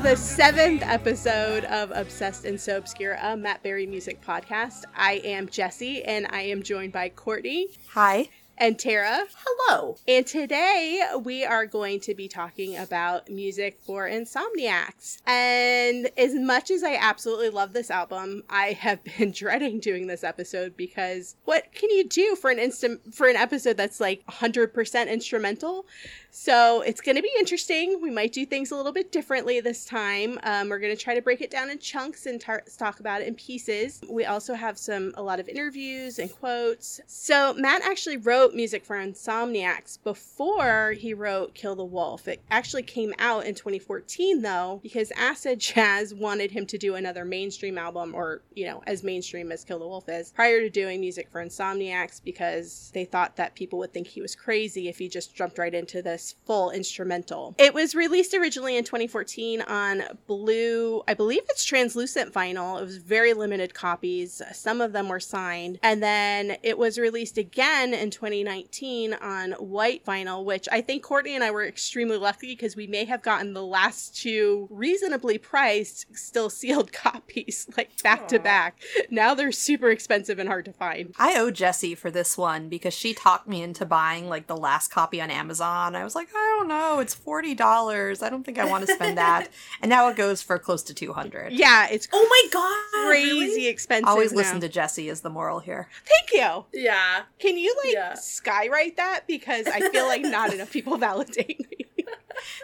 to 0.00 0.08
the 0.08 0.16
seventh 0.16 0.82
episode 0.82 1.64
of 1.64 1.90
Obsessed 1.94 2.46
and 2.46 2.58
So 2.58 2.78
Obscure, 2.78 3.18
a 3.20 3.36
Matt 3.36 3.62
Berry 3.62 3.86
music 3.86 4.24
podcast. 4.24 4.84
I 4.96 5.20
am 5.24 5.48
Jesse, 5.48 6.02
and 6.04 6.26
I 6.30 6.42
am 6.42 6.62
joined 6.62 6.92
by 6.92 7.10
Courtney. 7.10 7.68
Hi 7.88 8.30
and 8.60 8.78
Tara. 8.78 9.24
Hello. 9.44 9.96
And 10.06 10.26
today 10.26 11.02
we 11.24 11.44
are 11.44 11.64
going 11.64 11.98
to 12.00 12.14
be 12.14 12.28
talking 12.28 12.76
about 12.76 13.30
music 13.30 13.78
for 13.80 14.08
insomniacs. 14.08 15.18
And 15.26 16.10
as 16.18 16.34
much 16.34 16.70
as 16.70 16.84
I 16.84 16.96
absolutely 16.96 17.48
love 17.48 17.72
this 17.72 17.90
album, 17.90 18.42
I 18.50 18.72
have 18.72 19.02
been 19.18 19.32
dreading 19.32 19.80
doing 19.80 20.06
this 20.06 20.22
episode 20.22 20.76
because 20.76 21.36
what 21.46 21.72
can 21.74 21.90
you 21.90 22.06
do 22.06 22.36
for 22.36 22.50
an 22.50 22.58
instant 22.58 23.14
for 23.14 23.28
an 23.28 23.36
episode 23.36 23.78
that's 23.78 23.98
like 23.98 24.24
100% 24.26 25.10
instrumental? 25.10 25.86
So 26.30 26.82
it's 26.82 27.00
going 27.00 27.16
to 27.16 27.22
be 27.22 27.30
interesting. 27.38 28.00
We 28.00 28.10
might 28.10 28.32
do 28.32 28.46
things 28.46 28.70
a 28.70 28.76
little 28.76 28.92
bit 28.92 29.10
differently 29.10 29.60
this 29.60 29.84
time. 29.84 30.38
Um, 30.44 30.68
we're 30.68 30.78
going 30.78 30.96
to 30.96 31.02
try 31.02 31.14
to 31.14 31.22
break 31.22 31.40
it 31.40 31.50
down 31.50 31.70
in 31.70 31.78
chunks 31.78 32.26
and 32.26 32.40
tar- 32.40 32.62
talk 32.78 33.00
about 33.00 33.20
it 33.20 33.28
in 33.28 33.34
pieces. 33.34 34.00
We 34.08 34.24
also 34.24 34.54
have 34.54 34.78
some 34.78 35.12
a 35.16 35.22
lot 35.22 35.40
of 35.40 35.48
interviews 35.48 36.18
and 36.18 36.32
quotes. 36.32 37.00
So 37.06 37.54
Matt 37.54 37.82
actually 37.82 38.16
wrote 38.16 38.54
music 38.54 38.84
for 38.84 38.96
Insomniacs 38.96 39.98
before 40.04 40.92
he 40.92 41.14
wrote 41.14 41.54
Kill 41.54 41.74
the 41.74 41.84
Wolf. 41.84 42.28
It 42.28 42.40
actually 42.50 42.84
came 42.84 43.12
out 43.18 43.44
in 43.44 43.54
2014 43.54 44.42
though 44.42 44.80
because 44.82 45.10
Acid 45.16 45.58
Jazz 45.70 46.14
wanted 46.14 46.52
him 46.52 46.64
to 46.66 46.78
do 46.78 46.94
another 46.94 47.24
mainstream 47.24 47.76
album 47.76 48.14
or 48.14 48.42
you 48.54 48.66
know 48.66 48.82
as 48.86 49.02
mainstream 49.02 49.50
as 49.50 49.64
Kill 49.64 49.80
the 49.80 49.86
Wolf 49.86 50.08
is 50.08 50.30
prior 50.32 50.60
to 50.60 50.70
doing 50.70 51.00
music 51.00 51.28
for 51.30 51.44
Insomniacs 51.44 52.22
because 52.22 52.90
they 52.94 53.04
thought 53.04 53.36
that 53.36 53.54
people 53.54 53.78
would 53.80 53.92
think 53.92 54.06
he 54.06 54.22
was 54.22 54.36
crazy 54.36 54.88
if 54.88 54.98
he 54.98 55.08
just 55.08 55.34
jumped 55.34 55.58
right 55.58 55.74
into 55.74 56.02
this 56.02 56.19
this 56.20 56.34
full 56.46 56.70
instrumental. 56.70 57.54
It 57.56 57.72
was 57.72 57.94
released 57.94 58.34
originally 58.34 58.76
in 58.76 58.84
2014 58.84 59.62
on 59.62 60.02
blue, 60.26 61.02
I 61.08 61.14
believe 61.14 61.40
it's 61.48 61.64
translucent 61.64 62.32
vinyl. 62.34 62.78
It 62.78 62.84
was 62.84 62.98
very 62.98 63.32
limited 63.32 63.72
copies. 63.72 64.42
Some 64.52 64.82
of 64.82 64.92
them 64.92 65.08
were 65.08 65.20
signed. 65.20 65.78
And 65.82 66.02
then 66.02 66.58
it 66.62 66.76
was 66.76 66.98
released 66.98 67.38
again 67.38 67.94
in 67.94 68.10
2019 68.10 69.14
on 69.14 69.52
white 69.52 70.04
vinyl, 70.04 70.44
which 70.44 70.68
I 70.70 70.82
think 70.82 71.02
Courtney 71.02 71.34
and 71.34 71.42
I 71.42 71.50
were 71.50 71.64
extremely 71.64 72.18
lucky 72.18 72.48
because 72.48 72.76
we 72.76 72.86
may 72.86 73.06
have 73.06 73.22
gotten 73.22 73.54
the 73.54 73.64
last 73.64 74.14
two 74.14 74.68
reasonably 74.70 75.38
priced, 75.38 76.14
still 76.14 76.50
sealed 76.50 76.92
copies, 76.92 77.66
like 77.78 78.02
back 78.02 78.24
Aww. 78.24 78.28
to 78.28 78.38
back. 78.40 78.80
Now 79.10 79.34
they're 79.34 79.52
super 79.52 79.90
expensive 79.90 80.38
and 80.38 80.48
hard 80.48 80.66
to 80.66 80.72
find. 80.72 81.14
I 81.18 81.38
owe 81.38 81.50
Jessie 81.50 81.94
for 81.94 82.10
this 82.10 82.36
one 82.36 82.68
because 82.68 82.92
she 82.92 83.14
talked 83.14 83.48
me 83.48 83.62
into 83.62 83.86
buying 83.86 84.28
like 84.28 84.48
the 84.48 84.56
last 84.56 84.88
copy 84.88 85.20
on 85.20 85.30
Amazon. 85.30 85.96
I 85.96 86.04
was 86.04 86.09
like, 86.14 86.28
I 86.34 86.56
don't 86.58 86.68
know, 86.68 86.98
it's 87.00 87.14
forty 87.14 87.54
dollars. 87.54 88.22
I 88.22 88.30
don't 88.30 88.44
think 88.44 88.58
I 88.58 88.64
want 88.64 88.86
to 88.86 88.94
spend 88.94 89.18
that. 89.18 89.48
and 89.82 89.88
now 89.88 90.08
it 90.08 90.16
goes 90.16 90.42
for 90.42 90.58
close 90.58 90.82
to 90.84 90.94
two 90.94 91.12
hundred. 91.12 91.52
Yeah, 91.52 91.88
it's 91.90 92.08
oh 92.12 92.26
my 92.28 92.50
god, 92.52 93.08
crazy 93.08 93.40
really? 93.40 93.66
expensive. 93.66 94.08
Always 94.08 94.32
now. 94.32 94.38
listen 94.38 94.60
to 94.60 94.68
Jesse 94.68 95.08
is 95.08 95.20
the 95.20 95.30
moral 95.30 95.60
here. 95.60 95.88
Thank 96.04 96.32
you. 96.32 96.64
Yeah. 96.72 97.22
Can 97.38 97.58
you 97.58 97.74
like 97.84 97.94
yeah. 97.94 98.12
skywrite 98.12 98.96
that 98.96 99.24
because 99.26 99.66
I 99.66 99.88
feel 99.90 100.06
like 100.06 100.22
not 100.22 100.52
enough 100.54 100.70
people 100.70 100.96
validate 100.96 101.60
me. 101.70 101.86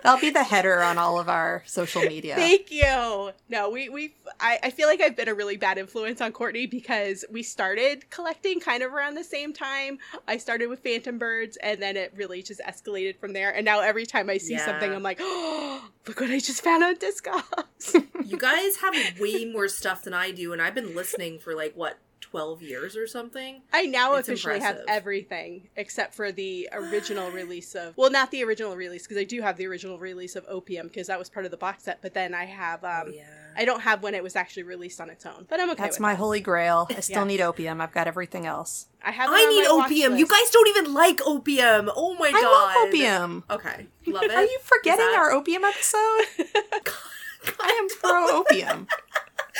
That'll 0.03 0.21
be 0.21 0.31
the 0.31 0.45
header 0.45 0.83
on 0.83 0.99
all 0.99 1.19
of 1.19 1.29
our 1.29 1.63
social 1.67 2.03
media. 2.03 2.35
Thank 2.35 2.71
you. 2.71 3.33
No, 3.49 3.71
we 3.71 3.89
we 3.89 4.15
I, 4.41 4.59
I 4.65 4.71
feel 4.71 4.89
like 4.89 5.01
I've 5.01 5.17
been 5.17 5.29
a 5.29 5.35
really 5.35 5.57
bad 5.57 5.79
influence 5.79 6.21
on 6.21 6.33
Courtney 6.33 6.67
because 6.67 7.25
we 7.31 7.43
started 7.43 8.09
collecting 8.11 8.61
kind 8.61 8.83
of 8.83 8.93
around 8.93 9.15
the 9.15 9.25
same 9.25 9.53
time. 9.53 9.99
I 10.29 10.37
started 10.37 10.69
with 10.69 10.81
Phantom 10.81 11.19
Birds 11.19 11.57
and 11.63 11.81
then 11.81 11.97
it 11.97 12.13
really 12.17 12.43
just 12.43 12.61
escalated 12.61 13.17
from 13.19 13.33
there. 13.33 13.55
And 13.55 13.65
now 13.65 13.81
every 13.81 14.07
time 14.07 14.31
I 14.31 14.39
see 14.39 14.55
yeah. 14.55 14.65
something, 14.65 14.93
I'm 14.93 15.03
like, 15.03 15.19
oh, 15.21 15.89
look 16.07 16.21
what 16.21 16.31
I 16.31 16.39
just 16.39 16.63
found 16.63 16.83
on 16.83 16.97
Discogs. 16.97 18.07
you 18.25 18.39
guys 18.39 18.77
have 18.77 19.21
way 19.21 19.45
more 19.45 19.69
stuff 19.69 20.03
than 20.03 20.15
I 20.15 20.31
do, 20.31 20.53
and 20.53 20.61
I've 20.61 20.75
been 20.75 20.95
listening 20.95 21.39
for 21.39 21.55
like 21.55 21.75
what 21.75 21.99
12 22.31 22.63
years 22.63 22.97
or 22.97 23.07
something. 23.07 23.63
I 23.73 23.83
now 23.87 24.15
it's 24.15 24.29
officially 24.29 24.57
impressive. 24.57 24.79
have 24.79 24.87
everything 24.89 25.69
except 25.77 26.15
for 26.15 26.33
the 26.33 26.69
original 26.73 27.31
release 27.31 27.75
of 27.75 27.97
well 27.97 28.11
not 28.11 28.31
the 28.31 28.43
original 28.43 28.77
release 28.77 29.05
because 29.05 29.17
I 29.17 29.25
do 29.25 29.41
have 29.43 29.57
the 29.57 29.67
original 29.67 29.99
release 29.99 30.35
of 30.35 30.45
Opium 30.49 30.89
because 30.89 31.07
that 31.07 31.19
was 31.19 31.31
part 31.31 31.45
of 31.45 31.51
the 31.51 31.57
box 31.57 31.85
set 31.85 32.03
but 32.03 32.15
then 32.15 32.35
I 32.35 32.45
have 32.45 32.83
um 32.85 33.05
oh, 33.07 33.11
yeah. 33.15 33.25
I 33.57 33.65
don't 33.65 33.81
have 33.81 34.03
when 34.03 34.15
it 34.15 34.23
was 34.23 34.37
actually 34.37 34.65
released 34.65 35.01
on 35.01 35.09
its 35.09 35.25
own. 35.25 35.47
But 35.49 35.61
I'm 35.61 35.71
okay 35.71 35.85
That's 35.85 35.99
my 35.99 36.13
that. 36.13 36.19
holy 36.19 36.41
grail. 36.41 36.89
I 36.91 37.01
still 37.01 37.23
yeah. 37.23 37.25
need 37.25 37.41
Opium. 37.41 37.81
I've 37.81 37.93
got 37.93 38.07
everything 38.07 38.45
else. 38.45 38.89
I 39.03 39.13
have 39.13 39.31
I 39.33 39.47
need 39.47 39.67
Opium. 39.67 40.17
You 40.17 40.27
guys 40.27 40.51
don't 40.51 40.69
even 40.69 40.93
like 40.93 41.21
Opium. 41.25 41.91
Oh 41.97 42.15
my 42.17 42.29
I 42.29 42.33
god. 42.33 42.43
I 42.43 42.75
love 42.75 42.89
Opium. 42.89 43.45
Okay. 43.51 43.87
Love 44.09 44.23
it. 44.23 44.31
Are 44.31 44.45
you 44.45 44.59
forgetting 44.63 45.05
that... 45.05 45.19
our 45.19 45.33
Opium 45.33 45.65
episode? 45.65 45.99
I 47.61 47.69
am 47.81 47.89
pro 48.01 48.39
Opium 48.39 48.87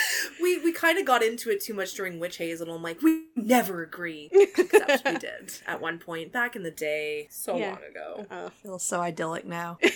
we 0.41 0.59
we 0.59 0.73
kind 0.73 0.99
of 0.99 1.05
got 1.05 1.23
into 1.23 1.51
it 1.51 1.61
too 1.61 1.75
much 1.75 1.95
during 1.95 2.19
Witchazel. 2.21 2.75
I'm 2.75 2.83
like, 2.83 3.03
we 3.03 3.27
never 3.35 3.83
agree. 3.83 4.29
Except 4.33 5.05
we 5.05 5.19
did 5.19 5.53
at 5.67 5.81
one 5.81 5.99
point 5.99 6.33
back 6.33 6.57
in 6.57 6.63
the 6.63 6.71
day, 6.71 7.29
so 7.31 7.57
yeah. 7.57 7.71
long 7.71 7.79
ago. 7.91 8.27
Oh. 8.31 8.51
Feels 8.63 8.83
so 8.83 9.01
idyllic 9.01 9.45
now. 9.47 9.79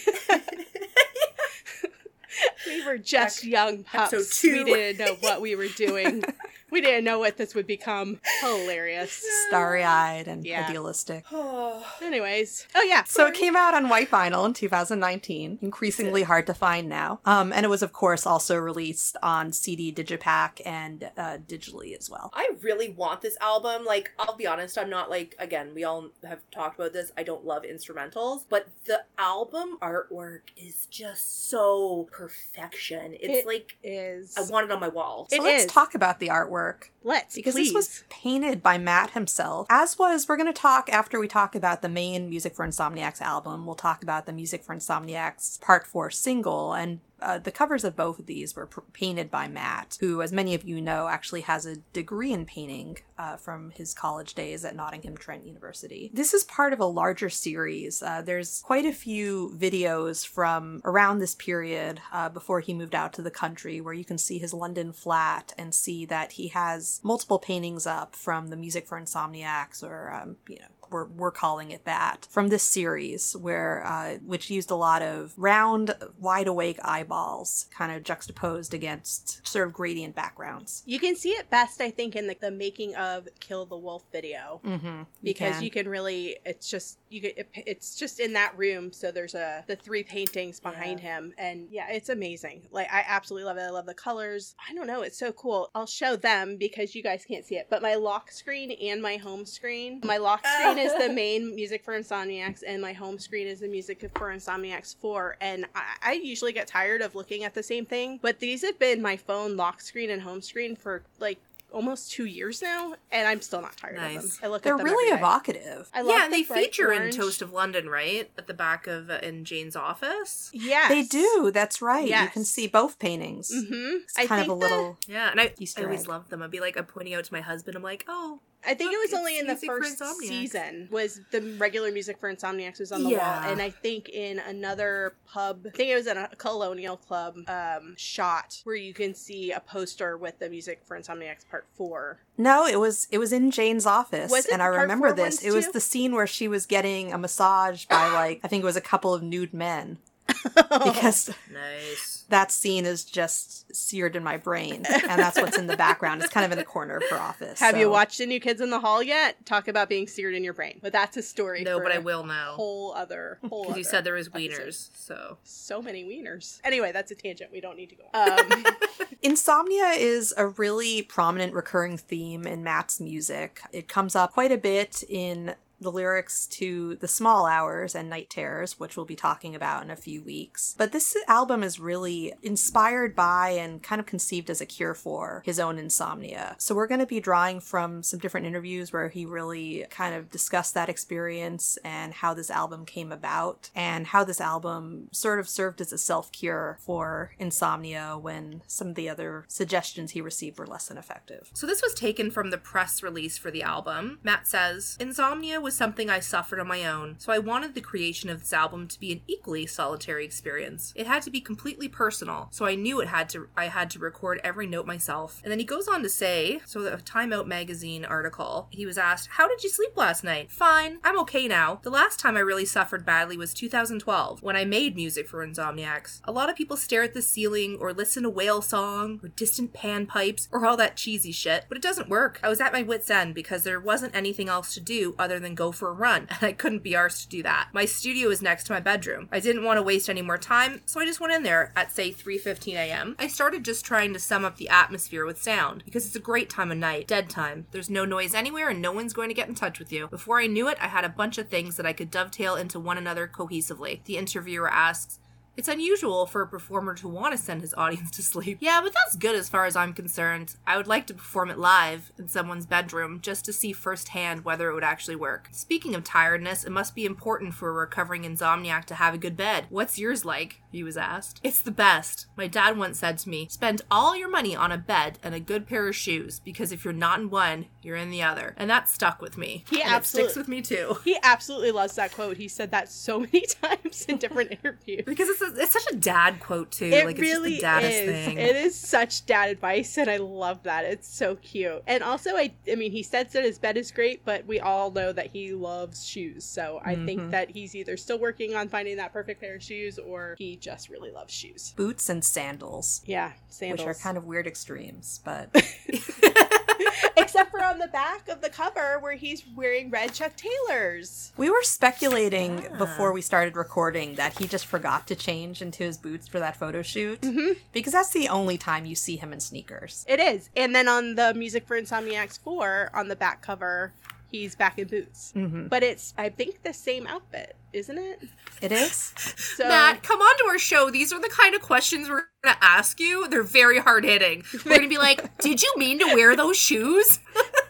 we 2.67 2.85
were 2.85 2.99
just 2.99 3.45
back 3.45 3.51
young 3.51 3.85
pups. 3.85 4.43
We 4.43 4.65
didn't 4.65 4.99
know 4.99 5.17
what 5.21 5.41
we 5.41 5.55
were 5.55 5.69
doing 5.69 6.25
we 6.71 6.81
didn't 6.81 7.05
know 7.05 7.19
what 7.19 7.37
this 7.37 7.55
would 7.55 7.67
become. 7.67 8.21
Hilarious. 8.41 9.25
Starry 9.49 9.85
eyed 9.85 10.29
and 10.29 10.45
yeah. 10.45 10.67
idealistic. 10.67 11.25
Anyways. 12.03 12.67
Oh, 12.75 12.83
yeah. 12.83 13.05
So 13.05 13.27
it 13.27 13.35
came 13.35 13.57
out 13.57 13.75
on 13.75 13.89
white 13.89 14.11
vinyl 14.11 14.47
in 14.47 14.55
2019. 14.55 15.59
Increasingly 15.61 16.23
hard 16.23 16.47
to 16.47 16.55
find 16.55 16.89
now. 16.89 17.21
Um, 17.25 17.53
and 17.53 17.65
it 17.65 17.69
was, 17.69 17.83
of 17.83 17.93
course, 17.93 18.27
also 18.27 18.57
released 18.57 19.17
on 19.23 19.53
CD, 19.53 19.93
Digipak, 19.93 20.61
and 20.65 21.11
uh, 21.17 21.39
digitally 21.47 21.97
as 21.97 22.09
well. 22.09 22.31
I 22.33 22.51
really 22.63 22.89
want 22.89 23.21
this 23.21 23.37
album. 23.41 23.85
Like, 23.85 24.13
I'll 24.19 24.37
be 24.37 24.47
honest, 24.47 24.79
I'm 24.79 24.91
not 24.91 25.11
like, 25.11 25.35
again, 25.39 25.73
we 25.75 25.85
all 25.85 26.11
have 26.25 26.41
talked 26.51 26.79
about 26.79 26.93
this. 26.93 27.13
I 27.17 27.23
don't 27.23 27.45
love 27.45 27.63
instrumentals, 27.63 28.45
but 28.49 28.69
the 28.87 29.03
album 29.19 29.79
artwork 29.83 30.41
is 30.57 30.87
just 30.87 31.49
so 31.51 32.09
perfection. 32.13 33.15
It's 33.15 33.41
it 33.41 33.47
like, 33.47 33.77
is. 33.83 34.37
I 34.37 34.43
want 34.51 34.67
it 34.67 34.73
on 34.73 34.81
my 34.81 34.89
wall. 34.89 35.27
So 35.31 35.37
it 35.37 35.43
let's 35.43 35.65
is. 35.65 35.71
talk 35.71 35.95
about 35.95 36.21
the 36.21 36.29
artwork 36.29 36.60
work. 36.61 36.93
Let's 37.03 37.35
because 37.35 37.55
please. 37.55 37.69
this 37.69 37.75
was 37.75 38.05
painted 38.11 38.63
by 38.63 38.77
Matt 38.77 39.11
himself. 39.11 39.67
As 39.71 39.99
was, 39.99 40.29
we're 40.29 40.37
going 40.37 40.53
to 40.53 40.61
talk 40.61 40.91
after 40.93 41.19
we 41.19 41.29
talk 41.29 41.55
about 41.55 41.81
the 41.81 41.89
main 41.89 42.29
Music 42.29 42.55
for 42.55 42.67
Insomniacs 42.67 43.21
album. 43.23 43.65
We'll 43.65 43.75
talk 43.75 44.03
about 44.03 44.27
the 44.27 44.33
Music 44.33 44.63
for 44.63 44.75
Insomniacs 44.75 45.61
Part 45.61 45.87
Four 45.87 46.11
single, 46.11 46.75
and 46.75 47.01
uh, 47.23 47.39
the 47.39 47.53
covers 47.53 47.85
of 47.85 47.97
both 47.97 48.19
of 48.19 48.27
these 48.27 48.57
were 48.57 48.67
pr- 48.67 48.81
painted 48.93 49.31
by 49.31 49.49
Matt, 49.49 49.99
who, 50.01 50.23
as 50.23 50.33
many 50.33 50.55
of 50.55 50.65
you 50.65 50.81
know, 50.81 51.09
actually 51.09 51.43
has 51.43 51.67
a 51.67 51.77
degree 51.93 52.33
in 52.33 52.47
painting 52.47 52.99
uh, 53.19 53.37
from 53.37 53.71
his 53.71 53.93
college 53.95 54.35
days 54.35 54.65
at 54.65 54.75
Nottingham 54.77 55.17
Trent 55.17 55.45
University. 55.45 56.11
This 56.13 56.33
is 56.33 56.45
part 56.45 56.73
of 56.73 56.81
a 56.81 56.87
larger 56.87 57.29
series. 57.29 58.03
Uh, 58.03 58.23
there's 58.23 58.63
quite 58.63 58.87
a 58.87 58.93
few 58.93 59.55
videos 59.57 60.27
from 60.27 60.81
around 60.85 61.19
this 61.19 61.35
period 61.35 62.01
uh, 62.13 62.29
before 62.29 62.61
he 62.61 62.75
moved 62.75 62.95
out 62.95 63.13
to 63.15 63.23
the 63.23 63.31
country 63.31 63.81
where 63.81 63.95
you 63.95 64.05
can 64.05 64.19
see 64.19 64.39
his 64.39 64.55
London 64.55 64.93
flat 64.93 65.53
and 65.59 65.75
see 65.75 66.05
that 66.07 66.33
he 66.33 66.49
has 66.49 67.01
multiple 67.03 67.39
paintings 67.39 67.87
up 67.87 68.17
from 68.17 68.49
the 68.49 68.57
Music 68.57 68.87
for 68.87 69.01
Insomniacs 69.01 69.83
or, 69.83 70.13
um, 70.13 70.37
you 70.49 70.57
know, 70.57 70.67
we're, 70.91 71.07
we're 71.07 71.31
calling 71.31 71.71
it 71.71 71.85
that 71.85 72.27
from 72.31 72.49
this 72.49 72.63
series 72.63 73.35
where 73.37 73.85
uh, 73.87 74.15
which 74.25 74.51
used 74.51 74.71
a 74.71 74.75
lot 74.75 75.03
of 75.03 75.33
round 75.37 75.95
wide 76.19 76.47
awake 76.47 76.79
eyeballs 76.83 77.67
kind 77.77 77.93
of 77.93 78.03
juxtaposed 78.03 78.75
against 78.75 79.47
sort 79.47 79.67
of 79.67 79.73
gradient 79.73 80.15
backgrounds 80.15 80.83
you 80.87 80.99
can 80.99 81.17
see 81.17 81.31
it 81.31 81.49
best 81.51 81.81
i 81.81 81.91
think 81.91 82.17
in 82.17 82.27
the, 82.27 82.37
the 82.41 82.51
making 82.51 82.95
of 82.97 83.29
kill 83.39 83.67
the 83.67 83.77
wolf 83.77 84.05
video 84.13 84.61
mm-hmm. 84.65 85.03
because 85.23 85.55
can. 85.55 85.63
you 85.63 85.71
can 85.71 85.89
really 85.89 86.37
it's 86.45 86.69
just 86.69 86.99
you 87.09 87.21
can, 87.21 87.31
it, 87.37 87.49
it's 87.55 87.97
just 87.97 88.21
in 88.21 88.33
that 88.33 88.57
room 88.57 88.93
so 88.93 89.11
there's 89.11 89.35
a 89.35 89.65
the 89.67 89.77
three 89.77 90.03
paintings 90.03 90.61
behind 90.61 91.01
yeah. 91.01 91.17
him 91.17 91.33
and 91.39 91.69
yeah 91.71 91.91
it's 91.91 92.09
amazing 92.09 92.63
like 92.71 92.89
i 92.93 93.05
absolutely 93.07 93.45
love 93.45 93.57
it 93.57 93.63
i 93.63 93.71
love 93.71 93.87
the 93.87 93.95
colors 93.95 94.55
i 94.69 94.75
don't 94.75 94.87
know 94.87 95.03
it's 95.03 95.19
so 95.19 95.33
cool 95.33 95.71
i'll 95.75 95.87
show 95.87 96.17
them 96.17 96.57
because 96.57 96.95
you 96.95 97.03
guys 97.03 97.25
can't 97.25 97.45
see 97.45 97.57
it 97.57 97.67
but 97.71 97.83
my 97.83 97.95
lock 97.95 98.31
screen 98.31 98.71
and 98.73 99.03
my 99.03 99.17
home 99.17 99.45
screen 99.45 100.01
my 100.05 100.17
lock 100.17 100.45
screen 100.47 100.79
is 100.81 100.95
the 100.95 101.13
main 101.13 101.55
music 101.55 101.85
for 101.85 101.99
Insomniacs, 101.99 102.63
and 102.67 102.81
my 102.81 102.93
home 102.93 103.19
screen 103.19 103.47
is 103.47 103.61
the 103.61 103.69
music 103.69 104.11
for 104.15 104.33
Insomniacs 104.33 104.97
4. 104.97 105.37
And 105.41 105.67
I, 105.75 105.83
I 106.03 106.13
usually 106.13 106.53
get 106.53 106.67
tired 106.67 107.03
of 107.03 107.15
looking 107.15 107.45
at 107.45 107.55
the 107.55 107.63
same 107.63 107.87
thing, 107.87 108.19
but 108.23 108.39
these 108.39 108.63
have 108.63 108.79
been 108.79 109.03
my 109.03 109.17
phone 109.17 109.57
lock 109.57 109.81
screen 109.81 110.11
and 110.11 110.23
home 110.23 110.43
screen 110.43 110.77
for 110.77 111.03
like 111.19 111.39
almost 111.73 112.13
two 112.13 112.25
years 112.25 112.63
now, 112.63 112.95
and 113.11 113.27
I'm 113.27 113.41
still 113.41 113.63
not 113.63 113.77
tired 113.77 113.97
nice. 113.97 114.17
of 114.17 114.23
them. 114.23 114.31
I 114.43 114.47
look 114.49 114.63
They're 114.63 114.75
at 114.75 114.79
them 114.79 114.87
really 114.87 115.17
evocative. 115.17 115.89
I 115.95 116.03
love 116.03 116.17
yeah, 116.17 116.29
the 116.29 116.31
they 116.31 116.43
feature 116.43 116.89
orange. 116.89 117.15
in 117.15 117.21
Toast 117.21 117.43
of 117.43 117.53
London, 117.53 117.89
right? 117.89 118.31
At 118.39 118.47
the 118.47 118.55
back 118.55 118.87
of 118.87 119.11
uh, 119.11 119.19
in 119.23 119.45
Jane's 119.45 119.77
office. 119.77 120.51
Yeah, 120.53 120.89
they 120.89 121.03
do. 121.03 121.51
That's 121.53 121.81
right. 121.81 122.09
Yes. 122.09 122.25
You 122.25 122.31
can 122.31 122.45
see 122.45 122.67
both 122.67 122.99
paintings. 122.99 123.51
Mm-hmm. 123.55 123.97
It's 124.19 124.29
kind 124.29 124.43
of 124.43 124.49
a 124.49 124.55
little 124.55 124.99
yeah. 125.09 125.31
And 125.31 125.41
I, 125.41 125.53
I 125.77 125.83
always 125.83 126.07
love 126.07 126.29
them. 126.29 126.43
I'd 126.43 126.51
be 126.51 126.61
like, 126.61 126.77
I'm 126.77 126.87
pointing 126.87 127.15
out 127.15 127.25
to 127.25 127.33
my 127.33 127.41
husband. 127.41 127.77
I'm 127.77 127.83
like, 127.83 128.05
oh, 128.09 128.41
I 128.63 128.75
think 128.75 128.91
Look, 128.93 128.95
it 128.95 129.11
was 129.11 129.15
only 129.19 129.39
in 129.39 129.47
the 129.47 129.57
first 129.57 130.03
season 130.21 130.89
was 130.91 131.21
the 131.31 131.41
regular 131.59 131.91
music 131.91 132.19
for 132.19 132.33
Insomniacs 132.33 132.79
was 132.79 132.93
on 132.93 133.03
the 133.05 133.11
Yeah. 133.11 133.41
wall, 133.43 133.51
and 133.53 133.63
I 133.63 133.71
think 133.71 134.11
in 134.11 134.39
another 134.39 135.15
pub, 135.27 135.67
I 135.67 135.71
think 135.77 135.89
it 135.91 135.95
was 135.95 136.07
in 136.07 136.19
a 136.19 136.29
colonial 136.37 136.99
club 136.99 137.37
um, 137.49 137.95
shot 137.97 138.61
where 138.65 138.77
you 138.77 138.93
can 138.93 139.15
see 139.15 139.51
a 139.51 139.61
poster 139.61 140.19
with 140.19 140.39
the 140.41 140.51
music 140.51 140.83
for 140.85 140.99
Insomniacs 140.99 141.49
Part 141.51 141.67
Four. 141.75 142.19
No, 142.37 142.67
it 142.67 142.79
was 142.79 143.09
it 143.11 143.17
was 143.19 143.33
in 143.33 143.51
Jane's 143.51 143.87
office, 143.87 144.31
Was 144.31 144.45
it 144.47 144.53
and 144.53 144.63
I 144.63 144.67
remember 144.67 145.13
this. 145.15 145.43
It 145.43 145.53
was 145.53 145.67
too? 145.67 145.73
the 145.73 145.81
scene 145.81 146.15
where 146.15 146.27
she 146.27 146.47
was 146.47 146.67
getting 146.67 147.13
a 147.15 147.19
massage 147.19 147.87
by 147.87 148.13
like 148.13 148.41
I 148.45 148.49
think 148.49 148.63
it 148.63 148.67
was 148.67 148.77
a 148.77 148.81
couple 148.83 149.15
of 149.15 149.23
nude 149.23 149.55
men 149.55 149.99
because 150.55 151.31
Nice. 151.53 152.10
That 152.31 152.51
scene 152.51 152.87
is 152.87 153.05
just 153.05 153.75
seared 153.75 154.17
in 154.17 154.25
my 154.25 154.37
brain, 154.37 154.87
and 154.89 155.21
that's 155.21 155.41
what's 155.41 155.59
in 155.59 155.67
the 155.67 155.77
background. 155.77 156.23
It's 156.23 156.33
kind 156.33 156.47
of 156.47 156.53
in 156.53 156.59
the 156.59 156.65
corner 156.65 156.97
of 156.97 157.03
her 157.11 157.17
office. 157.17 157.61
Have 157.61 157.77
you 157.77 157.91
watched 157.91 158.19
the 158.19 158.27
New 158.27 158.41
Kids 158.41 158.61
in 158.61 158.71
the 158.71 158.81
Hall 158.81 159.03
yet? 159.03 159.45
Talk 159.45 159.69
about 159.69 159.89
being 159.89 160.07
seared 160.07 160.35
in 160.35 160.43
your 160.43 160.55
brain, 160.55 160.79
but 160.83 160.93
that's 160.93 161.17
a 161.17 161.23
story. 161.23 161.63
No, 161.63 161.79
for 161.79 161.85
but 161.85 161.93
I 161.93 161.99
will 161.99 162.25
now. 162.25 162.55
Whole 162.55 162.95
other, 162.95 163.39
whole. 163.49 163.65
Because 163.65 163.79
you 163.79 163.85
said 163.85 164.05
there 164.05 164.15
was 164.15 164.29
episode. 164.29 164.51
wieners, 164.51 164.91
so. 164.95 165.39
So 165.45 165.83
many 165.83 166.05
wieners. 166.05 166.61
Anyway, 166.65 166.93
that's 166.93 167.11
a 167.11 167.15
tangent. 167.15 167.51
We 167.53 167.61
don't 167.61 167.77
need 167.77 167.91
to 167.91 167.97
go. 167.97 168.05
Um, 168.15 168.65
Insomnia 169.23 169.91
is 169.97 170.33
a 170.37 170.47
really 170.47 171.03
prominent 171.03 171.53
recurring 171.53 171.99
theme 171.99 172.47
in 172.47 172.63
Matt's 172.63 173.01
music. 173.01 173.61
It 173.73 173.89
comes 173.89 174.15
up 174.15 174.33
quite 174.33 174.53
a 174.53 174.59
bit 174.59 175.03
in 175.09 175.55
the 175.81 175.91
lyrics 175.93 176.47
to 176.47 176.97
The 176.97 177.09
Small 177.09 177.47
Hours 177.47 177.95
and 177.95 178.09
Night 178.11 178.31
Terrors, 178.31 178.79
which 178.79 178.97
we'll 178.97 179.07
be 179.07 179.17
talking 179.17 179.55
about 179.55 179.83
in 179.83 179.91
a 179.91 179.97
few 179.97 180.23
weeks. 180.23 180.75
But 180.77 180.93
this 180.93 181.17
album 181.27 181.63
is 181.63 181.81
really 181.81 182.35
inspired 182.43 183.17
by 183.17 183.51
and 183.51 183.83
kind 183.83 184.01
of 184.01 184.07
conceived 184.07 184.51
as 184.51 184.61
a 184.61 184.67
cure 184.67 184.95
for 184.95 185.43
his 185.45 185.59
own 185.59 185.79
insomnia. 185.79 186.57
So 186.59 186.75
we're 186.75 186.87
going 186.87 187.01
to 187.01 187.07
be 187.07 187.21
drawing 187.21 187.61
from 187.61 188.03
some 188.03 188.21
different 188.21 188.47
interviews 188.47 188.93
where 188.93 189.09
he 189.09 189.25
really 189.25 189.87
kind 189.91 190.15
of 190.15 190.31
discussed 190.31 190.75
that 190.75 190.89
experience 190.89 191.79
and 191.85 192.13
how 192.15 192.35
this 192.35 192.51
album 192.51 192.85
came 192.85 193.13
about 193.13 193.71
and 193.75 194.09
how 194.09 194.25
this 194.25 194.41
album 194.41 195.09
sort 195.13 195.41
of 195.41 195.49
served 195.49 195.81
as 195.81 195.93
a 195.93 195.99
self 195.99 196.31
cure 196.33 196.79
for 196.81 197.33
insomnia 197.39 198.19
when 198.21 198.63
some 198.67 198.89
of 198.89 198.95
the 198.95 199.09
other 199.09 199.45
suggestions 199.49 200.13
he 200.13 200.21
received 200.21 200.59
were 200.59 200.67
less 200.67 200.89
than 200.89 200.99
effective. 200.99 201.51
So 201.55 201.67
this 201.67 201.83
was 201.83 201.95
taken 201.95 202.31
from 202.31 202.51
the 202.51 202.59
press 202.59 203.03
release 203.03 203.39
for 203.39 203.51
the 203.51 203.63
album. 203.63 204.19
Matt 204.23 204.47
says, 204.47 204.97
Insomnia 205.01 205.61
was 205.61 205.70
something 205.75 206.11
I 206.11 206.21
suffered 206.21 206.61
on 206.61 206.69
my 206.69 206.85
own, 206.85 207.17
so 207.19 207.33
I 207.33 207.39
wanted 207.39 207.75
the 207.75 207.81
creation 207.81 208.31
of 208.31 208.41
this 208.41 208.53
album 208.53 208.89
to 208.89 209.01
be 209.01 209.13
an 209.13 209.21
equally 209.27 209.67
solitary 209.67 210.25
experience. 210.25 210.93
It 210.97 211.07
had 211.07 211.23
to 211.23 211.31
be 211.31 211.41
completely 211.41 211.89
personal, 211.89 212.49
so 212.51 212.67
I 212.67 212.75
knew 212.75 213.01
it 213.01 213.09
had 213.09 213.29
to 213.31 213.49
I 213.57 213.67
had 213.67 213.91
to 213.91 213.99
record 213.99 214.41
every 214.43 214.67
note 214.67 214.87
myself. 214.87 215.41
And 215.43 215.51
then 215.51 215.59
he 215.59 215.65
goes 215.65 215.89
on 215.89 216.03
to 216.03 216.09
say, 216.09 216.61
so 216.65 216.83
the 216.83 216.97
Time 216.99 217.33
Out 217.33 217.49
magazine 217.49 218.05
article, 218.05 218.69
he 218.71 218.87
was 218.87 218.99
asked, 218.99 219.31
How 219.33 219.49
did 219.49 219.63
you 219.63 219.71
sleep 219.71 219.97
last 219.97 220.25
night? 220.25 220.51
Fine, 220.51 220.99
I'm 221.05 221.19
okay 221.21 221.49
now. 221.49 221.81
The 221.83 221.91
last 221.91 222.21
time 222.21 222.37
I 222.37 222.41
really 222.41 222.65
suffered 222.65 223.05
badly 223.05 223.37
was 223.37 223.55
2012, 223.55 224.43
when 224.43 224.57
I 224.57 224.65
made 224.65 224.97
music 224.97 225.29
for 225.29 225.47
Insomniacs. 225.47 226.21
A 226.25 226.33
lot 226.33 226.49
of 226.49 226.57
people 226.57 226.77
stare 226.77 227.03
at 227.03 227.15
the 227.15 227.23
ceiling 227.23 227.77
or 227.81 227.93
listen 227.93 228.23
to 228.23 228.31
whale 228.31 228.63
song 228.63 229.21
or 229.23 229.29
distant 229.29 229.73
panpipes 229.73 230.49
or 230.53 230.67
all 230.67 230.77
that 230.77 230.97
cheesy 230.97 231.33
shit, 231.33 231.67
but 231.69 231.77
it 231.77 231.83
doesn't 231.83 232.09
work. 232.09 232.41
I 232.43 232.49
was 232.49 232.61
at 232.61 232.73
my 232.73 232.83
wits' 232.83 233.11
end 233.11 233.35
because 233.35 233.65
there 233.65 233.81
wasn't 233.81 234.15
anything 234.15 234.49
else 234.49 234.75
to 234.75 234.81
do 234.81 235.15
other 235.19 235.39
than 235.39 235.55
go 235.61 235.71
for 235.73 235.91
a 235.91 235.93
run, 235.93 236.27
and 236.31 236.43
I 236.43 236.53
couldn't 236.53 236.83
be 236.83 236.93
arsed 236.93 237.23
to 237.23 237.29
do 237.29 237.43
that. 237.43 237.69
My 237.73 237.85
studio 237.85 238.31
is 238.31 238.41
next 238.41 238.65
to 238.65 238.73
my 238.73 238.81
bedroom. 238.81 239.29
I 239.31 239.41
didn't 239.41 239.65
want 239.65 239.77
to 239.77 239.83
waste 239.83 240.09
any 240.09 240.23
more 240.23 240.39
time, 240.39 240.81
so 240.87 241.01
I 241.01 241.05
just 241.05 241.21
went 241.21 241.35
in 241.35 241.43
there 241.43 241.73
at 241.77 241.93
say 241.93 242.11
3:15 242.11 242.75
a.m. 242.75 243.15
I 243.19 243.27
started 243.27 243.65
just 243.65 243.85
trying 243.85 244.15
to 244.15 244.19
sum 244.19 244.45
up 244.45 244.57
the 244.57 244.71
atmosphere 244.71 245.27
with 245.27 245.43
sound 245.43 245.85
because 245.85 246.07
it's 246.07 246.17
a 246.17 246.21
great 246.31 246.49
time 246.49 246.73
of 246.73 246.79
night, 246.79 247.07
dead 247.07 247.29
time. 247.29 247.67
There's 247.73 247.91
no 247.91 248.05
noise 248.05 248.35
anywhere 248.35 248.71
and 248.71 248.81
no 248.81 248.93
one's 248.93 249.13
going 249.13 249.29
to 249.29 249.35
get 249.35 249.49
in 249.49 249.55
touch 249.55 249.79
with 249.79 249.93
you. 249.93 250.09
Before 250.09 250.41
I 250.41 250.47
knew 250.47 250.69
it, 250.69 250.79
I 250.81 250.89
had 250.89 251.05
a 251.05 251.11
bunch 251.11 251.37
of 251.37 251.49
things 251.49 251.77
that 251.77 251.87
I 251.87 251.93
could 251.93 252.11
dovetail 252.11 252.57
into 252.57 252.81
one 252.81 252.97
another 252.97 253.29
cohesively. 253.29 254.03
The 254.05 254.17
interviewer 254.17 254.71
asks, 254.71 255.19
it's 255.57 255.69
unusual 255.69 256.27
for 256.27 256.43
a 256.43 256.47
performer 256.47 256.95
to 256.95 257.09
want 257.09 257.33
to 257.33 257.39
send 257.39 257.61
his 257.61 257.75
audience 257.75 258.11
to 258.13 258.23
sleep. 258.23 258.59
Yeah, 258.61 258.81
but 258.83 258.95
that's 258.95 259.17
good 259.17 259.35
as 259.35 259.49
far 259.49 259.67
as 259.67 259.77
I'm 259.77 259.93
concerned. 259.93 260.57
I 260.67 260.77
would 260.77 260.87
like 260.87 261.07
to 261.09 261.15
perform 261.15 261.51
it 261.51 261.59
live 261.59 262.13
in 262.19 262.29
someone's 262.29 262.67
bedroom 262.67 263.21
just 263.21 263.45
to 263.47 263.53
see 263.53 263.73
firsthand 263.73 264.45
whether 264.45 264.71
it 264.71 264.75
would 264.75 264.85
actually 264.85 265.17
work. 265.17 265.49
Speaking 265.53 265.95
of 265.95 266.05
tiredness, 266.05 266.65
it 266.65 266.71
must 266.71 266.95
be 266.95 267.05
important 267.05 267.55
for 267.55 267.69
a 267.69 267.73
recovering 267.73 268.23
insomniac 268.23 268.85
to 268.87 268.95
have 268.95 269.15
a 269.15 269.19
good 269.19 269.37
bed. 269.37 269.67
What's 269.69 269.99
yours 269.99 270.25
like? 270.25 270.63
He 270.71 270.83
was 270.85 270.97
asked. 270.97 271.41
It's 271.43 271.61
the 271.61 271.73
best. 271.73 272.27
My 272.37 272.47
dad 272.47 272.79
once 272.79 273.01
said 273.01 273.19
to 273.19 273.29
me, 273.29 273.49
spend 273.51 273.83
all 273.91 274.17
your 274.17 274.31
money 274.31 274.55
on 274.55 274.71
a 274.71 274.79
bed 274.79 275.19
and 275.23 275.35
a 275.35 275.41
good 275.41 275.67
pair 275.67 275.89
of 275.89 275.97
shoes 275.97 276.41
because 276.41 276.71
if 276.71 276.85
you're 276.85 276.95
not 276.95 277.19
in 277.19 277.31
one, 277.31 277.67
you're 277.83 277.97
in 277.97 278.11
the 278.11 278.23
other. 278.23 278.55
And 278.57 278.71
that 278.71 278.89
stuck 278.89 279.21
with 279.21 279.37
me. 279.37 279.65
He 279.69 279.83
and 279.83 279.95
it 279.97 280.07
sticks 280.07 280.37
with 280.37 280.49
me 280.49 280.63
too. 280.63 280.99
he 281.05 281.19
absolutely 281.23 281.73
loves 281.73 281.97
that 281.97 282.13
quote. 282.13 282.37
He 282.37 282.49
said 282.49 282.71
that 282.71 282.91
so 282.91 283.21
many 283.33 283.47
times 283.47 284.07
in 284.09 284.19
different 284.19 284.53
interviews. 284.65 285.03
Because 285.05 285.29
it's, 285.29 285.40
it's 285.43 285.73
such 285.73 285.87
a 285.93 285.97
dad 285.97 286.41
quote 286.41 286.71
too. 286.71 286.87
It 286.87 287.05
like 287.07 287.17
it's 287.19 287.21
really 287.21 287.51
just 287.51 287.61
the 287.61 287.67
daddest 287.67 287.93
is. 287.99 288.27
thing. 288.27 288.39
It 288.39 288.57
is 288.57 288.75
such 288.75 289.27
dad 289.27 289.51
advice, 289.51 289.97
and 289.99 290.11
I 290.11 290.17
love 290.19 290.63
that. 290.65 290.85
It's 290.85 291.09
so 291.09 291.37
cute. 291.37 291.83
And 291.87 292.03
also, 292.03 292.37
I, 292.37 292.53
I 292.71 292.75
mean, 292.75 292.93
he 292.93 293.03
says 293.03 293.33
that 293.33 293.45
his 293.45 293.59
bed 293.59 293.77
is 293.77 293.91
great, 293.91 294.25
but 294.25 294.47
we 294.47 294.61
all 294.61 294.91
know 294.91 295.13
that 295.13 295.29
he 295.33 295.53
loves 295.53 296.07
shoes. 296.07 296.45
So 296.45 296.81
I 296.85 296.95
think 296.95 297.21
Mhm. 297.23 297.31
that 297.33 297.51
he's 297.51 297.75
either 297.75 297.97
still 297.97 298.19
working 298.19 298.55
on 298.55 298.69
finding 298.69 298.97
that 298.97 299.13
perfect 299.13 299.41
pair 299.41 299.55
of 299.57 299.63
shoes, 299.63 299.99
or 299.99 300.35
he 300.39 300.57
just 300.57 300.89
really 300.89 301.11
loves 301.11 301.33
shoes. 301.33 301.73
Boots 301.77 302.09
and 302.09 302.25
sandals, 302.25 303.03
Yeah, 303.07 303.33
sandals. 303.49 303.87
which 303.87 303.97
are 303.97 303.99
kind 304.01 304.17
of 304.17 304.25
weird 304.25 304.47
extremes, 304.47 305.21
but 305.25 305.51
Except 307.17 307.51
for 307.51 307.63
on 307.63 307.79
the 307.79 307.89
back 307.89 308.29
of 308.29 308.41
the 308.41 308.49
cover 308.51 308.99
where 309.01 309.15
he's 309.15 309.45
wearing 309.55 309.91
red 309.91 310.13
Chuck 310.15 310.33
Taylors. 310.37 311.33
we 311.37 311.49
were 311.51 311.63
speculating 311.63 312.67
Ah. 312.73 312.77
before 312.79 313.13
we 313.13 313.21
started 313.23 313.57
recording 313.57 314.15
that 314.17 314.39
he 314.39 314.47
just 314.47 314.67
forgot 314.67 315.07
to 315.09 315.15
change 315.15 315.63
into 315.63 315.83
his 315.85 315.97
boots 315.99 316.27
for 316.29 316.39
that 316.39 316.57
photo 316.57 316.83
shoot 316.83 317.21
Mhm. 317.21 317.59
because 317.73 317.93
that's 317.93 318.11
the 318.11 318.29
only 318.29 318.57
time 318.59 318.87
you 318.87 318.95
see 318.95 319.17
him 319.17 319.33
in 319.33 319.41
sneakers. 319.41 320.05
It 320.09 320.21
is. 320.21 320.51
And 320.57 320.75
then 320.75 320.89
on 320.89 321.15
the 321.15 321.35
Music 321.35 321.67
for 321.67 321.81
Insomniacs 321.81 322.39
4, 322.41 322.91
on 322.95 323.09
the 323.09 323.17
back 323.17 323.43
cover, 323.43 323.93
he's 324.31 324.55
back 324.55 324.79
in 324.79 324.89
boots. 324.89 325.33
hmm 325.33 325.67
But 325.69 325.83
it's, 325.83 326.15
I 326.17 326.29
think, 326.29 326.63
the 326.63 326.73
same 326.73 327.07
outfit, 327.07 327.57
isn't 327.73 327.99
it? 327.99 328.21
It 328.63 328.73
is. 328.73 329.13
So 329.57 329.67
Matt, 329.69 330.03
come 330.03 330.21
on 330.21 330.39
to 330.39 330.45
our 330.51 330.59
show. 330.59 330.91
These 330.91 331.13
are 331.13 331.21
the 331.21 331.29
kind 331.31 331.55
of 331.55 331.63
questions 331.63 332.09
we're 332.09 332.25
gonna 332.45 332.57
ask 332.61 333.01
you. 333.01 333.27
They're 333.29 333.43
very 333.43 333.79
hard 333.79 334.05
hitting. 334.05 334.45
We're 334.65 334.77
gonna 334.77 334.89
be 334.89 334.99
like, 334.99 335.39
"Did 335.39 335.63
you 335.63 335.73
mean 335.77 335.99
to 336.01 336.07
wear 336.15 336.37
those 336.37 336.57
shoes?" 336.57 337.19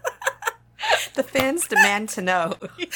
The 1.15 1.23
fans 1.25 1.67
demand 1.67 2.09
to 2.11 2.23
know. 2.23 2.55
yeah. 2.79 2.87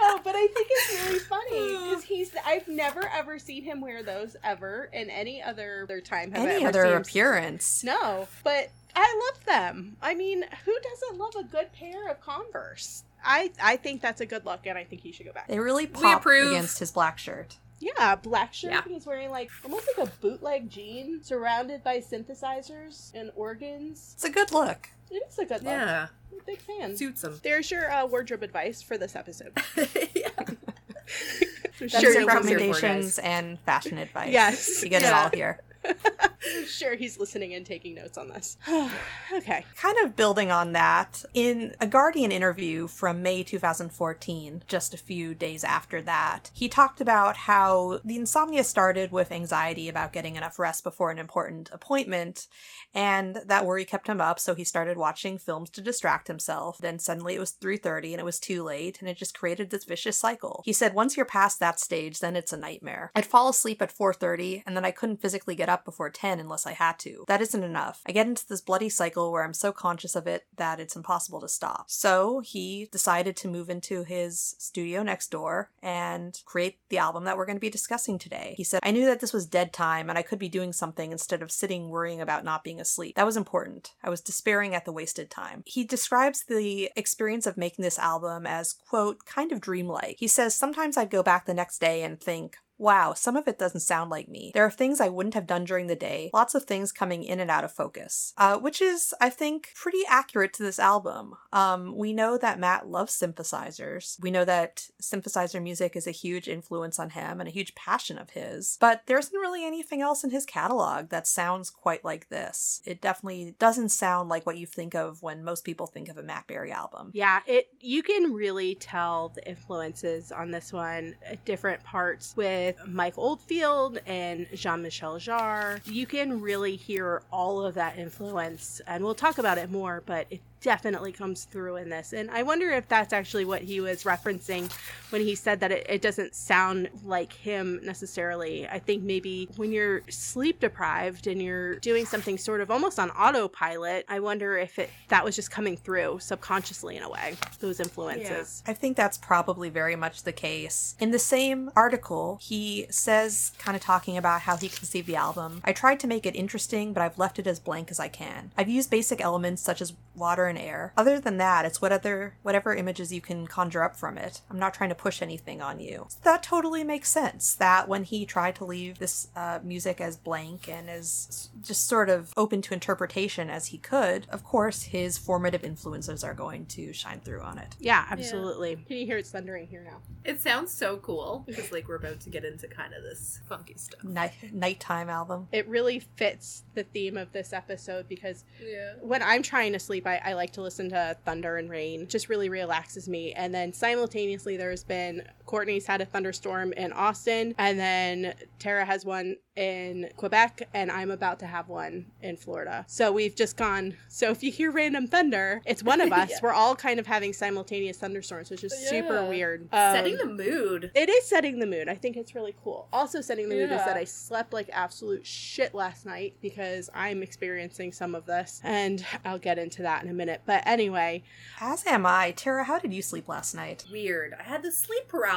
no, 0.00 0.18
but 0.22 0.34
I 0.36 0.46
think 0.54 0.68
it's 0.70 1.04
really 1.06 1.18
funny 1.20 1.88
because 1.88 2.04
he's. 2.04 2.30
I've 2.46 2.68
never 2.68 3.08
ever 3.08 3.38
seen 3.38 3.64
him 3.64 3.80
wear 3.80 4.02
those 4.02 4.36
ever 4.44 4.90
in 4.92 5.08
any 5.10 5.42
other 5.42 5.82
other 5.84 6.00
time. 6.00 6.32
Have 6.32 6.46
Any 6.48 6.64
ever 6.64 6.68
other 6.68 6.82
seen 6.84 6.92
him- 6.92 7.02
appearance. 7.02 7.84
No, 7.84 8.28
but 8.44 8.70
I 8.94 9.30
love 9.32 9.44
them. 9.46 9.96
I 10.02 10.14
mean, 10.14 10.44
who 10.64 10.76
doesn't 10.82 11.18
love 11.18 11.34
a 11.38 11.44
good 11.44 11.72
pair 11.72 12.08
of 12.08 12.20
Converse? 12.20 13.04
I 13.24 13.50
I 13.62 13.76
think 13.76 14.02
that's 14.02 14.20
a 14.20 14.26
good 14.26 14.44
look, 14.44 14.66
and 14.66 14.76
I 14.78 14.84
think 14.84 15.00
he 15.02 15.10
should 15.12 15.26
go 15.26 15.32
back. 15.32 15.48
They 15.48 15.58
really 15.58 15.86
pop 15.86 16.20
approve. 16.20 16.52
against 16.52 16.78
his 16.78 16.90
black 16.92 17.18
shirt. 17.18 17.56
Yeah, 17.80 18.14
black 18.16 18.54
shirt. 18.54 18.72
Yeah. 18.72 18.82
He's 18.86 19.06
wearing 19.06 19.30
like 19.30 19.50
almost 19.64 19.88
like 19.96 20.08
a 20.08 20.10
bootleg 20.20 20.70
jean, 20.70 21.22
surrounded 21.22 21.82
by 21.84 21.98
synthesizers 21.98 23.12
and 23.14 23.30
organs. 23.36 24.12
It's 24.14 24.24
a 24.24 24.30
good 24.30 24.52
look. 24.52 24.88
It 25.10 25.22
is 25.28 25.38
a 25.38 25.44
good 25.44 25.62
look. 25.62 25.64
Yeah. 25.64 26.06
I'm 26.32 26.40
a 26.40 26.42
big 26.44 26.60
fan. 26.60 26.96
Suits 26.96 27.22
him. 27.24 27.38
There's 27.42 27.70
your 27.70 27.90
uh, 27.90 28.06
wardrobe 28.06 28.42
advice 28.42 28.80
for 28.82 28.96
this 28.96 29.14
episode. 29.16 29.52
yeah. 30.14 30.28
I'm 30.38 30.56
That's 31.78 31.92
sure, 32.00 32.00
you'll 32.00 32.12
your 32.12 32.20
he'll 32.20 32.28
come 32.28 32.46
here 32.46 32.58
for, 32.58 32.64
recommendations 32.64 33.18
and 33.18 33.58
fashion 33.60 33.98
advice. 33.98 34.32
Yes. 34.32 34.82
You 34.82 34.88
get 34.88 35.02
Yeah. 35.02 35.08
it 35.08 35.12
all 35.24 35.30
here. 35.34 35.60
Sure 36.66 36.94
he's 36.94 37.18
listening 37.18 37.54
and 37.54 37.64
taking 37.64 37.94
notes 37.94 38.18
on 38.18 38.28
this. 38.28 38.56
okay. 39.32 39.64
Kind 39.76 39.98
of 40.04 40.16
building 40.16 40.50
on 40.50 40.72
that, 40.72 41.24
in 41.32 41.74
a 41.80 41.86
Guardian 41.86 42.30
interview 42.32 42.86
from 42.86 43.22
May 43.22 43.42
2014, 43.42 44.62
just 44.68 44.92
a 44.92 44.98
few 44.98 45.34
days 45.34 45.64
after 45.64 46.02
that, 46.02 46.50
he 46.52 46.68
talked 46.68 47.00
about 47.00 47.36
how 47.36 48.00
the 48.04 48.16
insomnia 48.16 48.64
started 48.64 49.10
with 49.10 49.32
anxiety 49.32 49.88
about 49.88 50.12
getting 50.12 50.36
enough 50.36 50.58
rest 50.58 50.84
before 50.84 51.10
an 51.10 51.18
important 51.18 51.70
appointment, 51.72 52.46
and 52.92 53.40
that 53.46 53.64
worry 53.64 53.84
kept 53.84 54.08
him 54.08 54.20
up, 54.20 54.38
so 54.38 54.54
he 54.54 54.64
started 54.64 54.96
watching 54.96 55.38
films 55.38 55.70
to 55.70 55.80
distract 55.80 56.28
himself. 56.28 56.78
Then 56.78 56.98
suddenly 56.98 57.34
it 57.34 57.40
was 57.40 57.52
3:30 57.52 58.12
and 58.12 58.20
it 58.20 58.24
was 58.24 58.38
too 58.38 58.62
late, 58.62 59.00
and 59.00 59.08
it 59.08 59.16
just 59.16 59.38
created 59.38 59.70
this 59.70 59.84
vicious 59.84 60.16
cycle. 60.16 60.62
He 60.64 60.72
said 60.72 60.94
once 60.94 61.16
you're 61.16 61.26
past 61.26 61.58
that 61.60 61.80
stage, 61.80 62.20
then 62.20 62.36
it's 62.36 62.52
a 62.52 62.56
nightmare. 62.56 63.10
I'd 63.14 63.26
fall 63.26 63.48
asleep 63.48 63.80
at 63.80 63.92
4:30 63.92 64.62
and 64.66 64.76
then 64.76 64.84
I 64.84 64.90
couldn't 64.90 65.22
physically 65.22 65.54
get 65.54 65.68
up 65.74 65.84
before 65.84 66.08
10 66.08 66.38
unless 66.38 66.66
I 66.66 66.72
had 66.72 66.98
to. 67.00 67.24
That 67.26 67.42
isn't 67.42 67.62
enough. 67.62 68.00
I 68.06 68.12
get 68.12 68.28
into 68.28 68.46
this 68.46 68.60
bloody 68.60 68.88
cycle 68.88 69.32
where 69.32 69.42
I'm 69.42 69.52
so 69.52 69.72
conscious 69.72 70.14
of 70.14 70.26
it 70.26 70.46
that 70.56 70.78
it's 70.78 70.96
impossible 70.96 71.40
to 71.40 71.48
stop. 71.48 71.86
So 71.88 72.40
he 72.40 72.88
decided 72.92 73.36
to 73.36 73.48
move 73.48 73.68
into 73.68 74.04
his 74.04 74.54
studio 74.58 75.02
next 75.02 75.30
door 75.30 75.70
and 75.82 76.40
create 76.46 76.78
the 76.88 76.98
album 76.98 77.24
that 77.24 77.36
we're 77.36 77.46
going 77.46 77.56
to 77.56 77.60
be 77.60 77.70
discussing 77.70 78.18
today. 78.18 78.54
He 78.56 78.64
said, 78.64 78.80
I 78.84 78.92
knew 78.92 79.04
that 79.06 79.20
this 79.20 79.32
was 79.32 79.46
dead 79.46 79.72
time 79.72 80.08
and 80.08 80.16
I 80.16 80.22
could 80.22 80.38
be 80.38 80.48
doing 80.48 80.72
something 80.72 81.10
instead 81.10 81.42
of 81.42 81.50
sitting 81.50 81.88
worrying 81.88 82.20
about 82.20 82.44
not 82.44 82.62
being 82.62 82.80
asleep. 82.80 83.16
That 83.16 83.26
was 83.26 83.36
important. 83.36 83.94
I 84.02 84.10
was 84.10 84.20
despairing 84.20 84.74
at 84.74 84.84
the 84.84 84.92
wasted 84.92 85.30
time. 85.30 85.64
He 85.66 85.84
describes 85.84 86.44
the 86.44 86.90
experience 86.94 87.46
of 87.46 87.56
making 87.56 87.82
this 87.82 87.98
album 87.98 88.46
as, 88.46 88.72
quote, 88.72 89.24
kind 89.24 89.50
of 89.50 89.60
dreamlike. 89.60 90.16
He 90.18 90.28
says, 90.28 90.54
Sometimes 90.54 90.96
I'd 90.96 91.10
go 91.10 91.22
back 91.22 91.46
the 91.46 91.54
next 91.54 91.80
day 91.80 92.02
and 92.02 92.20
think, 92.20 92.58
Wow, 92.78 93.14
some 93.14 93.36
of 93.36 93.46
it 93.46 93.58
doesn't 93.58 93.80
sound 93.80 94.10
like 94.10 94.28
me. 94.28 94.50
There 94.54 94.64
are 94.64 94.70
things 94.70 95.00
I 95.00 95.08
wouldn't 95.08 95.34
have 95.34 95.46
done 95.46 95.64
during 95.64 95.86
the 95.86 95.96
day, 95.96 96.30
lots 96.32 96.54
of 96.54 96.64
things 96.64 96.92
coming 96.92 97.22
in 97.22 97.40
and 97.40 97.50
out 97.50 97.64
of 97.64 97.72
focus, 97.72 98.32
uh, 98.36 98.58
which 98.58 98.80
is, 98.80 99.14
I 99.20 99.30
think, 99.30 99.70
pretty 99.74 100.00
accurate 100.08 100.52
to 100.54 100.62
this 100.62 100.78
album. 100.78 101.34
Um, 101.52 101.96
we 101.96 102.12
know 102.12 102.36
that 102.38 102.58
Matt 102.58 102.88
loves 102.88 103.18
synthesizers. 103.18 104.20
We 104.20 104.30
know 104.30 104.44
that 104.44 104.88
synthesizer 105.00 105.62
music 105.62 105.96
is 105.96 106.06
a 106.06 106.12
huge 106.12 106.48
influence 106.48 106.98
on 106.98 107.10
him 107.10 107.40
and 107.40 107.48
a 107.48 107.52
huge 107.52 107.74
passion 107.74 108.18
of 108.18 108.30
his, 108.30 108.76
but 108.80 109.02
there 109.06 109.18
isn't 109.18 109.38
really 109.38 109.64
anything 109.64 110.00
else 110.00 110.24
in 110.24 110.30
his 110.30 110.44
catalog 110.44 111.10
that 111.10 111.26
sounds 111.26 111.70
quite 111.70 112.04
like 112.04 112.28
this. 112.28 112.80
It 112.84 113.00
definitely 113.00 113.54
doesn't 113.58 113.90
sound 113.90 114.28
like 114.28 114.46
what 114.46 114.58
you 114.58 114.66
think 114.66 114.94
of 114.94 115.22
when 115.22 115.44
most 115.44 115.64
people 115.64 115.86
think 115.86 116.08
of 116.08 116.18
a 116.18 116.22
Matt 116.22 116.46
Berry 116.46 116.72
album. 116.72 117.10
Yeah, 117.14 117.40
it 117.46 117.68
you 117.80 118.02
can 118.02 118.32
really 118.32 118.74
tell 118.74 119.30
the 119.30 119.46
influences 119.48 120.32
on 120.32 120.50
this 120.50 120.72
one 120.72 121.14
at 121.24 121.44
different 121.44 121.82
parts 121.84 122.34
with 122.36 122.63
with 122.64 122.86
Mike 122.86 123.18
Oldfield 123.18 123.98
and 124.06 124.46
Jean 124.54 124.82
Michel 124.82 125.16
Jarre. 125.16 125.80
You 125.86 126.06
can 126.06 126.40
really 126.40 126.76
hear 126.76 127.22
all 127.30 127.64
of 127.64 127.74
that 127.74 127.98
influence, 127.98 128.80
and 128.86 129.04
we'll 129.04 129.14
talk 129.14 129.38
about 129.38 129.58
it 129.58 129.70
more, 129.70 130.02
but 130.06 130.26
it 130.30 130.40
definitely 130.64 131.12
comes 131.12 131.44
through 131.44 131.76
in 131.76 131.90
this. 131.90 132.14
And 132.14 132.30
I 132.30 132.42
wonder 132.42 132.70
if 132.70 132.88
that's 132.88 133.12
actually 133.12 133.44
what 133.44 133.62
he 133.62 133.80
was 133.80 134.04
referencing 134.04 134.72
when 135.10 135.20
he 135.20 135.34
said 135.34 135.60
that 135.60 135.70
it, 135.70 135.86
it, 135.88 136.02
doesn't 136.02 136.34
sound 136.34 136.88
like 137.04 137.32
him 137.32 137.80
necessarily. 137.82 138.66
I 138.66 138.78
think 138.78 139.02
maybe 139.02 139.48
when 139.56 139.72
you're 139.72 140.02
sleep 140.08 140.60
deprived 140.60 141.26
and 141.26 141.40
you're 141.40 141.76
doing 141.76 142.06
something 142.06 142.38
sort 142.38 142.62
of 142.62 142.70
almost 142.70 142.98
on 142.98 143.10
autopilot, 143.10 144.06
I 144.08 144.20
wonder 144.20 144.56
if 144.56 144.78
it 144.78 144.90
that 145.08 145.22
was 145.22 145.36
just 145.36 145.50
coming 145.50 145.76
through 145.76 146.18
subconsciously 146.20 146.96
in 146.96 147.02
a 147.02 147.10
way, 147.10 147.36
those 147.60 147.78
influences. 147.78 148.62
Yeah. 148.64 148.70
I 148.70 148.74
think 148.74 148.96
that's 148.96 149.18
probably 149.18 149.68
very 149.68 149.96
much 149.96 150.22
the 150.22 150.32
case. 150.32 150.96
In 150.98 151.10
the 151.10 151.18
same 151.18 151.70
article, 151.76 152.38
he 152.40 152.86
says, 152.88 153.52
kind 153.58 153.76
of 153.76 153.82
talking 153.82 154.16
about 154.16 154.42
how 154.42 154.56
he 154.56 154.70
conceived 154.70 155.06
the 155.06 155.16
album, 155.16 155.60
I 155.62 155.74
tried 155.74 156.00
to 156.00 156.06
make 156.06 156.24
it 156.24 156.34
interesting, 156.34 156.94
but 156.94 157.02
I've 157.02 157.18
left 157.18 157.38
it 157.38 157.46
as 157.46 157.60
blank 157.60 157.90
as 157.90 158.00
I 158.00 158.08
can. 158.08 158.50
I've 158.56 158.70
used 158.70 158.90
basic 158.90 159.20
elements 159.20 159.60
such 159.60 159.82
as 159.82 159.92
water 160.14 160.46
and 160.46 160.53
air. 160.56 160.92
Other 160.96 161.20
than 161.20 161.36
that, 161.38 161.64
it's 161.64 161.80
what 161.80 161.92
other 161.92 162.36
whatever 162.42 162.74
images 162.74 163.12
you 163.12 163.20
can 163.20 163.46
conjure 163.46 163.82
up 163.82 163.96
from 163.96 164.18
it. 164.18 164.42
I'm 164.50 164.58
not 164.58 164.74
trying 164.74 164.90
to 164.90 164.94
push 164.94 165.22
anything 165.22 165.62
on 165.62 165.80
you. 165.80 166.06
So 166.08 166.18
that 166.24 166.42
totally 166.42 166.84
makes 166.84 167.10
sense. 167.10 167.54
That 167.54 167.88
when 167.88 168.04
he 168.04 168.26
tried 168.26 168.56
to 168.56 168.64
leave 168.64 168.98
this 168.98 169.28
uh, 169.36 169.60
music 169.62 170.00
as 170.00 170.16
blank 170.16 170.68
and 170.68 170.88
as 170.90 171.50
just 171.62 171.86
sort 171.86 172.08
of 172.08 172.32
open 172.36 172.62
to 172.62 172.74
interpretation 172.74 173.50
as 173.50 173.66
he 173.66 173.78
could, 173.78 174.26
of 174.30 174.44
course, 174.44 174.84
his 174.84 175.18
formative 175.18 175.64
influences 175.64 176.24
are 176.24 176.34
going 176.34 176.66
to 176.66 176.92
shine 176.92 177.20
through 177.20 177.40
on 177.40 177.58
it. 177.58 177.76
Yeah, 177.78 178.04
absolutely. 178.10 178.70
Yeah. 178.70 178.86
Can 178.86 178.96
you 178.98 179.06
hear 179.06 179.18
it 179.18 179.26
thundering 179.26 179.66
here 179.66 179.82
now? 179.84 179.98
It 180.24 180.40
sounds 180.40 180.72
so 180.72 180.96
cool 180.98 181.44
because 181.46 181.72
like 181.72 181.88
we're 181.88 181.96
about 181.96 182.20
to 182.20 182.30
get 182.30 182.44
into 182.44 182.68
kind 182.68 182.94
of 182.94 183.02
this 183.02 183.40
funky 183.48 183.74
stuff. 183.76 184.02
Night 184.04 184.32
nighttime 184.52 185.08
album. 185.08 185.48
It 185.52 185.68
really 185.68 186.00
fits 186.00 186.64
the 186.74 186.82
theme 186.82 187.16
of 187.16 187.32
this 187.32 187.52
episode 187.52 188.08
because 188.08 188.44
yeah. 188.60 188.94
when 189.00 189.22
I'm 189.22 189.42
trying 189.42 189.72
to 189.72 189.78
sleep, 189.78 190.06
I, 190.06 190.20
I 190.24 190.32
like 190.34 190.43
like 190.44 190.52
to 190.52 190.60
listen 190.60 190.90
to 190.90 191.16
thunder 191.24 191.56
and 191.56 191.70
rain. 191.70 192.02
It 192.02 192.10
just 192.10 192.28
really 192.28 192.50
relaxes 192.50 193.08
me. 193.08 193.32
And 193.32 193.54
then 193.54 193.72
simultaneously, 193.72 194.58
there's 194.58 194.84
been 194.84 195.22
Courtney's 195.46 195.86
had 195.86 196.00
a 196.00 196.04
thunderstorm 196.04 196.72
in 196.72 196.92
Austin, 196.92 197.54
and 197.58 197.78
then 197.78 198.34
Tara 198.58 198.84
has 198.84 199.04
one 199.04 199.36
in 199.56 200.08
Quebec, 200.16 200.68
and 200.74 200.90
I'm 200.90 201.10
about 201.10 201.38
to 201.40 201.46
have 201.46 201.68
one 201.68 202.06
in 202.22 202.36
Florida. 202.36 202.84
So 202.88 203.12
we've 203.12 203.36
just 203.36 203.56
gone. 203.56 203.96
So 204.08 204.30
if 204.30 204.42
you 204.42 204.50
hear 204.50 204.72
random 204.72 205.06
thunder, 205.06 205.62
it's 205.64 205.82
one 205.82 206.00
of 206.00 206.12
us. 206.12 206.30
yeah. 206.30 206.38
We're 206.42 206.52
all 206.52 206.74
kind 206.74 206.98
of 206.98 207.06
having 207.06 207.32
simultaneous 207.32 207.98
thunderstorms, 207.98 208.50
which 208.50 208.64
is 208.64 208.74
yeah. 208.82 208.90
super 208.90 209.24
weird. 209.24 209.62
Um, 209.72 209.94
setting 209.94 210.16
the 210.16 210.26
mood. 210.26 210.90
It 210.94 211.08
is 211.08 211.26
setting 211.26 211.58
the 211.58 211.66
mood. 211.66 211.88
I 211.88 211.94
think 211.94 212.16
it's 212.16 212.34
really 212.34 212.56
cool. 212.64 212.88
Also, 212.92 213.20
setting 213.20 213.48
the 213.48 213.56
yeah. 213.56 213.66
mood 213.66 213.72
is 213.72 213.84
that 213.84 213.96
I 213.96 214.04
slept 214.04 214.52
like 214.52 214.70
absolute 214.72 215.26
shit 215.26 215.74
last 215.74 216.06
night 216.06 216.34
because 216.40 216.90
I'm 216.94 217.22
experiencing 217.22 217.92
some 217.92 218.14
of 218.14 218.26
this, 218.26 218.60
and 218.64 219.04
I'll 219.24 219.38
get 219.38 219.58
into 219.58 219.82
that 219.82 220.02
in 220.02 220.10
a 220.10 220.14
minute. 220.14 220.42
But 220.46 220.66
anyway, 220.66 221.22
as 221.60 221.86
am 221.86 222.06
I. 222.06 222.32
Tara, 222.32 222.64
how 222.64 222.78
did 222.78 222.92
you 222.92 223.02
sleep 223.02 223.28
last 223.28 223.54
night? 223.54 223.84
Weird. 223.92 224.34
I 224.38 224.42
had 224.42 224.62
the 224.62 224.72
sleep 224.72 225.06
paralysis 225.06 225.33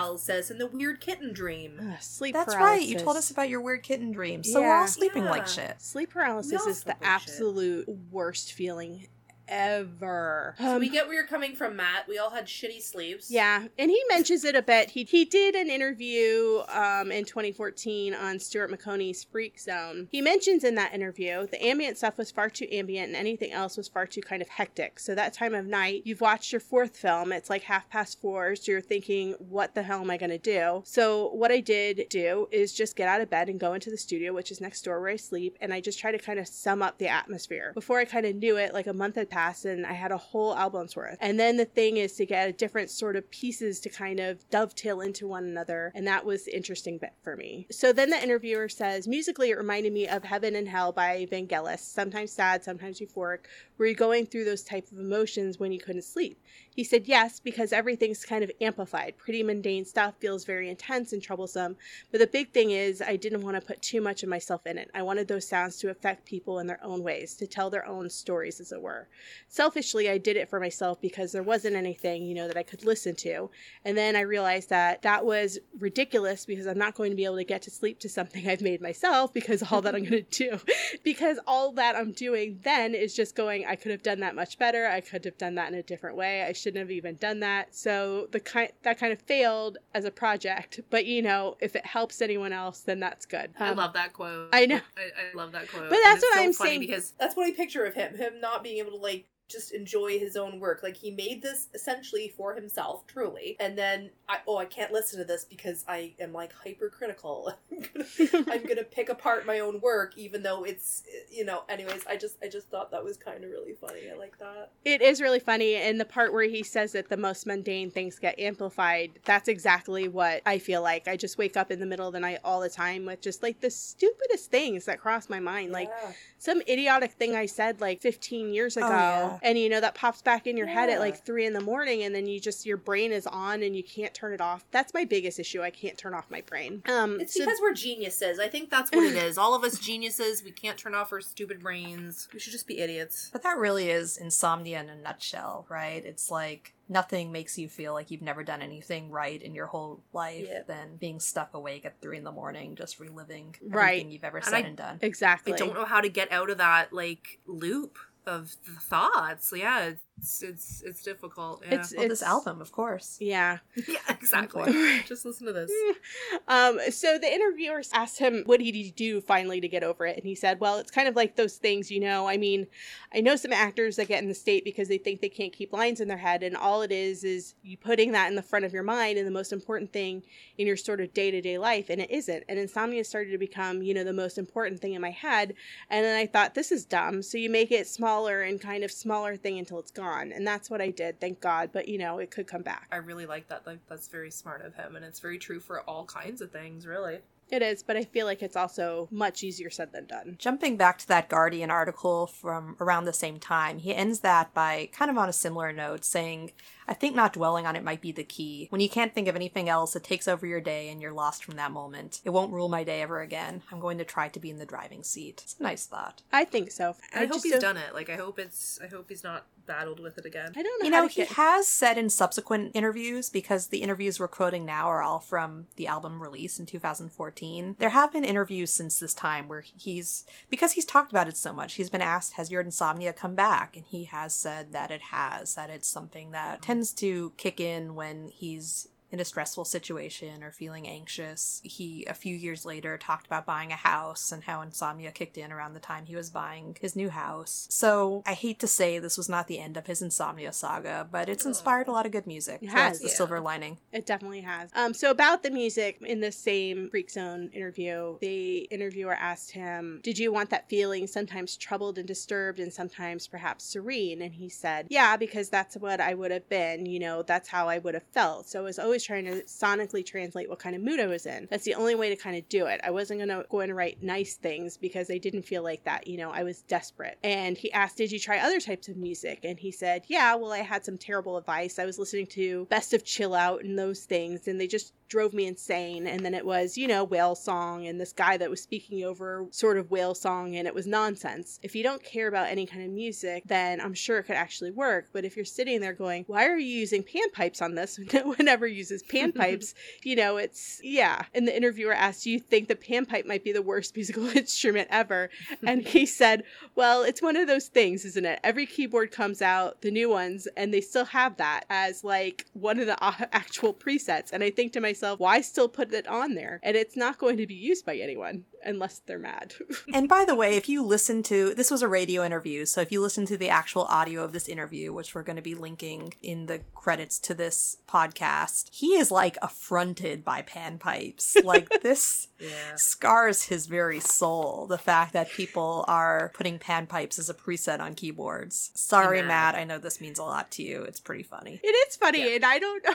and 0.50 0.60
the 0.60 0.68
weird 0.68 1.02
kitten 1.02 1.34
dream. 1.34 1.80
Ugh, 1.82 1.98
sleep. 2.00 2.34
That's 2.34 2.54
paralysis. 2.54 2.80
right. 2.80 2.88
You 2.88 3.00
told 3.00 3.18
us 3.18 3.32
about 3.32 3.50
your 3.50 3.62
weird 3.62 3.84
kitten 3.84 4.12
dreams. 4.12 4.52
So 4.52 4.60
yeah. 4.60 4.68
we're 4.68 4.82
all 4.82 4.88
sleeping 4.88 5.24
yeah. 5.24 5.32
like 5.32 5.48
shit. 5.48 5.82
Sleep 5.82 6.12
paralysis 6.12 6.66
is 6.66 6.84
the 6.84 6.96
absolute 7.04 7.86
shit. 7.86 7.98
worst 8.12 8.54
feeling 8.54 9.08
ever. 9.48 10.56
So 10.58 10.80
we 10.80 10.90
get 10.90 11.08
where 11.08 11.16
you're 11.16 11.28
coming 11.28 11.56
from, 11.56 11.76
Matt. 11.76 12.08
We 12.08 12.18
all 12.18 12.30
had 12.30 12.46
shitty 12.46 12.82
sleeps. 12.82 13.32
Yeah, 13.32 13.68
and 13.78 13.90
he 13.90 14.02
mentions 14.10 14.44
it 14.44 14.56
a 14.56 14.62
bit. 14.62 14.92
He 14.92 15.04
he 15.04 15.26
did 15.26 15.56
an 15.56 15.70
interview 15.70 16.62
um, 16.70 17.12
in 17.12 17.26
2014 17.26 18.14
on 18.14 18.40
Stuart 18.40 18.72
Maconie's 18.72 19.24
Freak 19.24 19.60
Zone. 19.60 20.08
He 20.12 20.22
mentions 20.22 20.64
in 20.64 20.76
that 20.76 20.94
interview 20.94 21.48
the 21.48 21.64
ambient 21.66 21.98
stuff 21.98 22.18
was 22.18 22.32
far 22.32 22.50
too 22.50 22.68
ambient, 22.72 23.08
and 23.08 23.16
anything 23.16 23.52
else 23.52 23.78
was 23.78 23.88
far 23.88 24.06
too 24.06 24.22
kind 24.22 24.42
of 24.42 24.50
hectic. 24.50 25.00
So 25.00 25.16
that 25.16 25.34
time 25.34 25.54
of 25.54 25.66
night, 25.66 26.04
you've 26.06 26.22
watched 26.22 26.52
your 26.52 26.62
fourth 26.62 26.98
film. 26.98 27.32
It's 27.32 27.50
like 27.50 27.64
half 27.64 27.90
past 27.90 28.22
four, 28.22 28.56
so 28.56 28.72
you're 28.72 28.82
thinking, 28.82 29.34
what 29.40 29.76
the 29.76 29.84
hell 29.84 30.02
am 30.02 30.12
I 30.12 30.18
gonna 30.18 30.38
do? 30.38 30.84
So 30.86 31.30
what 31.30 31.52
I 31.52 31.60
did 31.60 32.08
do 32.10 32.48
is 32.52 32.74
just 32.74 32.96
get 32.96 33.08
out 33.08 33.22
of 33.22 33.30
bed 33.30 33.50
and 33.50 33.60
go 33.60 33.74
into 33.74 33.90
the 33.90 33.98
studio, 33.98 34.34
which 34.34 34.52
is 34.52 34.62
next 34.62 34.82
door 34.82 35.00
where 35.00 35.12
I 35.12 35.16
sleep, 35.16 35.58
and 35.62 35.74
I 35.74 35.82
just 35.82 36.00
try 36.00 36.12
to 36.12 36.18
kind 36.18 36.40
of 36.40 36.48
sum 36.48 36.82
up 36.82 36.98
the 36.98 37.08
atmosphere. 37.08 37.72
Before 37.74 38.00
I 38.00 38.06
kind 38.06 38.26
of 38.26 38.36
knew 38.36 38.58
it, 38.58 38.74
like 38.74 38.88
a 38.88 38.94
month 38.94 39.16
had 39.16 39.30
passed 39.30 39.37
and 39.66 39.86
I 39.86 39.94
had 39.94 40.12
a 40.12 40.18
whole 40.18 40.56
album's 40.56 40.96
worth. 40.96 41.18
And 41.22 41.40
then 41.40 41.58
the 41.58 41.66
thing 41.66 41.98
is 41.98 42.14
to 42.14 42.26
get 42.26 42.58
different 42.58 42.90
sort 42.90 43.16
of 43.16 43.30
pieces 43.30 43.80
to 43.82 43.90
kind 43.90 44.20
of 44.20 44.50
dovetail 44.50 45.02
into 45.02 45.28
one 45.28 45.44
another. 45.44 45.92
And 45.96 46.08
that 46.08 46.26
was 46.26 46.46
the 46.46 46.56
interesting 46.56 46.98
bit 46.98 47.14
for 47.24 47.36
me. 47.36 47.68
So 47.72 47.94
then 47.94 48.10
the 48.10 48.22
interviewer 48.22 48.70
says, 48.70 49.08
musically, 49.08 49.50
it 49.52 49.58
reminded 49.58 49.94
me 49.94 50.08
of 50.08 50.24
Heaven 50.24 50.56
and 50.56 50.68
Hell 50.68 50.92
by 50.92 51.28
Vangelis, 51.32 51.80
sometimes 51.80 52.32
sad, 52.32 52.64
sometimes 52.64 53.00
euphoric, 53.00 53.40
where 53.78 53.88
you're 53.88 53.96
going 53.96 54.26
through 54.26 54.46
those 54.46 54.64
type 54.64 54.92
of 54.92 54.98
emotions 54.98 55.60
when 55.60 55.72
you 55.72 55.80
couldn't 55.80 56.04
sleep. 56.04 56.42
He 56.74 56.84
said 56.84 57.08
yes, 57.08 57.40
because 57.40 57.74
everything's 57.74 58.26
kind 58.26 58.44
of 58.44 58.52
amplified. 58.62 59.18
Pretty 59.18 59.44
mundane 59.44 59.86
stuff 59.86 60.14
feels 60.20 60.46
very 60.46 60.70
intense 60.70 61.14
and 61.14 61.22
troublesome. 61.22 61.76
But 62.12 62.20
the 62.20 62.28
big 62.28 62.52
thing 62.52 62.72
is, 62.72 63.02
I 63.02 63.16
didn't 63.16 63.42
want 63.42 63.56
to 63.56 63.66
put 63.66 63.82
too 63.82 64.02
much 64.02 64.24
of 64.24 64.30
myself 64.30 64.66
in 64.66 64.78
it. 64.78 64.90
I 64.94 65.02
wanted 65.02 65.28
those 65.28 65.48
sounds 65.48 65.78
to 65.78 65.90
affect 65.90 66.26
people 66.26 66.60
in 66.60 66.68
their 66.68 66.84
own 66.84 67.04
ways, 67.04 67.36
to 67.36 67.48
tell 67.48 67.70
their 67.70 67.86
own 67.86 68.10
stories, 68.10 68.60
as 68.60 68.72
it 68.72 68.82
were. 68.82 69.08
Selfishly, 69.48 70.10
I 70.10 70.18
did 70.18 70.38
it 70.38 70.50
for 70.50 70.60
myself 70.60 71.02
because 71.02 71.32
there 71.32 71.44
wasn't 71.44 71.76
anything, 71.76 72.24
you 72.24 72.36
know, 72.36 72.48
that 72.48 72.58
I 72.58 72.64
could 72.64 72.86
listen 72.86 73.16
to. 73.18 73.50
And 73.84 73.98
then 73.98 74.16
I 74.16 74.22
realized 74.22 74.70
that 74.70 75.02
that 75.02 75.26
was 75.26 75.58
ridiculous 75.80 76.46
because 76.46 76.68
I'm 76.68 76.78
not 76.78 76.96
going 76.96 77.10
to 77.10 77.16
be 77.16 77.26
able 77.26 77.38
to 77.38 77.44
get 77.44 77.64
to 77.64 77.72
sleep 77.72 78.00
to 78.02 78.10
something 78.10 78.48
I've 78.50 78.62
made 78.62 78.82
myself 78.82 79.34
because 79.34 79.64
all 79.72 79.82
that 79.82 79.96
I'm 79.96 80.04
going 80.04 80.26
to 80.32 80.50
do, 80.50 80.60
because 81.04 81.40
all 81.48 81.72
that 81.74 81.96
I'm 81.96 82.12
doing 82.12 82.60
then 82.64 82.94
is 82.94 83.16
just 83.16 83.36
going, 83.36 83.66
I 83.66 83.76
could 83.76 83.92
have 83.92 84.04
done 84.04 84.20
that 84.20 84.36
much 84.36 84.60
better. 84.60 84.88
I 84.88 85.02
could 85.02 85.26
have 85.26 85.38
done 85.38 85.56
that 85.56 85.72
in 85.72 85.80
a 85.80 85.84
different 85.84 86.16
way. 86.16 86.44
I 86.44 86.54
should 86.54 86.68
shouldn't 86.68 86.82
have 86.82 86.92
even 86.92 87.16
done 87.16 87.40
that. 87.40 87.74
So 87.74 88.28
the 88.32 88.42
kind 88.42 88.70
that 88.84 89.00
kind 89.00 89.14
of 89.14 89.22
failed 89.22 89.78
as 89.94 90.04
a 90.04 90.12
project. 90.12 90.82
But 90.90 91.06
you 91.06 91.22
know, 91.22 91.56
if 91.62 91.76
it 91.78 91.86
helps 91.86 92.22
anyone 92.22 92.52
else, 92.52 92.82
then 92.82 93.00
that's 93.00 93.26
good. 93.26 93.52
Um, 93.58 93.70
I 93.70 93.72
love 93.72 93.94
that 93.94 94.12
quote. 94.12 94.50
I 94.52 94.66
know. 94.66 94.82
I, 94.98 95.02
I 95.02 95.36
love 95.36 95.54
that 95.54 95.70
quote. 95.70 95.90
But 95.90 96.00
that's 96.04 96.22
what 96.22 96.34
so 96.34 96.42
I'm 96.42 96.54
saying 96.54 96.82
because 96.82 97.14
that's 97.18 97.38
what 97.38 97.48
I 97.48 97.52
picture 97.52 97.86
of 97.86 97.94
him. 97.94 98.18
Him 98.18 98.42
not 98.42 98.64
being 98.64 98.80
able 98.80 98.92
to 98.92 98.98
like 98.98 99.17
just 99.48 99.72
enjoy 99.72 100.20
his 100.20 100.36
own 100.36 100.60
work. 100.60 100.84
Like 100.84 100.98
he 100.98 101.12
made 101.12 101.42
this 101.42 101.68
essentially 101.74 102.34
for 102.36 102.54
himself, 102.54 103.06
truly. 103.08 103.56
And 103.60 103.78
then 103.78 104.10
I 104.28 104.40
oh 104.48 104.58
I 104.58 104.66
can't 104.66 104.92
listen 104.92 105.20
to 105.20 105.26
this 105.26 105.46
because 105.46 105.86
I 105.88 106.14
am 106.20 106.34
like 106.34 106.54
hypercritical. 106.54 107.54
I'm 107.72 107.80
gonna, 107.80 108.46
I'm 108.52 108.66
gonna 108.66 108.84
pick 108.84 109.10
apart 109.10 109.46
my 109.46 109.60
own 109.60 109.80
work, 109.82 110.18
even 110.18 110.44
though 110.44 110.64
it's 110.64 111.04
you 111.32 111.46
know. 111.46 111.64
Anyways, 111.70 112.06
I 112.08 112.18
just 112.18 112.38
I 112.44 112.48
just 112.48 112.70
thought 112.70 112.92
that 112.92 113.04
was 113.04 113.18
kind 113.18 113.44
of 113.44 113.50
really 113.50 113.74
funny. 113.74 114.10
I 114.14 114.18
like 114.18 114.38
that. 114.40 114.72
It 114.84 115.02
is 115.02 115.22
really 115.22 115.40
funny, 115.40 115.76
and 115.76 116.00
the 116.00 116.06
part 116.06 116.34
where 116.34 116.44
he 116.44 116.64
says 116.64 116.92
that 116.92 117.10
the 117.10 117.18
most 117.18 117.46
mundane 117.46 117.90
things 117.92 118.20
get 118.20 118.38
amplified. 118.40 119.20
That's 119.26 119.48
exactly 119.48 120.08
what 120.08 120.42
I 120.46 120.60
feel 120.60 120.82
like. 120.82 121.08
I 121.08 121.16
just 121.16 121.38
wake 121.38 121.56
up 121.56 121.72
in 121.72 121.80
the 121.80 121.86
middle 121.86 122.08
of 122.08 122.14
the 122.14 122.20
night 122.20 122.40
all 122.44 122.60
the 122.60 122.70
time 122.70 123.06
with 123.06 123.22
just 123.22 123.44
like 123.44 123.62
the 123.62 123.70
stupidest 123.70 124.52
things 124.52 124.86
that 124.86 125.00
cross 125.00 125.30
my 125.30 125.40
mind, 125.40 125.70
yeah. 125.70 125.74
like 125.74 125.92
some 126.38 126.62
idiotic 126.68 127.14
thing 127.14 127.36
I 127.36 127.46
said 127.46 127.80
like 127.80 128.02
15 128.02 128.54
years 128.54 128.76
ago. 128.78 128.88
Oh, 128.88 128.90
yeah 128.90 129.37
Yeah. 129.42 129.50
and 129.50 129.58
you 129.58 129.70
know 129.70 129.80
that 129.82 129.96
pops 129.96 130.22
back 130.22 130.48
in 130.48 130.58
your 130.58 130.68
head 130.68 130.90
at 130.90 131.00
like 131.00 131.26
three 131.26 131.46
in 131.46 131.54
the 131.54 131.62
morning 131.62 132.04
and 132.04 132.14
then 132.14 132.28
you 132.28 132.40
just 132.40 132.66
your 132.66 132.78
brain 132.78 133.12
is 133.12 133.26
on 133.28 133.64
and 133.64 133.76
you 133.76 133.84
can't 133.84 134.14
turn 134.14 134.34
it 134.34 134.42
off 134.42 134.66
that's 134.72 134.94
my 134.94 135.06
biggest 135.06 135.40
issue 135.40 135.62
i 135.62 135.70
can't 135.70 135.98
turn 135.98 136.14
off 136.14 136.30
my 136.30 136.42
brain 136.42 136.82
um 136.88 137.20
It's 137.20 137.34
so- 137.34 137.44
because 137.46 137.60
we're 137.62 137.74
geniuses. 137.74 138.40
I 138.40 138.48
think 138.48 138.70
that's 138.70 138.92
what 138.92 139.04
it 139.04 139.16
is. 139.24 139.38
All 139.38 139.54
of 139.56 139.64
us 139.64 139.80
geniuses, 139.80 140.44
we 140.44 140.52
can't 140.52 140.78
turn 140.78 140.94
off 140.96 141.12
our 141.12 141.22
stupid 141.22 141.60
brains. 141.62 142.28
We 142.34 142.40
should 142.40 142.52
just 142.52 142.68
be 142.68 142.80
idiots. 142.80 143.30
But 143.32 143.44
that 143.44 143.58
really 143.58 143.90
is 143.90 144.18
insomnia 144.18 144.80
in 144.82 144.90
a 144.90 144.96
nutshell, 144.96 145.66
right? 145.70 146.04
It's 146.06 146.30
like 146.32 146.74
nothing 146.90 147.32
makes 147.32 147.58
you 147.58 147.68
feel 147.70 147.94
like 147.94 148.12
you've 148.12 148.22
never 148.22 148.44
done 148.44 148.62
anything 148.62 149.10
right 149.12 149.42
in 149.42 149.54
your 149.54 149.68
whole 149.68 150.02
life 150.14 150.48
Yep. 150.48 150.68
than 150.68 150.96
being 150.98 151.20
stuck 151.20 151.54
awake 151.54 151.86
at 151.86 152.00
three 152.02 152.18
in 152.18 152.24
the 152.24 152.32
morning 152.32 152.76
just 152.76 153.00
reliving 153.00 153.56
Right. 153.62 153.88
everything 153.90 154.12
you've 154.12 154.24
ever 154.24 154.38
And 154.38 154.46
said 154.46 154.54
I- 154.56 154.60
and 154.68 154.78
done. 154.78 155.00
exactly 155.02 155.54
I 155.54 155.58
don't 155.58 155.74
know 155.74 155.86
how 155.86 156.02
to 156.02 156.10
get 156.10 156.32
out 156.32 156.50
of 156.50 156.58
that 156.60 156.94
like 156.94 157.40
loop 157.46 157.98
of 158.28 158.56
the 158.66 158.80
thoughts. 158.80 159.54
Yeah, 159.56 159.94
it's 160.20 160.42
it's 160.42 160.82
it's 160.86 161.04
difficult. 161.04 161.64
Yeah. 161.64 161.74
It's- 161.76 161.94
Well, 161.96 162.08
this 162.08 162.24
album, 162.24 162.62
of 162.62 162.72
course. 162.72 163.18
yeah 163.20 163.60
yeah, 163.88 163.98
exactly. 164.10 164.74
Just 165.08 165.26
listen 165.26 165.46
to 165.48 165.54
this. 165.54 165.72
um, 166.48 166.80
so 166.90 167.18
the 167.18 167.32
interviewers 167.32 167.90
asked 167.94 168.20
him 168.20 168.44
what 168.46 168.60
did 168.60 168.74
he 168.76 168.92
do 168.92 169.22
finally 169.22 169.62
to 169.62 169.68
get 169.68 169.84
over 169.84 170.06
it, 170.06 170.18
and 170.18 170.26
he 170.26 170.36
said, 170.36 170.60
"Well, 170.60 170.80
it's 170.80 170.92
kind 170.92 171.08
of 171.08 171.16
like 171.16 171.36
those 171.36 171.58
things, 171.58 171.92
you 171.92 172.00
know. 172.00 172.28
I 172.28 172.38
mean, 172.38 172.68
I 173.14 173.22
know 173.22 173.36
some 173.36 173.54
actors 173.54 173.96
that 173.98 174.08
get 174.08 174.22
in 174.22 174.28
the 174.28 174.34
state 174.36 174.64
because 174.64 174.88
they 174.88 174.98
think 174.98 175.22
they 175.22 175.30
can't 175.30 175.54
keep 175.54 175.72
lines 175.74 176.02
in 176.02 176.08
their 176.08 176.18
head, 176.18 176.44
and 176.44 176.56
all 176.56 176.82
it 176.82 176.92
is 176.92 177.24
is 177.24 177.54
you 177.64 177.78
putting 177.78 178.12
that 178.14 178.28
in 178.30 178.36
the 178.36 178.42
front 178.42 178.66
of 178.66 178.74
your 178.74 178.84
mind, 178.84 179.18
and 179.18 179.28
the 179.28 179.32
most 179.32 179.54
important 179.54 179.94
thing 179.94 180.24
in 180.58 180.68
your 180.68 180.78
sort 180.78 181.00
of 181.02 181.14
day 181.14 181.32
to 181.32 181.42
day 181.42 181.58
life, 181.58 181.90
and 181.90 182.02
it 182.02 182.10
isn't. 182.12 182.44
And 182.50 182.58
insomnia 182.60 183.04
started 183.04 183.32
to 183.32 183.38
become, 183.38 183.82
you 183.82 183.94
know, 183.94 184.04
the 184.04 184.14
most 184.14 184.38
important 184.38 184.80
thing 184.82 184.94
in 184.94 185.02
my 185.02 185.12
head, 185.12 185.54
and 185.90 186.04
then 186.04 186.18
I 186.18 186.26
thought 186.26 186.56
this 186.56 186.72
is 186.72 186.86
dumb. 186.86 187.22
So 187.22 187.38
you 187.38 187.50
make 187.50 187.72
it 187.72 187.88
smaller 187.88 188.42
and 188.42 188.60
kind 188.60 188.84
of 188.84 188.92
smaller 188.92 189.36
thing 189.36 189.60
until 189.60 189.80
it's 189.80 189.92
gone, 189.92 190.07
and 190.16 190.46
that's 190.46 190.70
what 190.70 190.82
I 190.82 190.90
did. 190.90 191.20
Thank 191.20 191.40
God, 191.42 191.70
but 191.74 191.88
you 191.88 191.98
know, 191.98 192.20
it 192.20 192.32
could 192.32 192.48
come 192.48 192.62
back. 192.64 192.88
I 192.92 192.98
really 192.98 193.26
like 193.26 193.48
that. 193.50 193.66
Like 193.66 193.80
that's 193.88 194.08
very 194.08 194.32
smart 194.32 194.66
of 194.66 194.76
him, 194.76 194.96
and 194.96 195.06
it's 195.06 195.20
very 195.20 195.38
true 195.38 195.60
for 195.60 195.82
all 195.82 196.06
kinds 196.06 196.42
of 196.42 196.52
things, 196.52 196.86
really. 196.86 197.20
It 197.50 197.62
is, 197.62 197.82
but 197.82 197.96
I 197.96 198.04
feel 198.04 198.26
like 198.26 198.42
it's 198.44 198.58
also 198.58 199.08
much 199.10 199.42
easier 199.42 199.70
said 199.70 199.94
than 199.94 200.06
done. 200.06 200.36
Jumping 200.38 200.76
back 200.76 200.98
to 200.98 201.08
that 201.08 201.30
Guardian 201.30 201.72
article 201.72 202.28
from 202.28 202.76
around 202.82 203.06
the 203.06 203.14
same 203.14 203.40
time, 203.40 203.78
he 203.80 203.96
ends 203.96 204.20
that 204.20 204.54
by 204.54 204.90
kind 204.92 205.10
of 205.10 205.18
on 205.18 205.30
a 205.30 205.34
similar 205.34 205.72
note, 205.72 206.04
saying, 206.04 206.52
I 206.90 206.94
think 206.94 207.16
not 207.16 207.32
dwelling 207.32 207.66
on 207.66 207.78
it 207.78 207.86
might 207.86 208.02
be 208.02 208.12
the 208.12 208.26
key. 208.26 208.68
When 208.70 208.82
you 208.82 208.90
can't 208.90 209.14
think 209.14 209.30
of 209.30 209.36
anything 209.38 209.70
else, 209.70 209.96
it 209.96 210.04
takes 210.04 210.28
over 210.28 210.46
your 210.46 210.60
day 210.60 210.90
and 210.90 211.02
you're 211.02 211.14
lost 211.14 211.46
from 211.46 211.56
that 211.56 211.72
moment. 211.72 212.20
It 212.26 212.32
won't 212.32 212.52
rule 212.52 212.68
my 212.68 212.84
day 212.84 213.02
ever 213.02 213.22
again. 213.22 213.64
I'm 213.72 213.80
going 213.80 213.98
to 214.00 214.04
try 214.04 214.28
to 214.28 214.40
be 214.42 214.50
in 214.50 214.58
the 214.58 214.66
driving 214.66 215.04
seat. 215.04 215.40
It's 215.46 215.56
a 215.58 215.64
nice 215.64 215.86
thought. 215.86 216.24
I 216.34 216.44
think 216.44 216.70
so. 216.70 216.98
And 217.14 217.24
I, 217.24 217.34
hope 217.34 217.44
he's 217.44 217.54
don't- 217.54 217.62
done 217.62 217.78
it. 217.78 217.94
Like 217.94 218.10
I 218.10 218.18
hope 218.18 218.40
it's. 218.40 218.78
I 218.84 218.88
hope 218.88 219.06
he's 219.08 219.24
not 219.24 219.46
battled 219.68 220.00
with 220.00 220.18
it 220.18 220.26
again. 220.26 220.54
I 220.56 220.64
don't 220.64 220.82
know. 220.82 220.86
You 220.86 220.92
know, 220.92 221.08
he 221.08 221.22
get- 221.22 221.34
has 221.34 221.68
said 221.68 221.98
in 221.98 222.10
subsequent 222.10 222.72
interviews, 222.74 223.30
because 223.30 223.68
the 223.68 223.84
interviews 223.84 224.20
we're 224.20 224.28
quoting 224.28 224.66
now 224.66 224.88
are 224.88 225.04
all 225.04 225.20
from 225.20 225.68
the 225.76 225.88
album 225.88 226.22
release 226.22 226.60
in 226.60 226.66
2014. 226.66 227.76
There 227.78 227.90
have 227.90 228.12
been 228.12 228.24
interviews 228.24 228.74
since 228.74 229.00
this 229.00 229.14
time 229.14 229.48
where 229.48 229.62
he's, 229.62 230.26
because 230.50 230.72
he's 230.74 230.86
talked 230.86 231.12
about 231.12 231.28
it 231.28 231.38
so 231.38 231.54
much, 231.54 231.76
he's 231.76 231.90
been 231.90 232.02
asked, 232.02 232.34
Has 232.34 232.50
your 232.50 232.62
insomnia 232.62 233.14
come 233.14 233.36
back? 233.36 233.76
And 233.76 233.86
he 233.86 234.06
has 234.06 234.34
said 234.34 234.72
that 234.72 234.90
it 234.90 235.02
has, 235.02 235.56
that 235.56 235.70
it's 235.70 235.88
something 235.88 236.32
that 236.32 236.62
tends 236.62 236.94
to 236.94 237.34
kick 237.38 237.60
in 237.60 237.96
when 237.96 238.30
he's 238.30 238.88
in 239.12 239.20
a 239.20 239.26
stressful 239.26 239.66
situation 239.66 240.44
or 240.44 240.52
feeling 240.52 240.88
anxious. 240.88 241.62
He, 241.64 242.06
a 242.08 242.14
few 242.14 242.36
years 242.36 242.66
later, 242.66 242.98
talked 242.98 243.26
about 243.26 243.46
buying 243.46 243.72
a 243.72 243.76
house 243.76 244.32
and 244.32 244.44
how 244.44 244.62
insomnia 244.62 245.12
kicked 245.12 245.38
in 245.38 245.52
around 245.52 245.74
the 245.74 245.80
time 245.80 246.06
he 246.06 246.16
was 246.16 246.30
buying 246.30 246.76
his 246.82 246.96
new 246.96 247.10
house. 247.10 247.68
So 247.70 248.22
I 248.26 248.34
hate 248.34 248.60
to 248.60 248.68
say 248.68 249.00
this 249.00 249.18
was 249.18 249.30
not 249.30 249.48
the 249.48 249.60
end 249.60 249.78
of 249.78 249.88
his 249.88 250.02
insomnia 250.02 250.52
saga, 250.52 251.08
but 251.10 251.30
it's 251.30 251.46
inspired 251.46 251.88
a 251.88 251.92
lot 251.92 252.06
of 252.06 252.12
good 252.12 252.28
music. 252.28 252.60
It 252.62 252.70
So 252.70 252.76
has, 252.76 253.00
the 253.00 253.08
yeah. 253.08 253.14
silver 253.14 253.40
lining. 253.40 253.78
It 253.94 254.06
definitely 254.06 254.42
has. 254.42 254.70
Um, 254.76 254.94
so 254.94 255.10
about 255.12 255.44
the 255.44 255.52
music 255.52 256.00
in 256.02 256.20
the 256.20 256.32
same 256.32 256.90
Freak 256.90 257.10
Zone 257.10 257.50
interview, 257.54 258.18
the 258.20 258.60
interviewer 258.72 259.14
asked 259.14 259.52
him, 259.52 260.02
"Did 260.04 260.20
you 260.20 260.32
want 260.34 260.50
that 260.50 260.68
feeling, 260.70 261.08
sometimes 261.08 261.56
troubled 261.56 261.98
and 261.98 262.08
disturbed, 262.08 262.60
and 262.60 262.74
sometimes 262.74 263.28
perhaps 263.28 263.64
serene?" 263.64 264.22
And 264.22 264.34
he 264.36 264.50
said, 264.50 264.88
"Yeah, 264.90 265.16
because 265.18 265.50
that's 265.50 265.78
what 265.78 266.02
I 266.02 266.14
would 266.14 266.32
have 266.32 266.50
been. 266.50 266.86
You 266.86 267.00
know, 267.00 267.24
that's 267.24 267.50
how 267.50 267.70
I 267.70 267.78
would 267.78 267.94
have 267.94 268.04
felt. 268.12 268.50
So 268.50 268.62
it 268.62 268.64
was 268.64 268.80
always 268.80 268.97
trying 269.04 269.26
to 269.26 269.44
sonically 269.44 270.06
translate 270.06 270.50
what 270.50 270.60
kind 270.60 270.76
of 270.76 270.82
mood 270.82 271.00
I 271.00 271.08
was 271.08 271.26
in. 271.26 271.48
That's 271.50 271.66
the 271.66 271.76
only 271.76 271.96
way 271.96 272.10
to 272.10 272.16
kind 272.16 272.38
of 272.38 272.48
do 272.50 272.66
it. 272.66 272.82
I 272.84 272.92
wasn't 272.92 273.28
going 273.50 273.68
to 273.68 273.76
write 273.76 274.02
nice 274.04 274.36
things 274.36 274.78
because 274.78 275.10
I 275.10 275.18
didn't 275.18 275.44
feel 275.44 275.64
like 275.64 275.84
that. 275.86 276.08
You 276.08 276.18
know, 276.18 276.32
I 276.32 276.44
was 276.44 276.62
desperate." 276.64 277.18
And 277.24 277.58
he 277.58 277.72
asked, 277.72 277.98
"Did 277.98 278.12
you 278.12 278.20
try 278.20 278.40
other 278.40 278.60
types 278.60 278.88
of 278.88 278.98
music?" 278.98 279.40
And 279.44 279.60
he 279.60 279.72
said, 279.72 280.04
"Yeah. 280.08 280.36
Well, 280.36 280.52
I 280.52 280.60
had 280.60 280.86
some 280.86 280.98
terrible 280.98 281.38
advice. 281.38 281.80
I 281.80 281.86
was 281.86 282.00
listening 282.00 282.28
to 282.28 282.66
Best 282.66 282.94
of 282.94 283.04
Chill 283.04 283.34
Out 283.34 283.64
and 283.64 283.78
those 283.78 284.06
things, 284.06 284.48
and 284.48 284.60
they 284.60 284.68
just 284.68 284.94
drove 285.08 285.34
me 285.34 285.46
insane. 285.46 286.08
And 286.08 286.26
then 286.26 286.34
it 286.34 286.46
was, 286.46 286.78
you 286.78 286.88
know, 286.88 287.04
whale 287.04 287.36
song 287.36 287.88
and 287.88 288.00
this 288.00 288.14
guy 288.14 288.38
that 288.38 288.50
was 288.50 288.62
speaking 288.62 289.04
over 289.04 289.46
sort 289.52 289.78
of 289.78 289.92
whale 289.92 290.16
song, 290.16 290.56
and 290.56 290.68
it 290.68 290.74
was 290.74 290.88
nonsense. 290.88 291.60
If 291.64 291.76
you 291.76 291.84
don't 291.84 292.04
care 292.04 292.28
about 292.28 292.48
any 292.48 292.66
kind 292.66 292.84
of 292.84 292.92
music, 292.92 293.44
then 293.46 293.82
I'm 293.82 293.94
sure 293.94 294.18
it 294.18 294.24
could 294.24 294.36
actually 294.36 294.72
work. 294.72 295.08
But 295.14 295.26
if 295.26 295.36
you're 295.36 295.46
sitting 295.46 295.82
there 295.82 295.94
going, 295.94 296.26
why 296.28 296.48
are 296.48 296.58
you 296.58 296.68
using 296.80 297.04
panpipes 297.04 297.62
on 297.62 297.76
this? 297.76 298.00
No 298.18 298.30
one 298.30 298.48
ever 298.48 298.66
uses 298.66 299.04
panpipes. 299.04 299.74
you 300.04 300.16
know, 300.16 300.38
it's, 300.38 300.80
yeah. 300.84 301.26
And 301.36 301.48
the 301.48 301.56
interviewer 301.56 301.94
asked, 301.94 302.24
Do 302.24 302.32
you 302.32 302.40
think 302.40 302.68
the 302.68 302.76
panpipe 302.76 303.28
might 303.28 303.44
be 303.44 303.52
the 303.52 303.62
worst 303.62 303.96
musical 303.96 304.26
instrument 304.28 304.88
ever? 304.90 305.30
And 305.62 305.86
he 305.86 306.06
said, 306.06 306.44
Well, 306.76 307.04
it's 307.04 307.22
one 307.22 307.36
of 307.36 307.48
those 307.48 307.68
things, 307.68 308.06
isn't 308.06 308.26
it? 308.26 308.40
Every 308.44 308.66
keyboard 308.66 309.12
comes 309.12 309.42
out, 309.42 309.82
the 309.82 309.92
new 309.92 310.10
ones, 310.10 310.48
and 310.58 310.74
they 310.74 310.82
still 310.82 311.06
have 311.06 311.38
that 311.38 311.66
as 311.70 312.04
like 312.04 312.46
one 312.54 312.80
of 312.80 312.88
the 312.88 312.98
actual 313.36 313.74
presets. 313.74 314.32
And 314.32 314.44
I 314.44 314.50
think 314.50 314.74
to 314.74 314.82
myself, 314.82 314.97
why 315.18 315.42
still 315.42 315.68
put 315.70 315.94
it 315.94 316.08
on 316.08 316.36
there? 316.36 316.60
And 316.64 316.76
it's 316.76 316.96
not 316.96 317.18
going 317.18 317.38
to 317.38 317.48
be 317.48 317.54
used 317.56 317.86
by 317.86 317.96
anyone 317.98 318.46
unless 318.64 319.00
they're 319.00 319.20
mad. 319.20 319.54
And 319.94 320.10
by 320.10 320.26
the 320.26 320.36
way, 320.36 320.56
if 320.58 320.68
you 320.68 320.84
listen 320.84 321.24
to 321.24 321.54
this 321.54 321.72
was 321.72 321.82
a 321.82 321.88
radio 321.88 322.24
interview, 322.26 322.66
so 322.66 322.82
if 322.82 322.92
you 322.92 323.02
listen 323.02 323.26
to 323.28 323.38
the 323.38 323.50
actual 323.50 323.84
audio 323.86 324.24
of 324.24 324.34
this 324.34 324.48
interview, 324.50 324.92
which 324.94 325.16
we're 325.16 325.24
going 325.24 325.36
to 325.38 325.42
be 325.42 325.56
linking 325.56 326.14
in 326.22 326.46
the 326.48 326.60
credits 326.76 327.20
to 327.20 327.34
this 327.34 327.78
podcast, 327.88 328.70
he 328.72 328.96
is 328.96 329.10
like 329.12 329.38
affronted 329.42 330.24
by 330.26 330.42
panpipes. 330.42 331.36
Like 331.44 331.82
this 331.82 332.28
Yeah. 332.40 332.76
scars 332.76 333.44
his 333.44 333.68
very 333.68 334.00
soul. 334.02 334.66
The 334.68 334.78
fact 334.78 335.14
that 335.14 335.30
people 335.32 335.86
are 335.88 336.32
putting 336.34 336.60
panpipes 336.60 337.18
as 337.20 337.30
a 337.30 337.34
preset 337.34 337.80
on 337.80 337.96
keyboards. 337.96 338.72
Sorry, 338.76 339.22
mad. 339.22 339.28
Matt. 339.28 339.56
I 339.56 339.64
know 339.64 339.78
this 339.78 340.02
means 340.02 340.20
a 340.20 340.24
lot 340.24 340.52
to 340.52 340.64
you. 340.64 340.82
It's 340.84 341.00
pretty 341.00 341.24
funny. 341.24 341.60
it 341.64 341.68
is 341.88 341.96
funny, 341.96 342.36
and 342.36 342.44
I 342.46 342.60
don't 342.60 342.84
know 342.84 342.94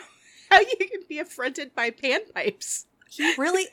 how 0.52 0.60
you 0.60 0.88
can 0.88 1.00
be 1.08 1.18
affronted 1.18 1.74
by 1.74 1.90
panpipes. 1.90 2.84
He 3.08 3.34
really, 3.36 3.66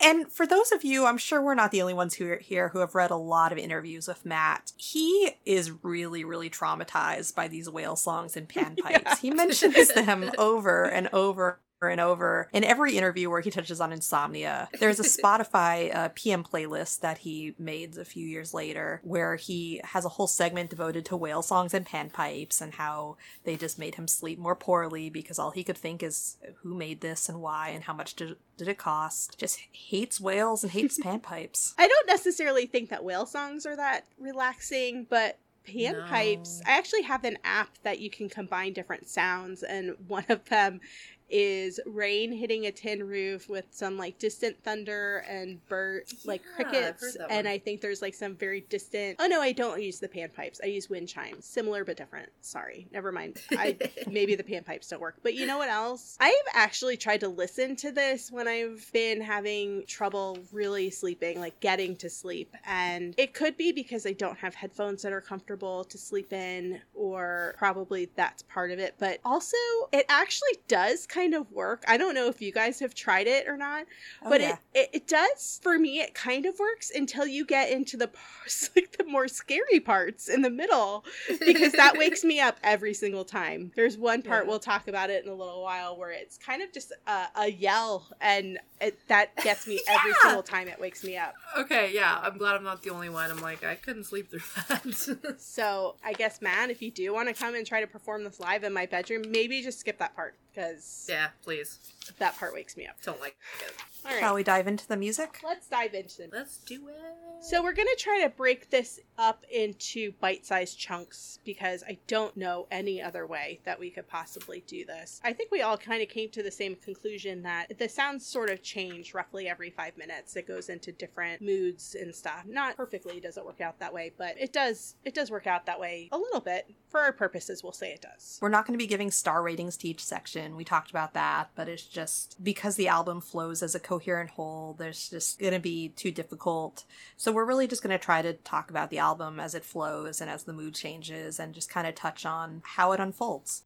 and 0.00 0.32
for 0.32 0.46
those 0.46 0.72
of 0.72 0.82
you, 0.82 1.04
I'm 1.04 1.18
sure 1.18 1.42
we're 1.42 1.54
not 1.54 1.70
the 1.70 1.82
only 1.82 1.92
ones 1.92 2.14
who 2.14 2.30
are 2.30 2.38
here 2.38 2.70
who 2.70 2.78
have 2.78 2.94
read 2.94 3.10
a 3.10 3.16
lot 3.16 3.52
of 3.52 3.58
interviews 3.58 4.08
with 4.08 4.24
Matt. 4.24 4.72
He 4.76 5.32
is 5.44 5.70
really, 5.82 6.24
really 6.24 6.48
traumatized 6.48 7.34
by 7.34 7.46
these 7.46 7.68
whale 7.68 7.96
songs 7.96 8.38
and 8.38 8.48
panpipes. 8.48 9.18
He 9.18 9.30
mentions 9.30 9.92
them 9.92 10.30
over 10.38 10.84
and 10.84 11.10
over 11.12 11.60
and 11.82 12.00
over 12.00 12.48
in 12.52 12.64
every 12.64 12.96
interview 12.96 13.28
where 13.28 13.42
he 13.42 13.50
touches 13.50 13.80
on 13.80 13.92
insomnia. 13.92 14.68
There's 14.80 14.98
a 14.98 15.02
Spotify 15.22 15.94
uh, 15.94 16.08
PM 16.14 16.42
playlist 16.42 17.00
that 17.00 17.18
he 17.18 17.54
made 17.58 17.98
a 17.98 18.04
few 18.04 18.26
years 18.26 18.54
later 18.54 19.00
where 19.04 19.36
he 19.36 19.80
has 19.84 20.04
a 20.04 20.10
whole 20.10 20.26
segment 20.26 20.70
devoted 20.70 21.04
to 21.06 21.16
whale 21.16 21.42
songs 21.42 21.74
and 21.74 21.86
panpipes 21.86 22.60
and 22.62 22.74
how 22.74 23.16
they 23.44 23.56
just 23.56 23.78
made 23.78 23.96
him 23.96 24.08
sleep 24.08 24.38
more 24.38 24.56
poorly 24.56 25.10
because 25.10 25.38
all 25.38 25.50
he 25.50 25.64
could 25.64 25.76
think 25.76 26.02
is 26.02 26.38
who 26.62 26.74
made 26.74 27.02
this 27.02 27.28
and 27.28 27.42
why 27.42 27.68
and 27.68 27.84
how 27.84 27.92
much 27.92 28.14
did, 28.14 28.36
did 28.56 28.68
it 28.68 28.78
cost. 28.78 29.38
Just 29.38 29.60
hates 29.72 30.18
whales 30.18 30.62
and 30.62 30.72
hates 30.72 30.98
panpipes. 31.04 31.74
I 31.76 31.88
don't 31.88 32.06
necessarily 32.06 32.66
think 32.66 32.88
that 32.88 33.04
whale 33.04 33.26
songs 33.26 33.66
are 33.66 33.76
that 33.76 34.06
relaxing, 34.18 35.06
but 35.08 35.38
panpipes. 35.66 36.58
No. 36.58 36.72
I 36.72 36.78
actually 36.78 37.02
have 37.02 37.24
an 37.24 37.38
app 37.44 37.68
that 37.82 37.98
you 37.98 38.10
can 38.10 38.28
combine 38.28 38.72
different 38.72 39.08
sounds, 39.08 39.62
and 39.62 39.96
one 40.06 40.24
of 40.28 40.44
them 40.48 40.80
is 41.28 41.80
rain 41.86 42.32
hitting 42.32 42.66
a 42.66 42.72
tin 42.72 43.02
roof 43.06 43.48
with 43.48 43.66
some 43.70 43.96
like 43.98 44.18
distant 44.18 44.56
thunder 44.62 45.24
and 45.28 45.64
bird 45.68 46.04
like 46.24 46.42
Yeah, 46.58 46.64
crickets. 46.92 47.16
and 47.30 47.48
i 47.48 47.58
think 47.58 47.80
there's 47.80 48.00
like 48.02 48.14
some 48.14 48.34
very 48.36 48.60
distant 48.68 49.16
oh 49.18 49.26
no 49.26 49.40
i 49.40 49.52
don't 49.52 49.82
use 49.82 49.98
the 49.98 50.08
panpipes 50.08 50.60
i 50.62 50.66
use 50.66 50.88
wind 50.88 51.08
chimes. 51.08 51.44
Similar 51.44 51.84
but 51.84 51.96
different. 51.96 52.28
Sorry. 52.40 52.86
Never 52.92 53.12
mind. 53.12 53.40
I 53.52 53.76
maybe 54.10 54.34
the 54.34 54.42
panpipes 54.44 54.88
don't 54.88 55.00
work. 55.00 55.16
But 55.22 55.34
you 55.34 55.46
know 55.46 55.58
what 55.58 55.68
else? 55.68 56.16
I've 56.20 56.32
actually 56.54 56.96
tried 56.96 57.20
to 57.20 57.28
listen 57.28 57.76
to 57.76 57.92
this 57.92 58.30
when 58.30 58.46
i've 58.48 58.88
been 58.92 59.20
having 59.20 59.84
trouble 59.86 60.38
really 60.52 60.90
sleeping 60.90 61.40
like 61.40 61.58
getting 61.60 61.96
to 61.96 62.10
sleep. 62.10 62.54
And 62.66 63.14
it 63.16 63.34
could 63.34 63.56
be 63.56 63.72
because 63.72 64.06
i 64.06 64.12
don't 64.12 64.38
have 64.38 64.54
headphones 64.54 65.02
that 65.02 65.12
are 65.12 65.20
comfortable 65.20 65.84
to 65.84 65.98
sleep 65.98 66.32
in 66.32 66.80
or 66.94 67.54
probably 67.58 68.08
that's 68.16 68.42
part 68.42 68.70
of 68.70 68.78
it. 68.78 68.94
But 68.98 69.20
also 69.24 69.56
it 69.92 70.06
actually 70.08 70.56
does 70.68 71.06
kind 71.16 71.34
of 71.34 71.50
work. 71.50 71.82
I 71.88 71.96
don't 71.96 72.14
know 72.14 72.28
if 72.28 72.42
you 72.42 72.52
guys 72.52 72.80
have 72.80 72.94
tried 72.94 73.26
it 73.26 73.48
or 73.48 73.56
not, 73.56 73.86
Oh, 74.22 74.28
but 74.30 74.40
yeah. 74.40 74.56
it, 74.74 74.80
it 74.80 74.90
it 74.92 75.06
does 75.08 75.60
for 75.62 75.78
me. 75.78 76.00
It 76.00 76.14
kind 76.14 76.46
of 76.46 76.58
works 76.58 76.90
until 76.94 77.26
you 77.26 77.44
get 77.46 77.70
into 77.70 77.96
the 77.96 78.08
parts 78.08 78.70
like 78.76 78.96
the 78.98 79.04
more 79.04 79.28
scary 79.28 79.80
parts 79.80 80.28
in 80.28 80.42
the 80.42 80.50
middle 80.50 81.04
because 81.40 81.72
that 81.72 81.96
wakes 81.98 82.22
me 82.24 82.40
up 82.40 82.58
every 82.62 82.92
single 82.94 83.24
time. 83.24 83.72
There's 83.76 83.96
one 83.96 84.22
part 84.22 84.44
Yeah. 84.44 84.50
we'll 84.50 84.58
talk 84.58 84.88
about 84.88 85.10
it 85.10 85.24
in 85.24 85.30
a 85.30 85.34
little 85.34 85.62
while 85.62 85.96
where 85.96 86.10
it's 86.10 86.36
kind 86.38 86.62
of 86.62 86.72
just 86.72 86.92
a, 87.06 87.26
a 87.36 87.50
yell, 87.50 88.06
and 88.20 88.58
it, 88.80 88.98
that 89.08 89.34
gets 89.42 89.66
me 89.66 89.80
every 89.88 90.12
single 90.22 90.42
time 90.42 90.68
it 90.68 90.78
wakes 90.80 91.02
me 91.04 91.16
up. 91.16 91.34
Okay, 91.56 91.92
yeah, 91.94 92.18
I'm 92.22 92.36
glad 92.38 92.56
I'm 92.56 92.64
not 92.64 92.82
the 92.82 92.90
only 92.90 93.08
one. 93.08 93.30
I'm 93.30 93.40
like, 93.40 93.64
I 93.64 93.74
couldn't 93.76 94.04
sleep 94.04 94.30
through 94.30 94.40
that. 94.68 95.36
So 95.38 95.96
I 96.04 96.12
guess, 96.12 96.42
Matt, 96.42 96.70
if 96.70 96.82
you 96.82 96.90
do 96.90 97.12
want 97.14 97.28
to 97.28 97.34
come 97.34 97.54
and 97.54 97.66
try 97.66 97.80
to 97.80 97.86
perform 97.86 98.24
this 98.24 98.38
live 98.40 98.64
in 98.64 98.72
my 98.72 98.86
bedroom, 98.86 99.22
maybe 99.30 99.62
just 99.62 99.80
skip 99.80 99.98
that 99.98 100.14
part 100.14 100.34
because 100.54 101.05
yeah, 101.08 101.28
please. 101.42 101.78
that 102.18 102.36
part 102.38 102.52
wakes 102.54 102.76
me 102.76 102.86
up. 102.86 102.96
Don't 103.02 103.20
like 103.20 103.36
it. 103.60 103.72
All 104.06 104.12
right, 104.12 104.20
Shall 104.20 104.34
we 104.34 104.42
dive 104.44 104.68
into 104.68 104.86
the 104.86 104.96
music? 104.96 105.40
let's 105.44 105.66
dive 105.68 105.94
into 105.94 106.22
it. 106.22 106.30
Let's 106.32 106.58
do 106.58 106.88
it. 106.88 106.94
So 107.42 107.62
we're 107.62 107.74
going 107.74 107.88
to 107.94 108.02
try 108.02 108.22
to 108.22 108.30
break 108.30 108.70
this 108.70 108.98
up 109.18 109.44
into 109.52 110.12
bite-sized 110.20 110.78
chunks 110.78 111.38
because 111.44 111.84
I 111.86 111.98
don't 112.06 112.34
know 112.36 112.66
any 112.70 113.00
other 113.02 113.26
way 113.26 113.60
that 113.64 113.78
we 113.78 113.90
could 113.90 114.08
possibly 114.08 114.64
do 114.66 114.84
this. 114.86 115.20
I 115.22 115.32
think 115.34 115.50
we 115.52 115.60
all 115.60 115.76
kind 115.76 116.02
of 116.02 116.08
came 116.08 116.30
to 116.30 116.42
the 116.42 116.50
same 116.50 116.76
conclusion 116.76 117.42
that 117.42 117.78
the 117.78 117.88
sounds 117.88 118.26
sort 118.26 118.50
of 118.50 118.62
change 118.62 119.12
roughly 119.12 119.48
every 119.48 119.70
5 119.70 119.98
minutes. 119.98 120.34
It 120.34 120.48
goes 120.48 120.70
into 120.70 120.92
different 120.92 121.42
moods 121.42 121.94
and 121.94 122.14
stuff. 122.14 122.44
Not 122.46 122.76
perfectly 122.76 123.20
does 123.20 123.36
it 123.36 123.44
work 123.44 123.60
out 123.60 123.78
that 123.80 123.92
way, 123.92 124.12
but 124.16 124.34
it 124.40 124.52
does 124.52 124.94
it 125.04 125.14
does 125.14 125.30
work 125.30 125.46
out 125.46 125.66
that 125.66 125.78
way 125.78 126.08
a 126.12 126.18
little 126.18 126.40
bit. 126.40 126.74
For 126.88 127.00
our 127.00 127.12
purposes, 127.12 127.62
we'll 127.62 127.72
say 127.72 127.90
it 127.92 128.00
does. 128.00 128.38
We're 128.40 128.48
not 128.48 128.66
going 128.66 128.78
to 128.78 128.82
be 128.82 128.88
giving 128.88 129.10
star 129.10 129.42
ratings 129.42 129.76
to 129.78 129.88
each 129.88 130.02
section. 130.02 130.56
We 130.56 130.64
talked 130.64 130.90
about 130.90 131.12
that, 131.14 131.50
but 131.54 131.68
it's 131.68 131.84
just 131.84 132.42
because 132.42 132.76
the 132.76 132.88
album 132.88 133.20
flows 133.20 133.62
as 133.62 133.74
a 133.74 133.80
coherent 133.96 134.28
whole, 134.30 134.74
there's 134.78 135.08
just 135.08 135.38
going 135.38 135.54
to 135.54 135.58
be 135.58 135.88
too 135.88 136.10
difficult. 136.10 136.84
So 137.16 137.32
we're 137.32 137.46
really 137.46 137.66
just 137.66 137.82
going 137.82 137.98
to 137.98 138.04
try 138.04 138.20
to 138.20 138.34
talk 138.34 138.68
about 138.68 138.90
the 138.90 138.98
album 138.98 139.40
as 139.40 139.54
it 139.54 139.64
flows 139.64 140.20
and 140.20 140.28
as 140.28 140.44
the 140.44 140.52
mood 140.52 140.74
changes 140.74 141.40
and 141.40 141.54
just 141.54 141.70
kind 141.70 141.86
of 141.86 141.94
touch 141.94 142.26
on 142.26 142.60
how 142.62 142.92
it 142.92 143.00
unfolds. 143.00 143.62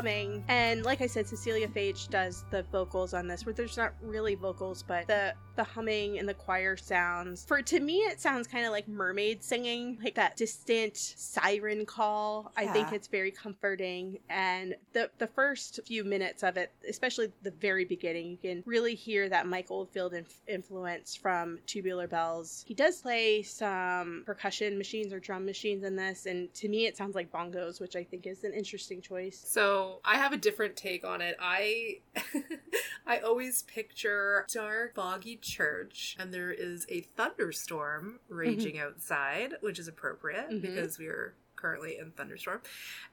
Humming, 0.00 0.44
and 0.48 0.82
like 0.84 1.02
I 1.02 1.06
said, 1.06 1.26
Cecilia 1.26 1.68
Fage 1.68 2.08
does 2.08 2.44
the 2.50 2.62
vocals 2.72 3.12
on 3.12 3.28
this, 3.28 3.44
where 3.44 3.52
there's 3.52 3.76
not 3.76 3.92
really 4.02 4.34
vocals, 4.34 4.82
but 4.82 5.06
the 5.06 5.34
the 5.56 5.64
humming 5.64 6.18
and 6.18 6.26
the 6.26 6.32
choir 6.32 6.74
sounds. 6.74 7.44
For 7.44 7.60
to 7.60 7.80
me, 7.80 7.98
it 7.98 8.18
sounds 8.18 8.46
kind 8.46 8.64
of 8.64 8.72
like 8.72 8.88
mermaid 8.88 9.44
singing, 9.44 9.98
like 10.02 10.14
that 10.14 10.36
distant 10.36 10.96
siren 10.96 11.84
call. 11.84 12.50
I 12.56 12.66
think 12.66 12.92
it's 12.92 13.08
very 13.08 13.30
comforting, 13.30 14.20
and 14.30 14.74
the 14.94 15.10
the 15.18 15.26
first 15.26 15.80
few 15.86 16.02
minutes 16.02 16.42
of 16.42 16.56
it, 16.56 16.72
especially 16.88 17.30
the 17.42 17.50
very 17.50 17.84
beginning, 17.84 18.30
you 18.30 18.38
can 18.38 18.62
really 18.64 18.94
hear 18.94 19.28
that 19.28 19.46
Mike 19.46 19.70
Oldfield 19.70 20.14
inf- 20.14 20.40
influence 20.48 21.14
from 21.14 21.58
Tubular 21.66 22.06
Bells. 22.06 22.64
He 22.66 22.72
does 22.72 23.02
play 23.02 23.42
some 23.42 24.22
percussion 24.24 24.78
machines 24.78 25.12
or 25.12 25.20
drum 25.20 25.44
machines 25.44 25.84
in 25.84 25.94
this, 25.94 26.24
and 26.24 26.52
to 26.54 26.68
me, 26.68 26.86
it 26.86 26.96
sounds 26.96 27.14
like 27.14 27.30
bongos, 27.30 27.80
which 27.80 27.96
I 27.96 28.04
think 28.04 28.26
is 28.26 28.44
an 28.44 28.54
interesting 28.54 29.02
choice. 29.02 29.42
So 29.46 29.89
I 30.04 30.16
have 30.16 30.32
a 30.32 30.36
different 30.36 30.76
take 30.76 31.04
on 31.04 31.20
it. 31.20 31.36
I 31.40 32.00
I 33.06 33.18
always 33.18 33.62
picture 33.62 34.46
dark, 34.52 34.94
foggy 34.94 35.36
church, 35.36 36.16
and 36.18 36.32
there 36.32 36.52
is 36.52 36.86
a 36.88 37.00
thunderstorm 37.16 38.20
raging 38.28 38.78
outside, 38.78 39.54
which 39.60 39.78
is 39.78 39.88
appropriate 39.88 40.50
Mhm. 40.50 40.62
because 40.62 40.98
we 40.98 41.06
are 41.06 41.34
currently 41.56 41.98
in 41.98 42.10
thunderstorm. 42.12 42.62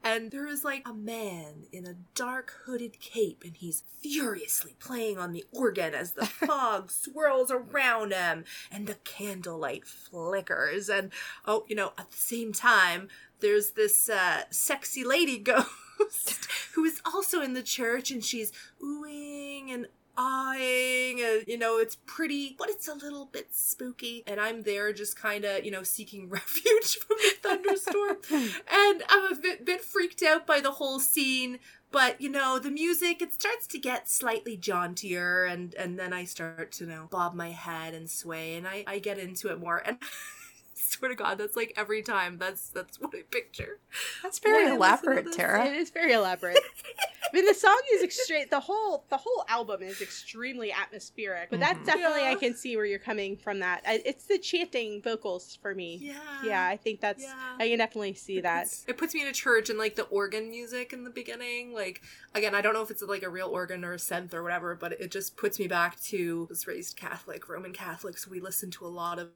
And 0.02 0.32
there 0.32 0.48
is 0.48 0.64
like 0.64 0.88
a 0.88 0.94
man 0.94 1.66
in 1.74 1.86
a 1.86 1.96
dark 2.16 2.54
hooded 2.66 3.00
cape, 3.02 3.44
and 3.44 3.58
he's 3.58 3.84
furiously 4.02 4.76
playing 4.80 5.18
on 5.18 5.34
the 5.34 5.44
organ 5.52 5.94
as 5.94 6.14
the 6.14 6.26
fog 6.48 6.90
swirls 6.92 7.52
around 7.52 8.14
him, 8.14 8.46
and 8.72 8.88
the 8.88 8.96
candlelight 9.04 9.86
flickers. 9.86 10.88
And 10.90 11.12
oh, 11.46 11.66
you 11.68 11.76
know, 11.76 11.92
at 11.98 12.12
the 12.12 12.18
same 12.18 12.54
time, 12.54 13.10
there's 13.42 13.72
this 13.72 14.08
uh, 14.10 14.44
sexy 14.50 15.04
lady 15.04 15.38
ghost 15.98 16.48
who 16.76 16.84
is 16.84 17.02
also 17.06 17.42
in 17.42 17.54
the 17.54 17.64
church 17.64 18.12
and 18.12 18.24
she's 18.24 18.52
oohing 18.82 19.74
and 19.74 19.88
awing 20.18 21.22
and 21.22 21.44
you 21.46 21.58
know 21.58 21.78
it's 21.78 21.96
pretty 22.08 22.56
but 22.58 22.70
it's 22.70 22.88
a 22.88 22.94
little 22.96 23.26
bit 23.26 23.48
spooky. 23.52 24.24
And 24.26 24.40
i'm 24.40 24.64
there 24.64 24.92
just 24.92 25.16
kind 25.16 25.46
of 25.46 25.64
you 25.64 25.72
know 25.72 25.84
seeking 25.84 26.30
refuge 26.30 26.98
from 26.98 27.18
the 27.18 27.34
thunderstorm. 27.42 28.18
And 28.72 29.04
i'm 29.10 29.34
a 29.34 29.36
bit, 29.36 29.66
bit 29.66 29.82
freaked 29.82 30.24
out 30.24 30.48
by 30.48 30.60
the 30.60 30.72
whole 30.72 31.00
scene. 31.00 31.60
But 31.92 32.20
you 32.20 32.30
know 32.30 32.60
the 32.60 32.72
music 32.72 33.22
it 33.22 33.34
starts 33.34 33.68
to 33.68 33.78
get 33.80 34.10
slightly 34.10 34.58
jauntier 34.58 35.46
and 35.46 35.74
and 35.76 35.98
then 35.98 36.12
i 36.12 36.26
start 36.26 36.74
to 36.74 36.84
you 36.84 36.90
know 36.90 37.08
bob 37.10 37.34
my 37.34 37.52
head 37.52 37.94
and 37.94 38.10
sway 38.10 38.56
and 38.56 38.68
i 38.68 38.84
i 38.88 39.00
get 39.00 39.20
into 39.20 39.50
it 39.50 39.60
more. 39.60 39.82
And 39.86 39.98
swear 40.98 41.10
to 41.10 41.16
god 41.16 41.38
that's 41.38 41.56
like 41.56 41.74
every 41.78 42.02
time 42.02 42.38
that's 42.38 42.70
that's 42.70 43.00
what 43.00 43.14
i 43.16 43.22
picture 43.32 43.80
That's 44.24 44.40
very 44.40 44.64
When 44.66 44.74
I 44.74 44.78
listen 44.78 44.80
to 44.80 45.06
elaborate, 45.12 45.26
this, 45.26 45.36
Tara. 45.36 45.66
It 45.66 45.76
is 45.76 45.90
very 45.90 46.14
elaborate. 46.14 46.58
I 47.32 47.36
mean, 47.36 47.46
the 47.46 47.54
song 47.54 47.80
is 47.94 48.04
extreme. 48.04 48.46
The 48.50 48.60
whole 48.60 49.06
the 49.10 49.18
whole 49.18 49.46
album 49.50 49.82
is 49.82 50.02
extremely 50.02 50.72
atmospheric, 50.72 51.50
but 51.50 51.60
that's 51.60 51.80
Mhm. 51.80 51.86
definitely 51.86 52.24
I 52.28 52.36
can 52.36 52.56
see 52.56 52.76
where 52.76 52.86
you're 52.86 53.00
coming 53.00 53.38
from. 53.38 53.60
That 53.60 53.82
I, 53.86 54.02
it's 54.06 54.26
the 54.26 54.38
chanting 54.38 55.02
vocals 55.02 55.58
for 55.62 55.74
me. 55.76 56.00
yeah 56.02 56.16
Yeah, 56.44 56.66
I 56.66 56.78
think 56.78 57.02
that's 57.02 57.24
Yeah. 57.24 57.56
I 57.60 57.68
can 57.70 57.78
definitely 57.80 58.14
see 58.14 58.42
that. 58.42 58.68
It 58.88 58.98
puts 58.98 59.14
me 59.14 59.22
in 59.22 59.28
a 59.28 59.34
church 59.34 59.70
and 59.70 59.78
like 59.78 59.96
the 59.96 60.04
organ 60.04 60.50
music 60.50 60.94
in 60.94 61.04
the 61.04 61.10
beginning. 61.10 61.74
Like 61.74 62.02
again, 62.34 62.56
I 62.56 62.62
don't 62.62 62.74
know 62.74 62.82
if 62.82 62.92
it's 62.92 63.02
like 63.02 63.24
a 63.24 63.30
real 63.30 63.48
organ 63.50 63.84
or 63.84 63.94
a 63.94 63.98
synth 63.98 64.34
or 64.34 64.44
whatever, 64.44 64.76
but 64.76 64.94
it 64.94 65.12
just 65.12 65.38
puts 65.38 65.60
me 65.60 65.68
back 65.68 66.00
to 66.04 66.46
I 66.48 66.50
was 66.50 66.68
raised 66.68 66.96
Catholic, 66.98 67.50
Roman 67.50 67.74
Catholic, 67.74 68.18
so 68.18 68.30
we 68.32 68.40
listened 68.40 68.74
to 68.74 68.86
a 68.86 68.88
lot 68.88 69.20
of 69.20 69.30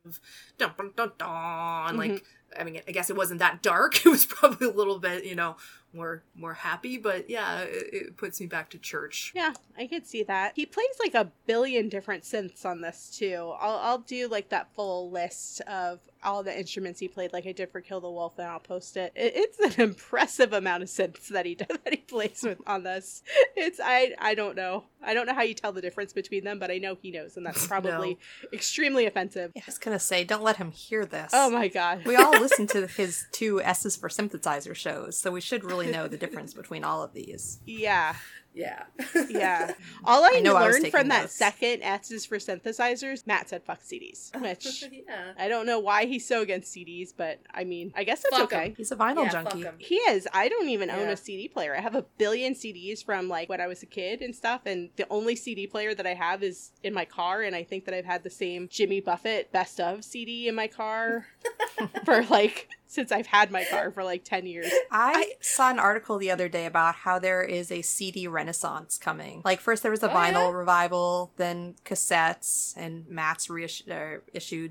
dun 0.58 0.74
dun 0.78 0.92
dun 0.96 1.12
dun. 1.18 1.98
Like 1.98 2.24
I 2.58 2.66
mean, 2.66 2.82
I 2.88 2.92
guess 2.92 3.10
it 3.10 3.16
wasn't 3.16 3.40
that 3.40 3.62
dark. 3.62 3.96
It 4.06 4.10
was 4.10 4.26
probably 4.26 4.68
a 4.68 4.72
little 4.72 5.00
bit, 5.00 5.24
you 5.24 5.36
know, 5.36 5.56
more 5.94 6.24
more 6.36 6.54
happy. 6.54 6.98
But 6.98 7.30
yeah, 7.30 7.62
it, 7.62 7.90
it 7.94 8.18
puts 8.18 8.40
me 8.40 8.48
back 8.48 8.70
to 8.72 8.78
church. 8.78 9.32
Yeah, 9.36 9.54
I 9.78 9.88
could 9.88 10.06
see 10.06 10.24
that. 10.24 10.54
He 10.56 10.66
plays 10.66 10.88
like 11.00 11.14
a 11.14 11.32
billion 11.46 11.90
different 11.90 12.24
synths 12.24 12.66
on 12.66 12.82
this 12.82 13.16
too. 13.18 13.54
I'll 13.60 13.78
I'll 13.78 14.00
do 14.00 14.28
like 14.28 14.50
that 14.50 14.74
full 14.74 15.10
list 15.12 15.62
of 15.62 16.00
all 16.24 16.44
the 16.44 16.58
instruments 16.58 17.00
he 17.00 17.08
played, 17.08 17.34
like 17.34 17.48
I 17.48 17.52
did 17.52 17.72
for 17.72 17.82
Kill 17.82 18.00
the 18.00 18.10
Wolf, 18.10 18.38
and 18.38 18.48
I'll 18.48 18.60
post 18.60 18.98
it. 18.98 19.12
it 19.16 19.34
it's 19.36 19.78
an 19.78 19.82
impressive 19.90 20.54
amount 20.54 20.84
of 20.84 20.90
synths 20.90 21.28
that 21.28 21.46
he 21.46 21.56
that 21.56 21.80
he 21.90 21.98
plays 21.98 22.44
with 22.44 22.60
on 22.68 22.84
this. 22.84 23.24
It's 23.56 23.80
I 23.84 24.14
I 24.20 24.36
don't 24.36 24.56
know. 24.56 24.86
I 25.04 25.14
don't 25.14 25.26
know 25.26 25.34
how 25.34 25.42
you 25.42 25.54
tell 25.54 25.72
the 25.72 25.82
difference 25.82 26.14
between 26.14 26.44
them, 26.44 26.60
but 26.60 26.70
I 26.70 26.78
know 26.78 26.98
he 27.02 27.12
knows, 27.12 27.38
and 27.38 27.46
that's 27.46 27.66
probably 27.72 28.18
extremely 28.54 29.06
offensive. 29.06 29.52
Yeah, 29.56 29.64
I 29.66 29.68
was 29.68 29.78
gonna 29.78 30.00
say, 30.00 30.24
don't 30.24 30.44
let 30.44 30.58
him 30.58 30.72
hear 30.72 31.06
this. 31.06 31.32
Oh 31.34 31.50
my 31.50 31.68
god. 31.68 32.06
We 32.06 32.16
all 32.16 32.32
listen 32.32 32.68
to 32.68 32.88
his 32.88 33.26
two 33.32 33.62
S's 33.62 33.96
for 33.96 34.10
synthesizer 34.10 34.76
shows, 34.76 35.18
so 35.18 35.32
we 35.32 35.42
should 35.42 35.64
really 35.64 35.92
know 35.92 36.08
the 36.08 36.18
difference 36.18 36.54
between 36.54 36.84
all 36.84 37.04
of 37.04 37.14
these. 37.14 37.60
Yeah. 37.66 38.16
Yeah. 38.54 38.84
Yeah. 39.30 39.72
All 40.04 40.26
I, 40.26 40.34
I 40.36 40.40
know 40.42 40.56
I 40.58 40.64
learned 40.64 40.76
taking 40.84 40.92
from 40.92 41.08
that 41.08 41.22
notes. 41.22 41.34
second 41.36 41.82
S 41.84 42.12
is 42.12 42.26
for 42.26 42.38
synthesizers, 42.38 43.26
Matt 43.26 43.48
said 43.50 43.64
fuck 43.64 43.82
CDs, 43.82 44.30
which 44.42 44.84
yeah. 44.92 45.32
I 45.40 45.48
don't 45.48 45.66
know 45.66 45.80
why 45.80 46.06
he's 46.06 46.28
so 46.28 46.42
against 46.42 46.74
CDs, 46.76 47.14
but 47.16 47.40
I 47.54 47.64
mean, 47.64 47.94
I 47.96 48.04
guess 48.04 48.24
that's 48.24 48.36
Fuck 48.38 48.52
'em. 48.54 48.60
okay. 48.60 48.74
He's 48.76 48.92
a 48.92 48.96
vinyl 48.98 49.24
Yeah, 49.24 49.30
fuck 49.44 49.54
junkie. 49.54 49.66
'em. 49.68 49.76
He 49.78 49.96
is. 49.96 50.28
I 50.34 50.50
don't 50.50 50.68
even 50.70 50.90
own 50.90 51.08
a 51.08 51.16
CD 51.16 51.48
player. 51.48 51.76
I 51.76 51.82
have 51.82 51.96
a 51.96 52.02
billion 52.18 52.54
CDs 52.54 53.04
from 53.04 53.30
like 53.30 53.48
when 53.48 53.62
I 53.62 53.68
was 53.68 53.84
a 53.84 53.88
kid 53.88 54.22
and 54.22 54.36
stuff, 54.36 54.62
and 54.66 54.90
the 54.98 55.08
only 55.10 55.36
CD 55.38 55.66
player 55.66 55.96
that 55.96 56.06
I 56.06 56.14
have 56.14 56.44
is 56.44 56.72
in 56.84 56.94
my 56.94 57.06
car. 57.06 57.42
And 57.44 57.56
I 57.56 57.64
think 57.64 57.86
that 57.86 57.94
I've 57.94 58.06
had 58.06 58.24
the 58.24 58.30
same 58.30 58.68
Jimmy 58.70 59.00
Buffett 59.00 59.52
best 59.54 59.80
of 59.80 60.04
CD 60.04 60.48
in 60.50 60.56
my 60.56 60.68
car 60.68 61.28
for 62.06 62.24
like 62.26 62.68
since 62.92 63.10
I've 63.12 63.28
had 63.28 63.52
my 63.52 63.64
car 63.64 63.90
for 63.92 64.04
like 64.04 64.24
ten 64.26 64.46
years. 64.46 64.70
I, 64.92 65.34
saw 65.40 65.70
an 65.72 65.80
article 65.80 66.18
the 66.18 66.30
other 66.30 66.50
day 66.50 66.66
about 66.66 66.96
how 66.96 67.20
there 67.20 67.42
is 67.42 67.72
a 67.72 67.82
CD 67.82 68.28
renaissance 68.28 68.98
coming. 68.98 69.42
Like 69.46 69.62
first 69.62 69.82
there 69.82 69.92
was 69.92 70.04
a 70.04 70.12
Oh, 70.12 70.14
vinyl 70.14 70.52
yeah? 70.52 70.58
revival, 70.58 71.32
then 71.38 71.76
cassettes, 71.86 72.74
and 72.76 73.08
Matt's 73.08 73.50
reissued 73.50 73.90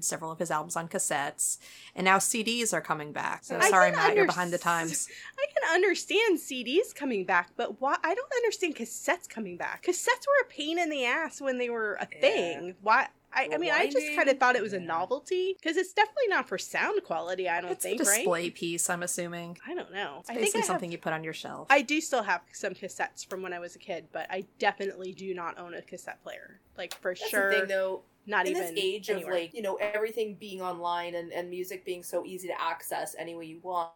uh, 0.00 0.02
several 0.02 0.30
of 0.30 0.38
his 0.38 0.50
albums 0.50 0.76
on 0.76 0.86
cassettes, 0.88 1.58
and 1.96 2.04
now 2.04 2.18
CDs 2.18 2.74
are 2.74 2.82
coming 2.82 3.12
back. 3.12 3.42
So 3.44 3.56
I 3.58 3.70
sorry, 3.70 3.90
can 3.90 3.98
Matt, 3.98 4.14
you're 4.16 4.26
behind 4.26 4.52
the 4.52 4.58
times. 4.58 5.08
I 5.38 5.46
can 5.52 5.74
understand 5.74 6.38
CDs 6.38 6.94
coming 6.94 7.24
back, 7.24 7.50
but 7.56 7.80
why? 7.80 7.96
I 8.04 8.14
don't 8.14 8.32
understand 8.36 8.76
cassettes 8.76 9.28
coming 9.28 9.56
back. 9.56 9.84
Cassettes 9.86 10.26
were 10.26 10.44
a 10.46 10.50
pain 10.50 10.78
in 10.78 10.90
the 10.90 11.04
ass 11.06 11.40
when 11.40 11.56
they 11.56 11.70
were 11.70 11.94
a 11.94 12.06
Yeah. 12.12 12.20
thing. 12.20 12.74
Why? 12.82 13.08
I, 13.32 13.48
I 13.54 13.58
mean, 13.58 13.70
I 13.70 13.88
just 13.88 14.14
kind 14.16 14.28
of 14.28 14.38
thought 14.38 14.56
it 14.56 14.62
was 14.62 14.72
a 14.72 14.80
novelty 14.80 15.54
because 15.60 15.76
it's 15.76 15.92
definitely 15.92 16.28
not 16.28 16.48
for 16.48 16.58
sound 16.58 17.02
quality. 17.04 17.48
I 17.48 17.60
don't 17.60 17.70
It's 17.70 17.84
a 17.84 17.96
display 17.96 18.44
right? 18.44 18.54
piece, 18.54 18.90
I'm 18.90 19.02
assuming. 19.02 19.58
I 19.66 19.74
don't 19.74 19.92
know. 19.92 20.16
It's 20.20 20.30
I 20.30 20.34
think 20.34 20.38
I 20.38 20.44
basically 20.46 20.60
have 20.60 20.66
something 20.66 20.92
you 20.92 20.98
put 20.98 21.12
on 21.12 21.22
your 21.24 21.32
shelf. 21.32 21.68
I 21.70 21.82
do 21.82 22.00
still 22.00 22.22
have 22.22 22.40
some 22.52 22.74
cassettes 22.74 23.24
from 23.26 23.42
when 23.42 23.52
I 23.52 23.58
was 23.58 23.76
a 23.76 23.78
kid, 23.78 24.06
but 24.12 24.26
I 24.30 24.44
definitely 24.58 25.12
do 25.12 25.32
not 25.34 25.58
own 25.58 25.74
a 25.74 25.82
cassette 25.82 26.22
player. 26.22 26.60
Like 26.76 26.94
for 27.00 27.12
That's 27.14 27.28
sure, 27.28 27.50
the 27.52 27.60
thing, 27.60 27.68
though. 27.68 28.02
not 28.26 28.46
in 28.46 28.52
even 28.52 28.74
this 28.74 28.84
age 28.84 29.10
anywhere. 29.10 29.32
of 29.32 29.38
like 29.40 29.54
you 29.54 29.62
know 29.62 29.76
everything 29.76 30.34
being 30.40 30.60
online 30.60 31.14
and, 31.14 31.32
and 31.32 31.48
music 31.50 31.84
being 31.84 32.02
so 32.02 32.24
easy 32.24 32.48
to 32.48 32.60
access 32.60 33.14
any 33.18 33.34
way 33.34 33.44
you 33.46 33.60
want 33.62 33.90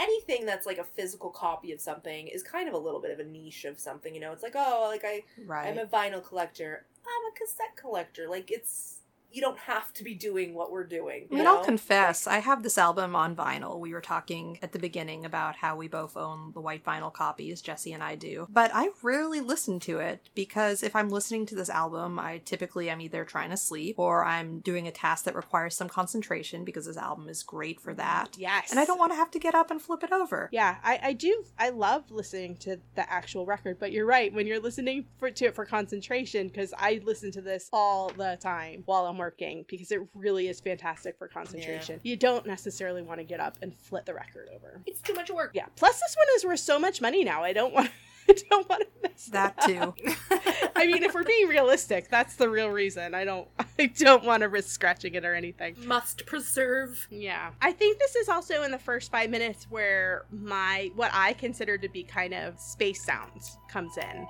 anything 0.00 0.46
that's 0.46 0.66
like 0.66 0.78
a 0.78 0.84
physical 0.84 1.30
copy 1.30 1.72
of 1.72 1.80
something 1.80 2.26
is 2.28 2.42
kind 2.42 2.68
of 2.68 2.74
a 2.74 2.78
little 2.78 3.00
bit 3.00 3.10
of 3.10 3.20
a 3.20 3.24
niche 3.24 3.64
of 3.64 3.78
something 3.78 4.14
you 4.14 4.20
know? 4.20 4.32
It's 4.32 4.42
like 4.42 4.56
oh 4.56 4.86
like 4.88 5.04
i 5.04 5.22
right. 5.46 5.68
i'm 5.68 5.78
a 5.78 5.86
vinyl 5.86 6.24
collector. 6.26 6.84
I'm 7.04 7.32
a 7.32 7.38
cassette 7.38 7.76
collector. 7.76 8.28
Like 8.28 8.50
it's 8.50 8.99
you 9.32 9.40
don't 9.40 9.58
have 9.58 9.92
to 9.94 10.04
be 10.04 10.14
doing 10.14 10.54
what 10.54 10.70
we're 10.70 10.84
doing 10.84 11.26
I 11.30 11.34
you 11.34 11.38
mean, 11.38 11.46
I'll 11.46 11.56
know? 11.56 11.64
confess, 11.64 12.26
I 12.26 12.38
have 12.38 12.62
this 12.62 12.78
album 12.78 13.14
on 13.14 13.36
vinyl. 13.36 13.78
We 13.78 13.92
were 13.92 14.00
talking 14.00 14.58
at 14.62 14.72
the 14.72 14.78
beginning 14.78 15.24
about 15.24 15.56
how 15.56 15.76
we 15.76 15.88
both 15.88 16.16
own 16.16 16.52
the 16.52 16.60
white 16.60 16.84
vinyl 16.84 17.12
copies, 17.12 17.62
Jesse 17.62 17.92
and 17.92 18.02
I 18.02 18.16
do. 18.16 18.46
But 18.50 18.70
I 18.74 18.90
rarely 19.02 19.40
listen 19.40 19.80
to 19.80 19.98
it 19.98 20.28
because 20.34 20.82
if 20.82 20.96
I'm 20.96 21.08
listening 21.10 21.46
to 21.46 21.54
this 21.54 21.70
album, 21.70 22.18
I 22.18 22.38
typically 22.38 22.90
am 22.90 23.00
either 23.00 23.24
trying 23.24 23.50
to 23.50 23.56
sleep 23.56 23.98
or 23.98 24.24
I'm 24.24 24.60
doing 24.60 24.86
a 24.88 24.90
task 24.90 25.24
that 25.24 25.34
requires 25.36 25.76
some 25.76 25.88
concentration 25.88 26.64
because 26.64 26.86
this 26.86 26.96
album 26.96 27.28
is 27.28 27.42
great 27.42 27.80
for 27.80 27.94
that. 27.94 28.36
yes, 28.38 28.70
And 28.70 28.80
I 28.80 28.84
don't 28.84 28.98
want 28.98 29.12
to 29.12 29.16
have 29.16 29.30
to 29.32 29.38
get 29.38 29.54
up 29.54 29.70
and 29.70 29.80
flip 29.80 30.02
it 30.02 30.12
over. 30.12 30.48
Yeah, 30.52 30.76
I, 30.82 30.98
I 31.02 31.12
do. 31.12 31.44
I 31.58 31.70
love 31.70 32.10
listening 32.10 32.56
to 32.58 32.78
the 32.94 33.10
actual 33.10 33.46
record, 33.46 33.78
but 33.78 33.92
you're 33.92 34.06
right. 34.06 34.32
When 34.32 34.46
you're 34.46 34.60
listening 34.60 35.06
for, 35.18 35.30
to 35.30 35.44
it 35.46 35.54
for 35.54 35.64
concentration, 35.64 36.48
because 36.48 36.72
I 36.76 37.00
listen 37.04 37.30
to 37.32 37.40
this 37.40 37.68
all 37.72 38.08
the 38.10 38.38
time 38.40 38.82
while 38.86 39.06
I'm 39.06 39.19
working, 39.20 39.64
because 39.68 39.92
it 39.92 40.00
really 40.14 40.48
is 40.48 40.58
fantastic 40.60 41.16
for 41.18 41.28
concentration. 41.28 42.00
You 42.02 42.16
don't 42.16 42.46
necessarily 42.46 43.02
want 43.02 43.20
to 43.20 43.24
get 43.24 43.38
up 43.38 43.58
and 43.62 43.72
flip 43.76 44.04
the 44.06 44.14
record 44.14 44.48
over. 44.54 44.80
it's 44.86 45.00
too 45.02 45.14
much 45.14 45.30
work 45.30 45.52
Yeah. 45.54 45.66
Plus, 45.76 46.00
this 46.00 46.16
one 46.16 46.26
is 46.36 46.44
worth 46.44 46.60
so 46.60 46.78
much 46.78 47.00
money 47.00 47.22
now. 47.22 47.44
I 47.44 47.52
don't 47.52 47.72
want. 47.72 47.90
I 48.28 48.34
don't 48.48 48.68
want 48.68 48.82
to 48.82 49.08
miss 49.08 49.26
That 49.26 49.60
too. 49.62 49.94
I 50.76 50.86
mean, 50.86 51.02
if 51.02 51.14
we're 51.14 51.24
being 51.24 51.48
realistic, 51.48 52.08
that's 52.08 52.36
the 52.36 52.48
real 52.48 52.68
reason. 52.68 53.14
I 53.14 53.24
don't. 53.24 53.48
I 53.78 53.86
don't 53.86 54.24
want 54.24 54.42
to 54.42 54.48
risk 54.48 54.68
scratching 54.68 55.14
it 55.14 55.24
or 55.24 55.34
anything. 55.34 55.74
Must 55.84 56.26
preserve. 56.26 57.08
Yeah. 57.10 57.50
I 57.60 57.72
think 57.72 57.98
this 57.98 58.14
is 58.16 58.28
also 58.28 58.62
in 58.62 58.70
the 58.70 58.78
first 58.78 59.10
five 59.10 59.30
minutes 59.30 59.66
where 59.70 60.26
my, 60.30 60.90
what 60.94 61.10
I 61.14 61.32
consider 61.32 61.76
to 61.78 61.88
be 61.88 62.02
kind 62.04 62.34
of 62.34 62.60
space 62.60 63.04
sounds 63.04 63.56
comes 63.68 63.96
in. 63.96 64.26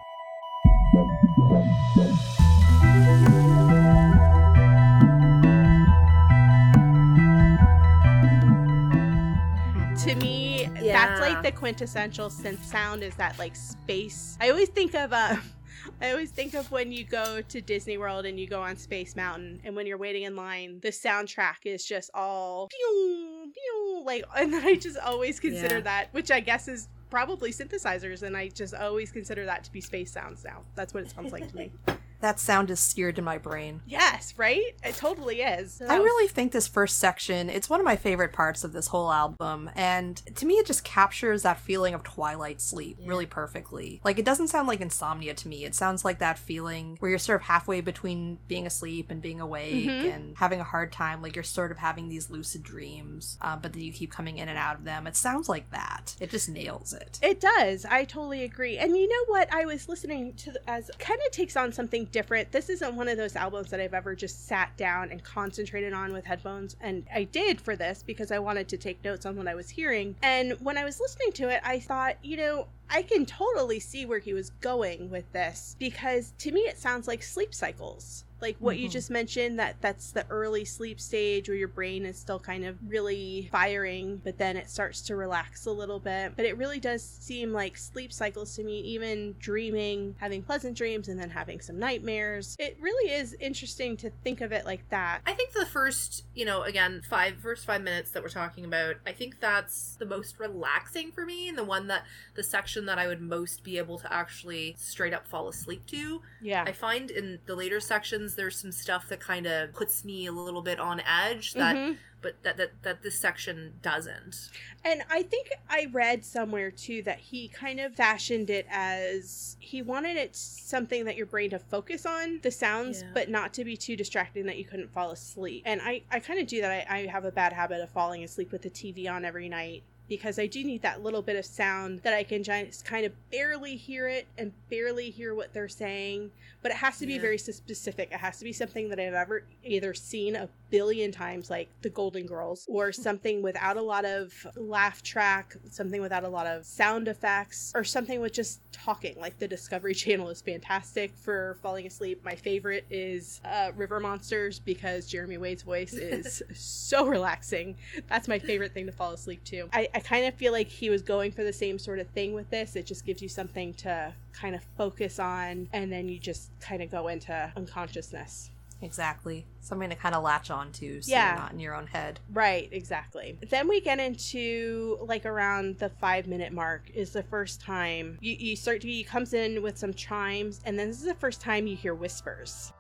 To 10.05 10.15
me, 10.15 10.67
that's 10.81 11.21
like 11.21 11.43
the 11.43 11.53
quintessential 11.53 12.31
synth 12.31 12.65
sound 12.65 13.03
is 13.03 13.15
that 13.17 13.39
like 13.39 13.55
space. 13.55 14.39
I 14.41 14.49
always 14.49 14.71
think 14.71 14.95
of, 14.95 15.13
uh, 15.13 15.37
I 16.01 16.11
always 16.13 16.31
think 16.31 16.55
of 16.55 16.71
when 16.73 16.91
you 16.91 17.05
go 17.05 17.43
to 17.43 17.61
Disney 17.61 17.99
World 17.99 18.25
and 18.25 18.41
you 18.41 18.47
go 18.47 18.63
on 18.63 18.77
Space 18.77 19.15
Mountain, 19.15 19.61
and 19.63 19.77
when 19.77 19.87
you're 19.87 19.99
waiting 19.99 20.23
in 20.23 20.37
line, 20.37 20.81
the 20.81 20.89
soundtrack 20.89 21.67
is 21.67 21.85
just 21.85 22.11
all 22.15 22.69
pew, 22.69 23.53
pew, 23.53 24.03
like, 24.07 24.25
and 24.37 24.55
I 24.55 24.77
just 24.77 24.97
always 24.99 25.39
consider 25.39 25.77
Yeah. 25.77 25.83
that, 25.83 26.09
which 26.13 26.31
I 26.31 26.41
guess 26.41 26.67
is 26.67 26.89
probably 27.11 27.53
synthesizers, 27.53 28.23
and 28.23 28.35
I 28.37 28.49
just 28.49 28.73
always 28.73 29.13
consider 29.13 29.45
that 29.45 29.65
to 29.65 29.73
be 29.73 29.83
space 29.83 30.11
sounds 30.13 30.45
now. 30.45 30.63
That's 30.77 30.95
what 30.95 31.03
it 31.03 31.11
sounds 31.11 31.31
like 31.31 31.49
to 31.51 31.57
me. 31.57 31.73
That 32.21 32.39
sound 32.39 32.71
is 32.71 32.81
seared 32.81 33.19
in 33.19 33.25
my 33.25 33.39
brain. 33.39 33.81
Yes, 33.87 34.35
right? 34.37 34.75
It 34.85 34.95
totally 34.97 35.41
is. 35.43 35.75
So 35.75 35.87
I 35.87 35.99
was- 35.99 36.05
really 36.05 36.29
think 36.29 36.53
this 36.53 36.69
first 36.69 36.99
section, 36.99 37.49
it's 37.49 37.69
one 37.71 37.81
of 37.81 37.87
my 37.87 37.97
favorite 37.97 38.33
parts 38.33 38.63
of 38.65 38.73
this 38.73 38.89
whole 38.89 39.11
album. 39.13 39.71
And 39.75 40.17
to 40.37 40.47
me, 40.47 40.55
it 40.55 40.67
just 40.67 40.85
captures 40.85 41.43
that 41.43 41.59
feeling 41.59 41.95
of 41.95 42.03
twilight 42.03 42.61
sleep 42.61 42.99
really 43.05 43.27
perfectly. 43.27 44.01
Like, 44.05 44.19
it 44.19 44.25
doesn't 44.25 44.49
sound 44.49 44.69
like 44.69 44.81
insomnia 44.81 45.35
to 45.35 45.49
me. 45.49 45.65
It 45.65 45.75
sounds 45.75 46.05
like 46.05 46.19
that 46.19 46.39
feeling 46.39 46.97
where 47.01 47.09
you're 47.11 47.19
sort 47.19 47.41
of 47.41 47.47
halfway 47.47 47.81
between 47.81 48.39
being 48.49 48.67
asleep 48.67 49.11
and 49.11 49.23
being 49.23 49.41
awake 49.41 49.87
Mhm. 49.87 50.15
and 50.15 50.37
having 50.39 50.61
a 50.61 50.65
hard 50.65 50.93
time. 50.93 51.23
Like, 51.23 51.35
you're 51.35 51.43
sort 51.43 51.71
of 51.71 51.79
having 51.79 52.09
these 52.09 52.31
lucid 52.31 52.63
dreams, 52.63 53.39
uh, 53.41 53.57
but 53.57 53.73
then 53.73 53.83
you 53.83 53.93
keep 53.93 54.11
coming 54.13 54.39
in 54.39 54.49
and 54.49 54.59
out 54.59 54.77
of 54.77 54.85
them. 54.85 55.07
It 55.07 55.17
sounds 55.17 55.49
like 55.49 55.71
that. 55.71 56.17
It 56.21 56.31
just 56.31 56.49
nails 56.49 56.93
it. 56.93 57.19
It 57.23 57.41
does. 57.41 57.85
I 57.85 58.05
totally 58.05 58.45
agree. 58.45 58.77
And 58.79 58.97
you 58.97 59.09
know 59.09 59.25
what? 59.33 59.53
I 59.53 59.65
was 59.65 59.89
listening 59.89 60.35
to 60.35 60.53
the- 60.53 60.71
as 60.71 60.91
kind 60.99 61.21
of 61.27 61.33
takes 61.33 61.57
on 61.57 61.73
something 61.73 62.07
different. 62.13 62.53
This 62.53 62.69
isn't 62.69 62.95
one 62.95 63.09
of 63.09 63.17
those 63.17 63.37
albums 63.37 63.71
that 63.71 63.81
I've 63.81 63.95
ever 63.95 64.15
just 64.15 64.47
sat 64.47 64.77
down 64.77 65.11
and 65.11 65.23
concentrated 65.23 65.93
on 65.93 66.13
with 66.13 66.25
headphones. 66.25 66.77
And 66.81 67.07
I 67.15 67.25
did 67.25 67.61
for 67.61 67.77
this 67.77 68.03
because 68.03 68.31
I 68.31 68.39
wanted 68.39 68.69
to 68.69 68.77
take 68.77 69.03
notes 69.05 69.27
on 69.27 69.37
what 69.37 69.49
I 69.49 69.55
was 69.55 69.71
hearing. 69.71 70.17
And 70.23 70.53
when 70.61 70.77
I 70.77 70.85
was 70.85 71.01
listening 71.01 71.33
to 71.33 71.49
it, 71.49 71.61
I 71.65 71.81
thought, 71.81 72.17
you 72.23 72.37
know, 72.37 72.67
I 72.89 73.03
can 73.03 73.25
totally 73.25 73.81
see 73.81 74.05
where 74.07 74.19
he 74.19 74.35
was 74.35 74.51
going 74.61 75.11
with 75.11 75.31
this 75.33 75.77
because 75.79 76.33
to 76.39 76.51
me 76.51 76.61
it 76.63 76.79
sounds 76.79 77.07
like 77.07 77.23
sleep 77.23 77.55
cycles. 77.55 78.25
Like 78.41 78.57
what 78.59 78.79
you 78.79 78.89
Mhm. 78.89 78.93
just 78.93 79.11
mentioned 79.11 79.59
that 79.59 79.77
that's 79.81 80.13
the 80.13 80.27
early 80.31 80.65
sleep 80.65 81.01
stage 81.01 81.49
where 81.49 81.57
your 81.59 81.69
brain 81.69 82.05
is 82.07 82.19
still 82.19 82.39
kind 82.41 82.65
of 82.65 82.77
really 82.87 83.49
firing 83.53 84.21
but 84.25 84.39
then 84.39 84.57
it 84.57 84.69
starts 84.71 85.03
to 85.03 85.17
relax 85.17 85.67
a 85.67 85.71
little 85.71 86.01
bit. 86.01 86.33
But 86.37 86.45
it 86.47 86.57
really 86.57 86.81
does 86.81 87.03
seem 87.03 87.53
like 87.53 87.77
sleep 87.77 88.13
cycles 88.13 88.57
to 88.57 88.65
me 88.65 88.81
even 88.81 89.35
dreaming, 89.39 90.15
having 90.19 90.43
pleasant 90.43 90.77
dreams 90.77 91.09
and 91.09 91.19
then 91.21 91.31
having 91.31 91.61
some 91.61 91.79
nightmares. 91.79 92.57
It 92.59 92.77
really 92.81 93.13
is 93.13 93.35
interesting 93.41 93.97
to 93.99 94.11
think 94.25 94.41
of 94.41 94.53
it 94.53 94.65
like 94.65 94.89
that. 94.91 95.21
I 95.27 95.33
think 95.35 95.53
the 95.53 95.67
first, 95.67 96.25
you 96.35 96.45
know, 96.45 96.63
again, 96.63 97.03
five 97.09 97.37
first 97.43 97.67
five 97.67 97.83
minutes 97.83 98.11
that 98.13 98.23
we're 98.23 98.29
talking 98.29 98.65
about, 98.65 98.97
I 99.07 99.13
think 99.13 99.41
that's 99.41 99.97
the 99.97 100.07
most 100.07 100.39
relaxing 100.39 101.13
for 101.13 101.25
me 101.27 101.49
and 101.49 101.57
the 101.59 101.65
one 101.65 101.87
that 101.89 102.05
the 102.35 102.43
section 102.43 102.87
that 102.87 102.99
I 102.99 103.07
would 103.07 103.21
most 103.21 103.63
be 103.65 103.79
able 103.79 103.99
to 103.99 104.13
actually 104.13 104.75
straight 104.79 105.13
up 105.13 105.27
fall 105.27 105.49
asleep 105.49 105.87
to. 105.89 106.23
Yeah. 106.41 106.65
I 106.67 106.73
find 106.73 107.11
in 107.11 107.41
the 107.47 107.55
later 107.55 107.81
sections 107.81 108.30
there's 108.37 108.57
some 108.57 108.73
stuff 108.73 109.09
that 109.09 109.21
kind 109.21 109.47
of 109.47 109.73
puts 109.73 110.05
me 110.05 110.27
a 110.27 110.33
little 110.33 110.63
bit 110.63 110.79
on 110.81 111.01
edge 111.01 111.55
that 111.55 111.77
Mhm. 111.77 111.97
but 112.23 112.43
that, 112.43 112.57
that 112.59 112.83
that 112.83 113.03
this 113.03 113.19
section 113.19 113.75
doesn't. 113.83 114.51
And 114.85 115.03
I 115.11 115.23
think 115.23 115.51
I 115.69 115.87
read 115.93 116.25
somewhere 116.25 116.71
too 116.71 117.03
that 117.03 117.19
he 117.19 117.49
kind 117.49 117.81
of 117.81 117.95
fashioned 117.95 118.51
it 118.51 118.67
as 118.71 119.57
he 119.61 119.81
wanted 119.83 120.17
it 120.17 120.37
something 120.37 121.05
that 121.07 121.17
your 121.17 121.27
brain 121.27 121.51
to 121.51 121.59
focus 121.59 122.05
on 122.07 122.41
the 122.43 122.51
sounds, 122.51 123.03
Yeah. 123.03 123.11
but 123.15 123.29
not 123.29 123.53
to 123.55 123.65
be 123.65 123.77
too 123.77 123.97
distracting 123.97 124.47
that 124.47 124.59
you 124.59 124.65
couldn't 124.65 124.93
fall 124.93 125.11
asleep. 125.11 125.63
And 125.67 125.81
I, 125.83 126.03
I 126.11 126.21
kind 126.21 126.39
of 126.41 126.47
do 126.47 126.61
that. 126.61 126.91
I, 126.91 126.99
I 127.01 127.07
have 127.07 127.25
a 127.25 127.33
bad 127.33 127.53
habit 127.53 127.81
of 127.81 127.91
falling 127.91 128.23
asleep 128.25 128.53
with 128.53 128.63
the 128.63 128.71
TV 128.71 129.09
on 129.11 129.25
every 129.25 129.49
night. 129.49 129.83
Because 130.11 130.41
I 130.41 130.47
do 130.47 130.65
need 130.65 130.83
that 130.83 131.03
little 131.05 131.23
bit 131.23 131.37
of 131.37 131.47
sound 131.47 132.01
that 132.01 132.13
I 132.13 132.25
can 132.25 132.43
just 132.43 132.85
kind 132.85 133.07
of 133.07 133.13
barely 133.31 133.77
hear 133.77 134.09
it 134.09 134.27
and 134.37 134.53
barely 134.69 135.09
hear 135.09 135.37
what 135.37 135.55
they're 135.55 135.69
saying. 135.69 136.33
But 136.63 136.73
it 136.73 136.79
has 136.79 136.99
to 136.99 137.07
be 137.07 137.15
Yeah. 137.15 137.21
very 137.23 137.39
specific. 137.39 138.11
It 138.13 138.19
has 138.19 138.39
to 138.41 138.45
be 138.45 138.53
something 138.53 138.91
that 138.91 138.99
I've 138.99 139.15
ever 139.15 139.45
either 139.65 139.95
seen 139.95 140.35
a 140.37 140.49
billion 140.69 141.11
times, 141.13 141.49
like 141.49 141.69
The 141.83 141.89
Golden 141.91 142.27
Girls, 142.27 142.67
or 142.69 142.91
something 143.09 143.41
without 143.41 143.77
a 143.77 143.83
lot 143.83 144.05
of 144.05 144.35
laugh 144.57 145.03
track, 145.03 145.57
something 145.71 146.01
without 146.03 146.25
a 146.25 146.29
lot 146.29 146.47
of 146.47 146.67
sound 146.67 147.07
effects, 147.09 147.73
or 147.75 147.85
something 147.85 148.21
with 148.21 148.33
just 148.33 148.61
talking. 148.73 149.17
Like 149.19 149.39
the 149.39 149.49
Discovery 149.49 149.95
Channel 150.03 150.29
is 150.29 150.43
fantastic 150.43 151.13
for 151.17 151.57
falling 151.63 151.87
asleep. 151.87 152.21
My 152.25 152.35
favorite 152.35 152.85
is 152.91 153.41
uh, 153.45 153.71
River 153.77 154.01
Monsters 154.01 154.59
because 154.59 155.07
Jeremy 155.07 155.39
Wade's 155.39 155.63
voice 155.63 155.93
is 155.93 156.43
so 156.55 157.07
relaxing. 157.07 157.77
That's 158.09 158.27
my 158.27 158.41
favorite 158.41 158.75
thing 158.75 158.87
to 158.87 158.93
fall 158.93 159.13
asleep 159.13 159.45
to. 159.45 159.69
I, 159.73 159.89
I 159.95 160.00
kind 160.01 160.27
of 160.27 160.35
feel 160.35 160.53
like 160.53 160.69
he 160.69 160.91
was 160.91 161.03
going 161.03 161.33
for 161.33 161.45
the 161.45 161.53
same 161.53 161.79
sort 161.79 161.99
of 161.99 162.09
thing 162.09 162.33
with 162.35 162.51
this. 162.51 162.77
It 162.77 162.87
just 162.87 163.05
gives 163.07 163.23
you 163.23 163.29
something 163.29 163.75
to 163.75 164.13
kind 164.33 164.55
of 164.55 164.63
focus 164.77 165.19
on, 165.19 165.69
and 165.73 165.93
then 165.93 166.09
you 166.09 166.19
just 166.19 166.51
kind 166.61 166.83
of 166.83 166.91
go 166.91 167.09
into 167.09 167.53
unconsciousness. 167.57 168.51
Exactly. 168.83 169.45
Something 169.61 169.91
to 169.91 169.95
kind 169.97 170.15
of 170.15 170.23
latch 170.23 170.51
on 170.51 170.73
to 170.73 171.03
so 171.03 171.11
Yeah. 171.11 171.31
you're 171.33 171.39
not 171.41 171.53
in 171.53 171.61
your 171.61 171.75
own 171.75 171.87
head. 171.87 172.19
Right, 172.33 172.67
exactly. 172.73 173.39
Then 173.51 173.69
we 173.69 173.81
get 173.83 173.99
into 174.01 174.99
like 175.03 175.27
around 175.27 175.79
the 175.79 175.91
five 175.91 176.27
minute 176.27 176.53
mark 176.53 176.91
is 176.95 177.13
the 177.13 177.23
first 177.23 177.61
time 177.61 178.17
you, 178.23 178.33
you 178.39 178.57
start 178.57 178.81
to 178.81 178.89
he 178.89 179.05
comes 179.05 179.35
in 179.35 179.61
with 179.63 179.77
some 179.77 179.93
chimes 179.93 180.61
and 180.65 180.79
then 180.79 180.89
this 180.89 180.97
is 180.99 181.05
the 181.05 181.15
first 181.15 181.43
time 181.43 181.67
you 181.67 181.77
hear 181.77 181.95
whispers. 181.95 182.73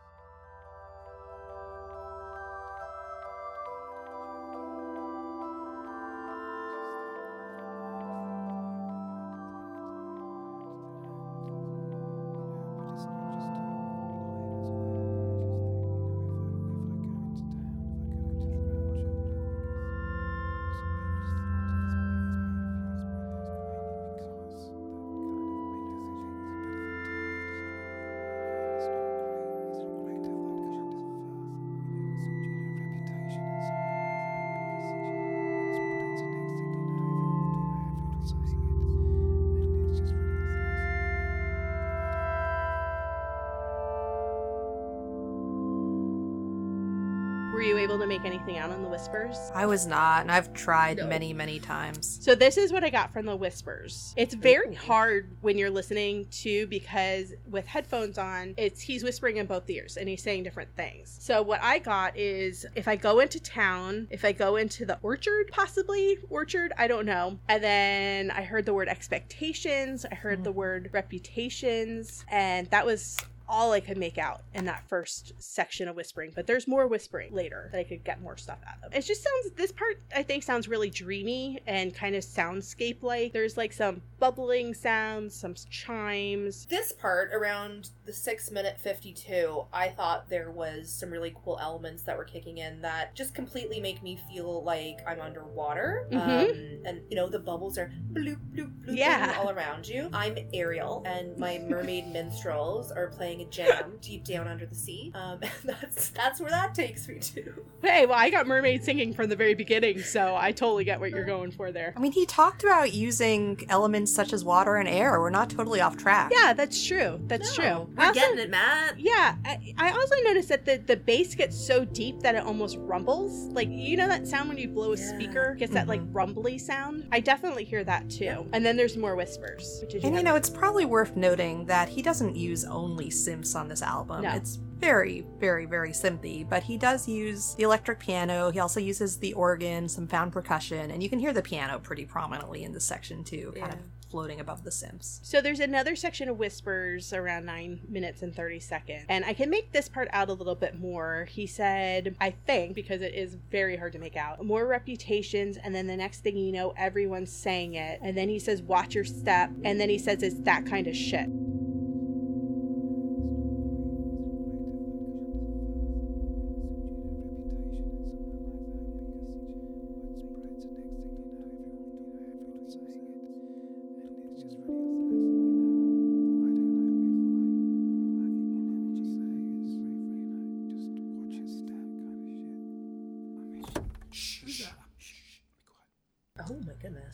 I 49.60 49.66
was 49.66 49.86
not, 49.86 50.22
and 50.22 50.32
I've 50.32 50.54
tried 50.54 50.96
No. 50.96 51.06
many, 51.06 51.34
many 51.34 51.58
times. 51.58 52.18
So 52.22 52.34
this 52.34 52.56
is 52.56 52.72
what 52.72 52.82
I 52.82 52.88
got 52.88 53.12
from 53.12 53.26
the 53.26 53.36
whispers. 53.36 54.14
It's 54.16 54.32
mm-hmm. 54.34 54.42
very 54.42 54.74
hard 54.74 55.36
when 55.42 55.58
you're 55.58 55.68
listening 55.68 56.28
to 56.30 56.66
because 56.68 57.34
with 57.46 57.66
headphones 57.66 58.16
on, 58.16 58.54
it's 58.56 58.80
he's 58.80 59.04
whispering 59.04 59.36
in 59.36 59.44
both 59.44 59.68
ears 59.68 59.98
and 59.98 60.08
he's 60.08 60.22
saying 60.22 60.44
different 60.44 60.74
things. 60.76 61.14
So 61.20 61.42
what 61.42 61.62
I 61.62 61.78
got 61.78 62.16
is 62.16 62.64
if 62.74 62.88
I 62.88 62.96
go 62.96 63.20
into 63.20 63.38
town, 63.38 64.08
if 64.08 64.24
I 64.24 64.32
go 64.32 64.56
into 64.56 64.86
the 64.86 64.98
orchard, 65.02 65.50
possibly 65.52 66.16
orchard, 66.30 66.72
I 66.78 66.86
don't 66.86 67.04
know. 67.04 67.38
And 67.50 67.62
then 67.62 68.30
I 68.30 68.44
heard 68.44 68.64
the 68.64 68.72
word 68.72 68.88
expectations, 68.88 70.06
I 70.10 70.14
heard 70.14 70.42
the 70.42 70.48
mm-hmm. 70.48 70.58
word 70.58 70.90
reputations, 70.92 72.24
and 72.28 72.66
that 72.70 72.86
was 72.86 73.18
all 73.50 73.72
I 73.72 73.80
could 73.80 73.98
make 73.98 74.16
out 74.16 74.42
in 74.54 74.64
that 74.66 74.88
first 74.88 75.32
section 75.38 75.88
of 75.88 75.96
whispering, 75.96 76.30
but 76.34 76.46
there's 76.46 76.68
more 76.68 76.86
whispering 76.86 77.34
later 77.34 77.68
that 77.72 77.78
I 77.80 77.84
could 77.84 78.04
get 78.04 78.22
more 78.22 78.36
stuff 78.36 78.58
out 78.66 78.86
of. 78.86 78.94
It 78.94 79.04
just 79.04 79.22
sounds, 79.24 79.54
this 79.56 79.72
part 79.72 80.00
I 80.14 80.22
think 80.22 80.44
sounds 80.44 80.68
really 80.68 80.88
dreamy 80.88 81.60
and 81.66 81.92
kind 81.92 82.14
of 82.14 82.22
soundscape 82.22 83.02
like. 83.02 83.32
There's 83.32 83.56
like 83.56 83.72
some 83.72 84.02
bubbling 84.20 84.72
sounds, 84.72 85.34
some 85.34 85.54
chimes. 85.68 86.66
This 86.66 86.92
part 86.92 87.32
around 87.34 87.90
the 88.06 88.12
six 88.12 88.50
minute 88.52 88.78
52, 88.80 89.66
I 89.72 89.88
thought 89.88 90.30
there 90.30 90.50
was 90.52 90.88
some 90.90 91.10
really 91.10 91.34
cool 91.44 91.58
elements 91.60 92.02
that 92.04 92.16
were 92.16 92.24
kicking 92.24 92.58
in 92.58 92.80
that 92.82 93.14
just 93.16 93.34
completely 93.34 93.80
make 93.80 94.02
me 94.02 94.18
feel 94.32 94.62
like 94.62 94.98
I'm 95.06 95.20
underwater. 95.20 96.06
Mhm. 96.12 96.20
Um, 96.50 96.69
and, 96.90 97.00
you 97.08 97.16
know, 97.16 97.28
the 97.28 97.38
bubbles 97.38 97.78
are 97.78 97.92
bloop, 98.12 98.36
bloop, 98.54 98.70
bloop 98.84 98.96
Yeah. 98.96 99.36
all 99.38 99.50
around 99.50 99.88
you. 99.88 100.08
I'm 100.12 100.36
Ariel, 100.52 101.02
and 101.06 101.36
my 101.38 101.58
mermaid 101.68 102.08
minstrels 102.12 102.90
are 102.90 103.08
playing 103.08 103.42
a 103.42 103.44
jam 103.46 103.92
deep 104.00 104.24
down 104.24 104.48
under 104.48 104.66
the 104.66 104.74
sea. 104.74 105.12
Um, 105.14 105.38
and 105.42 105.52
that's, 105.80 106.08
that's 106.10 106.40
where 106.40 106.50
that 106.50 106.74
takes 106.74 107.08
me 107.08 107.18
to. 107.20 107.64
Hey, 107.82 108.06
well, 108.06 108.18
I 108.18 108.30
got 108.30 108.46
mermaid 108.46 108.84
singing 108.84 109.14
from 109.14 109.28
the 109.28 109.36
very 109.36 109.54
beginning, 109.54 110.00
so 110.02 110.36
I 110.36 110.52
totally 110.52 110.84
get 110.84 111.00
what 111.00 111.10
you're 111.10 111.24
going 111.36 111.50
for 111.52 111.72
there. 111.72 111.94
I 111.96 112.00
mean, 112.00 112.12
he 112.12 112.26
talked 112.26 112.62
about 112.64 112.92
using 112.92 113.64
elements 113.68 114.12
such 114.14 114.32
as 114.32 114.44
water 114.44 114.76
and 114.76 114.88
air. 114.88 115.18
We're 115.20 115.30
not 115.30 115.50
totally 115.50 115.80
off 115.80 115.96
track. 115.96 116.32
Yeah, 116.34 116.52
that's 116.52 116.84
true. 116.86 117.20
That's 117.26 117.56
No, 117.58 117.64
true. 117.86 117.94
We're 117.96 118.06
also- 118.06 118.20
getting 118.20 118.38
it, 118.38 118.50
Matt. 118.50 118.98
Yeah, 118.98 119.36
I, 119.44 119.74
I 119.78 119.90
also 119.92 120.14
noticed 120.24 120.48
that 120.48 120.64
the, 120.64 120.76
the 120.78 120.96
bass 120.96 121.34
gets 121.34 121.56
so 121.56 121.84
deep 121.84 122.20
that 122.20 122.34
it 122.34 122.44
almost 122.44 122.76
rumbles. 122.80 123.46
Like, 123.52 123.68
you 123.70 123.96
know 123.96 124.08
that 124.08 124.26
sound 124.26 124.48
when 124.48 124.58
you 124.58 124.68
blow 124.68 124.92
a 124.92 124.96
Yeah. 124.96 125.08
speaker? 125.14 125.54
Gets 125.58 125.72
that, 125.74 125.86
like, 125.86 126.00
rumbly 126.12 126.58
sound? 126.58 126.79
I 127.12 127.20
definitely 127.20 127.64
hear 127.64 127.84
that, 127.84 128.08
too. 128.10 128.46
And 128.52 128.64
then 128.64 128.76
there's 128.76 128.96
more 128.96 129.16
whispers. 129.16 129.84
Did 129.88 130.04
And 130.04 130.14
you 130.14 130.22
know, 130.22 130.34
it's 130.34 130.50
probably 130.50 130.84
worth 130.84 131.16
noting 131.16 131.66
that 131.66 131.88
he 131.88 132.02
doesn't 132.02 132.36
use 132.36 132.64
only 132.64 133.06
synths 133.10 133.54
on 133.54 133.68
this 133.68 133.82
album. 133.82 134.22
No. 134.22 134.34
It's 134.34 134.58
very, 134.78 135.26
very, 135.38 135.66
very 135.66 135.90
synthy, 135.90 136.48
but 136.48 136.62
he 136.62 136.78
does 136.78 137.06
use 137.06 137.54
the 137.56 137.64
electric 137.64 138.00
piano. 138.00 138.50
He 138.50 138.58
also 138.58 138.80
uses 138.80 139.18
the 139.18 139.34
organ, 139.34 139.88
some 139.88 140.06
found 140.06 140.32
percussion, 140.32 140.90
and 140.90 141.02
you 141.02 141.10
can 141.10 141.18
hear 141.18 141.32
the 141.32 141.42
piano 141.42 141.78
pretty 141.78 142.06
prominently 142.06 142.64
in 142.64 142.72
this 142.72 142.84
section 142.84 143.22
too, 143.22 143.52
kind 143.56 143.74
of 143.74 143.78
Yeah. 143.78 143.84
Floating 144.10 144.40
above 144.40 144.64
the 144.64 144.70
synths. 144.70 145.20
So 145.22 145.40
there's 145.40 145.60
another 145.60 145.94
section 145.94 146.28
of 146.28 146.36
whispers 146.36 147.12
around 147.12 147.46
9 147.46 147.82
minutes 147.88 148.22
and 148.22 148.34
30 148.34 148.58
seconds. 148.58 149.04
And 149.08 149.24
I 149.24 149.32
can 149.32 149.48
make 149.48 149.70
this 149.70 149.88
part 149.88 150.08
out 150.10 150.28
a 150.28 150.32
little 150.32 150.56
bit 150.56 150.80
more. 150.80 151.28
He 151.30 151.46
said, 151.46 152.16
I 152.20 152.30
think, 152.30 152.74
because 152.74 153.02
it 153.02 153.14
is 153.14 153.36
very 153.52 153.76
hard 153.76 153.92
to 153.92 154.00
make 154.00 154.16
out, 154.16 154.44
more 154.44 154.66
reputations. 154.66 155.58
And 155.58 155.72
then 155.72 155.86
the 155.86 155.96
next 155.96 156.20
thing 156.20 156.36
you 156.36 156.50
know, 156.50 156.74
everyone's 156.76 157.30
saying 157.30 157.74
it. 157.74 158.00
And 158.02 158.18
then 158.18 158.28
he 158.28 158.40
says, 158.40 158.62
watch 158.62 158.96
your 158.96 159.04
step. 159.04 159.50
And 159.64 159.80
then 159.80 159.88
he 159.88 159.98
says, 159.98 160.24
it's 160.24 160.40
that 160.40 160.66
kind 160.66 160.88
of 160.88 160.96
shit. 160.96 161.28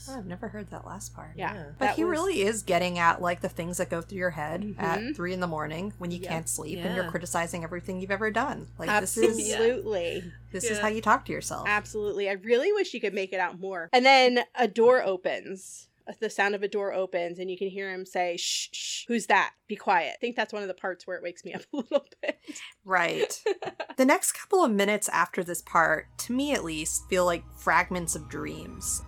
Oh, 0.08 0.16
I've 0.18 0.26
never 0.26 0.48
heard 0.48 0.70
that 0.70 0.86
last 0.86 1.14
part. 1.14 1.30
Yeah. 1.36 1.54
Yeah. 1.54 1.64
But 1.78 1.86
that 1.86 1.96
he 1.96 2.04
was- 2.04 2.12
really 2.18 2.42
is 2.42 2.62
getting 2.62 2.98
at 2.98 3.20
like 3.20 3.40
the 3.40 3.48
things 3.48 3.78
that 3.78 3.90
go 3.90 4.00
through 4.00 4.18
your 4.18 4.30
head 4.30 4.62
Mhm. 4.62 4.82
at 4.82 5.16
three 5.16 5.32
in 5.32 5.40
the 5.40 5.46
morning 5.46 5.92
when 5.98 6.10
you 6.10 6.18
Yeah. 6.20 6.28
can't 6.28 6.48
sleep 6.48 6.78
and 6.78 6.94
you're 6.94 7.10
criticizing 7.10 7.64
everything 7.64 8.00
you've 8.00 8.10
ever 8.10 8.30
done. 8.30 8.68
Like 8.78 8.88
this 9.00 9.16
is 9.16 9.38
Absolutely. 9.50 10.32
this 10.52 10.64
is 10.64 10.78
how 10.78 10.88
you 10.88 11.00
talk 11.00 11.24
to 11.26 11.32
yourself. 11.32 11.66
Absolutely. 11.68 12.28
I 12.28 12.32
really 12.32 12.72
wish 12.72 12.94
you 12.94 13.00
could 13.00 13.14
make 13.14 13.32
it 13.32 13.40
out 13.40 13.58
more. 13.60 13.88
And 13.92 14.04
then 14.04 14.44
a 14.54 14.68
door 14.68 15.02
opens. 15.02 15.88
The 16.20 16.30
sound 16.30 16.54
of 16.54 16.62
a 16.62 16.68
door 16.68 16.92
opens, 16.92 17.40
and 17.40 17.50
you 17.50 17.58
can 17.58 17.66
hear 17.66 17.90
him 17.92 18.06
say, 18.06 18.36
shh, 18.36 18.68
shh, 18.72 19.04
who's 19.08 19.26
that? 19.26 19.54
Be 19.66 19.74
quiet. 19.74 20.12
I 20.14 20.18
think 20.20 20.36
that's 20.36 20.52
one 20.52 20.62
of 20.62 20.68
the 20.68 20.74
parts 20.74 21.04
where 21.04 21.16
it 21.16 21.22
wakes 21.24 21.44
me 21.44 21.52
up 21.52 21.62
a 21.72 21.76
little 21.78 22.04
bit. 22.22 22.38
Right. 22.84 23.42
the 23.96 24.04
next 24.04 24.30
couple 24.30 24.62
of 24.62 24.70
minutes 24.70 25.08
after 25.08 25.42
this 25.42 25.62
part, 25.62 26.06
to 26.18 26.32
me 26.32 26.52
at 26.52 26.62
least, 26.62 27.08
feel 27.08 27.24
like 27.24 27.42
fragments 27.58 28.14
of 28.14 28.28
dreams. 28.28 29.02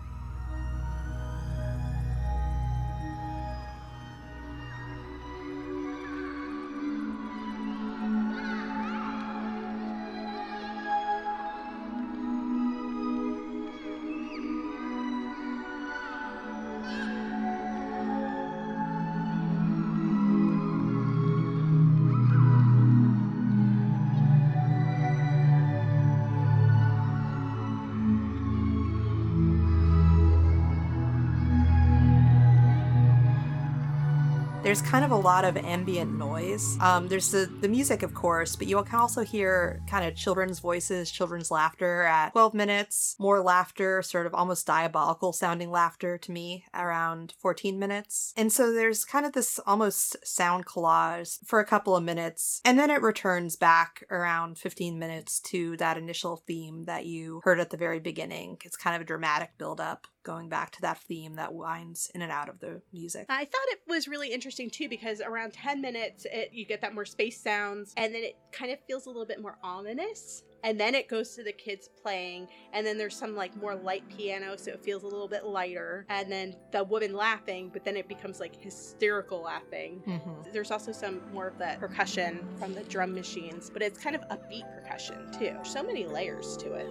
There's 34.69 34.83
kind 34.83 35.03
of 35.03 35.09
a 35.09 35.15
lot 35.15 35.45
of 35.45 35.57
ambient 35.57 36.15
noise. 36.15 36.77
Um, 36.79 37.07
there's 37.07 37.31
the, 37.31 37.51
the 37.59 37.67
music, 37.67 38.03
of 38.03 38.13
course, 38.13 38.55
but 38.55 38.67
you 38.67 38.79
can 38.83 38.99
also 38.99 39.21
hear 39.21 39.81
kind 39.89 40.05
of 40.05 40.15
children's 40.15 40.59
voices, 40.59 41.09
children's 41.09 41.49
laughter 41.49 42.03
at 42.03 42.33
12 42.33 42.53
minutes, 42.53 43.15
more 43.17 43.41
laughter, 43.41 44.03
sort 44.03 44.27
of 44.27 44.35
almost 44.35 44.67
diabolical 44.67 45.33
sounding 45.33 45.71
laughter 45.71 46.19
to 46.19 46.31
me 46.31 46.65
around 46.75 47.33
14 47.39 47.79
minutes. 47.79 48.31
And 48.37 48.53
so 48.53 48.71
there's 48.71 49.05
kind 49.05 49.25
of 49.25 49.33
this 49.33 49.57
almost 49.65 50.17
sound 50.23 50.67
collage 50.67 51.39
for 51.47 51.59
a 51.59 51.65
couple 51.65 51.95
of 51.95 52.03
minutes, 52.03 52.61
and 52.63 52.77
then 52.77 52.91
it 52.91 53.01
returns 53.01 53.55
back 53.55 54.03
around 54.11 54.59
15 54.59 54.99
minutes 54.99 55.39
to 55.45 55.77
that 55.77 55.97
initial 55.97 56.43
theme 56.45 56.83
that 56.85 57.07
you 57.07 57.41
heard 57.43 57.59
at 57.59 57.71
the 57.71 57.77
very 57.77 57.99
beginning. 57.99 58.59
It's 58.63 58.77
kind 58.77 58.95
of 58.95 59.01
a 59.01 59.05
dramatic 59.05 59.57
build 59.57 59.81
up 59.81 60.05
going 60.23 60.49
back 60.49 60.71
to 60.71 60.81
that 60.81 60.97
theme 60.99 61.35
that 61.35 61.53
winds 61.53 62.11
in 62.13 62.21
and 62.21 62.31
out 62.31 62.49
of 62.49 62.59
the 62.59 62.81
music. 62.93 63.25
I 63.29 63.45
thought 63.45 63.67
it 63.71 63.79
was 63.87 64.07
really 64.07 64.29
interesting 64.31 64.69
too 64.69 64.89
because 64.89 65.21
around 65.21 65.53
10 65.53 65.81
minutes 65.81 66.25
it, 66.31 66.49
you 66.53 66.65
get 66.65 66.81
that 66.81 66.93
more 66.93 67.05
space 67.05 67.39
sounds 67.41 67.93
and 67.97 68.13
then 68.13 68.23
it 68.23 68.37
kind 68.51 68.71
of 68.71 68.79
feels 68.87 69.05
a 69.05 69.09
little 69.09 69.25
bit 69.25 69.41
more 69.41 69.57
ominous 69.63 70.43
and 70.61 70.77
then 70.77 70.93
it 70.93 71.07
goes 71.07 71.35
to 71.35 71.43
the 71.43 71.53
kids 71.53 71.89
playing 72.03 72.45
and 72.73 72.85
then 72.85 72.97
there's 72.97 73.15
some 73.15 73.33
like 73.33 73.55
more 73.55 73.75
light 73.75 74.03
piano 74.09 74.57
so 74.57 74.71
it 74.71 74.83
feels 74.83 75.03
a 75.03 75.07
little 75.07 75.27
bit 75.29 75.45
lighter 75.45 76.05
and 76.09 76.29
then 76.29 76.53
the 76.71 76.83
woman 76.83 77.13
laughing 77.15 77.69
but 77.71 77.85
then 77.85 77.95
it 77.95 78.09
becomes 78.09 78.41
like 78.41 78.55
hysterical 78.61 79.41
laughing 79.41 80.01
Mhm. 80.05 80.51
there's 80.51 80.71
also 80.71 80.91
some 80.91 81.21
more 81.33 81.47
of 81.47 81.57
that 81.59 81.79
percussion 81.79 82.45
from 82.57 82.73
the 82.73 82.83
drum 82.83 83.13
machines 83.13 83.69
but 83.69 83.81
it's 83.81 83.97
kind 83.99 84.15
of 84.17 84.21
upbeat 84.29 84.69
percussion 84.75 85.31
too 85.31 85.55
so 85.63 85.81
many 85.81 86.05
layers 86.05 86.57
to 86.57 86.73
it 86.73 86.89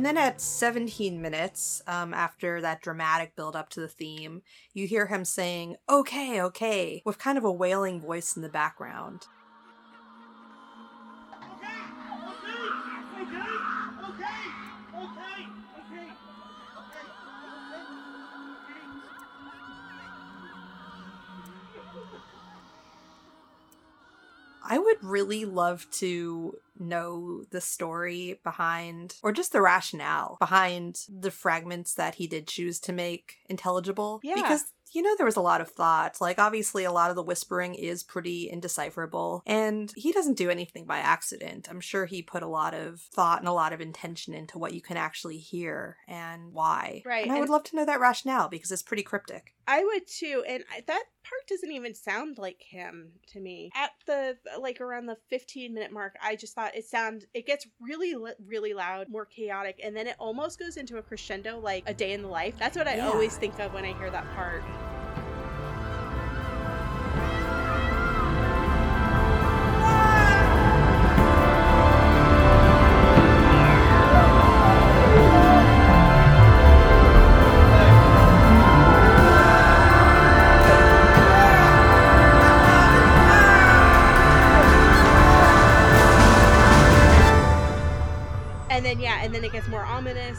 And 0.00 0.06
then 0.06 0.16
at 0.16 0.40
17 0.40 1.20
minutes, 1.20 1.82
um, 1.86 2.14
after 2.14 2.62
that 2.62 2.80
dramatic 2.80 3.36
build 3.36 3.54
up 3.54 3.68
to 3.68 3.80
the 3.80 3.86
theme, 3.86 4.40
you 4.72 4.86
hear 4.86 5.08
him 5.08 5.26
saying, 5.26 5.76
okay, 5.90 6.40
okay, 6.40 7.02
with 7.04 7.18
kind 7.18 7.36
of 7.36 7.44
a 7.44 7.52
wailing 7.52 8.00
voice 8.00 8.34
in 8.34 8.40
the 8.40 8.48
background. 8.48 9.26
I 24.64 24.78
would 24.78 25.04
really 25.04 25.44
love 25.44 25.86
to 25.98 26.56
know 26.80 27.44
the 27.50 27.60
story 27.60 28.40
behind, 28.42 29.16
or 29.22 29.32
just 29.32 29.52
the 29.52 29.60
rationale 29.60 30.36
behind 30.40 31.00
the 31.08 31.30
fragments 31.30 31.94
that 31.94 32.16
he 32.16 32.26
did 32.26 32.46
choose 32.46 32.80
to 32.80 32.92
make 32.92 33.36
intelligible. 33.48 34.20
Yeah. 34.22 34.34
Because 34.34 34.64
you 34.92 35.02
know 35.02 35.14
there 35.16 35.26
was 35.26 35.36
a 35.36 35.40
lot 35.40 35.60
of 35.60 35.68
thought 35.70 36.20
like 36.20 36.38
obviously 36.38 36.84
a 36.84 36.92
lot 36.92 37.10
of 37.10 37.16
the 37.16 37.22
whispering 37.22 37.74
is 37.74 38.02
pretty 38.02 38.50
indecipherable 38.50 39.42
and 39.46 39.92
he 39.96 40.12
doesn't 40.12 40.36
do 40.36 40.50
anything 40.50 40.84
by 40.84 40.98
accident 40.98 41.68
i'm 41.70 41.80
sure 41.80 42.06
he 42.06 42.22
put 42.22 42.42
a 42.42 42.48
lot 42.48 42.74
of 42.74 43.00
thought 43.14 43.38
and 43.38 43.48
a 43.48 43.52
lot 43.52 43.72
of 43.72 43.80
intention 43.80 44.34
into 44.34 44.58
what 44.58 44.74
you 44.74 44.80
can 44.80 44.96
actually 44.96 45.38
hear 45.38 45.96
and 46.08 46.52
why 46.52 47.02
Right, 47.04 47.22
and 47.22 47.32
i 47.32 47.36
and- 47.36 47.40
would 47.40 47.50
love 47.50 47.64
to 47.64 47.76
know 47.76 47.84
that 47.86 48.00
rationale 48.00 48.48
because 48.48 48.70
it's 48.72 48.82
pretty 48.82 49.02
cryptic 49.02 49.54
I 49.70 49.84
would 49.84 50.06
too, 50.08 50.42
and 50.48 50.64
I, 50.74 50.80
that 50.88 51.04
part 51.22 51.46
doesn't 51.48 51.70
even 51.70 51.94
sound 51.94 52.38
like 52.38 52.60
him 52.60 53.12
to 53.28 53.38
me. 53.40 53.70
At 53.76 53.92
the 54.04 54.36
like 54.58 54.80
around 54.80 55.06
the 55.06 55.16
15 55.30 55.72
minute 55.72 55.92
mark, 55.92 56.16
I 56.20 56.34
just 56.34 56.56
thought 56.56 56.74
it 56.74 56.84
sound 56.84 57.26
it 57.34 57.46
gets 57.46 57.68
really 57.80 58.16
really 58.44 58.74
loud, 58.74 59.08
more 59.08 59.26
chaotic, 59.26 59.80
and 59.82 59.96
then 59.96 60.08
it 60.08 60.16
almost 60.18 60.58
goes 60.58 60.76
into 60.76 60.98
a 60.98 61.02
crescendo 61.02 61.60
like 61.60 61.84
a 61.86 61.94
day 61.94 62.12
in 62.12 62.22
the 62.22 62.28
life. 62.28 62.54
That's 62.58 62.76
what 62.76 62.88
I 62.88 62.96
Yeah. 62.96 63.08
always 63.10 63.36
think 63.36 63.60
of 63.60 63.72
when 63.72 63.84
I 63.84 63.96
hear 63.96 64.10
that 64.10 64.26
part. 64.34 64.64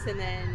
And 0.06 0.18
then 0.18 0.51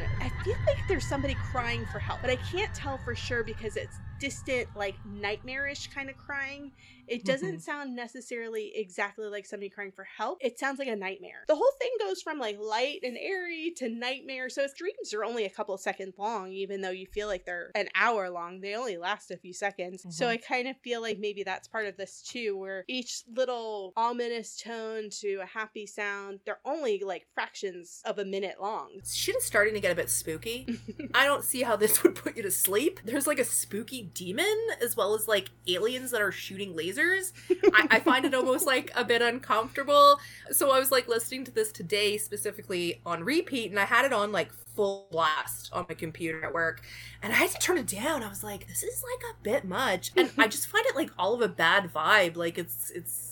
there's 0.98 1.06
somebody 1.08 1.36
crying 1.52 1.86
for 1.92 2.00
help, 2.00 2.20
but 2.22 2.32
I 2.32 2.38
can't 2.38 2.74
tell 2.74 2.98
for 2.98 3.14
sure 3.14 3.44
because 3.44 3.78
it's 3.78 3.96
distant, 4.20 4.68
like 4.76 4.96
nightmarish 5.06 5.90
kind 5.94 6.10
of 6.10 6.18
crying. 6.18 6.72
It 7.08 7.24
doesn't 7.24 7.58
Mhm. 7.58 7.62
sound 7.62 7.96
necessarily 7.96 8.72
exactly 8.76 9.28
like 9.28 9.46
somebody 9.46 9.70
crying 9.70 9.92
for 9.92 10.06
help. 10.06 10.40
It 10.42 10.58
sounds 10.58 10.80
like 10.80 10.88
a 10.88 10.96
nightmare. 10.96 11.44
The 11.48 11.56
whole 11.56 11.72
thing 11.80 11.92
goes 12.00 12.24
from 12.24 12.40
like 12.40 12.58
light 12.60 13.02
and 13.04 13.16
airy 13.16 13.72
to 13.78 13.90
nightmare. 13.90 14.50
So 14.50 14.64
its 14.64 14.74
dreams 14.74 15.14
are 15.14 15.24
only 15.24 15.46
a 15.46 15.52
couple 15.52 15.76
of 15.76 15.82
seconds 15.82 16.16
long, 16.18 16.52
even 16.52 16.82
though 16.82 16.90
you 16.90 17.06
feel 17.06 17.28
like 17.28 17.46
they're 17.46 17.70
an 17.76 17.90
hour 17.94 18.32
long. 18.32 18.60
They 18.62 18.74
only 18.74 18.98
last 18.98 19.30
a 19.30 19.38
few 19.38 19.54
seconds. 19.54 20.04
So 20.10 20.26
Mhm. 20.26 20.30
I 20.30 20.38
kind 20.38 20.68
of 20.68 20.78
feel 20.80 21.00
like 21.02 21.20
maybe 21.20 21.44
that's 21.44 21.68
part 21.68 21.86
of 21.86 21.96
this 21.96 22.24
too, 22.24 22.58
where 22.58 22.86
each 22.88 23.22
little 23.32 23.94
ominous 23.96 24.58
tone 24.60 25.12
to 25.22 25.36
a 25.42 25.46
happy 25.46 25.86
sound, 25.86 26.40
they're 26.44 26.60
only 26.66 26.98
like 27.04 27.28
fractions 27.36 28.02
of 28.04 28.18
a 28.18 28.26
minute 28.26 28.60
long. 28.60 29.00
Shit 29.06 29.36
is 29.36 29.44
starting 29.46 29.76
to 29.76 29.80
get 29.80 29.92
a 29.92 29.96
bit 29.96 30.10
spooky. 30.10 30.66
I 31.14 31.26
don't 31.26 31.44
see 31.44 31.62
how 31.62 31.76
this 31.76 32.04
would 32.04 32.16
put 32.16 32.38
you 32.38 32.44
to 32.44 32.52
sleep. 32.52 33.00
There's 33.04 33.28
like 33.28 33.40
a 33.40 33.46
spooky 33.46 34.04
demon 34.14 34.58
as 34.82 34.96
well 34.96 35.14
as 35.14 35.28
like 35.28 35.50
aliens 35.68 36.12
that 36.12 36.22
are 36.22 36.32
shooting 36.32 36.74
lasers. 36.74 37.34
I, 37.74 37.88
I 37.92 38.00
find 38.00 38.26
it 38.26 38.34
almost 38.34 38.66
like 38.66 38.92
a 38.96 39.04
bit 39.04 39.22
uncomfortable. 39.22 40.20
So 40.52 40.72
I 40.72 40.80
was 40.80 40.92
like 40.92 41.08
listening 41.08 41.44
to 41.46 41.52
this 41.52 41.72
today 41.72 42.18
specifically 42.18 43.02
on 43.06 43.24
repeat 43.24 43.70
and 43.70 43.80
I 43.80 43.86
had 43.86 44.06
it 44.06 44.14
on 44.14 44.32
like 44.32 44.52
full 44.54 45.08
blast 45.12 45.72
on 45.74 45.86
my 45.90 45.96
computer 45.96 46.46
at 46.46 46.54
work 46.54 46.82
and 47.24 47.34
I 47.34 47.36
had 47.38 47.50
to 47.50 47.58
turn 47.58 47.78
it 47.78 47.88
down. 47.88 48.24
I 48.24 48.30
was 48.30 48.44
like, 48.44 48.68
this 48.68 48.84
is 48.84 49.04
like 49.04 49.32
a 49.32 49.44
bit 49.44 49.66
much. 49.66 50.12
And 50.16 50.32
I 50.38 50.48
just 50.48 50.68
find 50.68 50.86
it 50.86 50.96
like 50.96 51.10
all 51.18 51.34
of 51.34 51.42
a 51.42 51.48
bad 51.48 51.92
vibe. 51.94 52.36
Like 52.38 52.58
it's 52.58 52.92
it's 52.92 53.27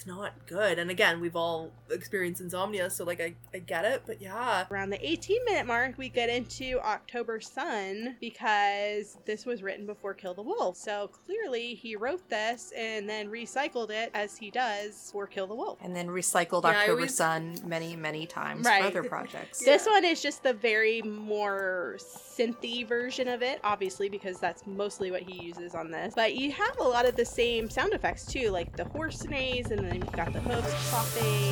it's 0.00 0.06
not 0.06 0.32
good. 0.46 0.78
And 0.78 0.90
again, 0.90 1.20
we've 1.20 1.36
all 1.36 1.70
experienced 1.90 2.40
insomnia, 2.40 2.88
so 2.88 3.04
like 3.04 3.20
I, 3.20 3.34
I 3.52 3.58
get 3.58 3.84
it, 3.84 4.02
but 4.06 4.22
yeah. 4.22 4.64
Around 4.70 4.90
the 4.90 5.06
18 5.06 5.44
minute 5.44 5.66
mark, 5.66 5.98
we 5.98 6.08
get 6.08 6.30
into 6.30 6.80
October 6.82 7.38
Sun 7.38 8.16
because 8.18 9.18
this 9.26 9.44
was 9.44 9.62
written 9.62 9.84
before 9.84 10.14
Kill 10.14 10.32
the 10.32 10.40
Wolf. 10.42 10.78
So 10.78 11.08
clearly 11.26 11.74
he 11.74 11.96
wrote 11.96 12.26
this 12.30 12.72
and 12.74 13.06
then 13.06 13.28
recycled 13.28 13.90
it 13.90 14.10
as 14.14 14.38
he 14.38 14.50
does 14.50 15.10
for 15.12 15.26
Kill 15.26 15.46
the 15.46 15.54
Wolf. 15.54 15.76
and 15.82 15.94
then 15.94 16.06
recycled 16.08 16.62
Yeah, 16.64 16.70
october 16.70 16.92
always- 16.92 17.14
sun 17.14 17.56
many 17.66 17.94
many 17.94 18.26
times 18.26 18.64
Right. 18.64 18.80
for 18.80 18.88
other 18.88 19.02
projects 19.08 19.62
This 19.62 19.84
one 19.86 20.04
is 20.06 20.22
just 20.22 20.42
the 20.42 20.54
very 20.54 21.02
more 21.02 21.98
synthy 21.98 22.88
version 22.88 23.28
of 23.28 23.42
it, 23.42 23.60
obviously, 23.64 24.08
because 24.08 24.38
that's 24.40 24.66
mostly 24.66 25.10
what 25.10 25.20
he 25.22 25.42
uses 25.44 25.74
on 25.74 25.90
this. 25.90 26.14
But 26.14 26.34
you 26.36 26.50
have 26.52 26.78
a 26.78 26.82
lot 26.84 27.06
of 27.06 27.16
the 27.16 27.24
same 27.26 27.68
sound 27.68 27.92
effects 27.92 28.24
too, 28.24 28.48
like 28.48 28.74
the 28.76 28.84
horse 28.86 29.24
neighs, 29.24 29.70
and 29.70 29.89
then 29.90 30.00
you've 30.00 30.12
got 30.12 30.32
the 30.32 30.40
hooves 30.40 30.90
chopping. 30.90 31.50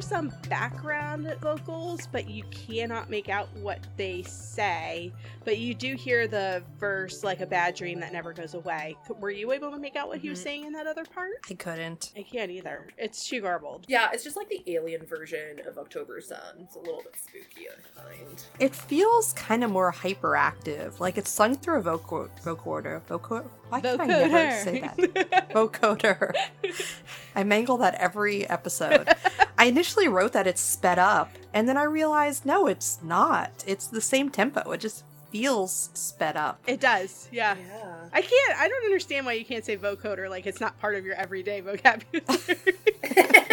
Some 0.00 0.32
background 0.48 1.26
vocals, 1.40 2.06
but 2.10 2.28
you 2.28 2.42
cannot 2.44 3.10
make 3.10 3.28
out 3.28 3.48
what 3.58 3.78
they 3.96 4.22
say. 4.22 5.12
But 5.44 5.58
you 5.58 5.74
do 5.74 5.94
hear 5.94 6.26
the 6.26 6.62
verse 6.78 7.22
like 7.22 7.40
a 7.40 7.46
bad 7.46 7.74
dream 7.74 8.00
that 8.00 8.12
never 8.12 8.32
goes 8.32 8.54
away. 8.54 8.96
Were 9.20 9.30
you 9.30 9.52
able 9.52 9.70
to 9.70 9.78
make 9.78 9.96
out 9.96 10.08
what 10.08 10.18
he 10.18 10.28
was 10.30 10.40
Mhm. 10.40 10.42
saying 10.42 10.64
in 10.64 10.72
that 10.72 10.86
other 10.86 11.04
part? 11.04 11.32
I 11.50 11.54
couldn't. 11.54 12.12
I 12.16 12.22
can't 12.22 12.50
either. 12.50 12.86
It's 12.96 13.28
too 13.28 13.40
garbled. 13.42 13.84
Yeah, 13.88 14.10
it's 14.12 14.24
just 14.24 14.36
like 14.36 14.48
the 14.48 14.62
alien 14.66 15.04
version 15.06 15.60
of 15.66 15.76
October 15.78 16.20
Sun. 16.20 16.38
It's 16.60 16.76
a 16.76 16.80
little 16.80 17.02
bit 17.02 17.14
spooky, 17.16 17.68
I 17.68 18.00
find. 18.00 18.44
It 18.58 18.74
feels 18.74 19.32
kind 19.34 19.62
of 19.62 19.70
more 19.70 19.92
hyperactive, 19.92 20.98
like 21.00 21.18
it's 21.18 21.30
sung 21.30 21.54
through 21.56 21.78
a 21.78 21.82
voco- 21.82 22.30
vocoder. 22.42 23.02
Voco- 23.02 23.48
Why 23.68 23.80
can 23.80 24.00
I 24.00 24.06
never 24.06 24.64
say 24.64 24.80
that? 24.80 25.50
Vocoder. 25.50 26.32
I 27.34 27.44
mangle 27.44 27.76
that 27.78 27.94
every 27.94 28.48
episode. 28.48 29.08
I 29.60 29.66
initially 29.66 30.08
wrote 30.08 30.32
that 30.32 30.46
it's 30.46 30.62
sped 30.62 30.98
up, 30.98 31.28
and 31.52 31.68
then 31.68 31.76
I 31.76 31.82
realized 31.82 32.46
no, 32.46 32.66
it's 32.66 32.98
not. 33.02 33.50
It's 33.66 33.86
the 33.86 34.00
same 34.00 34.30
tempo. 34.30 34.70
It 34.70 34.80
just 34.80 35.04
feels 35.30 35.90
sped 35.92 36.34
up. 36.34 36.58
It 36.66 36.80
does, 36.80 37.28
yeah. 37.30 37.56
Yeah. 37.68 37.94
I 38.10 38.22
can't. 38.22 38.58
I 38.58 38.68
don't 38.68 38.84
understand 38.86 39.26
why 39.26 39.34
you 39.34 39.44
can't 39.44 39.62
say 39.62 39.76
vocoder 39.76 40.30
like 40.30 40.46
it's 40.46 40.62
not 40.62 40.80
part 40.80 40.94
of 40.94 41.04
your 41.04 41.14
everyday 41.14 41.60
vocabulary. 41.60 42.24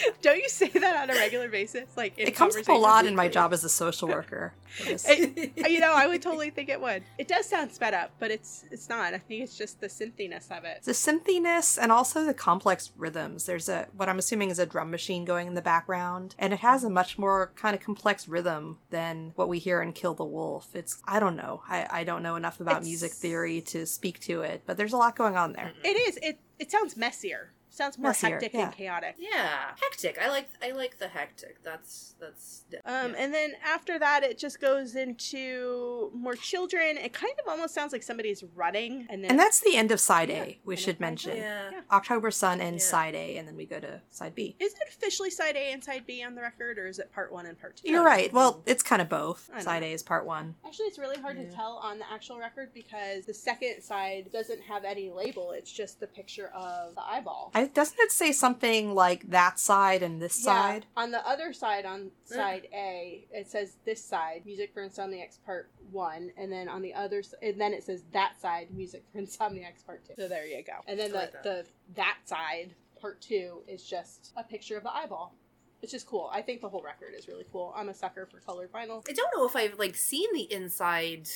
don't 0.22 0.36
you 0.38 0.48
say 0.48 0.68
that 0.68 0.96
on 1.02 1.10
a 1.10 1.14
regular 1.18 1.48
basis? 1.48 1.88
Like 1.96 2.18
in 2.18 2.28
It 2.28 2.34
comes 2.36 2.56
up 2.56 2.68
a 2.68 2.72
lot 2.72 3.06
in 3.06 3.14
my 3.14 3.28
job 3.28 3.52
as 3.52 3.64
a 3.64 3.68
social 3.68 4.08
worker. 4.08 4.52
It- 4.80 5.52
you 5.70 5.80
know, 5.80 5.92
I 5.94 6.06
would 6.06 6.22
totally 6.22 6.50
think 6.50 6.68
it 6.68 6.80
would. 6.80 7.02
It 7.18 7.28
does 7.28 7.46
sound 7.46 7.72
sped 7.72 7.94
up, 7.94 8.10
but 8.18 8.30
it's 8.30 8.64
it's 8.70 8.88
not. 8.88 9.14
I 9.14 9.18
think 9.18 9.42
it's 9.42 9.56
just 9.56 9.80
the 9.80 9.86
synthiness 9.88 10.50
of 10.56 10.64
it. 10.64 10.82
the 10.84 10.92
synthiness 10.92 11.78
and 11.80 11.90
also 11.92 12.24
the 12.24 12.34
complex 12.34 12.90
rhythms. 12.96 13.46
There's 13.46 13.68
a 13.68 13.88
what 13.96 14.08
I'm 14.08 14.18
assuming 14.18 14.50
is 14.50 14.58
a 14.58 14.66
drum 14.66 14.90
machine 14.90 15.24
going 15.24 15.46
in 15.46 15.54
the 15.54 15.62
background, 15.62 16.34
and 16.38 16.52
it 16.52 16.60
has 16.60 16.84
a 16.84 16.90
much 16.90 17.18
more 17.18 17.52
kind 17.56 17.74
of 17.74 17.82
complex 17.82 18.28
rhythm 18.28 18.78
than 18.90 19.32
what 19.36 19.48
we 19.48 19.58
hear 19.58 19.80
in 19.82 19.92
Kill 19.92 20.14
the 20.14 20.24
Wolf. 20.24 20.68
It's 20.74 21.00
I 21.06 21.20
don't 21.20 21.36
know. 21.36 21.62
I, 21.68 21.86
I 21.90 22.04
don't 22.04 22.22
know 22.22 22.36
enough 22.36 22.60
about 22.60 22.76
It's- 22.78 22.86
music 22.86 23.12
theory 23.12 23.60
to 23.62 23.86
speak 23.86 24.20
to 24.20 24.42
it, 24.42 24.62
but 24.66 24.76
there's 24.76 24.92
a 24.92 24.96
lot 24.96 25.16
going 25.16 25.36
on 25.36 25.52
there. 25.52 25.72
It 25.84 25.96
is. 26.08 26.18
It 26.22 26.38
it 26.58 26.70
sounds 26.70 26.96
messier. 26.96 27.52
Sounds 27.76 27.98
more 27.98 28.08
Messier, 28.10 28.30
hectic 28.30 28.54
yeah. 28.54 28.64
and 28.66 28.72
chaotic. 28.74 29.16
Yeah, 29.18 29.58
hectic. 29.82 30.18
I 30.18 30.28
like 30.30 30.48
I 30.62 30.70
like 30.72 30.98
the 30.98 31.08
hectic. 31.08 31.62
That's 31.62 32.14
that's. 32.18 32.62
Um, 32.86 33.12
yeah. 33.12 33.16
and 33.18 33.34
then 33.34 33.52
after 33.62 33.98
that, 33.98 34.22
it 34.24 34.38
just 34.38 34.60
goes 34.62 34.96
into 34.96 36.10
more 36.14 36.34
children. 36.34 36.96
It 36.96 37.12
kind 37.12 37.34
of 37.44 37.46
almost 37.50 37.74
sounds 37.74 37.92
like 37.92 38.02
somebody's 38.02 38.42
running, 38.54 39.06
and 39.10 39.22
then 39.22 39.30
And 39.32 39.38
that's 39.38 39.60
the 39.60 39.76
end 39.76 39.90
of 39.90 40.00
side 40.00 40.30
Yeah, 40.30 40.42
A, 40.44 40.58
we 40.64 40.74
and 40.74 40.82
should 40.82 41.00
mention. 41.00 41.36
yeah. 41.36 41.70
Yeah. 41.70 41.80
October 41.92 42.30
Sun 42.30 42.60
and 42.60 42.76
Yeah. 42.76 42.82
side 42.82 43.14
A, 43.14 43.36
and 43.36 43.46
then 43.46 43.56
we 43.56 43.66
go 43.66 43.78
to 43.80 44.00
side 44.10 44.34
B. 44.34 44.56
is 44.58 44.72
it 44.72 44.88
officially 44.88 45.30
side 45.30 45.56
A 45.56 45.72
and 45.72 45.84
side 45.84 46.04
B 46.06 46.22
on 46.22 46.34
the 46.34 46.40
record, 46.42 46.78
or 46.78 46.86
is 46.86 46.98
it 46.98 47.12
part 47.12 47.30
one 47.30 47.44
and 47.46 47.60
part 47.60 47.76
2 47.76 47.90
You're 47.90 48.04
right. 48.04 48.32
Well, 48.32 48.62
it's 48.66 48.82
kind 48.82 49.02
of 49.02 49.08
both. 49.10 49.50
Side 49.60 49.82
A 49.82 49.92
is 49.92 50.02
part 50.02 50.24
one. 50.24 50.54
Actually, 50.66 50.86
it's 50.86 50.98
really 50.98 51.20
hard 51.20 51.36
Yeah. 51.38 51.44
to 51.50 51.54
tell 51.54 51.76
on 51.82 51.98
the 51.98 52.10
actual 52.10 52.38
record 52.38 52.72
because 52.72 53.26
the 53.26 53.34
second 53.34 53.82
side 53.82 54.30
doesn't 54.32 54.62
have 54.62 54.84
any 54.84 55.10
label. 55.10 55.52
It's 55.52 55.70
just 55.70 56.00
the 56.00 56.06
picture 56.06 56.48
of 56.54 56.94
the 56.94 57.02
eyeball. 57.02 57.50
I, 57.54 57.65
doesn't 57.74 57.98
it 57.98 58.12
say 58.12 58.32
something 58.32 58.94
like 58.94 59.30
that 59.30 59.58
side 59.58 60.02
and 60.02 60.20
this 60.20 60.34
side? 60.34 60.86
On 60.96 61.10
the 61.10 61.26
other 61.26 61.52
side, 61.52 61.84
on 61.84 62.10
mm. 62.30 62.34
side 62.34 62.68
A, 62.72 63.26
it 63.30 63.48
says 63.48 63.76
this 63.84 64.02
side, 64.02 64.42
Music 64.44 64.72
for 64.72 64.86
Insomniacs 64.86 65.38
Part 65.44 65.70
1. 65.90 66.32
And 66.36 66.52
then 66.52 66.68
on 66.68 66.82
the 66.82 66.94
other 66.94 67.20
s- 67.20 67.34
and 67.42 67.60
then 67.60 67.72
it 67.72 67.84
says 67.84 68.04
that 68.12 68.40
side, 68.40 68.68
Music 68.70 69.04
for 69.12 69.20
Insomniacs 69.20 69.84
Part 69.84 70.04
2. 70.06 70.14
So 70.18 70.28
there 70.28 70.46
you 70.46 70.62
go. 70.62 70.74
And 70.86 70.98
then 70.98 71.12
the, 71.12 71.18
like 71.18 71.32
that. 71.32 71.42
the 71.42 71.66
that 71.94 72.18
side, 72.24 72.74
Part 73.00 73.20
2, 73.20 73.62
is 73.68 73.84
just 73.84 74.32
a 74.36 74.42
picture 74.42 74.76
of 74.76 74.82
the 74.82 74.94
eyeball. 74.94 75.34
It's 75.82 75.92
just 75.92 76.06
cool. 76.06 76.30
I 76.32 76.42
think 76.42 76.62
the 76.62 76.68
whole 76.68 76.82
record 76.82 77.12
is 77.16 77.28
really 77.28 77.44
cool. 77.52 77.72
I'm 77.76 77.88
a 77.88 77.94
sucker 77.94 78.26
for 78.26 78.40
colored 78.40 78.72
vinyl. 78.72 79.04
I 79.08 79.12
don't 79.12 79.30
know 79.36 79.46
if 79.46 79.54
I've 79.54 79.78
like 79.78 79.94
seen 79.94 80.28
the 80.32 80.50
inside 80.52 81.28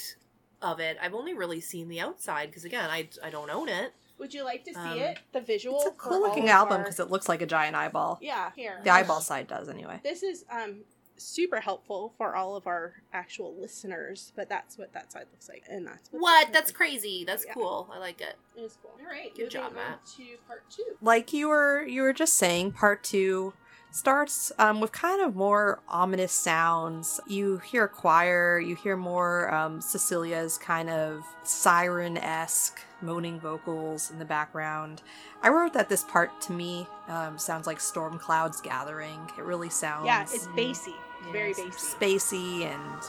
of 0.62 0.80
it. 0.80 0.96
I've 1.00 1.14
only 1.14 1.34
really 1.34 1.60
seen 1.60 1.88
the 1.88 2.00
outside 2.00 2.46
because 2.46 2.64
again, 2.64 2.88
I 2.90 3.08
I 3.22 3.30
don't 3.30 3.50
own 3.50 3.68
it. 3.68 3.92
Would 4.20 4.32
you 4.34 4.44
like 4.44 4.64
to 4.66 4.72
see 4.72 4.78
Um, 4.78 4.98
it? 4.98 5.18
The 5.32 5.40
visual? 5.40 5.78
It's 5.78 5.86
a 5.86 5.90
cool 5.92 6.20
looking 6.20 6.44
all 6.44 6.48
of 6.50 6.54
album 6.54 6.76
our- 6.78 6.82
because 6.84 7.00
it 7.00 7.10
looks 7.10 7.28
like 7.28 7.42
a 7.42 7.46
giant 7.46 7.74
eyeball. 7.74 8.18
Yeah, 8.20 8.52
here. 8.54 8.80
The 8.84 8.90
eyeball 8.90 9.20
side 9.22 9.48
does, 9.48 9.68
anyway. 9.68 9.98
This 10.04 10.22
is 10.22 10.44
um 10.50 10.84
super 11.16 11.60
helpful 11.60 12.14
for 12.16 12.34
all 12.34 12.56
of 12.56 12.66
our 12.66 12.94
actual 13.12 13.54
listeners, 13.54 14.32
but 14.36 14.48
that's 14.48 14.78
what 14.78 14.90
that 14.94 15.12
side 15.12 15.26
looks 15.32 15.48
like, 15.50 15.64
and 15.68 15.86
that's 15.86 16.10
what 16.12 16.22
What? 16.22 16.52
That's 16.52 16.70
side 16.70 16.76
crazy. 16.76 17.24
That's 17.26 17.44
Yeah. 17.44 17.52
cool. 17.52 17.88
I 17.92 17.98
like 17.98 18.20
it. 18.22 18.36
It 18.56 18.60
is 18.62 18.78
cool. 18.80 18.92
All 18.98 19.06
right, 19.06 19.34
Good 19.34 19.50
job, 19.50 19.74
Matt. 19.74 20.00
To 20.16 20.24
part 20.46 20.62
two. 20.70 20.96
Like 21.02 21.32
you 21.34 21.48
were 21.48 21.82
you 21.86 22.02
were 22.02 22.12
just 22.14 22.34
saying, 22.34 22.72
part 22.72 23.02
two 23.02 23.52
starts 23.90 24.52
um, 24.58 24.80
with 24.80 24.92
kind 24.92 25.20
of 25.20 25.34
more 25.36 25.80
ominous 25.88 26.32
sounds. 26.32 27.20
You 27.26 27.58
hear 27.58 27.84
a 27.84 27.88
choir, 27.88 28.58
you 28.58 28.76
hear 28.76 28.96
more 28.96 29.52
um, 29.54 29.80
Cecilia's 29.80 30.58
kind 30.58 30.90
of 30.90 31.24
siren 31.44 32.16
esque 32.18 32.80
moaning 33.02 33.40
vocals 33.40 34.10
in 34.10 34.18
the 34.18 34.24
background. 34.24 35.02
I 35.42 35.48
wrote 35.48 35.72
that 35.72 35.88
this 35.88 36.04
part 36.04 36.40
to 36.42 36.52
me 36.52 36.86
um, 37.08 37.38
sounds 37.38 37.66
like 37.66 37.80
storm 37.80 38.18
clouds 38.18 38.60
gathering. 38.60 39.18
It 39.38 39.44
really 39.44 39.70
sounds 39.70 40.06
Yeah, 40.06 40.22
it's 40.22 40.46
bassy. 40.48 40.94
It's 41.22 41.32
very 41.32 41.52
bassy. 41.54 41.70
spacey 41.70 42.62
and 42.66 43.02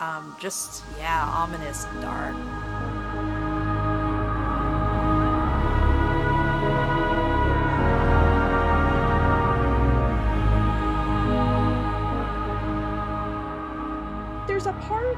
um, 0.00 0.36
just 0.40 0.84
yeah, 0.98 1.24
ominous 1.34 1.84
and 1.86 2.02
dark. 2.02 2.77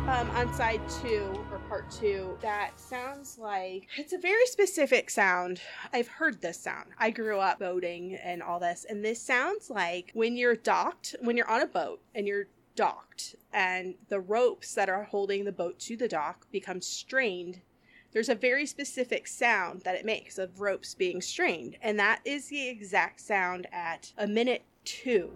Um, 0.09 0.31
on 0.31 0.53
side 0.55 0.81
two 1.03 1.33
or 1.53 1.59
part 1.69 1.91
two 1.91 2.37
that 2.41 2.79
sounds 2.81 3.39
like 3.39 3.87
it's 3.97 4.13
a 4.13 4.19
very 4.19 4.47
specific 4.47 5.11
sound. 5.11 5.61
I've 5.93 6.09
heard 6.09 6.41
this 6.41 6.59
sound. 6.59 6.91
I 6.99 7.11
grew 7.11 7.39
up 7.39 7.59
boating 7.59 8.15
and 8.15 8.43
all 8.43 8.59
this, 8.59 8.87
and 8.89 9.05
this 9.05 9.21
sounds 9.21 9.71
like 9.71 10.11
when 10.15 10.37
you're 10.37 10.57
docked, 10.57 11.17
when 11.21 11.37
you're 11.37 11.51
on 11.51 11.63
a 11.63 11.67
boat 11.67 12.01
and 12.15 12.27
you're 12.27 12.47
docked, 12.75 13.37
and 13.53 13.95
the 14.09 14.21
ropes 14.21 14.75
that 14.75 14.89
are 14.89 15.05
holding 15.05 15.45
the 15.45 15.53
boat 15.53 15.79
to 15.81 15.97
the 15.97 16.09
dock 16.09 16.47
become 16.51 16.81
strained. 16.81 17.61
There's 18.13 18.29
a 18.29 18.35
very 18.35 18.67
specific 18.67 19.29
sound 19.29 19.83
that 19.83 19.95
it 19.95 20.05
makes 20.05 20.39
of 20.39 20.61
ropes 20.61 20.95
being 20.95 21.21
strained, 21.21 21.77
and 21.83 21.99
that 21.99 22.21
is 22.25 22.49
the 22.49 22.69
exact 22.69 23.21
sound 23.21 23.69
at 23.71 24.13
a 24.19 24.27
minute 24.27 24.65
two. 24.85 25.31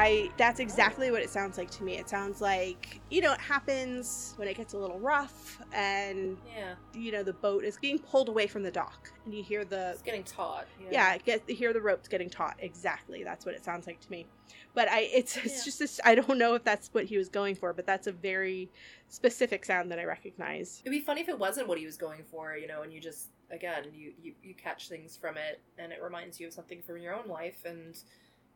I 0.00 0.30
that's 0.38 0.60
exactly 0.60 1.10
what 1.10 1.22
it 1.22 1.28
sounds 1.30 1.58
like 1.58 1.70
to 1.72 1.84
me. 1.84 1.96
It 1.98 2.08
sounds 2.08 2.40
like, 2.40 3.00
you 3.10 3.20
know, 3.20 3.32
it 3.32 3.40
happens 3.40 4.32
when 4.36 4.48
it 4.48 4.56
gets 4.56 4.72
a 4.72 4.78
little 4.78 4.98
rough 4.98 5.60
and 5.72 6.38
Yeah, 6.56 6.74
you 6.94 7.12
know 7.12 7.22
the 7.22 7.34
boat 7.34 7.64
is 7.64 7.76
being 7.76 7.98
pulled 7.98 8.28
away 8.28 8.46
from 8.46 8.62
the 8.62 8.70
dock 8.70 9.12
and 9.24 9.34
you 9.34 9.42
hear 9.42 9.64
the 9.64 9.90
it's 9.90 10.02
getting 10.02 10.24
taut. 10.24 10.66
yeah, 10.90 11.18
get 11.18 11.48
you 11.48 11.54
hear 11.54 11.72
the 11.72 11.82
ropes 11.82 12.08
getting 12.08 12.30
taut. 12.30 12.54
Exactly. 12.60 13.22
That's 13.24 13.44
what 13.44 13.54
it 13.54 13.62
sounds 13.64 13.86
like 13.86 14.00
to 14.00 14.10
me. 14.10 14.26
But 14.74 14.88
I 14.88 15.00
it's 15.00 15.36
it's 15.36 15.58
Yeah. 15.58 15.64
just 15.64 15.78
this 15.78 16.00
I 16.04 16.14
don't 16.14 16.38
know 16.38 16.54
if 16.54 16.64
that's 16.64 16.88
what 16.92 17.04
he 17.04 17.18
was 17.18 17.28
going 17.28 17.54
for, 17.54 17.72
but 17.74 17.86
that's 17.86 18.06
a 18.06 18.12
very 18.12 18.70
specific 19.08 19.66
sound 19.66 19.90
that 19.92 19.98
I 19.98 20.04
recognize. 20.04 20.80
It'd 20.84 20.98
be 20.98 21.04
funny 21.04 21.20
if 21.20 21.28
it 21.28 21.38
wasn't 21.38 21.68
what 21.68 21.76
he 21.78 21.84
was 21.84 21.98
going 21.98 22.22
for, 22.30 22.56
you 22.56 22.66
know, 22.66 22.82
and 22.82 22.92
you 22.92 23.00
just 23.00 23.28
again 23.50 23.84
you 23.92 24.12
you 24.22 24.32
you 24.42 24.54
catch 24.54 24.88
things 24.88 25.16
from 25.16 25.36
it, 25.36 25.60
and 25.78 25.92
it 25.92 26.02
reminds 26.02 26.40
you 26.40 26.46
of 26.46 26.54
something 26.54 26.80
from 26.80 26.96
your 26.98 27.14
own 27.14 27.28
life, 27.28 27.64
and 27.66 27.96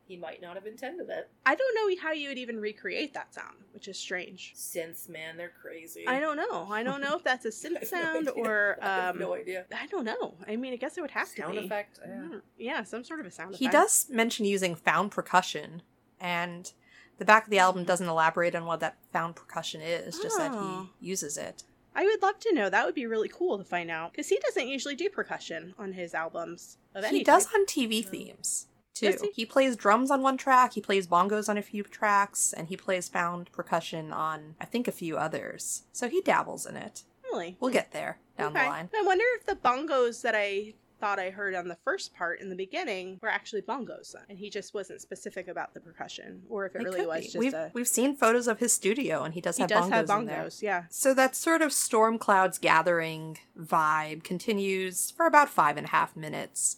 he 0.07 0.15
might 0.17 0.41
not 0.41 0.55
have 0.55 0.65
intended 0.65 1.09
it. 1.09 1.29
I 1.45 1.55
don't 1.55 1.75
know 1.75 1.95
how 2.01 2.11
you 2.11 2.29
would 2.29 2.37
even 2.37 2.59
recreate 2.59 3.13
that 3.15 3.33
sound, 3.33 3.55
which 3.73 3.87
is 3.87 3.97
strange. 3.97 4.53
Synths, 4.55 5.09
man, 5.09 5.35
they're 5.37 5.51
crazy. 5.61 6.07
I 6.07 6.19
don't 6.19 6.37
know. 6.37 6.67
I 6.69 6.83
don't 6.83 7.01
know 7.01 7.15
if 7.15 7.23
that's 7.23 7.45
a 7.45 7.49
synth 7.49 7.73
have 7.79 7.81
no 7.81 7.87
sound 7.87 8.27
idea. 8.29 8.43
or 8.43 8.77
I 8.81 8.85
have 9.05 9.15
um 9.15 9.19
no 9.21 9.33
idea. 9.33 9.65
I 9.75 9.87
don't 9.87 10.05
know. 10.05 10.35
I 10.47 10.55
mean, 10.55 10.73
I 10.73 10.75
guess 10.75 10.97
it 10.97 11.01
would 11.01 11.11
have 11.11 11.27
Sound 11.27 11.53
to 11.55 11.61
be. 11.61 11.67
Sound 11.67 11.71
effect. 11.71 11.99
Yeah. 12.05 12.13
Mm, 12.13 12.41
Yeah, 12.57 12.83
some 12.83 13.03
sort 13.03 13.19
of 13.19 13.25
a 13.25 13.31
sound 13.31 13.49
effect. 13.51 13.59
He 13.59 13.65
effect. 13.65 13.73
does 13.83 14.07
mention 14.09 14.45
using 14.45 14.75
found 14.75 15.11
percussion, 15.11 15.81
and 16.19 16.71
the 17.17 17.25
back 17.25 17.45
of 17.45 17.49
the 17.49 17.59
album 17.59 17.83
doesn't 17.83 18.07
elaborate 18.07 18.55
on 18.55 18.65
what 18.65 18.79
that 18.81 18.97
found 19.11 19.35
percussion 19.35 19.81
is, 19.81 20.19
just 20.19 20.37
that 20.37 20.53
he 20.53 20.89
uses 20.99 21.37
it. 21.37 21.63
I 21.97 22.03
would 22.03 22.21
love 22.21 22.39
to 22.41 22.53
know. 22.53 22.69
That 22.69 22.85
would 22.85 22.93
be 22.93 23.05
really 23.05 23.29
cool 23.29 23.57
to 23.57 23.63
find 23.63 23.89
out 23.89 24.11
because 24.11 24.27
he 24.27 24.37
doesn't 24.45 24.67
usually 24.67 24.95
do 24.95 25.09
percussion 25.09 25.73
on 25.79 25.93
his 25.93 26.13
albums 26.13 26.77
of 26.93 27.05
any 27.05 27.19
He 27.19 27.23
does 27.23 27.45
type. 27.45 27.55
on 27.55 27.65
TV 27.65 28.05
themes 28.05 28.67
too. 28.95 29.13
He? 29.21 29.29
He 29.41 29.45
plays 29.45 29.75
drums 29.75 30.09
on 30.09 30.21
one 30.21 30.37
track, 30.37 30.73
he 30.73 30.81
plays 30.81 31.05
bongos 31.07 31.47
on 31.49 31.57
a 31.57 31.61
few 31.61 31.83
tracks, 31.83 32.53
and 32.53 32.67
he 32.69 32.77
plays 32.77 33.07
found 33.07 33.51
percussion 33.51 34.11
on 34.11 34.55
I 34.59 34.65
think 34.65 34.87
a 34.87 34.91
few 34.91 35.17
others. 35.17 35.83
So 35.91 36.09
he 36.09 36.21
dabbles 36.21 36.65
in 36.65 36.75
it. 36.77 37.03
Really? 37.23 37.57
We'll 37.59 37.71
get 37.71 37.91
there 37.91 38.19
down 38.37 38.51
Okay. 38.55 38.63
the 38.63 38.69
line. 38.69 38.89
I 38.95 39.01
wonder 39.05 39.25
if 39.37 39.45
the 39.45 39.55
bongos 39.55 40.21
that 40.21 40.33
I 40.35 40.73
thought 41.01 41.19
I 41.19 41.29
heard 41.29 41.53
on 41.55 41.67
the 41.67 41.75
first 41.83 42.15
part 42.15 42.39
in 42.39 42.49
the 42.49 42.55
beginning 42.55 43.19
were 43.21 43.27
actually 43.29 43.61
bongos, 43.61 44.15
and 44.29 44.37
he 44.39 44.49
just 44.49 44.73
wasn't 44.73 45.01
specific 45.01 45.49
about 45.49 45.73
the 45.73 45.81
percussion, 45.81 46.43
or 46.49 46.65
if 46.65 46.75
it 46.75 46.81
It 46.81 46.85
really 46.85 47.05
was 47.05 47.23
just 47.25 47.35
we've, 47.37 47.53
a. 47.53 47.69
we've 47.73 47.87
seen 47.87 48.15
photos 48.15 48.47
of 48.47 48.59
his 48.59 48.71
studio, 48.71 49.23
and 49.23 49.33
he 49.33 49.41
does 49.41 49.57
He 49.57 49.63
have 49.63 49.69
does 49.69 49.85
bongos, 49.85 49.89
have 50.07 50.19
in 50.21 50.25
there. 50.27 50.43
bongos, 50.45 50.61
yeah. 50.61 50.83
So 50.89 51.13
that 51.13 51.35
sort 51.35 51.61
of 51.61 51.73
storm 51.73 52.17
clouds 52.17 52.57
gathering 52.57 53.37
vibe 53.59 54.23
continues 54.23 55.11
for 55.11 55.25
about 55.25 55.49
five 55.49 55.75
and 55.75 55.87
a 55.87 55.89
half 55.89 56.15
minutes. 56.15 56.77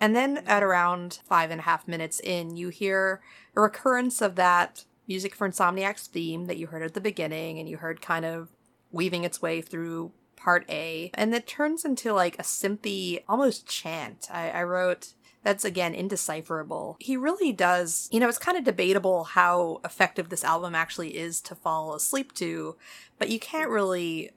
And 0.00 0.14
then 0.14 0.38
at 0.46 0.62
around 0.62 1.20
five 1.24 1.50
and 1.50 1.60
a 1.60 1.64
half 1.64 1.88
minutes 1.88 2.20
in, 2.20 2.56
you 2.56 2.68
hear 2.68 3.22
a 3.54 3.60
recurrence 3.60 4.20
of 4.20 4.34
that 4.36 4.84
Music 5.08 5.34
for 5.34 5.48
Insomniac's 5.48 6.08
theme 6.08 6.46
that 6.46 6.56
you 6.56 6.66
heard 6.66 6.82
at 6.82 6.94
the 6.94 7.00
beginning 7.00 7.58
and 7.58 7.68
you 7.68 7.76
heard 7.76 8.02
kind 8.02 8.24
of 8.24 8.48
weaving 8.90 9.24
its 9.24 9.40
way 9.40 9.60
through 9.60 10.12
part 10.36 10.64
A. 10.68 11.10
And 11.14 11.34
it 11.34 11.46
turns 11.46 11.84
into 11.84 12.12
like 12.12 12.38
a 12.38 12.42
synthy, 12.42 13.22
almost 13.28 13.66
chant. 13.66 14.28
I, 14.32 14.50
I 14.50 14.62
wrote 14.64 15.14
that's 15.42 15.64
again 15.64 15.94
indecipherable. 15.94 16.96
He 16.98 17.16
really 17.16 17.52
does, 17.52 18.08
you 18.10 18.18
know, 18.18 18.28
it's 18.28 18.36
kind 18.36 18.58
of 18.58 18.64
debatable 18.64 19.22
how 19.22 19.80
effective 19.84 20.28
this 20.28 20.42
album 20.42 20.74
actually 20.74 21.16
is 21.16 21.40
to 21.42 21.54
fall 21.54 21.94
asleep 21.94 22.32
to, 22.34 22.76
but 23.16 23.28
you 23.28 23.38
can't 23.38 23.70
really 23.70 24.32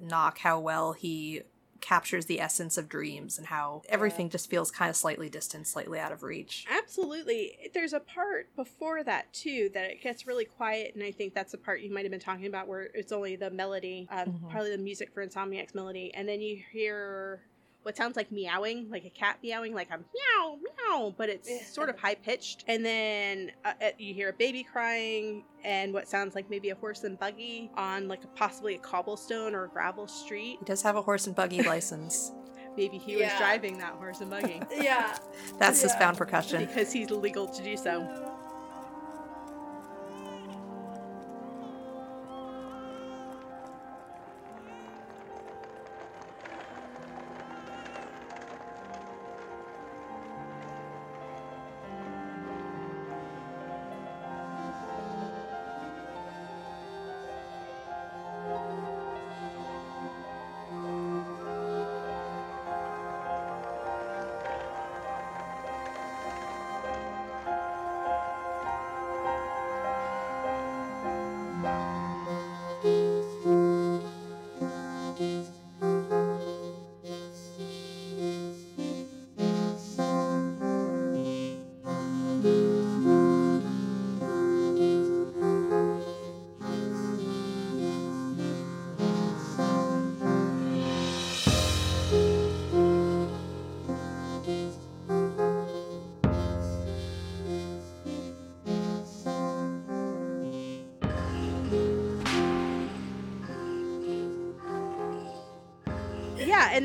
knock 0.00 0.38
how 0.38 0.58
well 0.58 0.94
he 0.94 1.42
captures 1.84 2.24
the 2.26 2.40
essence 2.40 2.78
of 2.78 2.88
dreams 2.88 3.36
and 3.36 3.46
how 3.48 3.82
everything 3.90 4.30
just 4.30 4.48
feels 4.48 4.70
kind 4.70 4.88
of 4.88 4.96
slightly 4.96 5.28
distant, 5.28 5.66
slightly 5.66 5.98
out 6.00 6.12
of 6.12 6.22
reach. 6.22 6.64
Absolutely. 6.70 7.70
There's 7.74 7.92
a 7.92 8.00
part 8.00 8.54
before 8.56 9.04
that 9.04 9.32
too 9.34 9.70
that 9.74 9.90
it 9.90 10.02
gets 10.02 10.26
really 10.26 10.46
quiet, 10.46 10.94
and 10.94 11.04
I 11.04 11.12
think 11.12 11.34
that's 11.34 11.52
the 11.52 11.58
part 11.58 11.82
you 11.82 11.92
might 11.92 12.04
have 12.04 12.10
been 12.10 12.20
talking 12.20 12.46
about 12.46 12.68
where 12.68 12.88
it's 12.94 13.12
only 13.12 13.36
the 13.36 13.50
melody, 13.50 14.08
uh, 14.10 14.24
Mhm. 14.24 14.50
probably 14.50 14.70
the 14.70 14.78
music 14.78 15.12
for 15.12 15.22
Insomniac's 15.26 15.74
melody, 15.74 16.10
and 16.14 16.26
then 16.26 16.40
you 16.40 16.62
hear 16.72 17.42
what 17.84 17.96
sounds 17.96 18.16
like 18.16 18.32
meowing, 18.32 18.88
like 18.90 19.04
a 19.04 19.10
cat 19.10 19.38
meowing, 19.42 19.72
like 19.74 19.90
a 19.90 19.98
meow 19.98 20.56
meow, 20.88 21.14
but 21.16 21.28
it's 21.28 21.72
sort 21.72 21.88
of 21.88 21.98
high 21.98 22.14
pitched, 22.16 22.64
and 22.66 22.84
then 22.84 23.52
uh, 23.64 23.72
uh, 23.80 23.90
you 23.98 24.12
hear 24.12 24.30
a 24.30 24.32
baby 24.32 24.64
crying 24.64 25.44
and 25.64 25.92
what 25.94 26.08
sounds 26.08 26.34
like 26.34 26.50
maybe 26.50 26.70
a 26.70 26.74
horse 26.74 27.04
and 27.04 27.18
buggy 27.18 27.70
on 27.76 28.08
like 28.08 28.24
a, 28.24 28.26
possibly 28.28 28.74
a 28.74 28.78
cobblestone 28.78 29.54
or 29.54 29.64
a 29.64 29.68
gravel 29.68 30.06
street. 30.08 30.56
He 30.58 30.64
does 30.64 30.82
have 30.82 30.96
a 30.96 31.02
horse 31.02 31.26
and 31.26 31.36
buggy 31.36 31.62
license. 31.62 32.32
Maybe 32.76 32.98
he 32.98 33.14
was 33.16 33.30
driving 33.38 33.78
that 33.78 33.92
horse 33.92 34.20
and 34.20 34.28
buggy 34.28 34.60
yeah. 34.76 35.16
That's 35.60 35.80
his 35.80 35.92
Yeah. 35.92 35.98
found 36.00 36.18
percussion. 36.18 36.64
because 36.64 36.90
he's 36.92 37.08
legal 37.10 37.46
to 37.46 37.62
do 37.62 37.76
so. 37.76 38.33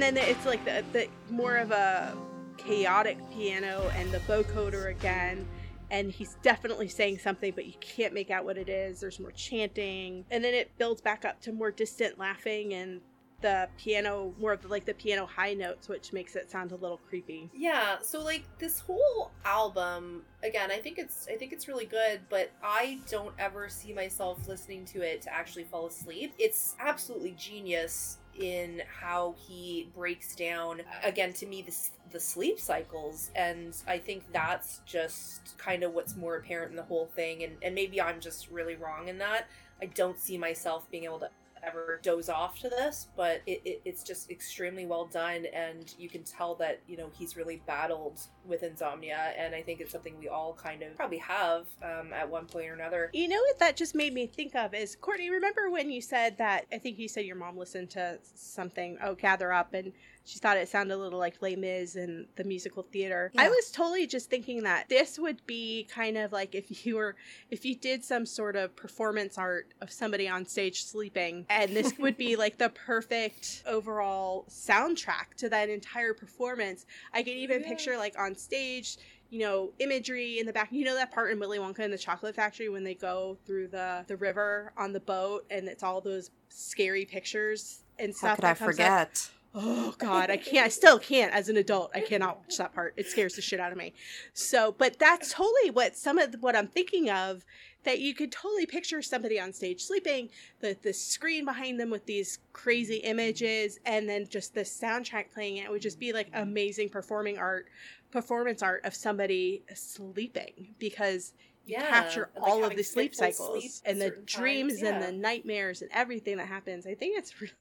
And 0.02 0.16
then 0.16 0.30
it's 0.30 0.46
like 0.46 0.64
the, 0.64 0.84
the 0.94 1.08
more 1.30 1.58
of 1.58 1.72
a 1.72 2.16
chaotic 2.58 3.18
piano 3.32 3.92
and 3.96 4.10
the 4.12 4.20
vocoder 4.20 4.90
again. 4.92 5.46
And 5.92 6.12
he's 6.12 6.38
definitely 6.42 6.88
saying 6.88 7.18
something, 7.20 7.52
but 7.54 7.66
you 7.66 7.74
can't 7.82 8.14
make 8.14 8.30
out 8.30 8.46
what 8.46 8.58
it 8.58 8.70
is. 8.70 9.02
There's 9.02 9.20
more 9.20 9.32
chanting. 9.32 10.24
And 10.32 10.44
then 10.44 10.54
it 10.54 10.72
builds 10.78 11.02
back 11.02 11.26
up 11.26 11.42
to 11.42 11.52
more 11.52 11.72
distant 11.72 12.18
laughing 12.18 12.74
and 12.74 13.02
the 13.42 13.68
piano, 13.78 14.34
more 14.40 14.54
of 14.54 14.70
like 14.70 14.86
the 14.86 14.94
piano 14.94 15.26
high 15.26 15.54
notes, 15.54 15.90
which 15.90 16.14
makes 16.14 16.36
it 16.36 16.50
sound 16.52 16.72
a 16.72 16.76
little 16.76 17.00
creepy. 17.10 17.50
Yeah, 17.54 17.98
so 18.02 18.24
like 18.24 18.44
this 18.60 18.80
whole 18.80 19.32
album, 19.46 20.24
again, 20.44 20.72
I 20.72 20.78
think 20.78 20.98
it's 20.98 21.28
I 21.32 21.36
think 21.36 21.54
it's 21.54 21.68
really 21.68 21.86
good, 21.86 22.22
but 22.30 22.52
I 22.64 23.00
don't 23.10 23.34
ever 23.40 23.68
see 23.70 23.94
myself 23.94 24.48
listening 24.48 24.86
to 24.86 25.02
it 25.02 25.22
to 25.24 25.34
actually 25.34 25.64
fall 25.64 25.88
asleep. 25.88 26.34
It's 26.38 26.76
absolutely 26.80 27.32
genius 27.32 28.18
in 28.40 28.82
how 29.02 29.36
he 29.38 29.90
breaks 29.96 30.36
down 30.36 30.82
again 31.04 31.34
to 31.34 31.46
me 31.46 31.62
the 31.62 31.76
the 32.12 32.20
sleep 32.20 32.60
cycles. 32.60 33.30
And 33.36 33.76
I 33.88 33.98
think 34.00 34.24
that's 34.32 34.82
just 34.86 35.58
kind 35.58 35.84
of 35.84 35.94
what's 35.94 36.16
more 36.16 36.38
apparent 36.38 36.72
in 36.72 36.76
the 36.76 36.84
whole 36.84 37.06
thing. 37.08 37.44
And 37.44 37.58
and 37.62 37.76
maybe 37.76 38.02
I'm 38.02 38.20
just 38.20 38.50
really 38.50 38.76
wrong 38.76 39.08
in 39.08 39.18
that. 39.20 39.48
I 39.82 39.86
don't 39.86 40.20
see 40.20 40.38
myself 40.38 40.90
being 40.92 41.06
able 41.06 41.20
to 41.20 41.30
ever 41.64 42.00
doze 42.02 42.30
off 42.30 42.60
to 42.60 42.70
this, 42.70 43.08
but 43.16 43.42
it, 43.46 43.62
it, 43.66 43.82
it's 43.86 44.04
just 44.04 44.32
extremely 44.32 44.86
well 44.86 45.06
done, 45.06 45.46
and 45.54 45.94
you 45.98 46.10
can 46.10 46.24
tell 46.24 46.56
that 46.56 46.80
you 46.88 46.98
know 46.98 47.10
he's 47.18 47.36
really 47.36 47.62
battled 47.66 48.20
with 48.50 48.64
insomnia, 48.64 49.34
and 49.38 49.54
I 49.56 49.62
think 49.62 49.80
it's 49.80 49.92
something 49.92 50.18
we 50.20 50.28
all 50.28 50.54
kind 50.54 50.82
of 50.84 50.96
probably 50.96 51.20
have 51.20 51.68
um, 51.84 52.12
at 52.14 52.30
one 52.30 52.46
point 52.46 52.68
or 52.70 52.74
another. 52.74 53.10
You 53.14 53.28
know 53.28 53.40
what 53.40 53.60
that 53.60 53.78
just 53.78 53.96
made 53.96 54.14
me 54.14 54.28
think 54.28 54.56
of 54.56 54.74
is 54.74 54.96
Courtney. 54.96 55.30
Remember 55.30 55.70
when 55.70 55.90
you 55.92 56.02
said 56.02 56.38
that? 56.40 56.66
I 56.74 56.78
think 56.78 56.98
you 56.98 57.08
said 57.08 57.26
your 57.26 57.36
mom 57.36 57.58
listened 57.58 57.90
to 57.92 58.20
something. 58.34 58.98
Oh, 59.04 59.16
gather 59.16 59.54
up, 59.54 59.74
and 59.74 59.94
she 60.26 60.40
thought 60.40 60.58
it 60.58 60.70
sounded 60.70 60.96
a 60.96 60.98
little 60.98 61.20
like 61.20 61.42
Les 61.42 61.56
Mis 61.56 61.96
and 61.96 62.28
the 62.36 62.44
musical 62.44 62.84
theater. 62.84 63.32
I 63.38 63.50
was 63.50 63.72
totally 63.72 64.06
just 64.08 64.30
thinking 64.30 64.64
that 64.64 64.90
this 64.90 65.18
would 65.18 65.46
be 65.48 65.88
kind 65.90 66.18
of 66.18 66.32
like 66.32 66.54
if 66.56 66.86
you 66.86 66.96
were 66.96 67.16
if 67.50 67.66
you 67.66 67.76
did 67.76 68.04
some 68.04 68.26
sort 68.26 68.56
of 68.56 68.76
performance 68.76 69.38
art 69.38 69.74
of 69.82 69.92
somebody 69.92 70.28
on 70.28 70.46
stage 70.46 70.84
sleeping, 70.84 71.46
and 71.50 71.76
this 71.76 71.98
would 71.98 72.18
be 72.18 72.36
like 72.36 72.58
the 72.58 72.70
perfect 72.70 73.64
overall 73.66 74.46
soundtrack 74.50 75.34
to 75.38 75.50
that 75.50 75.70
entire 75.70 76.14
performance. 76.14 76.86
I 77.14 77.24
could 77.24 77.34
even 77.34 77.62
Yeah. 77.62 77.68
picture 77.68 77.98
like 77.98 78.18
on 78.18 78.36
stage 78.40 78.98
you 79.30 79.40
know, 79.40 79.72
imagery 79.80 80.40
in 80.40 80.46
the 80.46 80.54
back. 80.54 80.70
You 80.72 80.84
know 80.84 80.96
that 80.96 81.12
part 81.12 81.32
in 81.32 81.40
Willy 81.40 81.60
Wonka 81.60 81.80
and 81.80 81.94
the 81.94 81.98
Chocolate 81.98 82.36
Factory 82.36 82.70
when 82.70 82.84
they 82.84 82.96
go 82.96 83.38
through 83.46 83.68
the 83.68 84.04
the 84.08 84.18
river 84.18 84.74
on 84.78 84.92
the 84.92 85.00
boat 85.00 85.46
and 85.50 85.68
it's 85.68 85.84
all 85.84 86.02
those 86.02 86.32
scary 86.50 87.06
pictures 87.06 87.84
and 88.00 88.16
stuff. 88.16 88.30
How 88.32 88.36
could 88.36 88.46
I 88.46 88.54
comes 88.54 88.62
up? 88.62 88.66
forget? 88.66 89.30
Oh 89.56 89.96
God, 89.98 90.30
I 90.30 90.38
can't. 90.38 90.66
I 90.66 90.70
still 90.70 91.00
can't. 91.00 91.34
As 91.34 91.50
an 91.50 91.58
adult, 91.58 91.92
I 91.96 92.02
cannot 92.02 92.38
watch 92.40 92.58
that 92.58 92.74
part. 92.74 92.94
It 92.98 93.08
scares 93.08 93.34
the 93.34 93.42
shit 93.42 93.60
out 93.60 93.72
of 93.72 93.78
me. 93.78 93.94
So, 94.34 94.76
but 94.78 95.00
that's 95.00 95.34
totally 95.34 95.72
what 95.72 95.96
some 95.96 96.20
of 96.20 96.36
what 96.40 96.56
I'm 96.56 96.68
thinking 96.68 97.10
of. 97.10 97.46
That 97.86 98.00
you 98.00 98.14
could 98.14 98.30
totally 98.30 98.66
picture 98.66 99.02
somebody 99.02 99.40
on 99.40 99.54
stage 99.54 99.82
sleeping, 99.82 100.30
the 100.60 100.78
the 100.82 100.94
screen 100.94 101.46
behind 101.46 101.80
them 101.80 101.90
with 101.90 102.06
these 102.06 102.40
crazy 102.52 102.98
images, 102.98 103.80
and 103.86 104.08
then 104.08 104.28
just 104.30 104.54
the 104.54 104.62
soundtrack 104.62 105.32
playing. 105.34 105.58
It 105.58 105.72
would 105.72 105.82
just 105.82 105.98
be 105.98 106.12
like 106.12 106.30
amazing 106.34 106.90
performing 106.90 107.38
art, 107.38 107.68
performance 108.12 108.62
art 108.62 108.86
of 108.86 108.94
somebody 108.96 109.64
sleeping 109.76 110.76
because 110.80 111.34
you 111.66 111.76
Yeah, 111.76 111.78
capture 111.78 112.32
and, 112.36 112.44
like, 112.44 112.56
all 112.56 112.66
of 112.66 112.76
the 112.76 112.84
sleep 112.84 113.14
cycles 113.16 113.36
sleep 113.36 113.76
and 113.86 114.02
the 114.02 114.12
times, 114.12 114.26
dreams 114.26 114.82
and 114.84 115.02
the 115.02 115.12
nightmares 115.12 115.82
and 115.82 115.92
everything 115.94 116.38
that 116.38 116.48
happens. 116.48 116.88
I 116.88 116.96
think 116.96 117.18
it's 117.18 117.40
really. 117.42 117.54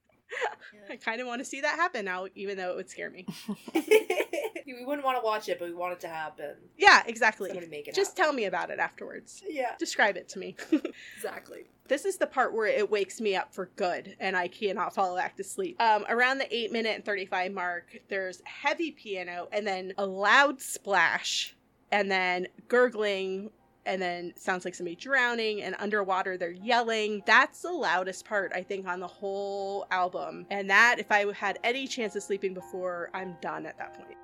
I 0.91 0.97
kind 0.97 1.21
of 1.21 1.27
want 1.27 1.41
to 1.41 1.45
see 1.45 1.61
that 1.61 1.77
happen 1.77 2.05
now, 2.05 2.27
even 2.35 2.57
though 2.57 2.71
it 2.71 2.77
would 2.77 2.91
scare 2.91 3.11
me. 3.11 3.27
we 3.75 4.85
wouldn't 4.85 5.05
want 5.05 5.19
to 5.19 5.25
watch 5.25 5.49
it, 5.49 5.59
but 5.59 5.69
we 5.69 5.75
want 5.75 5.93
it 5.95 6.01
to 6.01 6.09
happen. 6.09 6.55
Yeah, 6.77 7.03
exactly. 7.07 7.49
Somebody 7.49 7.69
make 7.69 7.89
it 7.89 7.95
Just 7.95 8.13
happen. 8.17 8.25
tell 8.25 8.33
me 8.33 8.45
about 8.45 8.71
it 8.71 8.79
afterwards. 8.79 9.43
Yeah, 9.49 9.73
Describe 9.79 10.17
it 10.17 10.29
to 10.31 10.39
me. 10.39 10.57
exactly. 11.17 11.67
this 11.89 12.05
is 12.05 12.17
the 12.19 12.27
part 12.27 12.53
where 12.55 12.67
it 12.67 12.91
wakes 12.91 13.21
me 13.21 13.35
up 13.37 13.53
for 13.55 13.71
good 13.77 14.17
and 14.21 14.37
I 14.37 14.49
cannot 14.49 14.95
fall 14.95 15.17
back 15.17 15.37
to 15.37 15.45
sleep. 15.45 15.81
Um, 15.81 16.05
around 16.09 16.39
the 16.39 16.55
8 16.55 16.73
minute 16.73 16.97
and 16.97 17.05
35 17.05 17.53
mark, 17.53 17.99
there's 18.09 18.43
heavy 18.45 18.91
piano 18.93 19.49
and 19.53 19.67
then 19.67 19.93
a 19.99 20.07
loud 20.07 20.61
splash 20.61 21.57
and 21.91 22.11
then 22.11 22.49
gurgling 22.69 23.51
and 23.89 24.01
then 24.01 24.35
sounds 24.37 24.65
like 24.65 24.75
somebody 24.75 24.95
drowning, 24.95 25.63
and 25.63 25.75
underwater 25.79 26.37
they're 26.37 26.51
yelling. 26.51 27.23
That's 27.27 27.63
the 27.63 27.73
loudest 27.73 28.25
part, 28.25 28.53
I 28.55 28.63
think, 28.63 28.87
on 28.87 29.01
the 29.01 29.09
whole 29.09 29.87
album. 29.91 30.47
And 30.51 30.71
that, 30.71 30.97
if 30.99 31.11
I 31.11 31.33
had 31.33 31.59
any 31.65 31.89
chance 31.89 32.15
of 32.15 32.23
sleeping 32.23 32.55
before, 32.55 33.11
I'm 33.15 33.37
done 33.41 33.67
at 33.67 33.79
that 33.79 33.95
point. 33.95 34.17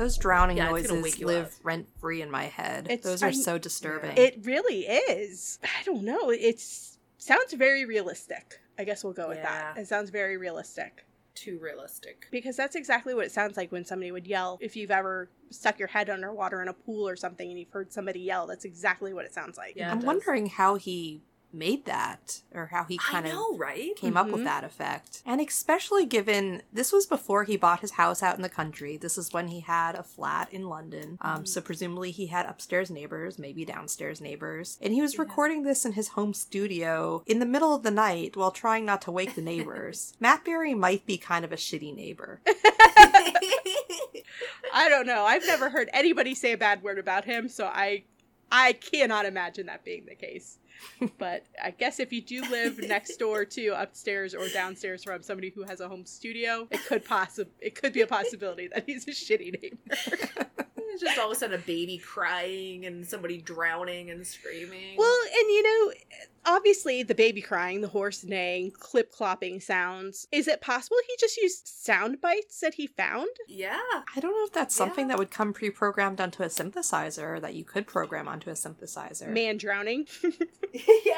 Those 0.00 0.16
drowning 0.16 0.56
Yeah, 0.56 0.70
noises 0.70 1.02
wake 1.02 1.18
you 1.20 1.26
live 1.26 1.54
rent 1.62 1.86
free 2.00 2.22
in 2.22 2.30
my 2.30 2.44
head. 2.44 2.86
It's- 2.86 3.04
Those 3.04 3.22
are 3.22 3.26
I'm- 3.26 3.34
so 3.34 3.58
disturbing. 3.58 4.16
It 4.16 4.38
really 4.46 4.86
is. 4.86 5.58
I 5.62 5.82
don't 5.84 6.04
know. 6.04 6.30
It 6.30 6.58
sounds 7.18 7.52
very 7.52 7.84
realistic. 7.84 8.60
I 8.78 8.84
guess 8.84 9.04
we'll 9.04 9.12
go 9.12 9.28
with 9.28 9.42
that. 9.42 9.76
It 9.76 9.86
sounds 9.88 10.08
very 10.08 10.38
realistic. 10.38 11.04
Too 11.34 11.58
realistic. 11.58 12.26
Because 12.30 12.56
that's 12.56 12.76
exactly 12.76 13.12
what 13.12 13.26
it 13.26 13.32
sounds 13.32 13.58
like 13.58 13.70
when 13.72 13.84
somebody 13.84 14.10
would 14.10 14.26
yell. 14.26 14.56
If 14.62 14.74
you've 14.74 14.90
ever 14.90 15.28
stuck 15.50 15.78
your 15.78 15.88
head 15.88 16.08
underwater 16.08 16.62
in 16.62 16.68
a 16.68 16.72
pool 16.72 17.06
or 17.06 17.14
something 17.14 17.48
and 17.50 17.58
you've 17.58 17.70
heard 17.70 17.92
somebody 17.92 18.20
yell, 18.20 18.46
that's 18.46 18.64
exactly 18.64 19.12
what 19.12 19.26
it 19.26 19.34
sounds 19.34 19.58
like. 19.58 19.74
Yeah. 19.76 19.88
it 19.88 19.92
I'm 19.92 19.98
does. 19.98 20.06
wondering 20.06 20.46
how 20.46 20.76
he 20.76 21.20
made 21.52 21.84
that 21.86 22.40
or 22.54 22.66
how 22.66 22.84
he 22.84 22.98
kind 22.98 23.26
of 23.26 23.32
right? 23.58 23.94
came 23.96 24.16
up 24.16 24.28
Mhm. 24.28 24.32
with 24.32 24.44
that 24.44 24.64
effect. 24.64 25.22
And 25.26 25.40
especially 25.40 26.06
given 26.06 26.62
this 26.72 26.92
was 26.92 27.06
before 27.06 27.44
he 27.44 27.56
bought 27.56 27.80
his 27.80 27.92
house 27.92 28.22
out 28.22 28.36
in 28.36 28.42
the 28.42 28.48
country. 28.48 28.96
This 28.96 29.18
is 29.18 29.32
when 29.32 29.48
he 29.48 29.60
had 29.60 29.94
a 29.94 30.02
flat 30.02 30.52
in 30.52 30.68
London. 30.68 31.18
Um, 31.20 31.44
so 31.46 31.60
presumably 31.60 32.10
he 32.10 32.26
had 32.28 32.46
upstairs 32.46 32.90
neighbors, 32.90 33.38
maybe 33.38 33.64
downstairs 33.64 34.20
neighbors. 34.20 34.78
And 34.80 34.94
he 34.94 35.02
was 35.02 35.14
Yeah. 35.14 35.22
recording 35.22 35.62
this 35.64 35.84
in 35.84 35.92
his 35.92 36.08
home 36.08 36.34
studio 36.34 37.22
in 37.26 37.38
the 37.38 37.46
middle 37.46 37.74
of 37.74 37.82
the 37.82 37.90
night 37.90 38.36
while 38.36 38.50
trying 38.52 38.84
not 38.84 39.02
to 39.02 39.10
wake 39.10 39.34
the 39.34 39.42
neighbors. 39.42 40.14
Matt 40.20 40.44
Berry 40.44 40.74
might 40.74 41.06
be 41.06 41.18
kind 41.18 41.44
of 41.44 41.52
a 41.52 41.56
shitty 41.56 41.94
neighbor. 41.94 42.40
I 44.72 44.88
don't 44.88 45.06
know. 45.06 45.24
I've 45.24 45.46
never 45.46 45.70
heard 45.70 45.88
anybody 45.92 46.34
say 46.34 46.52
a 46.52 46.58
bad 46.58 46.82
word 46.82 46.98
about 46.98 47.24
him, 47.24 47.48
so 47.48 47.66
I 47.66 48.04
I 48.50 48.72
cannot 48.72 49.26
imagine 49.26 49.66
that 49.66 49.84
being 49.84 50.06
the 50.06 50.14
case. 50.14 50.58
but 51.18 51.44
I 51.62 51.70
guess 51.72 52.00
if 52.00 52.12
you 52.12 52.22
do 52.22 52.42
live 52.50 52.78
next 52.88 53.16
door 53.18 53.44
to 53.44 53.68
upstairs 53.70 54.34
or 54.34 54.48
downstairs 54.48 55.04
from 55.04 55.22
somebody 55.22 55.50
who 55.50 55.62
has 55.64 55.80
a 55.80 55.88
home 55.88 56.06
studio, 56.06 56.66
it 56.70 56.80
could 56.86 57.04
possi- 57.04 57.46
it 57.60 57.74
could 57.74 57.92
be 57.92 58.00
a 58.00 58.06
possibility 58.06 58.68
that 58.68 58.84
he's 58.86 59.06
a 59.06 59.10
shitty 59.10 59.60
neighbor. 59.60 60.46
It's 60.92 61.02
just 61.02 61.18
all 61.18 61.26
of 61.30 61.32
a 61.32 61.34
sudden 61.38 61.58
a 61.60 61.62
baby 61.62 61.98
crying 61.98 62.84
and 62.86 63.06
somebody 63.06 63.38
drowning 63.38 64.10
and 64.10 64.26
screaming. 64.26 64.96
Well, 64.96 65.18
and 65.24 65.48
you 65.50 65.62
know, 65.62 65.92
obviously 66.46 67.02
the 67.02 67.14
baby 67.14 67.40
crying, 67.40 67.80
the 67.80 67.88
horse 67.88 68.24
neighing, 68.24 68.70
clip 68.72 69.12
clopping 69.14 69.62
sounds. 69.62 70.26
Is 70.32 70.48
it 70.48 70.60
possible 70.60 70.96
he 71.06 71.14
just 71.18 71.36
used 71.36 71.66
sound 71.68 72.20
bites 72.20 72.60
that 72.60 72.74
he 72.74 72.86
found? 72.86 73.28
yeah. 73.48 73.78
I 74.16 74.20
don't 74.20 74.32
know 74.32 74.44
if 74.44 74.52
that's 74.52 74.74
something 74.74 75.06
Yeah. 75.06 75.14
that 75.14 75.18
would 75.18 75.30
come 75.30 75.52
pre-programmed 75.52 76.20
onto 76.20 76.42
a 76.42 76.46
synthesizer 76.46 77.36
or 77.36 77.40
that 77.40 77.54
you 77.54 77.64
could 77.64 77.86
program 77.86 78.26
onto 78.28 78.50
a 78.50 78.54
synthesizer. 78.54 79.28
Man 79.28 79.56
drowning. 79.56 80.06
yeah. 80.72 81.14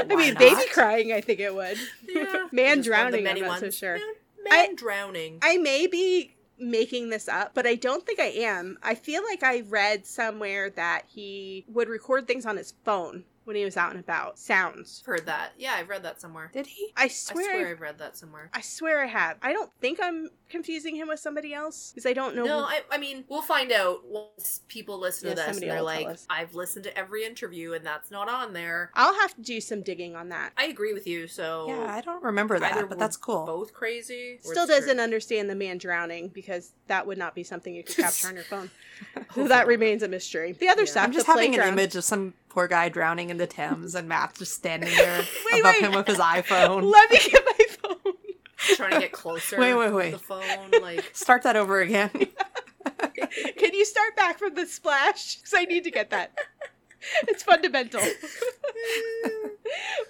I 0.00 0.14
mean, 0.14 0.34
not? 0.34 0.38
baby 0.38 0.62
crying, 0.72 1.12
I 1.12 1.20
think 1.20 1.40
it 1.40 1.54
would. 1.54 1.78
Yeah. 2.08 2.46
Man 2.52 2.82
Just 2.82 2.90
one 2.90 3.06
of 3.06 3.12
the 3.12 3.18
drowning, 3.18 3.24
many 3.24 3.40
I'm 3.42 3.48
not 3.48 3.60
so 3.60 3.70
sure. 3.70 3.94
Man, 3.96 4.02
I- 4.46 4.50
man 4.66 4.74
drowning. 4.76 5.38
I 5.42 5.56
may 5.56 5.86
be 5.86 6.35
making 6.58 7.10
this 7.10 7.28
up, 7.28 7.52
but 7.54 7.66
I 7.66 7.74
don't 7.74 8.04
think 8.06 8.20
I 8.20 8.26
am. 8.26 8.78
I 8.82 8.94
feel 8.94 9.22
like 9.24 9.42
I 9.42 9.60
read 9.60 10.06
somewhere 10.06 10.70
that 10.70 11.04
he 11.06 11.64
would 11.68 11.88
record 11.88 12.26
things 12.26 12.46
on 12.46 12.56
his 12.56 12.74
phone 12.84 13.24
when 13.46 13.56
he 13.56 13.64
was 13.64 13.76
out 13.76 13.92
and 13.92 14.00
about. 14.00 14.38
Sounds. 14.38 15.02
Heard 15.06 15.26
that. 15.26 15.52
Yeah, 15.56 15.74
I've 15.74 15.88
read 15.88 16.02
that 16.02 16.20
somewhere. 16.20 16.50
Did 16.52 16.66
he? 16.66 16.92
I 16.96 17.04
I 17.04 17.08
swear. 17.08 17.44
swear 17.44 17.68
I've 17.68 17.80
read 17.80 17.98
that 17.98 18.16
somewhere. 18.16 18.50
I 18.52 18.60
swear 18.60 19.02
I 19.04 19.06
have. 19.06 19.38
I 19.40 19.52
don't 19.52 19.70
think 19.80 19.98
I'm 20.02 20.28
confusing 20.50 20.96
him 20.96 21.08
with 21.08 21.20
somebody 21.20 21.54
else 21.54 21.92
because 21.92 22.06
I 22.06 22.12
don't 22.12 22.34
know. 22.34 22.44
No, 22.44 22.58
I, 22.64 22.82
I 22.90 22.98
mean, 22.98 23.24
we'll 23.28 23.42
find 23.42 23.70
out 23.72 24.04
once 24.06 24.62
people 24.68 24.98
listen 24.98 25.28
Yeah, 25.28 25.34
to 25.34 25.40
this 25.42 25.60
and 25.62 25.70
they're 25.70 25.82
like. 25.82 26.08
I've 26.28 26.54
listened 26.54 26.84
to 26.84 26.98
every 26.98 27.24
interview 27.24 27.72
and 27.72 27.86
that's 27.86 28.10
not 28.10 28.28
on 28.28 28.52
there. 28.52 28.90
I'll 28.94 29.14
have 29.20 29.34
to 29.36 29.42
do 29.42 29.60
some 29.60 29.82
digging 29.82 30.16
on 30.16 30.28
that. 30.30 30.52
I 30.56 30.64
agree 30.66 30.92
with 30.92 31.06
you, 31.06 31.28
so 31.28 31.66
Yeah, 31.68 31.86
I 31.88 32.00
don't 32.00 32.22
remember 32.24 32.58
that, 32.58 32.72
either 32.72 32.86
but 32.86 32.98
that's 32.98 33.16
cool. 33.16 33.46
Both 33.46 33.72
crazy. 33.72 34.38
Still 34.42 34.66
doesn't 34.66 34.98
understand 34.98 35.48
the 35.48 35.54
man 35.54 35.78
drowning 35.78 36.28
because 36.28 36.72
that 36.88 37.06
would 37.06 37.18
not 37.18 37.34
be 37.36 37.44
something 37.44 37.72
you 37.74 37.84
could 37.84 37.96
capture 37.96 38.26
on 38.28 38.34
your 38.34 38.44
phone. 38.50 38.70
so 39.34 39.46
that 39.48 39.68
remains 39.68 40.02
a 40.02 40.08
mystery. 40.08 40.52
The 40.52 40.68
other 40.68 40.82
Yeah. 40.82 40.90
stuff, 40.90 41.04
I'm 41.04 41.12
just 41.12 41.26
the 41.26 41.32
having 41.32 41.54
an 41.58 41.68
image 41.68 41.94
of 41.94 42.02
some 42.04 42.34
poor 42.56 42.66
guy 42.66 42.88
drowning 42.88 43.28
in 43.28 43.36
the 43.36 43.46
Thames 43.46 43.94
and 43.94 44.08
Matt 44.08 44.34
just 44.36 44.54
standing 44.54 44.88
there 44.96 45.22
Wait, 45.52 45.60
above 45.60 45.74
wait. 45.74 45.82
him 45.82 45.92
with 45.92 46.06
his 46.06 46.16
iPhone. 46.16 46.82
Let 46.90 47.10
me 47.10 47.18
get 47.18 47.44
my 47.44 47.66
phone. 47.82 48.14
trying 48.76 48.92
to 48.92 49.00
get 49.00 49.12
closer. 49.12 49.60
Wait, 49.60 49.74
wait, 49.74 49.92
wait. 49.92 50.10
The 50.12 50.18
phone, 50.18 50.70
like 50.80 51.04
Start 51.14 51.42
that 51.42 51.56
over 51.56 51.82
again. 51.82 52.08
Can 52.08 53.74
you 53.74 53.84
start 53.84 54.16
back 54.16 54.38
from 54.38 54.54
the 54.54 54.64
splash? 54.64 55.36
Because 55.36 55.52
I 55.54 55.64
need 55.64 55.84
to 55.84 55.90
get 55.90 56.08
that. 56.10 56.32
It's 57.28 57.42
fundamental. 57.42 58.00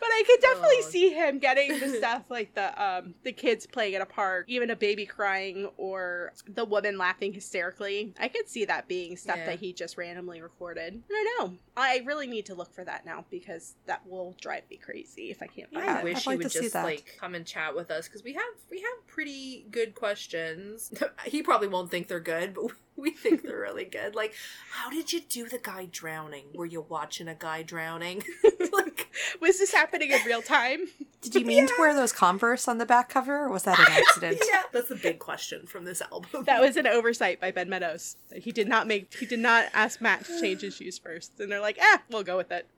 but 0.00 0.08
I 0.08 0.22
could 0.26 0.40
definitely 0.40 0.76
Oh. 0.78 0.88
see 0.88 1.10
him 1.10 1.38
getting 1.38 1.78
the 1.78 1.88
stuff 1.98 2.24
like 2.30 2.54
the 2.54 2.82
um 2.82 3.14
the 3.22 3.32
kids 3.32 3.66
playing 3.66 3.94
at 3.94 4.02
a 4.02 4.06
park, 4.06 4.44
even 4.48 4.70
a 4.70 4.76
baby 4.76 5.06
crying 5.06 5.68
or 5.76 6.32
the 6.48 6.64
woman 6.64 6.98
laughing 6.98 7.32
hysterically. 7.32 8.14
I 8.18 8.28
could 8.28 8.48
see 8.48 8.64
that 8.66 8.88
being 8.88 9.16
stuff 9.16 9.36
Yeah. 9.38 9.46
that 9.46 9.58
he 9.60 9.72
just 9.72 9.96
randomly 9.96 10.40
recorded. 10.40 11.02
I 11.10 11.34
don't 11.38 11.52
know. 11.52 11.58
I 11.76 12.02
really 12.04 12.26
need 12.26 12.46
to 12.46 12.54
look 12.54 12.72
for 12.74 12.84
that 12.84 13.04
now 13.04 13.24
because 13.30 13.74
that 13.86 14.06
will 14.06 14.34
drive 14.40 14.62
me 14.70 14.76
crazy 14.76 15.30
if 15.30 15.42
I 15.42 15.46
can't 15.46 15.72
find 15.72 15.84
Yeah, 15.86 15.98
I 16.00 16.04
wish 16.04 16.16
I'd 16.18 16.22
he 16.22 16.30
like 16.30 16.38
would 16.38 16.50
just 16.50 16.74
like 16.74 17.16
come 17.20 17.34
and 17.34 17.46
chat 17.46 17.74
with 17.74 17.90
us 17.90 18.08
because 18.08 18.22
we 18.24 18.32
have 18.34 18.42
we 18.70 18.78
have 18.80 19.06
pretty 19.06 19.66
good 19.70 19.94
questions. 19.94 20.92
he 21.24 21.42
probably 21.42 21.68
won't 21.68 21.90
think 21.90 22.08
they're 22.08 22.20
good, 22.20 22.54
but 22.54 22.72
we 23.02 23.10
think 23.10 23.42
they're 23.42 23.58
really 23.60 23.84
good. 23.84 24.14
Like, 24.14 24.34
how 24.70 24.90
did 24.90 25.12
you 25.12 25.20
do 25.20 25.48
the 25.48 25.58
guy 25.58 25.88
drowning? 25.90 26.46
Were 26.54 26.66
you 26.66 26.80
watching 26.88 27.28
a 27.28 27.34
guy 27.34 27.62
drowning? 27.62 28.22
like, 28.72 29.08
Was 29.40 29.58
this 29.58 29.72
happening 29.72 30.10
in 30.12 30.20
real 30.26 30.42
time? 30.42 30.86
Did 31.22 31.34
you 31.34 31.44
mean 31.44 31.66
to 31.66 31.72
wear 31.78 31.92
those 31.92 32.12
Converse 32.12 32.68
on 32.68 32.78
the 32.78 32.86
back 32.86 33.08
cover, 33.08 33.36
or 33.36 33.50
was 33.50 33.64
that 33.64 33.80
an 33.80 33.86
accident? 33.88 34.38
yeah, 34.52 34.62
that's 34.72 34.92
a 34.92 34.94
big 34.94 35.18
question 35.18 35.66
from 35.66 35.84
this 35.84 36.00
album. 36.00 36.44
That 36.44 36.60
was 36.60 36.76
an 36.76 36.86
oversight 36.86 37.40
by 37.40 37.50
Ben 37.50 37.68
Meadows. 37.68 38.16
He 38.36 38.52
did 38.52 38.68
not 38.68 38.86
make 38.86 39.12
he 39.12 39.26
did 39.26 39.40
not 39.40 39.66
ask 39.74 40.00
Matt 40.00 40.24
to 40.26 40.40
change 40.40 40.60
his 40.60 40.76
shoes 40.76 40.98
first. 40.98 41.40
And 41.40 41.50
they're 41.50 41.60
like, 41.60 41.78
ah, 41.80 42.00
we'll 42.10 42.22
go 42.22 42.36
with 42.36 42.52
it. 42.52 42.68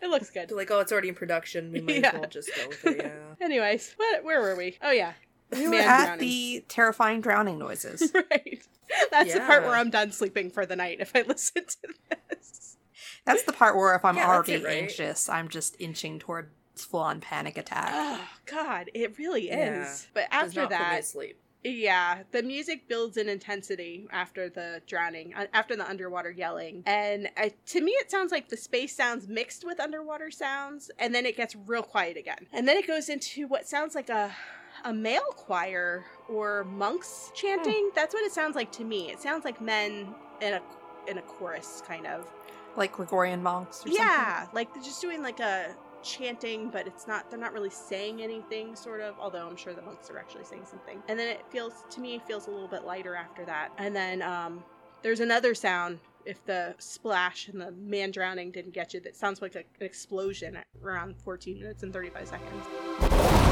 It 0.00 0.08
looks 0.10 0.30
good. 0.30 0.48
They're 0.48 0.56
like, 0.56 0.70
oh, 0.72 0.80
it's 0.80 0.90
already 0.90 1.10
in 1.10 1.14
production. 1.14 1.70
We 1.70 1.80
might 1.80 2.00
Yeah. 2.00 2.08
as 2.08 2.14
well 2.20 2.28
just 2.28 2.50
go 2.56 2.68
with 2.68 2.84
it. 2.86 2.96
Yeah. 3.04 3.44
Anyways, 3.46 3.94
what 3.96 4.24
where 4.24 4.40
were 4.40 4.56
we? 4.56 4.78
Oh 4.82 4.90
yeah. 4.90 5.12
We 5.52 5.64
were 5.64 5.70
Man 5.70 5.88
at 5.88 6.04
drowning. 6.06 6.18
the 6.28 6.64
terrifying 6.68 7.20
drowning 7.20 7.58
noises. 7.58 8.12
right. 8.30 8.62
That's 9.10 9.32
the 9.34 9.40
part 9.40 9.62
where 9.64 9.74
I'm 9.74 9.90
done 9.90 10.12
sleeping 10.12 10.50
for 10.50 10.66
the 10.66 10.76
night 10.76 10.98
if 11.00 11.12
I 11.14 11.22
listen 11.26 11.64
to 11.66 11.94
this. 12.30 12.76
That's 13.24 13.42
the 13.44 13.52
part 13.52 13.76
where 13.76 13.94
if 13.94 14.04
I'm 14.04 14.16
Yeah, 14.16 14.28
already 14.28 14.54
it, 14.54 14.64
right? 14.64 14.78
anxious, 14.82 15.28
I'm 15.28 15.48
just 15.48 15.76
inching 15.78 16.18
toward 16.18 16.50
full 16.74 17.00
on 17.00 17.20
panic 17.20 17.56
attack. 17.56 17.90
Oh 17.92 18.20
God, 18.46 18.90
it 18.94 19.18
really 19.18 19.50
is. 19.50 19.50
Yeah. 19.50 19.94
But 20.14 20.30
Does 20.30 20.56
after 20.56 20.60
not 20.62 20.70
put 20.70 20.78
me 20.78 20.84
that, 20.96 21.04
sleep. 21.04 21.38
yeah, 21.62 22.22
the 22.32 22.42
music 22.42 22.88
builds 22.88 23.16
in 23.16 23.28
intensity 23.28 24.08
after 24.10 24.48
the 24.48 24.82
drowning, 24.86 25.34
uh, 25.34 25.46
after 25.52 25.76
the 25.76 25.88
underwater 25.88 26.30
yelling, 26.30 26.82
and 26.86 27.28
uh, 27.36 27.50
to 27.66 27.80
me, 27.80 27.92
it 27.92 28.10
sounds 28.10 28.32
like 28.32 28.48
the 28.48 28.56
space 28.56 28.96
sounds 28.96 29.28
mixed 29.28 29.64
with 29.64 29.78
underwater 29.78 30.30
sounds, 30.30 30.90
and 30.98 31.14
then 31.14 31.24
it 31.26 31.36
gets 31.36 31.54
real 31.54 31.82
quiet 31.82 32.16
again, 32.16 32.46
and 32.52 32.66
then 32.66 32.76
it 32.76 32.86
goes 32.86 33.08
into 33.08 33.46
what 33.46 33.68
sounds 33.68 33.94
like 33.94 34.08
a 34.08 34.34
a 34.84 34.92
male 34.92 35.20
choir 35.36 36.04
or 36.28 36.64
monks 36.64 37.30
chanting. 37.34 37.90
That's 37.94 38.14
what 38.14 38.24
it 38.24 38.32
sounds 38.32 38.56
like 38.56 38.72
to 38.72 38.84
me. 38.84 39.10
It 39.10 39.20
sounds 39.20 39.44
like 39.44 39.60
men 39.60 40.14
in 40.40 40.54
a 40.54 40.62
in 41.08 41.18
a 41.18 41.22
chorus, 41.22 41.82
kind 41.86 42.06
of. 42.06 42.28
Like 42.76 42.92
Gregorian 42.92 43.42
monks 43.42 43.78
or 43.78 43.88
something. 43.88 43.96
Yeah, 43.96 44.46
like 44.52 44.72
they're 44.72 44.82
just 44.82 45.00
doing 45.00 45.22
like 45.22 45.40
a 45.40 45.74
chanting, 46.02 46.70
but 46.70 46.86
it's 46.86 47.06
not 47.06 47.30
they're 47.30 47.38
not 47.38 47.52
really 47.52 47.70
saying 47.70 48.22
anything 48.22 48.74
sort 48.74 49.00
of, 49.00 49.14
although 49.18 49.46
I'm 49.48 49.56
sure 49.56 49.72
the 49.72 49.82
monks 49.82 50.10
are 50.10 50.18
actually 50.18 50.44
saying 50.44 50.64
something. 50.66 51.02
And 51.08 51.18
then 51.18 51.28
it 51.28 51.42
feels 51.50 51.84
to 51.90 52.00
me 52.00 52.16
it 52.16 52.26
feels 52.26 52.46
a 52.46 52.50
little 52.50 52.68
bit 52.68 52.84
lighter 52.84 53.14
after 53.14 53.44
that. 53.44 53.70
And 53.78 53.94
then 53.94 54.22
um 54.22 54.64
there's 55.02 55.20
another 55.20 55.54
sound 55.54 55.98
if 56.24 56.44
the 56.44 56.74
splash 56.78 57.48
and 57.48 57.60
the 57.60 57.72
man 57.72 58.10
drowning 58.10 58.52
didn't 58.52 58.72
get 58.72 58.94
you 58.94 59.00
that 59.00 59.16
sounds 59.16 59.42
like 59.42 59.54
a, 59.54 59.58
an 59.58 59.64
explosion 59.80 60.56
at 60.56 60.66
around 60.82 61.16
14 61.16 61.58
minutes 61.58 61.82
and 61.82 61.92
35 61.92 62.28
seconds. 62.28 63.51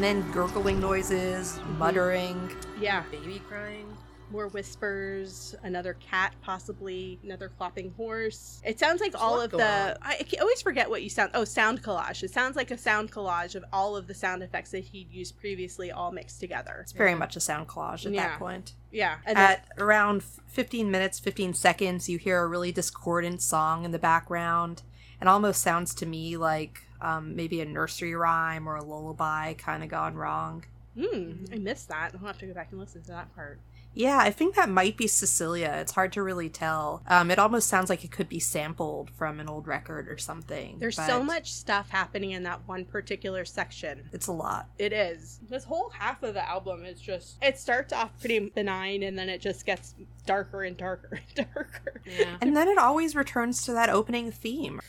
And 0.00 0.22
then 0.22 0.32
gurgling 0.32 0.80
noises, 0.80 1.60
muttering. 1.76 2.50
Yeah, 2.80 3.02
Baby 3.10 3.38
crying. 3.46 3.86
more 4.30 4.48
whispers, 4.48 5.54
another 5.62 5.92
cat, 6.00 6.32
possibly 6.40 7.18
another 7.22 7.52
clopping 7.60 7.94
horse. 7.96 8.62
It 8.64 8.78
sounds 8.78 9.02
like 9.02 9.12
There's 9.12 9.20
all 9.22 9.42
of 9.42 9.50
the. 9.50 9.98
I, 10.00 10.24
I 10.32 10.40
always 10.40 10.62
forget 10.62 10.88
what 10.88 11.02
you 11.02 11.10
sound. 11.10 11.32
Oh, 11.34 11.44
sound 11.44 11.82
collage. 11.82 12.22
It 12.22 12.30
sounds 12.30 12.56
like 12.56 12.70
a 12.70 12.78
sound 12.78 13.12
collage 13.12 13.54
of 13.56 13.62
all 13.74 13.94
of 13.94 14.06
the 14.06 14.14
sound 14.14 14.42
effects 14.42 14.70
that 14.70 14.84
he'd 14.84 15.12
used 15.12 15.38
previously, 15.38 15.92
all 15.92 16.12
mixed 16.12 16.40
together. 16.40 16.78
It's 16.80 16.92
very 16.92 17.14
much 17.14 17.36
a 17.36 17.40
sound 17.40 17.68
collage 17.68 18.06
at 18.06 18.12
Yeah. 18.14 18.28
that 18.28 18.38
point. 18.38 18.72
Yeah, 18.90 19.16
and 19.26 19.36
then, 19.36 19.50
At 19.50 19.68
around 19.76 20.22
15 20.22 20.90
minutes, 20.90 21.18
15 21.18 21.52
seconds, 21.52 22.08
you 22.08 22.16
hear 22.16 22.40
a 22.42 22.46
really 22.48 22.72
discordant 22.72 23.42
song 23.42 23.84
in 23.84 23.90
the 23.90 23.98
background. 23.98 24.80
It 25.20 25.28
almost 25.28 25.60
sounds 25.60 25.94
to 25.96 26.06
me 26.06 26.38
like 26.38 26.86
um, 27.00 27.36
maybe 27.36 27.60
a 27.60 27.64
nursery 27.64 28.14
rhyme 28.14 28.68
or 28.68 28.76
a 28.76 28.84
lullaby 28.84 29.54
kind 29.54 29.82
of 29.82 29.88
gone 29.88 30.14
wrong. 30.14 30.64
hmm, 30.94 31.44
I 31.52 31.56
missed 31.56 31.88
that. 31.88 32.12
I'll 32.14 32.26
have 32.26 32.38
to 32.38 32.46
go 32.46 32.54
back 32.54 32.68
and 32.70 32.80
listen 32.80 33.02
to 33.02 33.08
that 33.08 33.34
part. 33.34 33.58
Yeah, 33.92 34.18
I 34.18 34.30
think 34.30 34.54
that 34.54 34.68
might 34.68 34.96
be 34.96 35.06
Cecilia. 35.06 35.76
It's 35.80 35.92
hard 35.92 36.12
to 36.12 36.22
really 36.22 36.48
tell. 36.48 37.02
Um, 37.08 37.30
it 37.30 37.38
almost 37.38 37.68
sounds 37.68 37.90
like 37.90 38.04
it 38.04 38.10
could 38.10 38.28
be 38.28 38.38
sampled 38.38 39.10
from 39.10 39.40
an 39.40 39.48
old 39.48 39.66
record 39.66 40.08
or 40.08 40.16
something. 40.16 40.78
There's 40.78 40.96
so 40.96 41.22
much 41.22 41.52
stuff 41.52 41.90
happening 41.90 42.30
in 42.30 42.44
that 42.44 42.60
one 42.66 42.84
particular 42.84 43.44
section. 43.44 44.08
It's 44.12 44.28
a 44.28 44.32
lot. 44.32 44.68
It 44.78 44.92
is. 44.92 45.40
This 45.48 45.64
whole 45.64 45.90
half 45.90 46.22
of 46.22 46.34
the 46.34 46.48
album 46.48 46.84
is 46.84 47.00
just. 47.00 47.36
It 47.42 47.58
starts 47.58 47.92
off 47.92 48.10
pretty 48.20 48.38
benign 48.38 49.02
and 49.02 49.18
then 49.18 49.28
it 49.28 49.40
just 49.40 49.66
gets 49.66 49.94
darker 50.24 50.62
and 50.62 50.76
darker 50.76 51.20
and 51.36 51.48
darker. 51.54 52.00
Yeah. 52.06 52.36
And 52.40 52.56
then 52.56 52.68
it 52.68 52.78
always 52.78 53.16
returns 53.16 53.64
to 53.66 53.72
that 53.72 53.88
opening 53.88 54.30
theme. 54.30 54.80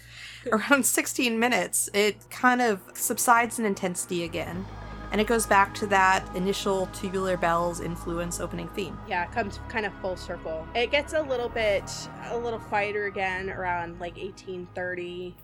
Around 0.51 0.85
16 0.85 1.39
minutes, 1.39 1.89
it 1.93 2.29
kind 2.29 2.61
of 2.61 2.81
subsides 2.93 3.59
in 3.59 3.65
intensity 3.65 4.23
again. 4.23 4.65
And 5.11 5.19
it 5.19 5.27
goes 5.27 5.45
back 5.45 5.73
to 5.75 5.87
that 5.87 6.25
initial 6.35 6.87
Tubular 6.87 7.35
Bells 7.37 7.81
influence 7.81 8.39
opening 8.39 8.69
theme. 8.69 8.97
Yeah, 9.07 9.25
it 9.25 9.31
comes 9.31 9.59
kind 9.67 9.85
of 9.85 9.93
full 9.95 10.15
circle. 10.15 10.65
It 10.73 10.89
gets 10.89 11.13
a 11.13 11.21
little 11.21 11.49
bit, 11.49 11.83
a 12.29 12.37
little 12.37 12.59
quieter 12.59 13.05
again 13.05 13.49
around 13.49 13.99
like 13.99 14.15
1830. 14.15 15.35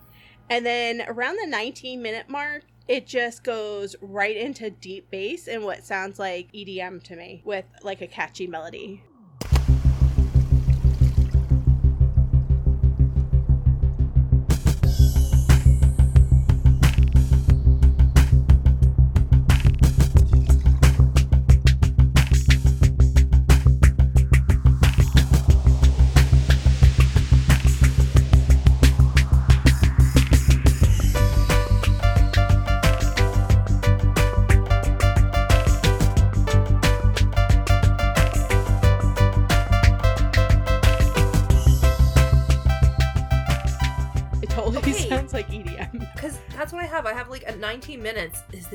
And 0.50 0.66
then 0.66 1.04
around 1.08 1.36
the 1.36 1.48
19 1.48 2.02
minute 2.02 2.30
mark, 2.30 2.64
it 2.88 3.06
just 3.06 3.44
goes 3.44 3.98
right 4.02 4.38
into 4.38 4.70
deep 4.70 5.12
bass 5.12 5.48
and 5.48 5.64
what 5.64 5.84
sounds 5.84 6.20
like 6.20 6.52
EDM 6.54 7.04
to 7.04 7.18
me 7.18 7.42
with 7.44 7.66
like 7.84 8.02
a 8.02 8.08
catchy 8.08 8.48
melody. 8.48 9.04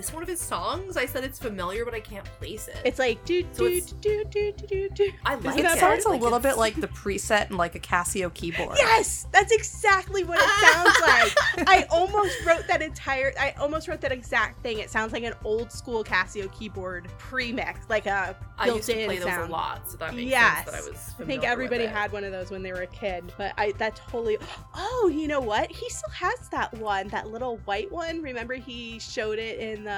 This 0.03 0.13
one 0.13 0.23
of 0.23 0.29
his 0.29 0.41
songs? 0.41 0.97
I 0.97 1.07
said 1.07 1.23
it's 1.23 1.39
familiar, 1.39 1.85
but 1.85 1.95
I 1.95 2.01
can't 2.01 2.25
place 2.25 2.67
it. 2.69 2.77
It's 2.85 2.99
like 2.99 3.25
do 3.25 3.45
So 3.53 3.69
do 3.69 3.81
do 4.01 4.25
do 4.25 4.53
do 4.53 4.67
do 4.67 4.89
do. 4.91 5.11
I 5.25 5.37
like 5.37 5.59
It 5.59 5.63
that 5.63 5.77
it. 5.77 5.81
sounds 5.81 6.05
a 6.05 6.09
Like, 6.11 6.21
little 6.21 6.39
it's- 6.39 6.55
bit 6.55 6.59
like 6.59 6.75
the 6.81 6.89
preset 6.89 7.51
in 7.51 7.57
like 7.57 7.75
a 7.77 7.81
Casio 7.81 8.33
keyboard. 8.35 8.77
Yes, 8.79 9.27
that's 9.33 9.53
exactly 9.53 10.25
what 10.25 10.39
it 10.41 10.51
sounds 10.73 11.01
like. 11.01 11.69
I 11.69 11.87
almost 11.91 12.45
wrote 12.45 12.67
that 12.69 12.83
entire. 12.83 13.33
I 13.39 13.53
almost 13.61 13.87
wrote 13.87 14.01
that 14.01 14.13
exact 14.13 14.63
thing. 14.63 14.79
It 14.79 14.91
sounds 14.91 15.13
like 15.13 15.23
an 15.23 15.35
old 15.45 15.71
school 15.71 16.03
Casio 16.03 16.51
keyboard 16.53 17.09
pre-mix, 17.19 17.81
like 17.89 18.07
a 18.07 18.37
I 18.59 18.67
used 18.67 18.89
to 18.89 18.93
built-in 18.95 19.07
play 19.07 19.19
those 19.19 19.29
sound. 19.29 19.49
a 19.51 19.53
lot, 19.53 19.89
so 19.91 19.97
that 19.99 20.15
makes 20.15 20.31
Yes. 20.31 20.65
sense 20.65 20.71
that 20.71 20.75
I 20.75 20.81
was. 20.81 20.89
I 20.89 20.93
think 20.93 21.17
familiar 21.17 21.39
with 21.41 21.45
everybody 21.51 21.85
it. 21.85 21.91
had 21.91 22.13
one 22.13 22.25
of 22.25 22.33
those 22.33 22.51
when 22.51 22.63
they 22.63 22.73
were 22.73 22.83
a 22.83 22.87
kid, 22.89 23.33
but 23.39 23.53
I 23.57 23.73
that 23.79 23.97
totally. 23.97 24.39
Oh, 24.75 25.11
you 25.13 25.29
know 25.29 25.41
what? 25.41 25.71
He 25.71 25.89
still 25.91 26.11
has 26.11 26.49
that 26.49 26.73
one, 26.75 27.09
that 27.09 27.29
little 27.29 27.59
white 27.65 27.91
one. 27.93 28.21
Remember, 28.23 28.55
he 28.55 28.99
showed 28.99 29.39
it 29.39 29.59
in 29.61 29.85
the 29.85 29.92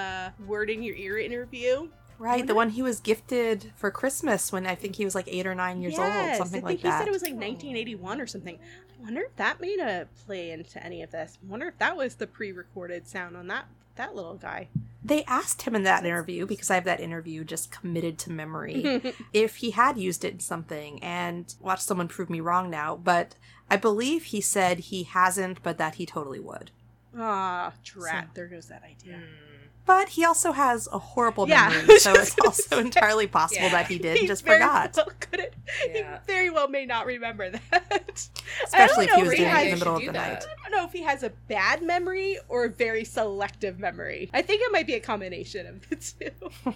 "Word 0.47 0.71
in 0.71 0.83
Your 0.83 0.97
Ear" 0.97 1.19
interview. 1.19 1.89
Right, 2.19 2.47
the 2.47 2.55
one 2.55 2.71
he 2.71 2.81
was 2.81 3.01
gifted 3.01 3.73
for 3.75 3.91
Christmas 3.91 4.53
when 4.53 4.67
I 4.67 4.77
think 4.77 4.95
he 4.97 5.05
was 5.05 5.15
like 5.17 5.27
eight 5.27 5.47
or 5.47 5.55
nine 5.55 5.83
years 5.83 5.95
yes, 5.95 6.39
old, 6.39 6.39
something 6.39 6.39
like 6.39 6.39
that. 6.39 6.47
I 6.47 6.51
think 6.53 6.65
like 6.65 6.79
he 6.79 6.83
that. 6.89 6.99
said 7.01 7.09
it 7.09 7.13
was 7.13 7.23
like 7.23 7.33
1981 7.33 8.21
or 8.21 8.27
something. 8.27 8.59
I 8.99 9.03
wonder 9.03 9.23
if 9.23 9.37
that 9.37 9.61
made 9.61 9.81
a 9.81 10.07
play 10.25 10.53
into 10.53 10.83
any 10.83 11.03
of 11.03 11.11
this. 11.11 11.39
I 11.45 11.51
wonder 11.51 11.67
if 11.67 11.79
that 11.79 11.97
was 11.97 12.15
the 12.15 12.29
pre-recorded 12.29 13.09
sound 13.09 13.37
on 13.37 13.49
that 13.49 13.67
that 13.97 14.15
little 14.15 14.35
guy. 14.35 14.69
They 15.05 15.25
asked 15.25 15.63
him 15.63 15.75
in 15.77 15.83
that 15.83 16.05
interview, 16.05 16.47
because 16.47 16.71
I 16.71 16.77
have 16.77 16.85
that 16.85 17.01
interview 17.01 17.45
just 17.45 17.71
committed 17.71 18.19
to 18.21 18.33
memory, 18.33 19.15
if 19.33 19.57
he 19.57 19.73
had 19.73 19.99
used 19.99 20.25
it 20.25 20.33
in 20.33 20.41
something, 20.41 21.03
and 21.03 21.55
watch 21.61 21.81
someone 21.81 22.09
prove 22.09 22.31
me 22.31 22.41
wrong 22.41 22.71
now, 22.71 22.97
but 22.97 23.37
I 23.71 23.77
believe 23.77 24.25
he 24.25 24.41
said 24.41 24.79
he 24.79 25.03
hasn't, 25.03 25.63
but 25.63 25.79
that 25.79 25.97
he 25.97 26.07
totally 26.07 26.41
would. 26.41 26.71
Ah, 27.17 27.73
drat! 27.85 28.29
So- 28.29 28.31
there 28.35 28.49
goes 28.49 28.67
that 28.69 28.83
idea. 28.83 29.19
Hmm. 29.19 29.64
But 29.87 30.09
he 30.11 30.25
also 30.25 30.53
has 30.53 30.89
a 30.93 30.99
horrible 30.99 31.47
memory, 31.47 31.87
was 31.87 32.03
so 32.03 32.13
it's 32.15 32.35
also 32.45 32.63
say. 32.77 32.81
entirely 32.87 33.27
possible 33.27 33.65
Yeah. 33.67 33.73
that 33.73 33.87
he 33.89 33.99
did 33.99 34.17
He 34.19 34.27
just 34.27 34.45
very 34.45 34.59
forgot. 34.59 34.95
Well 34.97 35.09
couldn't, 35.21 35.53
Yeah. 35.93 36.19
He 36.27 36.33
very 36.33 36.51
well 36.51 36.69
may 36.69 36.87
not 36.87 37.05
remember 37.07 37.51
that. 37.51 38.29
Especially 38.65 38.73
I 38.73 38.85
if 39.05 39.11
don't 39.11 39.17
he 39.19 39.23
know 39.23 39.25
was 39.25 39.33
if 39.33 39.39
doing 39.39 39.51
it 39.51 39.65
in 39.67 39.71
the 39.71 39.77
middle 39.77 39.95
of 39.97 40.01
the 40.01 40.07
do 40.07 40.13
night. 40.13 40.47
I 40.67 40.71
don't 40.71 40.79
know 40.79 40.87
if 40.87 40.93
he 40.93 41.03
has 41.03 41.23
a 41.23 41.31
bad 41.49 41.83
memory 41.83 42.39
or 42.49 42.65
a 42.65 42.71
very 42.71 43.05
selective 43.05 43.79
memory. 43.79 44.31
I 44.33 44.41
think 44.43 44.63
it 44.63 44.73
might 44.73 44.87
be 44.87 44.95
a 44.95 45.01
combination 45.01 45.67
of 45.67 45.89
the 45.91 45.97
two. 45.97 46.73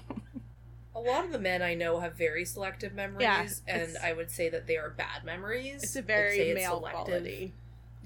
A 0.94 1.00
lot 1.00 1.24
of 1.24 1.30
the 1.32 1.38
men 1.38 1.62
I 1.62 1.74
know 1.74 2.00
have 2.00 2.14
very 2.16 2.44
selective 2.44 2.92
memories, 2.92 3.22
Yeah, 3.22 3.46
and 3.68 3.96
I 4.02 4.12
would 4.12 4.30
say 4.32 4.48
that 4.48 4.66
they 4.66 4.76
are 4.76 4.90
bad 4.90 5.22
memories. 5.24 5.82
It's 5.84 5.94
a 5.96 6.00
I'd 6.00 6.06
very 6.06 6.36
say 6.36 6.48
it's 6.50 6.60
male 6.60 6.78
selective. 6.78 7.04
quality. 7.04 7.52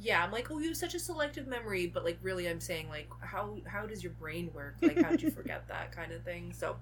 Yeah, 0.03 0.25
I'm 0.25 0.33
like, 0.33 0.51
oh, 0.51 0.59
you 0.59 0.69
have 0.69 0.77
such 0.77 0.95
a 0.95 0.99
selective 0.99 1.47
memory, 1.47 1.87
but 1.87 2.05
like, 2.05 2.19
really, 2.23 2.49
I'm 2.49 2.61
saying 2.61 2.89
like, 2.89 3.09
how 3.21 3.57
how 3.67 3.87
does 3.87 4.03
your 4.03 4.13
brain 4.13 4.51
work? 4.53 4.75
Like, 4.83 5.01
how 5.01 5.11
did 5.11 5.23
you 5.23 5.31
forget 5.31 5.69
that 5.69 5.93
kind 5.97 6.11
of 6.11 6.23
thing? 6.25 6.53
So, 6.53 6.77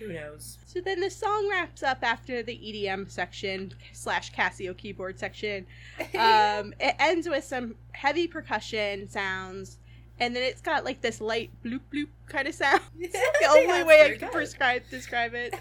who 0.00 0.12
knows? 0.12 0.58
So 0.66 0.80
then 0.80 1.00
the 1.00 1.10
song 1.10 1.48
wraps 1.48 1.84
up 1.84 1.98
after 2.02 2.42
the 2.42 2.52
EDM 2.52 3.08
section 3.08 3.72
slash 3.92 4.32
Casio 4.32 4.76
keyboard 4.76 5.18
section. 5.18 5.66
Um, 6.18 6.74
it 6.80 6.96
ends 6.98 7.28
with 7.28 7.44
some 7.44 7.76
heavy 7.92 8.26
percussion 8.26 9.08
sounds, 9.08 9.78
and 10.18 10.34
then 10.34 10.42
it's 10.42 10.60
got 10.60 10.84
like 10.84 11.00
this 11.00 11.20
light 11.20 11.50
bloop 11.64 11.80
bloop 11.92 12.08
kind 12.26 12.48
of 12.48 12.54
sound. 12.54 12.82
the 12.98 13.46
only 13.48 13.84
way 13.84 14.02
I 14.02 14.16
can 14.18 14.28
prescribe 14.30 14.82
describe 14.90 15.34
it. 15.34 15.54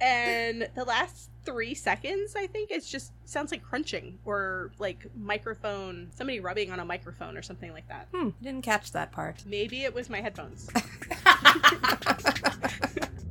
And 0.00 0.68
the 0.74 0.84
last 0.84 1.30
three 1.44 1.74
seconds, 1.74 2.34
I 2.36 2.46
think, 2.46 2.70
it's 2.70 2.90
just 2.90 3.12
sounds 3.24 3.50
like 3.50 3.62
crunching 3.62 4.18
or 4.24 4.72
like 4.78 5.06
microphone, 5.16 6.10
somebody 6.14 6.40
rubbing 6.40 6.70
on 6.70 6.80
a 6.80 6.84
microphone 6.84 7.36
or 7.36 7.42
something 7.42 7.72
like 7.72 7.88
that. 7.88 8.08
Hmm, 8.12 8.30
didn't 8.42 8.62
catch 8.62 8.92
that 8.92 9.12
part. 9.12 9.44
Maybe 9.46 9.84
it 9.84 9.94
was 9.94 10.10
my 10.10 10.20
headphones. 10.20 10.68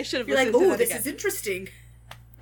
I 0.00 0.02
should 0.02 0.20
have 0.20 0.28
You're 0.28 0.36
like, 0.38 0.46
listened 0.48 0.62
to 0.62 0.66
oh, 0.66 0.70
that 0.70 0.78
this 0.78 0.88
again. 0.90 1.00
is 1.00 1.06
interesting. 1.06 1.68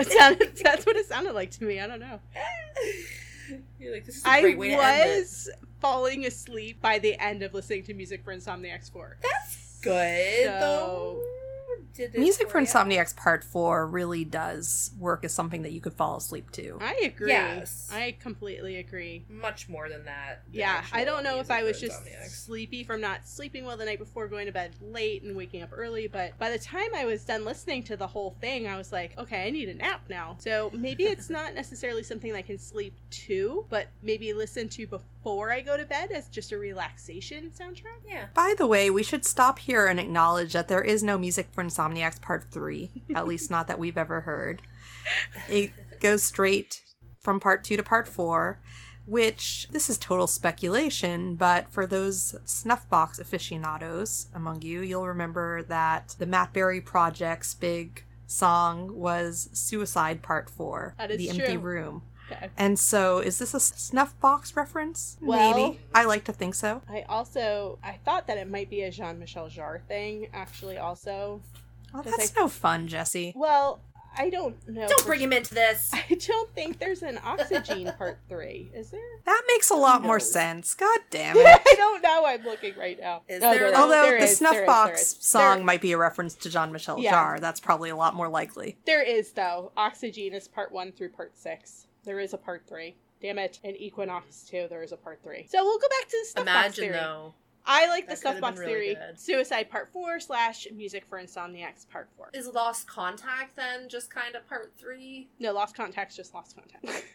It 0.01 0.07
sounded, 0.13 0.57
that's 0.63 0.87
what 0.87 0.95
it 0.95 1.07
sounded 1.07 1.33
like 1.35 1.51
to 1.51 1.65
me. 1.65 1.81
I 1.81 1.89
don't 1.89 1.99
know. 1.99 2.21
You're 3.81 3.93
like, 3.95 4.05
this 4.05 4.19
is 4.19 4.25
a 4.25 4.29
I 4.29 4.41
great 4.43 4.57
way 4.57 4.71
to 4.71 4.77
was 4.77 5.51
falling 5.81 6.25
asleep 6.25 6.81
by 6.81 7.01
the 7.01 7.21
end 7.21 7.43
of 7.43 7.53
listening 7.53 7.83
to 7.83 7.95
music 7.95 8.23
for 8.23 8.33
Insomniacs 8.33 8.93
4. 8.93 9.17
That's 9.21 9.81
good 9.81 10.45
So- 10.45 10.61
though. 10.61 11.23
Did 11.95 12.15
it 12.15 12.19
Music 12.21 12.49
for 12.51 12.61
ya? 12.61 12.67
Insomniacs 12.67 13.17
Part 13.17 13.45
4 13.45 13.87
really 13.87 14.25
does 14.25 14.93
work 14.99 15.25
as 15.25 15.33
something 15.33 15.63
that 15.63 15.73
you 15.73 15.81
could 15.81 15.95
fall 15.95 16.17
asleep 16.17 16.51
to. 16.53 16.79
I 16.81 16.95
agree. 17.05 17.29
Yes. 17.31 17.91
I 17.93 18.17
completely 18.21 18.77
agree. 18.77 19.25
Much 19.29 19.69
more 19.69 19.89
than 19.89 20.05
that. 20.05 20.43
the 20.53 20.59
Yeah, 20.59 20.85
I 20.93 21.05
don't 21.05 21.25
know 21.25 21.41
if 21.41 21.51
I 21.51 21.63
was 21.63 21.81
just 21.81 22.05
Insomniacs. 22.05 22.31
sleepy 22.31 22.85
from 22.85 23.01
not 23.01 23.27
sleeping 23.27 23.65
well 23.65 23.77
the 23.77 23.85
night 23.85 23.99
before, 23.99 24.29
going 24.29 24.47
to 24.47 24.53
bed 24.53 24.75
late 24.81 25.23
and 25.23 25.37
waking 25.37 25.63
up 25.63 25.71
early, 25.73 26.07
but 26.07 26.39
by 26.39 26.51
the 26.51 26.59
time 26.59 26.89
I 26.95 27.05
was 27.05 27.25
done 27.25 27.45
listening 27.45 27.83
to 27.85 27.97
the 27.97 28.07
whole 28.07 28.37
thing, 28.41 28.67
I 28.67 28.77
was 28.77 28.93
like, 28.93 29.17
okay, 29.19 29.47
I 29.47 29.51
need 29.51 29.69
a 29.69 29.75
nap 29.75 30.03
now. 30.09 30.37
So 30.39 30.71
maybe 30.75 31.05
it's 31.05 31.31
not 31.39 31.55
necessarily 31.55 32.03
something 32.03 32.35
I 32.35 32.43
can 32.43 32.59
sleep 32.59 32.95
to, 33.11 33.67
but 33.69 33.89
maybe 34.03 34.33
listen 34.33 34.69
to 34.71 34.87
before 34.87 35.51
I 35.53 35.61
go 35.61 35.77
to 35.77 35.85
bed 35.85 36.11
as 36.13 36.29
just 36.29 36.53
a 36.53 36.59
relaxation 36.59 37.51
soundtrack. 37.51 38.03
Yeah. 38.07 38.27
By 38.35 38.55
the 38.57 38.67
way, 38.67 38.91
we 38.91 39.03
should 39.03 39.25
stop 39.25 39.59
here 39.59 39.87
and 39.87 39.99
acknowledge 39.99 40.53
that 40.53 40.69
there 40.69 40.83
is 40.83 41.03
no 41.03 41.19
music 41.19 41.49
for 41.53 41.65
Insomniacs 41.65 41.78
Part 41.79 42.45
3, 42.51 42.91
at 43.15 43.29
least 43.29 43.51
not 43.51 43.69
that 43.69 43.79
we've 43.79 43.97
ever 43.99 44.23
heard. 44.23 44.63
It 45.49 45.73
goes 46.01 46.23
straight 46.25 46.83
from 47.21 47.39
Part 47.41 47.63
2 47.65 47.77
to 47.77 47.83
Part 47.83 48.09
4, 48.09 48.61
which 49.07 49.69
this 49.71 49.89
is 49.89 49.97
total 49.97 50.27
speculation, 50.27 51.37
but 51.37 51.71
for 51.71 51.87
those 51.87 52.35
Snuffbox 52.45 53.21
aficionados 53.21 54.27
among 54.35 54.63
you, 54.63 54.81
you'll 54.81 55.07
remember 55.07 55.63
that 55.63 56.17
the 56.19 56.27
Matt 56.27 56.53
Berry 56.53 56.81
Project's 56.81 57.55
big 57.55 58.05
song 58.27 58.95
was 58.95 59.49
Suicide 59.53 60.21
Part 60.23 60.51
4, 60.51 60.95
That 60.99 61.11
is 61.13 61.19
The 61.19 61.31
Empty 61.31 61.53
true. 61.55 61.59
Room. 61.59 62.03
Okay. 62.31 62.51
And 62.59 62.79
so, 62.79 63.21
is 63.21 63.39
this 63.39 63.55
a 63.55 63.59
Snuffbox 63.59 64.55
reference? 64.55 65.17
Well- 65.23 65.57
Maybe. 65.57 65.81
I 65.95 66.05
like 66.05 66.25
to 66.25 66.33
think 66.35 66.55
so. 66.55 66.83
I 66.87 67.07
also 67.09 67.79
I 67.83 67.99
thought 68.05 68.27
that 68.27 68.37
it 68.37 68.51
might 68.51 68.69
be 68.69 68.83
a 68.83 68.91
Jean 68.91 69.19
Michel 69.19 69.49
Jarre 69.49 69.81
thing, 69.89 70.29
actually 70.35 70.77
also. 70.77 71.41
Oh, 71.93 71.95
well, 71.95 72.03
'Cause 72.05 72.15
that's 72.17 72.37
I- 72.37 72.41
no 72.41 72.49
fun, 72.49 72.87
Jesse. 72.89 73.33
Well, 73.37 73.81
I 74.21 74.31
don't 74.31 74.57
know. 74.69 74.89
Don't 74.89 75.01
for 75.01 75.07
bring 75.07 75.21
him 75.21 75.33
into 75.33 75.55
this. 75.55 75.91
I 75.95 76.15
don't 76.15 76.53
think 76.55 76.79
there's 76.81 77.03
an 77.03 77.19
Oxygen 77.23 77.93
part 77.97 78.19
three. 78.29 78.71
Is 78.75 78.91
there? 78.91 79.01
That 79.27 79.43
makes 79.47 79.71
a 79.71 79.75
lot 79.77 80.03
more 80.03 80.19
sense. 80.19 80.75
God 80.75 81.01
damn 81.11 81.37
it. 81.39 81.47
I 81.47 81.75
don't 81.77 82.03
know. 82.03 82.25
I'm 82.27 82.43
looking 82.43 82.75
right 82.77 82.99
now. 82.99 83.23
Is 83.29 83.41
No, 83.41 83.53
there, 83.55 83.67
is. 83.67 83.73
though? 83.75 83.81
Although 83.83 84.03
There 84.03 84.19
the 84.19 84.25
is, 84.25 84.39
there 84.41 84.63
is, 84.65 84.67
Snuffbox 84.69 85.23
song 85.23 85.57
There- 85.59 85.65
might 85.67 85.81
be 85.81 85.93
a 85.93 85.99
reference 85.99 86.35
to 86.35 86.51
Jean 86.51 86.73
Michel 86.73 86.99
Yeah. 86.99 87.13
Jarre, 87.15 87.41
that's 87.41 87.61
probably 87.61 87.91
a 87.91 87.97
lot 87.97 88.15
more 88.15 88.29
likely. 88.29 88.77
There 88.87 89.03
is 89.03 89.33
though. 89.33 89.71
Oxygen 89.77 90.33
is 90.35 90.49
part 90.49 90.73
one 90.73 90.91
through 90.93 91.11
part 91.11 91.39
six. 91.39 91.87
There 92.05 92.19
is 92.19 92.33
a 92.35 92.39
part 92.39 92.65
three. 92.67 92.97
Damn 93.23 93.39
it. 93.39 93.61
And 93.63 93.77
Equinox 93.81 94.43
too. 94.45 94.67
There 94.69 94.83
is 94.83 94.91
a 94.93 94.97
part 94.97 95.21
three. 95.23 95.47
So 95.49 95.63
we'll 95.65 95.79
go 95.79 95.89
back 95.89 96.09
to 96.09 96.17
the 96.35 96.41
Snuffbox 96.41 96.43
Imagine 96.43 96.85
theory. 96.85 96.93
though. 96.97 97.35
I 97.71 97.87
like 97.87 98.07
the 98.07 98.11
That 98.13 98.19
stuff 98.19 98.31
could've 98.35 98.41
box 98.41 98.59
really 98.59 98.73
theory. 98.73 98.95
good. 98.95 99.21
Suicide 99.21 99.71
part 99.71 99.91
four 99.93 100.19
slash 100.21 100.67
music 100.75 101.05
for 101.09 101.19
Insomniacs 101.23 101.89
part 101.89 102.09
four. 102.17 102.31
Is 102.33 102.47
Lost 102.49 102.89
Contact 102.89 103.55
then 103.57 103.89
just 103.89 104.11
kind 104.11 104.35
of 104.35 104.49
part 104.49 104.73
three? 104.79 105.29
No, 105.39 105.53
Lost 105.53 105.77
Contact's 105.77 106.17
just 106.17 106.35
Lost 106.35 106.57
Contact. 106.57 107.05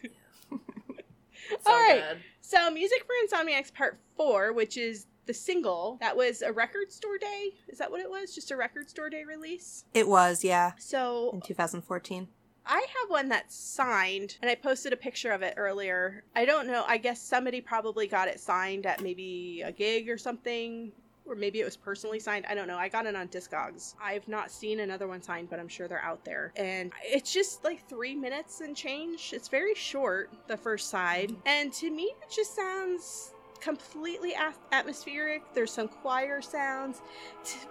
So 1.62 1.72
All 1.72 1.78
right. 1.78 2.02
good. 2.08 2.18
So, 2.40 2.70
Music 2.70 3.04
for 3.04 3.12
Insomniacs 3.36 3.74
Part 3.74 3.98
4, 4.16 4.54
which 4.54 4.78
is 4.78 5.06
the 5.26 5.34
single, 5.34 5.98
that 6.00 6.16
was 6.16 6.40
a 6.40 6.50
record 6.52 6.90
store 6.90 7.18
day. 7.18 7.50
Is 7.68 7.76
that 7.78 7.90
what 7.90 8.00
it 8.00 8.08
was? 8.08 8.34
Just 8.34 8.50
a 8.50 8.56
record 8.56 8.88
store 8.88 9.10
day 9.10 9.24
release? 9.24 9.84
It 9.92 10.08
was, 10.08 10.42
yeah, 10.42 10.72
So, 10.78 11.30
in 11.34 11.42
2014. 11.42 12.28
I 12.66 12.78
have 12.78 13.10
one 13.10 13.28
that's 13.28 13.54
signed, 13.54 14.36
and 14.40 14.50
I 14.50 14.54
posted 14.54 14.92
a 14.92 14.96
picture 14.96 15.32
of 15.32 15.42
it 15.42 15.54
earlier. 15.56 16.24
I 16.34 16.44
don't 16.44 16.66
know. 16.66 16.84
I 16.86 16.98
guess 16.98 17.20
somebody 17.20 17.60
probably 17.60 18.06
got 18.06 18.28
it 18.28 18.40
signed 18.40 18.86
at 18.86 19.02
maybe 19.02 19.62
a 19.64 19.72
gig 19.72 20.08
or 20.08 20.18
something. 20.18 20.92
Or 21.26 21.34
maybe 21.34 21.58
it 21.58 21.64
was 21.64 21.76
personally 21.76 22.20
signed. 22.20 22.44
I 22.50 22.54
don't 22.54 22.68
know. 22.68 22.76
I 22.76 22.90
got 22.90 23.06
it 23.06 23.16
on 23.16 23.28
Discogs. 23.28 23.94
I've 23.98 24.28
not 24.28 24.50
seen 24.50 24.80
another 24.80 25.08
one 25.08 25.22
signed, 25.22 25.48
but 25.48 25.58
I'm 25.58 25.68
sure 25.68 25.88
they're 25.88 26.02
out 26.02 26.22
there. 26.22 26.52
And 26.56 26.92
it's 27.02 27.32
just 27.32 27.64
like 27.64 27.88
three 27.88 28.14
minutes 28.14 28.60
and 28.60 28.76
change. 28.76 29.32
It's 29.32 29.48
very 29.48 29.74
short, 29.74 30.30
the 30.48 30.56
first 30.58 30.90
side. 30.90 31.30
Mm-hmm. 31.30 31.48
And 31.48 31.72
to 31.72 31.90
me, 31.90 32.12
it 32.22 32.30
just 32.30 32.54
sounds 32.54 33.32
completely 33.64 34.34
atmospheric. 34.72 35.42
There's 35.54 35.70
some 35.70 35.88
choir 35.88 36.42
sounds. 36.42 37.00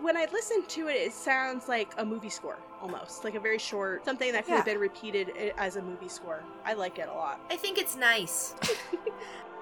When 0.01 0.17
I 0.17 0.27
listen 0.33 0.65
to 0.69 0.87
it, 0.87 0.93
it 0.93 1.13
sounds 1.13 1.67
like 1.67 1.93
a 1.97 2.05
movie 2.05 2.31
score 2.31 2.57
almost, 2.81 3.23
like 3.23 3.35
a 3.35 3.39
very 3.39 3.59
short 3.59 4.03
something 4.03 4.33
that 4.33 4.45
could 4.45 4.55
have 4.55 4.65
been 4.65 4.79
repeated 4.79 5.31
eh, 5.37 5.51
as 5.57 5.75
a 5.75 5.81
movie 5.81 6.09
score. 6.09 6.43
I 6.65 6.73
like 6.73 6.97
it 6.97 7.07
a 7.07 7.13
lot. 7.13 7.39
I 7.51 7.55
think 7.55 7.77
it's 7.77 7.95
nice. 7.95 8.55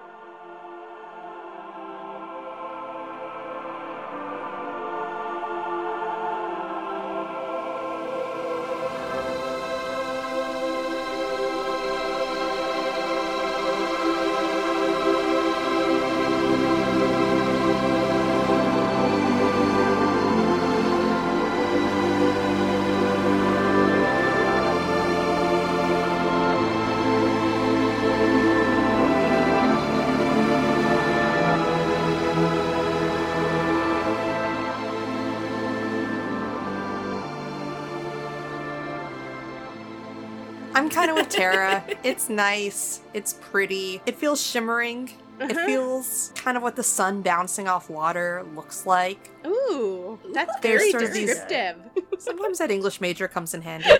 it's 42.04 42.30
nice. 42.30 43.02
It's 43.14 43.34
pretty. 43.34 44.02
It 44.06 44.16
feels 44.18 44.42
shimmering. 44.46 45.12
It 45.40 45.52
Uh-huh. 45.58 45.66
feels 45.66 46.32
kind 46.36 46.56
of 46.56 46.62
what 46.62 46.76
the 46.76 46.84
sun 46.84 47.22
bouncing 47.24 47.68
off 47.68 47.90
water 47.90 48.46
looks 48.56 48.86
like. 48.86 49.32
Ooh, 49.46 50.20
that's 50.34 50.54
There's 50.62 50.80
very 50.82 50.92
sort 50.92 51.04
of 51.04 51.14
these- 51.14 51.30
descriptive. 51.30 51.78
Sometimes 52.20 52.60
that 52.60 52.70
English 52.70 53.02
major 53.02 53.28
comes 53.28 53.54
in 53.54 53.62
handy. 53.64 53.90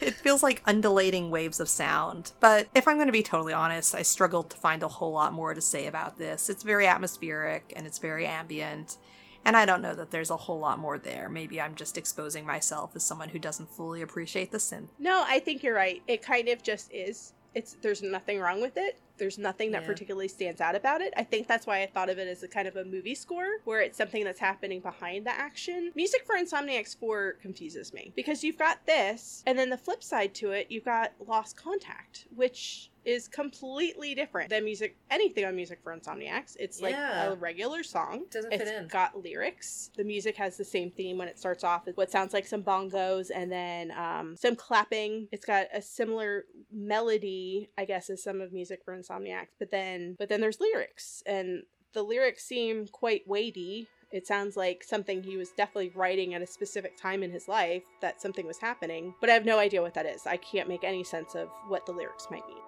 It 0.00 0.14
feels 0.14 0.42
like 0.42 0.62
undulating 0.64 1.30
waves 1.30 1.60
of 1.60 1.68
sound. 1.68 2.32
But 2.40 2.68
if 2.74 2.86
I'm 2.86 2.96
going 2.96 3.08
to 3.08 3.12
be 3.12 3.22
totally 3.22 3.52
honest, 3.52 3.94
I 3.94 4.02
struggled 4.02 4.48
to 4.50 4.56
find 4.56 4.82
a 4.82 4.88
whole 4.88 5.12
lot 5.12 5.32
more 5.32 5.52
to 5.54 5.60
say 5.60 5.86
about 5.86 6.18
this. 6.18 6.48
It's 6.48 6.62
very 6.62 6.86
atmospheric 6.86 7.72
and 7.76 7.86
it's 7.86 7.98
very 7.98 8.24
ambient. 8.26 8.96
And 9.44 9.56
I 9.56 9.64
don't 9.64 9.80
know 9.82 9.94
that 9.94 10.10
there's 10.10 10.30
a 10.30 10.36
whole 10.36 10.58
lot 10.58 10.78
more 10.78 10.98
there. 10.98 11.28
Maybe 11.28 11.60
I'm 11.60 11.74
just 11.74 11.96
exposing 11.96 12.44
myself 12.44 12.94
as 12.94 13.02
someone 13.04 13.30
who 13.30 13.38
doesn't 13.38 13.70
fully 13.70 14.02
appreciate 14.02 14.50
the 14.52 14.58
synth. 14.58 14.88
No, 14.98 15.24
I 15.26 15.38
think 15.38 15.62
you're 15.62 15.74
right. 15.74 16.02
It 16.06 16.22
kind 16.22 16.48
of 16.48 16.62
just 16.62 16.92
is. 16.92 17.32
It's 17.54 17.76
there's 17.80 18.02
nothing 18.02 18.40
wrong 18.40 18.60
with 18.60 18.76
it. 18.76 19.00
There's 19.16 19.38
nothing 19.38 19.70
that 19.72 19.82
Yeah. 19.82 19.88
particularly 19.88 20.28
stands 20.28 20.60
out 20.60 20.76
about 20.76 21.00
it. 21.00 21.14
I 21.16 21.24
think 21.24 21.48
that's 21.48 21.66
why 21.66 21.82
I 21.82 21.86
thought 21.86 22.10
of 22.10 22.18
it 22.18 22.28
as 22.28 22.42
a 22.42 22.48
kind 22.48 22.68
of 22.68 22.76
a 22.76 22.84
movie 22.84 23.14
score 23.14 23.58
where 23.64 23.80
it's 23.80 23.96
something 23.96 24.22
that's 24.22 24.38
happening 24.38 24.80
behind 24.80 25.26
the 25.26 25.30
action. 25.30 25.90
Music 25.96 26.24
for 26.26 26.36
Insomniacs 26.36 26.96
4 26.96 27.32
confuses 27.40 27.92
me 27.94 28.12
because 28.14 28.44
you've 28.44 28.58
got 28.58 28.84
this 28.86 29.42
and 29.46 29.58
then 29.58 29.70
the 29.70 29.78
flip 29.78 30.04
side 30.04 30.34
to 30.36 30.50
it, 30.52 30.66
you've 30.70 30.84
got 30.84 31.12
Lost 31.26 31.56
Contact, 31.56 32.26
which 32.36 32.90
is 33.08 33.26
completely 33.26 34.14
different 34.14 34.50
than 34.50 34.64
music 34.64 34.96
anything 35.10 35.44
on 35.44 35.56
music 35.56 35.80
for 35.82 35.96
Insomniacs. 35.96 36.56
It's 36.60 36.82
like 36.82 36.92
Yeah. 36.92 37.32
a 37.32 37.34
regular 37.36 37.82
song. 37.82 38.26
Doesn't 38.30 38.52
It's 38.52 38.62
fit 38.64 38.74
in. 38.82 38.88
got 38.88 39.22
lyrics. 39.22 39.90
The 39.96 40.04
music 40.04 40.36
has 40.36 40.56
the 40.58 40.64
same 40.64 40.90
theme 40.90 41.16
when 41.16 41.26
it 41.28 41.38
starts 41.38 41.64
off 41.64 41.86
with 41.86 41.96
what 41.96 42.10
sounds 42.10 42.34
like 42.34 42.46
some 42.46 42.62
bongos 42.62 43.30
and 43.34 43.50
then 43.50 43.90
um, 43.92 44.36
some 44.36 44.56
clapping. 44.56 45.28
It's 45.32 45.46
got 45.46 45.68
a 45.72 45.80
similar 45.80 46.44
melody, 46.70 47.70
I 47.78 47.84
guess, 47.84 48.10
as 48.10 48.22
some 48.22 48.40
of 48.40 48.52
music 48.52 48.80
for 48.84 48.96
Insomniacs. 48.96 49.48
But 49.58 49.70
then, 49.70 50.14
but 50.18 50.28
then 50.28 50.40
there's 50.40 50.60
lyrics, 50.60 51.22
and 51.26 51.62
the 51.94 52.02
lyrics 52.02 52.44
seem 52.44 52.86
quite 52.88 53.26
weighty. 53.26 53.88
It 54.10 54.26
sounds 54.26 54.56
like 54.56 54.82
something 54.84 55.22
he 55.22 55.36
was 55.36 55.50
definitely 55.50 55.90
writing 55.94 56.32
at 56.34 56.40
a 56.42 56.46
specific 56.46 56.96
time 56.96 57.22
in 57.22 57.30
his 57.30 57.46
life 57.48 57.82
that 58.00 58.20
something 58.22 58.46
was 58.46 58.58
happening, 58.58 59.14
but 59.20 59.28
I 59.28 59.34
have 59.34 59.44
no 59.44 59.58
idea 59.58 59.82
what 59.82 59.94
that 59.94 60.06
is. 60.06 60.26
I 60.26 60.38
can't 60.38 60.68
make 60.68 60.82
any 60.84 61.04
sense 61.04 61.34
of 61.34 61.48
what 61.68 61.84
the 61.86 61.92
lyrics 61.92 62.26
might 62.30 62.46
mean. 62.48 62.62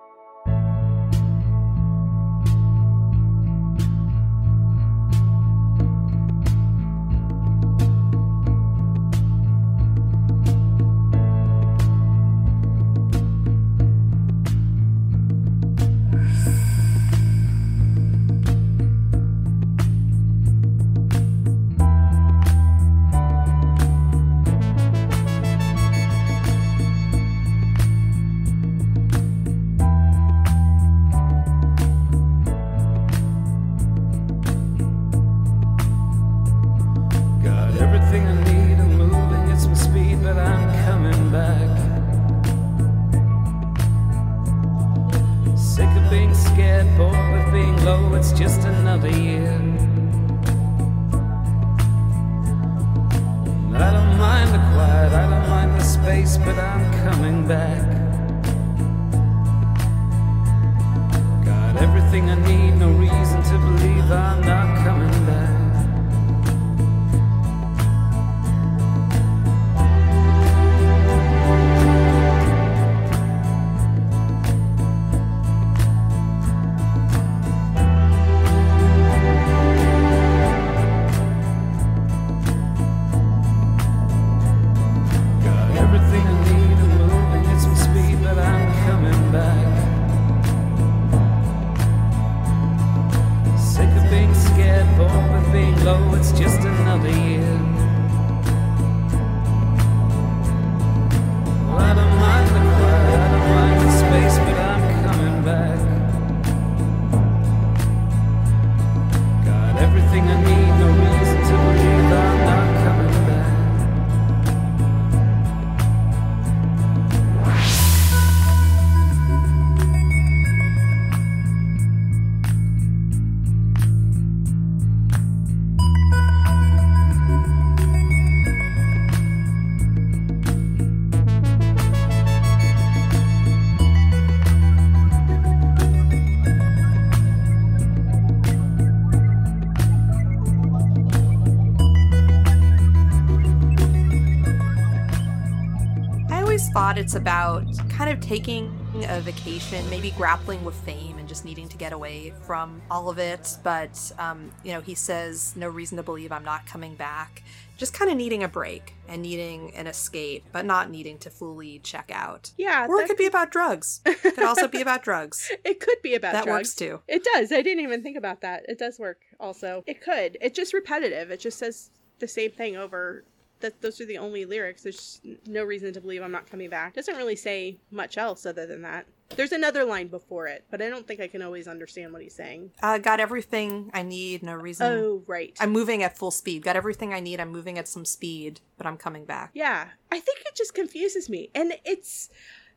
It's 147.10 147.16
about 147.16 147.64
kind 147.88 148.08
of 148.08 148.20
taking 148.24 148.72
a 149.08 149.20
vacation, 149.20 149.84
maybe 149.90 150.12
grappling 150.12 150.64
with 150.64 150.76
fame 150.84 151.18
and 151.18 151.26
just 151.28 151.44
needing 151.44 151.68
to 151.68 151.76
get 151.76 151.92
away 151.92 152.32
from 152.46 152.80
all 152.88 153.10
of 153.10 153.18
it. 153.18 153.56
But, 153.64 154.12
um, 154.16 154.52
you 154.62 154.72
know, 154.72 154.80
he 154.80 154.94
says, 154.94 155.56
no 155.56 155.68
reason 155.68 155.96
to 155.96 156.04
believe 156.04 156.30
I'm 156.30 156.44
not 156.44 156.66
coming 156.66 156.94
back. 156.94 157.42
Just 157.76 157.94
kind 157.94 158.12
of 158.12 158.16
needing 158.16 158.44
a 158.44 158.48
break 158.48 158.94
and 159.08 159.22
needing 159.22 159.74
an 159.74 159.88
escape, 159.88 160.44
but 160.52 160.64
not 160.64 160.88
needing 160.88 161.18
to 161.18 161.30
fully 161.30 161.80
check 161.80 162.12
out. 162.14 162.52
Yeah, 162.56 162.86
Or 162.88 163.00
it 163.00 163.08
could 163.08 163.16
be 163.16 163.26
about 163.26 163.50
drugs. 163.50 164.02
It 164.06 164.22
could 164.22 164.44
also 164.44 164.68
be 164.68 164.80
about 164.80 165.02
drugs. 165.02 165.50
It 165.64 165.80
could 165.80 166.00
be 166.04 166.14
about 166.14 166.32
That 166.34 166.44
drugs. 166.44 166.68
works 166.68 166.74
too. 166.76 167.00
It 167.08 167.24
does. 167.34 167.50
I 167.50 167.60
didn't 167.62 167.82
even 167.82 168.04
think 168.04 168.18
about 168.18 168.40
that. 168.42 168.66
It 168.68 168.78
does 168.78 169.00
work 169.00 169.18
also. 169.40 169.82
It 169.84 170.00
could. 170.00 170.38
It's 170.40 170.56
just 170.56 170.72
repetitive. 170.72 171.32
It 171.32 171.40
just 171.40 171.58
says 171.58 171.90
the 172.20 172.28
same 172.28 172.52
thing 172.52 172.76
over. 172.76 173.24
That 173.60 173.80
those 173.82 174.00
are 174.00 174.06
the 174.06 174.18
only 174.18 174.44
lyrics. 174.44 174.82
There's 174.82 175.20
no 175.46 175.64
reason 175.64 175.92
to 175.92 176.00
believe 176.00 176.22
I'm 176.22 176.32
not 176.32 176.50
coming 176.50 176.70
back. 176.70 176.94
Doesn't 176.94 177.16
really 177.16 177.36
say 177.36 177.78
much 177.90 178.18
else 178.18 178.46
other 178.46 178.66
than 178.66 178.82
that. 178.82 179.06
There's 179.36 179.52
another 179.52 179.84
line 179.84 180.08
before 180.08 180.48
it, 180.48 180.64
but 180.70 180.82
I 180.82 180.88
don't 180.88 181.06
think 181.06 181.20
I 181.20 181.28
can 181.28 181.40
always 181.40 181.68
understand 181.68 182.12
what 182.12 182.20
he's 182.22 182.34
saying. 182.34 182.72
Uh, 182.82 182.98
got 182.98 183.20
everything 183.20 183.90
I 183.94 184.02
need, 184.02 184.42
no 184.42 184.54
reason. 184.54 184.86
Oh, 184.86 185.22
right. 185.26 185.56
I'm 185.60 185.70
moving 185.70 186.02
at 186.02 186.18
full 186.18 186.32
speed. 186.32 186.62
Got 186.62 186.74
everything 186.76 187.14
I 187.14 187.20
need. 187.20 187.38
I'm 187.38 187.50
moving 187.52 187.78
at 187.78 187.86
some 187.86 188.04
speed, 188.04 188.60
but 188.76 188.86
I'm 188.86 188.96
coming 188.96 189.24
back. 189.24 189.50
Yeah, 189.54 189.88
I 190.10 190.18
think 190.18 190.40
it 190.40 190.56
just 190.56 190.74
confuses 190.74 191.28
me. 191.28 191.50
And 191.54 191.74
it's 191.84 192.30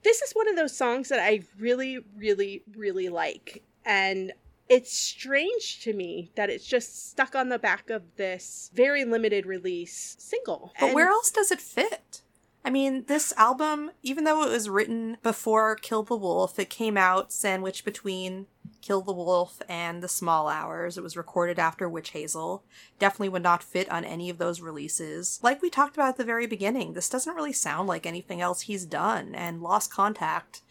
this 0.04 0.22
is 0.22 0.34
one 0.34 0.48
of 0.48 0.56
those 0.56 0.76
songs 0.76 1.10
that 1.10 1.20
I 1.20 1.42
really 1.58 2.00
really 2.18 2.64
really 2.76 3.10
like. 3.10 3.64
And 3.86 4.32
it's 4.74 4.92
strange 4.92 5.82
to 5.82 5.94
me 5.94 6.32
that 6.36 6.50
it's 6.50 6.66
just 6.66 7.12
stuck 7.12 7.36
on 7.36 7.50
the 7.50 7.60
back 7.60 7.92
of 7.92 8.02
this 8.16 8.72
very 8.74 9.06
limited 9.06 9.46
release 9.46 10.16
single. 10.18 10.74
But 10.80 10.88
And- 10.88 10.96
where 10.96 11.10
else 11.10 11.30
does 11.30 11.52
it 11.52 11.62
fit? 11.62 12.22
I 12.66 12.70
mean, 12.70 13.04
this 13.08 13.34
album, 13.38 13.92
even 14.02 14.24
though 14.24 14.44
it 14.44 14.50
was 14.50 14.70
written 14.70 15.18
before 15.22 15.76
Kill 15.76 16.02
the 16.02 16.16
Wolf, 16.16 16.58
it 16.58 16.70
came 16.70 16.98
out 16.98 17.32
sandwiched 17.32 17.84
between 17.86 18.48
Kill 18.82 19.02
the 19.02 19.12
Wolf 19.14 19.62
and 19.68 20.02
The 20.02 20.08
Small 20.08 20.48
Hours. 20.48 20.98
It 20.98 21.04
was 21.04 21.18
recorded 21.18 21.60
after 21.60 21.90
Witchazel. 21.90 22.62
Definitely 23.00 23.30
would 23.30 23.44
not 23.44 23.64
fit 23.64 23.90
on 23.92 24.06
any 24.06 24.30
of 24.30 24.38
those 24.38 24.62
releases. 24.62 25.40
Like 25.44 25.62
we 25.62 25.70
talked 25.70 25.96
about 25.98 26.10
at 26.10 26.18
the 26.18 26.24
very 26.24 26.48
beginning, 26.48 26.94
this 26.94 27.10
doesn't 27.10 27.36
really 27.36 27.54
sound 27.54 27.88
like 27.90 28.06
anything 28.06 28.42
else 28.42 28.62
he's 28.62 28.86
done, 28.86 29.36
and 29.36 29.62
Lost 29.62 29.92
Contact 29.92 30.62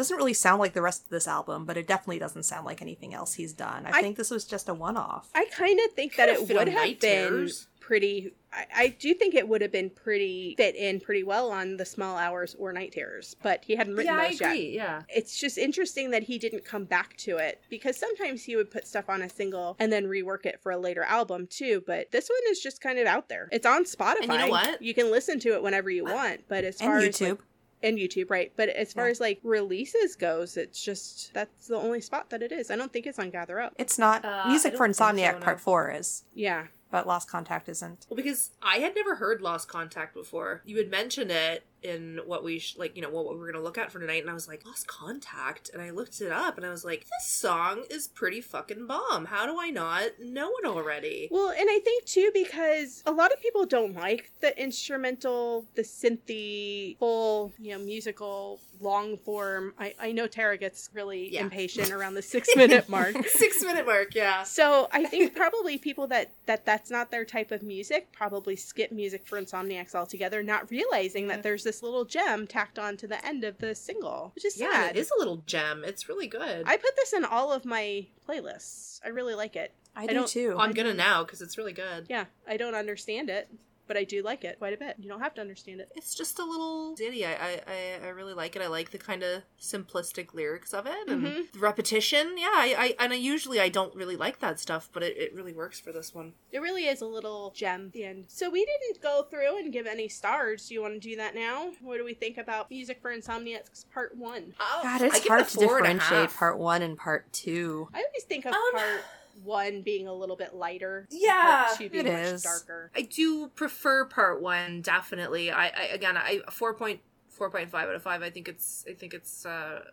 doesn't 0.00 0.16
really 0.16 0.32
sound 0.34 0.60
like 0.60 0.72
the 0.72 0.82
rest 0.82 1.04
of 1.04 1.10
this 1.10 1.28
album, 1.28 1.64
but 1.66 1.76
it 1.76 1.86
definitely 1.86 2.18
doesn't 2.18 2.44
sound 2.44 2.64
like 2.66 2.80
anything 2.80 3.12
else 3.14 3.34
he's 3.34 3.52
done. 3.52 3.84
I, 3.86 3.98
I- 3.98 4.02
think 4.02 4.16
this 4.16 4.30
was 4.30 4.44
just 4.44 4.68
a 4.68 4.74
one 4.74 4.96
off. 4.96 5.28
I 5.34 5.44
kind 5.46 5.78
of 5.86 5.92
think 5.92 6.16
that 6.16 6.28
it 6.28 6.48
would 6.48 6.68
have 6.68 7.00
been 7.00 7.28
Terrors. 7.28 7.66
pretty. 7.80 8.32
I, 8.52 8.66
I 8.74 8.88
do 8.88 9.14
think 9.14 9.34
it 9.34 9.46
would 9.46 9.60
have 9.62 9.70
been 9.70 9.90
pretty 9.90 10.54
fit 10.56 10.74
in 10.74 10.98
pretty 11.00 11.22
well 11.22 11.50
on 11.52 11.76
the 11.76 11.84
Small 11.84 12.16
Hours 12.16 12.56
or 12.58 12.72
Night 12.72 12.92
Terrors, 12.92 13.36
but 13.42 13.64
he 13.64 13.76
hadn't 13.76 13.94
written 13.94 14.12
yeah, 14.14 14.20
I 14.20 14.28
those 14.30 14.40
yet. 14.40 14.56
Yeah. 14.58 15.02
it's 15.08 15.38
just 15.38 15.56
interesting 15.58 16.10
that 16.10 16.24
he 16.24 16.36
didn't 16.38 16.64
come 16.64 16.84
back 16.84 17.16
to 17.18 17.36
it 17.36 17.60
because 17.70 17.96
sometimes 17.96 18.42
he 18.42 18.56
would 18.56 18.70
put 18.70 18.88
stuff 18.88 19.08
on 19.08 19.22
a 19.22 19.28
single 19.28 19.76
and 19.78 19.92
then 19.92 20.06
rework 20.06 20.46
it 20.46 20.60
for 20.62 20.72
a 20.72 20.78
later 20.78 21.02
album 21.04 21.46
too. 21.46 21.84
But 21.86 22.10
this 22.10 22.28
one 22.28 22.40
is 22.50 22.58
just 22.60 22.80
kind 22.80 22.98
of 22.98 23.06
out 23.06 23.28
there. 23.28 23.48
It's 23.52 23.66
on 23.66 23.84
Spotify. 23.84 24.22
And 24.22 24.32
you 24.32 24.38
know 24.38 24.48
what? 24.48 24.82
You 24.82 24.94
can 24.94 25.10
listen 25.12 25.38
to 25.40 25.50
it 25.54 25.62
whenever 25.62 25.90
you 25.90 26.04
want. 26.04 26.40
But 26.48 26.64
as 26.64 26.80
And 26.80 26.88
far 26.88 26.98
as 26.98 27.04
YouTube. 27.18 27.28
like, 27.30 27.38
and 27.82 27.98
YouTube, 27.98 28.30
right? 28.30 28.52
But 28.56 28.68
as 28.70 28.92
far 28.92 29.06
Yeah. 29.06 29.10
as 29.12 29.20
like 29.20 29.40
releases 29.42 30.16
goes, 30.16 30.56
it's 30.56 30.82
just 30.82 31.32
that's 31.34 31.66
the 31.68 31.76
only 31.76 32.00
spot 32.00 32.30
that 32.30 32.42
it 32.42 32.52
is. 32.52 32.70
I 32.70 32.76
don't 32.76 32.92
think 32.92 33.06
it's 33.06 33.18
on 33.18 33.30
Gather 33.30 33.60
Up. 33.60 33.74
It's 33.78 33.98
not. 33.98 34.24
Uh, 34.24 34.44
Music 34.48 34.76
for 34.76 34.86
Insomniac 34.88 35.32
so, 35.32 35.38
no. 35.38 35.44
Part 35.44 35.60
4 35.60 35.90
is, 35.92 36.24
Yeah, 36.34 36.66
but 36.90 37.06
Lost 37.06 37.28
Contact 37.30 37.68
isn't. 37.68 38.06
Well, 38.08 38.16
because 38.16 38.50
I 38.62 38.78
had 38.78 38.94
never 38.94 39.16
heard 39.16 39.40
Lost 39.40 39.68
Contact 39.68 40.14
before. 40.14 40.62
You 40.64 40.76
had 40.78 40.90
mentioned 40.90 41.30
it 41.30 41.64
in 41.82 42.20
what 42.26 42.44
we 42.44 42.58
sh- 42.58 42.76
like, 42.76 42.96
you 42.96 43.02
know, 43.02 43.10
what 43.10 43.24
what 43.24 43.36
we're 43.38 43.50
gonna 43.50 43.62
look 43.64 43.78
at 43.78 43.90
for 43.92 43.98
tonight, 44.00 44.22
and 44.22 44.30
I 44.30 44.34
was 44.34 44.48
like, 44.48 44.64
Lost 44.66 44.86
Contact, 44.86 45.70
and 45.72 45.82
I 45.82 45.90
looked 45.90 46.20
it 46.20 46.30
up, 46.32 46.56
and 46.56 46.66
I 46.66 46.70
was 46.70 46.84
like, 46.84 47.00
this 47.00 47.28
song 47.28 47.84
is 47.90 48.08
pretty 48.08 48.40
fucking 48.40 48.86
bomb. 48.86 49.26
How 49.26 49.46
do 49.46 49.58
I 49.60 49.70
not 49.70 50.18
know 50.20 50.50
it 50.62 50.66
already? 50.66 51.28
Well, 51.30 51.50
and 51.50 51.68
I 51.70 51.78
think 51.80 52.04
too 52.04 52.30
because 52.34 53.02
a 53.06 53.12
lot 53.12 53.32
of 53.32 53.40
people 53.40 53.66
don't 53.66 53.94
like 53.94 54.30
the 54.40 54.58
instrumental, 54.60 55.66
the 55.74 55.82
synthy, 55.82 56.96
full, 56.98 57.52
you 57.58 57.72
know, 57.76 57.82
musical, 57.84 58.60
long 58.80 59.16
form. 59.18 59.74
I, 59.78 59.94
I 60.00 60.12
know 60.12 60.26
Tara 60.26 60.56
gets 60.56 60.90
really 60.94 61.32
Yeah. 61.34 61.42
impatient 61.42 61.90
around 61.92 62.14
the 62.14 62.22
six 62.22 62.48
minute 62.56 62.88
mark. 62.88 63.14
Six 63.28 63.62
minute 63.62 63.86
mark, 63.86 64.14
yeah. 64.14 64.42
So 64.42 64.88
I 64.92 65.04
think 65.04 65.34
probably 65.36 65.78
people 65.78 66.06
that 66.08 66.30
that 66.46 66.64
that's 66.64 66.90
not 66.90 67.10
their 67.10 67.24
type 67.24 67.50
of 67.52 67.62
music 67.62 68.08
probably 68.12 68.56
skip 68.56 68.90
music 68.92 69.26
for 69.26 69.40
Insomniacs 69.40 69.94
altogether, 69.94 70.42
not 70.42 70.70
realizing 70.70 71.28
that 71.28 71.42
there's 71.42 71.66
this 71.70 71.84
little 71.84 72.04
gem 72.04 72.48
tacked 72.48 72.80
on 72.80 72.96
to 72.96 73.06
the 73.06 73.24
end 73.24 73.44
of 73.44 73.58
the 73.58 73.76
single, 73.76 74.32
which 74.34 74.44
is 74.44 74.58
Yeah, 74.58 74.72
sad. 74.72 74.96
it 74.96 74.98
is 74.98 75.08
a 75.16 75.18
little 75.20 75.36
gem. 75.46 75.84
It's 75.84 76.08
really 76.08 76.26
good. 76.26 76.64
I 76.66 76.76
put 76.76 76.96
this 76.96 77.12
in 77.12 77.24
all 77.24 77.52
of 77.52 77.64
my 77.64 78.06
playlists. 78.28 78.98
I 79.04 79.08
really 79.08 79.34
like 79.36 79.54
it. 79.54 79.72
I, 79.94 80.02
I 80.02 80.06
do 80.08 80.14
don't- 80.14 80.28
too. 80.28 80.56
I'm 80.58 80.72
gonna 80.72 80.94
now 80.94 81.22
because 81.22 81.40
it's 81.40 81.56
really 81.56 81.72
good. 81.72 82.06
Yeah, 82.08 82.24
I 82.48 82.56
don't 82.56 82.74
understand 82.74 83.30
it, 83.30 83.48
but 83.90 83.96
I 83.96 84.04
do 84.04 84.22
like 84.22 84.44
it 84.44 84.60
quite 84.60 84.72
a 84.72 84.76
bit. 84.76 84.94
You 85.00 85.08
don't 85.08 85.18
have 85.20 85.34
to 85.34 85.40
understand 85.40 85.80
it. 85.80 85.90
It's 85.96 86.14
just 86.14 86.38
a 86.38 86.44
little 86.44 86.94
ditty. 86.94 87.26
I 87.26 87.32
I, 87.32 87.60
I, 87.66 88.06
I 88.06 88.08
really 88.10 88.34
like 88.34 88.54
it. 88.54 88.62
I 88.62 88.68
like 88.68 88.92
the 88.92 88.98
kind 88.98 89.24
of 89.24 89.42
simplistic 89.60 90.32
lyrics 90.32 90.72
of 90.72 90.86
it 90.86 91.08
and 91.08 91.22
Mhm. 91.26 91.50
the 91.52 91.58
repetition. 91.58 92.36
Yeah, 92.38 92.52
I, 92.52 92.74
I 92.78 93.04
and 93.04 93.12
I 93.12 93.16
usually 93.16 93.58
I 93.58 93.68
don't 93.68 93.92
really 93.96 94.14
like 94.16 94.38
that 94.38 94.60
stuff, 94.60 94.88
but 94.92 95.02
it, 95.02 95.16
it 95.16 95.34
really 95.34 95.52
works 95.52 95.80
for 95.80 95.90
this 95.90 96.14
one. 96.14 96.34
It 96.52 96.60
really 96.60 96.86
is 96.86 97.00
a 97.00 97.06
little 97.06 97.52
gem 97.56 97.86
at 97.86 97.92
the 97.92 98.04
end. 98.04 98.26
So 98.28 98.48
we 98.48 98.64
didn't 98.64 99.02
go 99.02 99.26
through 99.28 99.58
and 99.58 99.72
give 99.72 99.86
any 99.88 100.06
stars. 100.08 100.68
Do 100.68 100.74
you 100.74 100.82
want 100.82 100.94
to 100.94 101.00
do 101.00 101.16
that 101.16 101.34
now? 101.34 101.72
What 101.80 101.96
do 101.98 102.04
we 102.04 102.14
think 102.14 102.38
about 102.38 102.70
Music 102.70 103.00
for 103.02 103.10
Insomniacs 103.10 103.86
Part 103.92 104.16
1? 104.16 104.54
God, 104.84 105.02
it's 105.02 105.26
hard 105.26 105.48
to 105.48 105.58
differentiate 105.58 106.30
part 106.30 106.58
one 106.58 106.82
and 106.82 106.96
part 106.96 107.32
two. 107.32 107.88
I 107.92 107.98
always 108.06 108.22
think 108.28 108.44
of 108.46 108.52
Um, 108.54 108.60
Part 108.72 109.00
1 109.44 109.82
being 109.82 110.06
a 110.06 110.14
little 110.14 110.36
bit 110.36 110.54
lighter. 110.54 111.06
Yeah, 111.10 111.64
Part 111.66 111.78
2 111.78 111.88
being 111.90 112.06
it 112.06 112.12
much 112.12 112.22
is. 112.34 112.42
darker. 112.42 112.90
I 112.94 113.02
do 113.02 113.48
prefer 113.48 114.04
part 114.04 114.40
one 114.40 114.80
definitely. 114.82 115.50
I, 115.50 115.66
I 115.68 115.82
again 115.92 116.16
I 116.16 116.40
four 116.50 116.74
point 116.74 117.00
four 117.28 117.50
point 117.50 117.70
five 117.70 117.88
out 117.88 117.94
of 117.94 118.02
five. 118.02 118.22
I 118.22 118.30
think 118.30 118.48
it's 118.48 118.84
I 118.88 118.94
think 118.94 119.14
it's 119.14 119.44
uh 119.46 119.84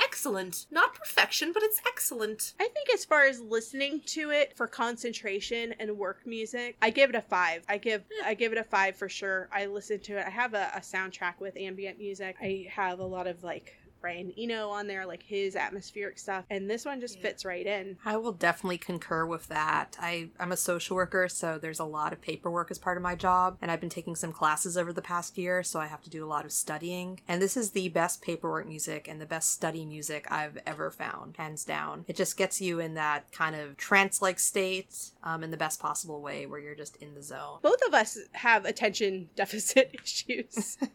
excellent. 0.00 0.66
Not 0.70 0.94
perfection, 0.94 1.52
but 1.52 1.62
it's 1.62 1.80
excellent. 1.86 2.54
I 2.60 2.68
think 2.68 2.90
as 2.92 3.04
far 3.04 3.24
as 3.26 3.40
listening 3.40 4.00
to 4.06 4.30
it 4.30 4.56
for 4.56 4.66
concentration 4.66 5.74
and 5.78 5.96
work 5.96 6.26
music, 6.26 6.76
I 6.82 6.90
give 6.90 7.10
it 7.10 7.16
a 7.16 7.22
five. 7.22 7.64
I 7.68 7.78
give 7.78 8.02
I 8.24 8.34
give 8.34 8.52
it 8.52 8.58
a 8.58 8.64
five 8.64 8.96
for 8.96 9.08
sure. 9.08 9.48
I 9.52 9.66
listen 9.66 10.00
to 10.00 10.18
it. 10.18 10.26
I 10.26 10.30
have 10.30 10.54
a, 10.54 10.70
a 10.74 10.80
soundtrack 10.80 11.34
with 11.40 11.56
ambient 11.56 11.98
music. 11.98 12.36
I 12.40 12.66
have 12.70 12.98
a 12.98 13.04
lot 13.06 13.26
of 13.26 13.42
like 13.44 13.76
Brian 14.02 14.32
Eno 14.36 14.68
on 14.68 14.86
there, 14.88 15.06
like 15.06 15.22
his 15.22 15.56
atmospheric 15.56 16.18
stuff, 16.18 16.44
and 16.50 16.68
this 16.68 16.84
one 16.84 17.00
just 17.00 17.16
Yeah. 17.16 17.22
fits 17.22 17.44
right 17.44 17.66
in. 17.66 17.96
I 18.04 18.16
will 18.18 18.32
definitely 18.32 18.76
concur 18.78 19.24
with 19.24 19.46
that. 19.48 19.96
I, 20.00 20.28
I'm 20.38 20.52
a 20.52 20.56
social 20.56 20.96
worker, 20.96 21.28
so 21.28 21.56
there's 21.56 21.78
a 21.78 21.84
lot 21.84 22.12
of 22.12 22.20
paperwork 22.20 22.70
as 22.70 22.78
part 22.78 22.96
of 22.96 23.02
my 23.02 23.14
job, 23.14 23.56
and 23.62 23.70
I've 23.70 23.80
been 23.80 23.88
taking 23.88 24.16
some 24.16 24.32
classes 24.32 24.76
over 24.76 24.92
the 24.92 25.00
past 25.00 25.38
year, 25.38 25.62
so 25.62 25.80
I 25.80 25.86
have 25.86 26.02
to 26.02 26.10
do 26.10 26.24
a 26.24 26.26
lot 26.26 26.44
of 26.44 26.52
studying. 26.52 27.20
And 27.28 27.40
this 27.40 27.56
is 27.56 27.70
the 27.70 27.88
best 27.88 28.20
paperwork 28.20 28.66
music 28.66 29.06
and 29.08 29.20
the 29.20 29.26
best 29.26 29.52
study 29.52 29.86
music 29.86 30.26
I've 30.30 30.58
ever 30.66 30.90
found, 30.90 31.36
hands 31.36 31.64
down. 31.64 32.04
It 32.08 32.16
just 32.16 32.36
gets 32.36 32.60
you 32.60 32.80
in 32.80 32.94
that 32.94 33.30
kind 33.32 33.54
of 33.54 33.76
trance 33.76 34.20
like 34.20 34.38
state 34.40 34.94
um, 35.22 35.44
in 35.44 35.52
the 35.52 35.56
best 35.56 35.78
possible 35.80 36.20
way 36.20 36.44
where 36.46 36.58
you're 36.58 36.74
just 36.74 36.96
in 36.96 37.14
the 37.14 37.22
zone. 37.22 37.58
Both 37.62 37.80
of 37.86 37.94
us 37.94 38.18
have 38.32 38.64
attention 38.64 39.28
deficit 39.36 39.94
issues. 40.02 40.76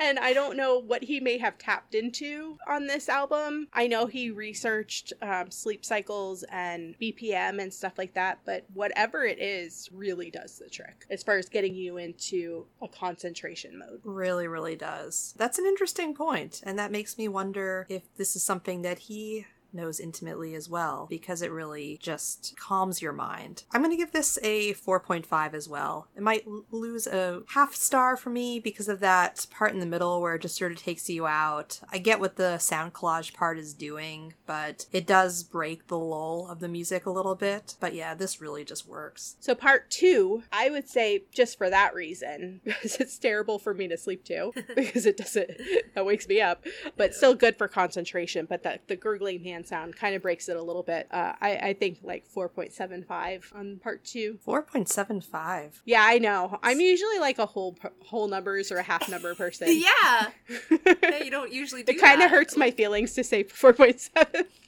and 0.00 0.18
I 0.18 0.32
don't 0.32 0.56
know 0.56 0.78
what 0.78 1.04
he 1.04 1.20
may 1.20 1.38
have 1.38 1.58
tapped 1.58 1.94
into 1.94 2.58
on 2.66 2.86
this 2.86 3.08
album. 3.08 3.68
I 3.72 3.86
know 3.86 4.06
he 4.06 4.30
researched 4.30 5.12
um, 5.22 5.50
sleep 5.50 5.84
cycles 5.84 6.44
and 6.50 6.94
BPM 7.00 7.60
and 7.60 7.72
stuff 7.72 7.98
like 7.98 8.14
that, 8.14 8.40
but 8.44 8.64
whatever 8.74 9.24
it 9.24 9.38
is 9.38 9.88
really 9.92 10.30
does 10.30 10.58
the 10.58 10.68
trick 10.68 11.06
as 11.10 11.22
far 11.22 11.36
as 11.36 11.48
getting 11.48 11.74
you 11.74 11.96
into 11.96 12.66
a 12.82 12.88
concentration 12.88 13.78
mode. 13.78 14.00
Really, 14.04 14.46
really 14.48 14.76
does. 14.76 15.34
That's 15.36 15.58
an 15.58 15.66
interesting 15.66 16.14
point, 16.14 16.60
and 16.64 16.78
that 16.78 16.92
makes 16.92 17.18
me 17.18 17.28
wonder 17.28 17.86
if 17.88 18.02
this 18.16 18.36
is 18.36 18.42
something 18.42 18.82
that 18.82 18.98
he 19.00 19.46
knows 19.72 20.00
intimately 20.00 20.54
as 20.54 20.68
well, 20.68 21.06
because 21.08 21.42
it 21.42 21.50
really 21.50 21.98
just 22.02 22.54
calms 22.58 23.02
your 23.02 23.12
mind. 23.12 23.64
I'm 23.72 23.82
going 23.82 23.90
to 23.90 23.96
give 23.96 24.12
this 24.12 24.38
a 24.42 24.74
4.5 24.74 25.54
as 25.54 25.68
well. 25.68 26.08
It 26.16 26.22
might 26.22 26.44
l- 26.46 26.64
lose 26.70 27.06
a 27.06 27.42
half 27.48 27.74
star 27.74 28.16
for 28.16 28.30
me 28.30 28.60
because 28.60 28.88
of 28.88 29.00
that 29.00 29.46
part 29.50 29.72
in 29.72 29.80
the 29.80 29.86
middle 29.86 30.20
where 30.20 30.34
it 30.34 30.42
just 30.42 30.56
sort 30.56 30.72
of 30.72 30.78
takes 30.78 31.08
you 31.08 31.26
out. 31.26 31.80
I 31.92 31.98
get 31.98 32.20
what 32.20 32.36
the 32.36 32.58
sound 32.58 32.94
collage 32.94 33.34
part 33.34 33.58
is 33.58 33.74
doing, 33.74 34.34
but 34.46 34.86
it 34.92 35.06
does 35.06 35.42
break 35.42 35.86
the 35.88 35.98
lull 35.98 36.48
of 36.50 36.60
the 36.60 36.68
music 36.68 37.06
a 37.06 37.10
little 37.10 37.34
bit. 37.34 37.76
But 37.80 37.94
yeah, 37.94 38.14
this 38.14 38.40
really 38.40 38.64
just 38.64 38.86
works. 38.86 39.36
So, 39.40 39.54
part 39.54 39.90
two, 39.90 40.42
I 40.52 40.70
would 40.70 40.88
say 40.88 41.24
just 41.32 41.58
for 41.58 41.70
that 41.70 41.94
reason, 41.94 42.60
because 42.64 42.96
it's 42.96 43.18
terrible 43.18 43.58
for 43.58 43.74
me 43.74 43.88
to 43.88 43.96
sleep 43.96 44.24
to, 44.24 44.52
because 44.76 45.06
it 45.06 45.16
doesn't, 45.16 45.50
that 45.94 46.06
wakes 46.06 46.28
me 46.28 46.40
up, 46.40 46.64
but 46.96 47.14
still 47.14 47.34
good 47.34 47.56
for 47.56 47.68
concentration. 47.68 48.46
But 48.48 48.62
the, 48.62 48.80
the 48.86 48.96
gurgling 48.96 49.44
hand 49.44 49.57
sound 49.64 49.96
kind 49.96 50.14
of 50.14 50.22
breaks 50.22 50.48
it 50.48 50.56
a 50.56 50.62
little 50.62 50.82
bit. 50.82 51.08
Uh, 51.10 51.32
I, 51.40 51.56
I 51.56 51.72
think 51.74 51.98
like 52.02 52.24
4.75 52.32 53.54
on 53.54 53.76
part 53.78 54.04
two. 54.04 54.38
4.75. 54.46 55.80
Yeah, 55.84 56.02
I 56.02 56.18
know. 56.18 56.58
I'm 56.62 56.80
usually 56.80 57.18
like 57.18 57.38
a 57.38 57.46
whole 57.46 57.76
whole 58.04 58.28
numbers 58.28 58.70
or 58.72 58.76
a 58.78 58.82
half 58.82 59.08
number 59.08 59.34
person. 59.34 59.68
Yeah. 59.78 60.28
yeah, 61.02 61.22
you 61.22 61.30
don't 61.30 61.52
usually 61.52 61.82
do 61.82 61.92
It 61.92 62.00
kind 62.00 62.20
of 62.22 62.30
hurts 62.30 62.56
my 62.56 62.70
feelings 62.70 63.14
to 63.14 63.24
say 63.24 63.44
4.75, 63.44 64.10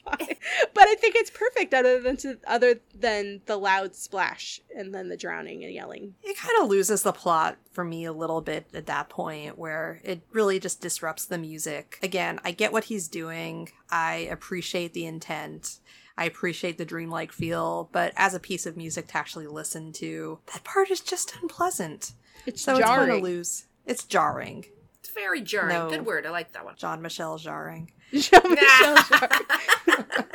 but 0.05 0.87
I 0.87 0.95
think 0.95 1.15
it's 1.15 1.29
perfect 1.29 1.73
other 1.73 1.99
than 2.01 2.17
to, 2.17 2.37
other 2.47 2.79
than 2.97 3.41
the 3.45 3.57
loud 3.57 3.95
splash 3.95 4.61
and 4.75 4.93
then 4.93 5.09
the 5.09 5.17
drowning 5.17 5.63
and 5.63 5.73
yelling. 5.73 6.15
it 6.23 6.37
kind 6.37 6.61
of 6.61 6.69
loses 6.69 7.03
the 7.03 7.11
plot 7.11 7.57
for 7.71 7.83
me 7.83 8.05
a 8.05 8.13
little 8.13 8.41
bit 8.41 8.67
at 8.73 8.85
that 8.87 9.09
point 9.09 9.57
where 9.57 10.01
it 10.03 10.21
really 10.31 10.59
just 10.59 10.81
disrupts 10.81 11.25
the 11.25 11.37
music. 11.37 11.99
Again, 12.03 12.39
I 12.43 12.51
get 12.51 12.71
what 12.73 12.85
he's 12.85 13.07
doing. 13.07 13.69
I 13.91 14.27
appreciate 14.31 14.93
the 14.93 15.05
intent. 15.05 15.79
I 16.17 16.25
appreciate 16.25 16.77
the 16.77 16.85
dreamlike 16.85 17.31
feel, 17.31 17.89
but 17.91 18.13
as 18.15 18.33
a 18.33 18.39
piece 18.39 18.65
of 18.65 18.77
music 18.77 19.07
to 19.07 19.17
actually 19.17 19.47
listen 19.47 19.91
to, 19.93 20.39
that 20.53 20.63
part 20.63 20.91
is 20.91 20.99
just 21.01 21.33
unpleasant. 21.41 22.13
It's 22.45 22.61
So 22.61 22.75
it's 22.77 22.85
going 22.85 23.07
jarring. 23.07 23.21
to 23.21 23.27
lose. 23.27 23.65
It's 23.85 24.03
jarring. 24.03 24.65
It's 24.99 25.09
very 25.09 25.41
jarring. 25.41 25.69
No. 25.69 25.89
Good 25.89 26.05
word. 26.05 26.25
I 26.25 26.29
like 26.29 26.51
that 26.53 26.63
one. 26.65 26.75
Jean 26.77 27.01
Michel 27.01 27.37
jarring. 27.37 27.91
Jean-Michel 28.13 28.95
Jarre. 28.97 29.45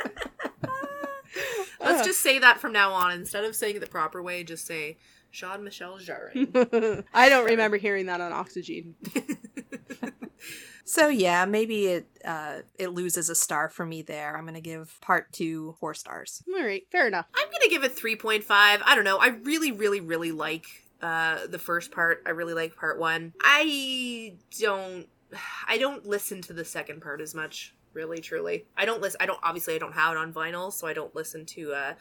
Let's 1.79 2.05
just 2.05 2.21
say 2.21 2.39
that 2.39 2.59
from 2.59 2.73
now 2.73 2.91
on. 2.91 3.11
Instead 3.11 3.43
of 3.45 3.55
saying 3.55 3.75
it 3.75 3.79
the 3.79 3.87
proper 3.87 4.21
way, 4.21 4.43
just 4.43 4.65
say 4.65 4.97
Jean 5.31 5.63
Michel 5.63 5.97
Jarring. 5.99 6.51
I 7.13 7.29
don't 7.29 7.45
remember 7.45 7.77
hearing 7.77 8.07
that 8.07 8.19
on 8.19 8.33
Oxygen. 8.33 8.95
So 10.87 11.09
yeah, 11.09 11.43
maybe 11.43 11.87
it 11.87 12.07
uh, 12.23 12.59
it 12.79 12.93
loses 12.93 13.29
a 13.29 13.35
star 13.35 13.67
for 13.67 13.85
me 13.85 14.03
there. 14.03 14.37
I'm 14.37 14.45
gonna 14.45 14.61
give 14.61 14.97
part 15.01 15.33
two 15.33 15.75
four 15.81 15.93
stars. 15.93 16.41
All 16.47 16.63
right, 16.63 16.83
fair 16.89 17.07
enough. 17.07 17.25
I'm 17.35 17.51
gonna 17.51 17.69
give 17.69 17.83
it 17.83 17.93
3.5. 17.93 18.45
I 18.49 18.95
don't 18.95 19.03
know. 19.03 19.17
I 19.17 19.27
really, 19.27 19.73
really, 19.73 19.99
really 19.99 20.31
like 20.31 20.65
uh 21.01 21.45
the 21.47 21.59
first 21.59 21.91
part. 21.91 22.23
I 22.25 22.29
really 22.29 22.53
like 22.53 22.77
part 22.77 22.99
one. 22.99 23.33
I 23.41 24.35
don't 24.59 25.07
I 25.67 25.77
don't 25.77 26.05
listen 26.05 26.41
to 26.43 26.53
the 26.53 26.63
second 26.63 27.01
part 27.01 27.19
as 27.19 27.35
much, 27.35 27.75
really, 27.91 28.19
truly. 28.19 28.65
I 28.77 28.85
don't 28.85 29.01
listen 29.01 29.17
I 29.19 29.25
don't 29.25 29.39
obviously 29.43 29.75
I 29.75 29.79
don't 29.79 29.93
have 29.93 30.13
it 30.13 30.17
on 30.17 30.31
vinyl, 30.31 30.71
so 30.71 30.87
I 30.87 30.93
don't 30.93 31.13
listen 31.13 31.45
to 31.47 31.73
uh 31.73 31.93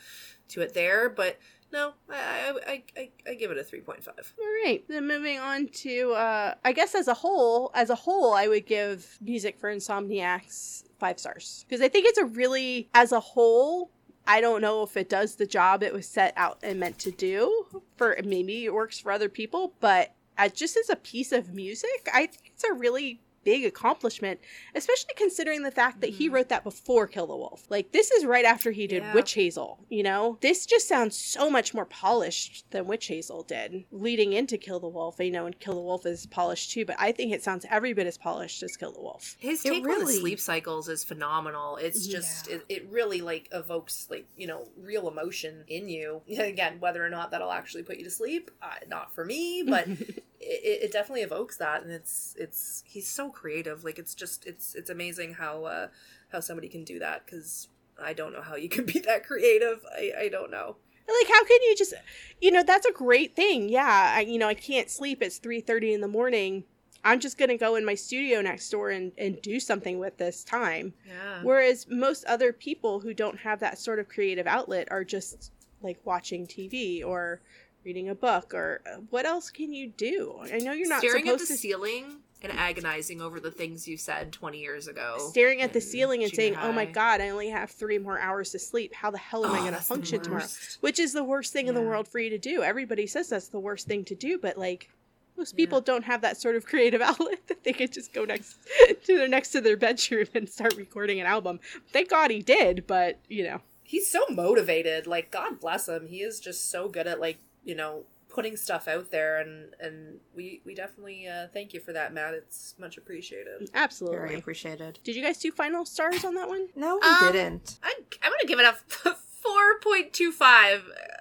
to 0.51 0.61
it 0.61 0.75
there, 0.75 1.11
but 1.11 1.39
no, 1.73 1.93
I 2.11 2.55
I, 2.67 2.83
I, 2.97 3.11
I, 3.29 3.35
give 3.35 3.51
it 3.51 3.59
a 3.59 3.63
3.5. 3.63 4.07
All 4.09 4.47
right, 4.65 4.85
then 4.89 5.07
moving 5.07 5.39
on 5.39 5.69
to, 5.69 6.13
uh, 6.13 6.55
I 6.65 6.73
guess 6.73 6.95
as 6.95 7.09
a 7.09 7.15
whole, 7.15 7.71
as 7.75 7.91
a 7.91 7.95
whole, 7.95 8.35
I 8.35 8.49
would 8.49 8.67
give 8.67 9.19
Music 9.21 9.59
for 9.59 9.73
Insomniacs 9.73 10.85
five 10.99 11.19
stars 11.19 11.65
because 11.69 11.83
I 11.83 11.89
think 11.89 12.07
it's 12.07 12.19
a 12.19 12.25
really, 12.25 12.89
as 12.95 13.13
a 13.13 13.21
whole, 13.21 13.91
I 14.27 14.41
don't 14.41 14.61
know 14.61 14.83
if 14.83 14.97
it 14.97 15.09
does 15.09 15.37
the 15.37 15.47
job 15.47 15.83
it 15.83 15.93
was 15.93 16.07
set 16.07 16.33
out 16.37 16.59
and 16.63 16.81
meant 16.81 16.99
to 17.01 17.11
do. 17.11 17.67
For 17.97 18.17
maybe 18.25 18.65
it 18.65 18.75
works 18.75 18.99
for 18.99 19.13
other 19.13 19.29
people, 19.29 19.75
but 19.81 20.15
as 20.39 20.53
just 20.53 20.77
as 20.77 20.91
a 20.91 20.97
piece 20.97 21.33
of 21.33 21.55
music, 21.55 22.09
I 22.13 22.27
think 22.27 22.43
it's 22.47 22.65
a 22.65 22.73
really 22.73 23.21
big 23.47 23.65
accomplishment, 23.65 24.41
especially 24.75 25.15
considering 25.17 25.63
the 25.63 25.71
fact 25.71 26.01
that 26.01 26.11
he 26.11 26.29
Mhm. 26.29 26.33
wrote 26.33 26.49
that 26.49 26.65
before 26.65 27.07
Kill 27.07 27.29
the 27.29 27.37
Wolf. 27.37 27.65
Like 27.71 27.93
this 27.93 28.11
is 28.11 28.25
right 28.27 28.45
after 28.45 28.73
he 28.73 28.89
did 28.89 29.05
Yeah. 29.05 29.13
Witchazel, 29.15 29.79
you 29.89 30.03
know? 30.03 30.37
This 30.41 30.67
just 30.67 30.89
sounds 30.89 31.17
so 31.17 31.49
much 31.49 31.73
more 31.73 31.85
polished 31.87 32.69
than 32.73 32.87
Witchazel 32.87 33.47
did 33.47 33.85
leading 33.93 34.33
into 34.33 34.59
Kill 34.59 34.81
the 34.81 34.89
Wolf. 34.89 35.17
You 35.21 35.31
know, 35.31 35.47
and 35.47 35.59
Kill 35.61 35.75
the 35.75 35.81
Wolf 35.81 36.05
is 36.07 36.27
polished 36.27 36.73
too, 36.73 36.85
but 36.85 36.97
I 36.99 37.13
think 37.13 37.33
it 37.33 37.43
sounds 37.45 37.65
every 37.71 37.93
bit 37.93 38.09
as 38.09 38.19
polished 38.19 38.63
as 38.65 38.77
Kill 38.77 38.91
the 38.93 39.01
Wolf. 39.01 39.37
His 39.39 39.65
It 39.65 39.71
take 39.71 39.89
on 39.89 40.05
the 40.05 40.13
sleep 40.13 40.41
cycles 40.41 40.89
is 40.89 41.05
phenomenal. 41.05 41.77
It's 41.77 42.05
just 42.09 42.49
Yeah. 42.49 42.57
it, 42.57 42.65
it 42.69 42.87
really 42.91 43.21
like 43.21 43.49
evokes 43.53 44.09
like 44.11 44.27
you 44.37 44.49
know 44.49 44.69
real 44.77 45.07
emotion 45.07 45.65
in 45.69 45.89
you. 45.89 46.23
Again, 46.37 46.81
whether 46.81 47.05
or 47.07 47.11
not 47.11 47.31
that'll 47.31 47.53
actually 47.53 47.85
put 47.85 47.99
you 47.99 48.05
to 48.05 48.11
sleep, 48.11 48.51
uh, 48.61 48.75
not 48.89 49.15
for 49.15 49.25
me, 49.25 49.63
but 49.63 49.87
it, 50.41 50.85
it 50.85 50.93
definitely 50.93 51.23
evokes 51.23 51.57
that, 51.59 51.83
and 51.83 51.91
it's 51.93 52.35
it's 52.39 52.83
he's 52.87 53.09
so 53.09 53.31
creative. 53.31 53.85
Like 53.85 53.99
it's 53.99 54.15
just 54.15 54.47
it's 54.47 54.75
it's 54.75 54.91
amazing 54.91 55.35
how 55.35 55.65
uh, 55.65 55.89
how 56.31 56.41
somebody 56.41 56.69
can 56.69 56.85
do 56.85 56.99
that 56.99 57.25
because 57.27 57.69
I 58.03 58.13
don't 58.13 58.33
know 58.33 58.43
how 58.43 58.57
you 58.57 58.69
can 58.69 58.85
be 58.93 58.99
that 59.01 59.25
creative. 59.27 59.81
I 59.97 60.13
I 60.23 60.29
don't 60.29 60.51
know. 60.51 60.77
like 61.09 61.29
how 61.29 61.45
can 61.45 61.59
you 61.63 61.75
just 61.77 61.95
you 62.41 62.51
know 62.51 62.63
that's 62.65 62.85
a 62.87 62.93
great 62.93 63.37
thing 63.37 63.69
yeah 63.69 64.15
I, 64.17 64.21
you 64.23 64.39
know 64.39 64.49
i 64.49 64.55
can't 64.55 64.91
sleep 64.91 65.23
it's 65.23 65.39
3.30 65.39 65.95
in 65.95 66.01
the 66.01 66.09
morning 66.09 66.65
i'm 67.05 67.21
just 67.21 67.39
gonna 67.39 67.57
go 67.57 67.77
in 67.77 67.85
my 67.85 67.95
studio 67.95 68.41
next 68.43 68.69
door 68.71 68.91
and, 68.91 69.13
and 69.17 69.41
do 69.41 69.61
something 69.61 70.01
with 70.01 70.17
this 70.19 70.43
time 70.43 70.95
Yeah. 71.07 71.43
whereas 71.45 71.87
most 71.89 72.25
other 72.25 72.53
people 72.53 72.99
who 72.99 73.15
don't 73.15 73.39
have 73.39 73.61
that 73.61 73.79
sort 73.79 74.01
of 74.01 74.09
creative 74.09 74.49
outlet 74.49 74.89
are 74.91 75.05
just 75.05 75.53
like 75.81 76.01
watching 76.05 76.45
tv 76.49 77.05
or 77.07 77.41
reading 77.87 78.09
a 78.09 78.15
book 78.15 78.53
or 78.53 78.83
uh, 78.85 78.97
what 79.11 79.25
else 79.25 79.49
can 79.51 79.73
you 79.73 79.89
do? 79.89 80.39
I 80.53 80.59
know 80.59 80.73
you're 80.73 80.89
not 80.89 80.99
staring 80.99 81.29
at 81.29 81.35
supposed 81.35 81.51
the 81.51 81.55
to 81.55 81.59
ceiling 81.61 82.05
and 82.43 82.53
agonizing 82.53 83.23
over 83.23 83.41
the 83.41 83.51
things 83.51 83.89
you 83.89 83.97
said 83.97 84.33
20 84.33 84.59
years 84.59 84.89
ago. 84.89 85.17
staring 85.31 85.63
at 85.63 85.73
the 85.73 85.81
ceiling 85.81 86.23
and 86.23 86.31
junior 86.33 86.55
saying 86.55 86.57
oh 86.63 86.71
my 86.73 86.85
god 86.85 87.21
i 87.23 87.31
only 87.31 87.49
have 87.49 87.71
three 87.71 87.97
more 87.99 88.19
hours 88.19 88.51
to 88.51 88.59
sleep. 88.59 88.93
How 88.95 89.11
the 89.11 89.19
hell 89.19 89.47
am 89.47 89.53
i 89.55 89.59
Oh, 89.59 89.63
going 89.63 89.75
to 89.75 89.81
function 89.81 90.21
tomorrow? 90.21 90.45
which 90.81 90.99
is 90.99 91.13
the 91.15 91.25
worst 91.25 91.53
thing 91.53 91.69
in 91.69 91.75
the 91.75 91.81
world 91.81 92.07
for 92.09 92.19
you 92.19 92.29
to 92.31 92.39
do. 92.39 92.63
Everybody 92.63 93.07
says 93.07 93.29
that's 93.31 93.49
the 93.49 93.61
worst 93.61 93.87
thing 93.87 94.05
to 94.07 94.15
do, 94.15 94.37
but 94.39 94.59
like 94.59 94.91
most 95.39 95.55
Yeah. 95.55 95.65
people 95.65 95.81
don't 95.81 96.05
have 96.05 96.21
that 96.23 96.37
sort 96.41 96.57
of 96.57 96.67
creative 96.67 97.01
outlet 97.11 97.47
that 97.47 97.63
they 97.65 97.73
could 97.73 97.93
just 97.93 98.13
go 98.13 98.25
next 98.25 98.57
to 99.05 99.17
their 99.17 99.29
next 99.29 99.51
to 99.53 99.61
their 99.61 99.77
bedroom 99.77 100.27
and 100.35 100.49
start 100.49 100.75
recording 100.77 101.21
an 101.21 101.27
album. 101.27 101.61
Thank 101.93 102.11
God 102.11 102.31
he 102.33 102.43
did, 102.43 102.87
but 102.87 103.19
you 103.29 103.45
know, 103.45 103.61
he's 103.83 104.11
so 104.11 104.25
motivated. 104.29 105.07
Like 105.07 105.31
god 105.31 105.59
bless 105.61 105.89
him. 105.89 106.07
He 106.09 106.19
is 106.21 106.39
just 106.39 106.71
so 106.71 106.89
good 106.89 107.07
at 107.07 107.19
like 107.21 107.39
you 107.67 107.75
know 107.75 108.05
putting 108.29 108.57
stuff 108.57 108.87
out 108.89 109.11
there 109.11 109.39
and 109.39 109.75
and 109.81 110.19
we 110.35 110.61
we 110.67 110.75
definitely 110.75 111.27
uh 111.27 111.47
thank 111.55 111.73
you 111.75 111.81
for 111.81 111.93
that 111.93 112.13
matt 112.13 112.33
it's 112.35 112.75
much 112.79 112.97
appreciated 112.99 113.69
absolutely 113.75 114.17
Very 114.19 114.25
absolutely. 114.35 114.35
appreciated. 114.37 114.99
Did 115.05 115.17
you 115.17 115.23
guys 115.23 115.39
do 115.39 115.51
final 115.53 115.85
stars 115.87 116.25
on 116.25 116.35
that 116.37 116.49
one? 116.49 116.69
No, 116.77 116.99
we 117.03 117.07
Um, 117.09 117.17
didn't. 117.33 117.79
I, 117.83 117.93
i'm 118.23 118.31
gonna 118.33 118.47
give 118.49 118.59
it 118.61 118.67
a 118.67 119.17
4.25 119.47 120.43
Uh, 120.43 120.81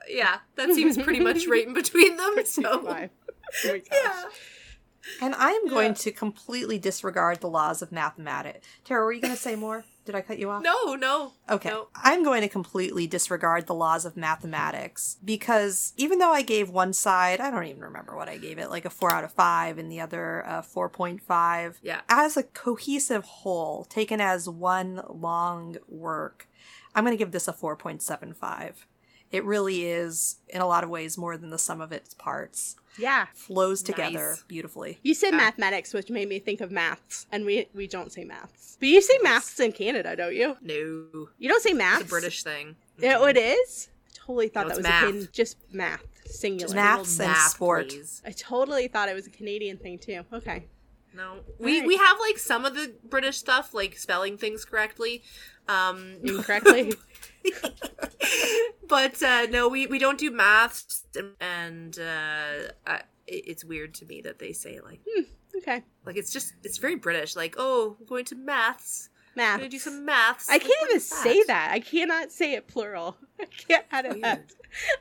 yeah 0.10 0.40
that 0.56 0.74
seems 0.74 0.98
pretty 0.98 1.20
much 1.20 1.48
right 1.50 1.68
in 1.68 1.74
between 1.74 2.18
them 2.18 2.36
so 2.46 2.62
Oh 2.66 2.82
my 2.82 3.10
gosh. 3.64 3.88
yeah 3.92 4.24
And 5.22 5.36
I 5.36 5.52
am 5.52 5.68
going 5.70 5.90
Yeah. 5.90 5.94
to 6.06 6.12
completely 6.12 6.80
disregard 6.80 7.40
the 7.40 7.48
laws 7.50 7.82
of 7.82 7.92
mathematics. 7.92 8.66
Tara, 8.84 9.06
were 9.06 9.14
you 9.14 9.22
going 9.22 9.34
to 9.36 9.40
say 9.40 9.56
more? 9.56 9.86
Did 10.06 10.14
I 10.14 10.22
cut 10.22 10.38
you 10.38 10.52
off? 10.52 10.62
No, 10.62 10.94
no. 10.94 11.34
Okay. 11.50 11.70
No. 11.70 11.88
I'm 11.96 12.24
going 12.24 12.42
to 12.42 12.48
completely 12.48 13.08
disregard 13.08 13.66
the 13.66 13.74
laws 13.74 14.06
of 14.06 14.16
mathematics 14.16 15.18
because 15.26 15.94
even 15.98 16.20
though 16.20 16.32
I 16.32 16.44
gave 16.44 16.70
one 16.70 16.94
side, 16.94 17.42
I 17.42 17.50
don't 17.50 17.66
even 17.66 17.82
remember 17.82 18.16
what 18.16 18.30
I 18.30 18.38
gave 18.38 18.60
it, 18.60 18.70
like 18.70 18.86
a 18.86 18.92
4 18.92 19.12
out 19.12 19.24
of 19.24 19.32
5 19.32 19.80
and 19.80 19.92
the 19.92 20.00
other 20.00 20.46
uh, 20.46 20.62
4.5, 20.62 21.76
Yeah. 21.82 22.02
as 22.08 22.38
a 22.38 22.44
cohesive 22.44 23.24
whole, 23.26 23.84
taken 23.86 24.22
as 24.22 24.48
one 24.48 25.02
long 25.10 25.78
work, 25.88 26.48
I'm 26.94 27.04
going 27.04 27.18
to 27.18 27.22
give 27.22 27.32
this 27.32 27.48
a 27.48 27.54
4.75. 27.54 28.74
It 29.36 29.44
really 29.44 29.86
is, 29.86 30.38
in 30.48 30.62
a 30.62 30.66
lot 30.68 30.84
of 30.84 30.90
ways, 30.90 31.18
more 31.18 31.36
than 31.38 31.50
the 31.50 31.58
sum 31.60 31.82
of 31.82 31.92
its 31.92 32.14
parts. 32.14 32.76
Yeah. 32.98 33.26
Flows 33.34 33.82
together 33.84 34.30
Nice. 34.30 34.44
beautifully. 34.44 35.00
You 35.04 35.14
said 35.14 35.34
Ah. 35.34 35.38
mathematics, 35.38 35.94
which 35.94 36.10
made 36.10 36.30
me 36.30 36.40
think 36.40 36.62
of 36.62 36.72
maths, 36.72 37.26
and 37.32 37.46
we 37.46 37.68
we 37.74 37.88
don't 37.88 38.12
say 38.12 38.24
maths. 38.24 38.78
But 38.80 38.88
you 38.88 39.02
say 39.02 39.18
maths 39.22 39.60
in 39.60 39.74
Canada, 39.74 40.16
don't 40.16 40.34
you? 40.36 40.56
No. 40.62 41.28
You 41.38 41.50
don't 41.50 41.62
say 41.62 41.74
maths. 41.74 42.02
It's 42.04 42.10
a 42.10 42.14
British 42.14 42.44
thing. 42.44 42.76
Oh, 43.04 43.26
it 43.26 43.38
is. 43.38 43.90
Totally 44.14 44.48
thought 44.48 44.68
No, 44.68 44.70
that 44.70 44.78
was 44.78 44.84
math. 44.84 45.04
a 45.04 45.08
Can- 45.12 45.30
just 45.34 45.58
math 45.74 46.02
singular. 46.26 46.68
Just 46.68 46.76
Maths 46.76 47.20
and 47.20 47.30
math, 47.32 47.52
sport. 47.52 47.90
please. 47.90 48.22
I 48.26 48.32
totally 48.32 48.88
thought 48.88 49.10
it 49.10 49.14
was 49.14 49.28
a 49.28 49.30
Canadian 49.30 49.78
thing 49.78 50.00
too. 50.00 50.24
Okay. 50.34 50.66
No. 51.16 51.40
We 51.60 51.80
right. 51.80 51.88
we 51.88 51.98
have 51.98 52.18
like 52.20 52.38
some 52.38 52.66
of 52.66 52.76
the 52.76 52.94
British 53.04 53.38
stuff, 53.38 53.74
like 53.74 53.98
spelling 53.98 54.38
things 54.38 54.66
correctly. 54.66 55.24
Um 55.68 56.18
Incorrectly. 56.24 56.94
but 58.88 59.22
uh 59.24 59.46
no, 59.50 59.68
we 59.68 59.88
we 59.88 60.00
don't 60.00 60.18
do 60.18 60.32
maths 60.32 61.04
and 61.40 61.98
uh 62.00 62.72
I, 62.86 63.02
it's 63.28 63.66
weird 63.66 63.94
to 63.96 64.06
me 64.06 64.22
that 64.22 64.40
they 64.40 64.52
say 64.54 64.80
like 64.82 65.00
okay. 65.58 65.84
like 66.06 66.18
it's 66.18 66.32
just 66.32 66.54
it's 66.64 66.78
very 66.78 66.96
British 66.96 67.36
like, 67.36 67.56
"Oh, 67.58 67.98
I'm 68.00 68.06
going 68.06 68.26
to 68.26 68.36
maths. 68.36 69.10
Math. 69.36 69.58
going 69.60 69.70
to 69.70 69.76
do 69.76 69.80
some 69.80 70.06
maths." 70.06 70.48
I 70.50 70.54
Like, 70.54 70.62
can't 70.64 70.90
even 70.90 71.00
say 71.00 71.44
that. 71.48 71.70
I 71.72 71.80
cannot 71.80 72.32
say 72.32 72.54
it 72.54 72.68
plural. 72.68 73.18
I 73.40 73.46
can't 73.46 73.86
Weird. 73.92 74.24
that. 74.24 74.52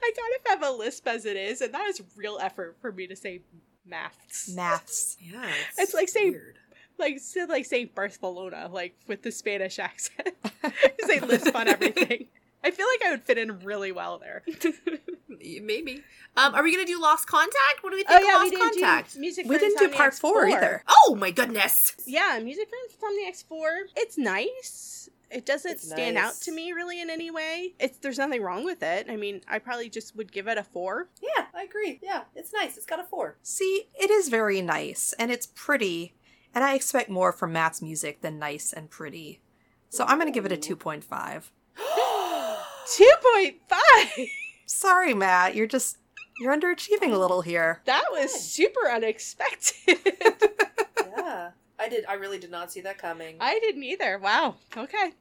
I 0.03 0.13
kind 0.17 0.35
of 0.41 0.47
have 0.63 0.63
a 0.63 0.77
lisp 0.77 1.07
as 1.07 1.27
it 1.27 1.37
is, 1.37 1.61
and 1.61 1.75
that 1.75 1.87
is 1.89 2.03
real 2.17 2.39
effort 2.41 2.77
for 2.81 2.93
me 2.93 3.07
to 3.09 3.17
say 3.17 3.43
maths. 3.87 4.51
Maths. 4.55 5.17
Yeah. 5.21 5.51
It's 5.79 5.95
like 5.95 6.09
saying- 6.09 6.33
weird. 6.33 6.59
like 6.99 7.19
say 7.19 7.45
like 7.47 7.65
saying 7.67 7.91
Barcelona, 7.95 8.69
like 8.73 8.97
with 9.07 9.23
the 9.23 9.33
Spanish 9.33 9.79
accent. 9.79 10.31
say 11.07 11.21
lisp 11.21 11.55
on 11.55 11.69
everything. 11.69 12.27
I 12.63 12.71
feel 12.71 12.87
like 12.87 13.07
I 13.07 13.11
would 13.11 13.23
fit 13.25 13.37
in 13.37 13.61
really 13.61 13.93
well 13.93 14.19
there. 14.19 14.43
Maybe. 15.29 16.03
Um, 16.37 16.55
are 16.55 16.63
we 16.63 16.73
gonna 16.75 16.87
do 16.87 16.99
Lost 17.01 17.27
Contact? 17.27 17.83
What 17.83 17.91
do 17.91 17.97
we 17.97 18.05
think 18.05 18.11
Oh 18.11 18.17
of 18.17 18.23
yeah, 18.23 18.39
we 18.39 18.39
Lost 18.39 18.51
didn't 18.53 18.73
Contact? 18.85 19.15
do 19.15 19.21
music. 19.21 19.47
We 19.47 19.59
didn't 19.59 19.79
do 19.79 19.89
part 19.91 20.15
Insomniacs 20.15 20.19
four 20.21 20.49
either. 20.49 20.83
Oh 20.89 21.15
my 21.19 21.31
goodness! 21.31 21.95
Yeah, 22.07 22.39
music 22.43 22.69
from 22.99 23.15
the 23.17 23.27
X 23.27 23.43
four. 23.43 23.69
It's 23.97 24.17
nice. 24.17 25.11
It 25.35 25.47
doesn't 25.47 25.71
It's 25.73 25.91
stand 25.91 26.17
out 26.17 26.35
to 26.43 26.53
me 26.53 26.73
really 26.73 27.01
in 27.01 27.11
any 27.11 27.31
way. 27.31 27.75
It's 27.79 27.99
there's 27.99 28.19
nothing 28.19 28.43
wrong 28.43 28.65
with 28.65 28.83
it. 28.83 29.07
I 29.11 29.17
mean, 29.17 29.41
I 29.49 29.59
probably 29.59 29.89
just 29.89 30.15
would 30.17 30.33
give 30.33 30.49
it 30.49 30.59
a 30.59 30.65
four. 30.65 31.09
Yeah, 31.21 31.47
I 31.55 31.65
agree. 31.65 31.99
Yeah, 32.03 32.23
it's 32.35 32.53
nice. 32.53 32.77
It's 32.77 32.87
got 32.87 33.01
a 33.01 33.05
four. 33.05 33.37
See, 33.43 33.89
it 33.95 34.11
is 34.11 34.29
very 34.29 34.63
nice 34.63 35.15
and 35.19 35.31
it's 35.31 35.49
pretty, 35.55 36.15
and 36.55 36.63
I 36.63 36.75
expect 36.75 37.11
more 37.11 37.33
from 37.33 37.53
Matt's 37.53 37.83
music 37.83 38.21
than 38.21 38.39
nice 38.39 38.73
and 38.73 38.89
pretty. 38.91 39.41
So 39.89 40.05
I'm 40.05 40.19
going 40.19 40.33
to 40.33 40.35
give 40.35 40.47
it 40.47 40.53
a 40.53 40.57
2.5. 40.57 41.51
Two 42.97 43.13
point 43.33 43.57
five. 43.69 44.29
Sorry, 44.67 45.15
Matt, 45.15 45.55
you're 45.55 45.67
just 45.67 45.99
you're 46.41 46.57
underachieving 46.57 47.13
a 47.13 47.19
little 47.19 47.43
here. 47.43 47.81
That 47.87 48.05
was 48.11 48.33
super 48.33 48.91
unexpected. 48.91 49.99
yeah, 51.17 51.51
I 51.79 51.89
did. 51.89 52.05
I 52.09 52.15
really 52.15 52.39
did 52.39 52.51
not 52.51 52.73
see 52.73 52.81
that 52.83 52.99
coming. 52.99 53.37
I 53.41 53.59
didn't 53.61 53.85
either. 53.85 54.19
Wow. 54.19 54.57
Okay. 54.77 55.13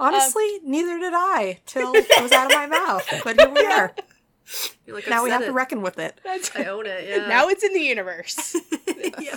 Um, 0.00 0.14
Honestly, 0.14 0.60
neither 0.64 0.98
did 0.98 1.12
I 1.14 1.60
till 1.66 1.92
it 1.94 2.06
was 2.22 2.32
out 2.32 2.46
of 2.50 2.56
my 2.56 2.66
mouth. 2.66 3.06
But 3.24 3.38
here 3.38 3.50
we 3.50 3.64
are. 3.72 3.94
like 4.88 5.08
Now 5.08 5.22
we 5.24 5.30
said 5.30 5.36
have 5.38 5.46
to 5.46 5.52
reckon 5.52 5.82
with 5.82 5.98
it. 5.98 6.20
That's 6.24 6.50
I 6.56 6.64
own 6.64 6.86
it. 6.86 7.06
Yeah. 7.08 7.28
now 7.28 7.48
it's 7.48 7.62
in 7.62 7.72
the 7.72 7.80
universe. 7.80 8.56
yeah. 9.20 9.36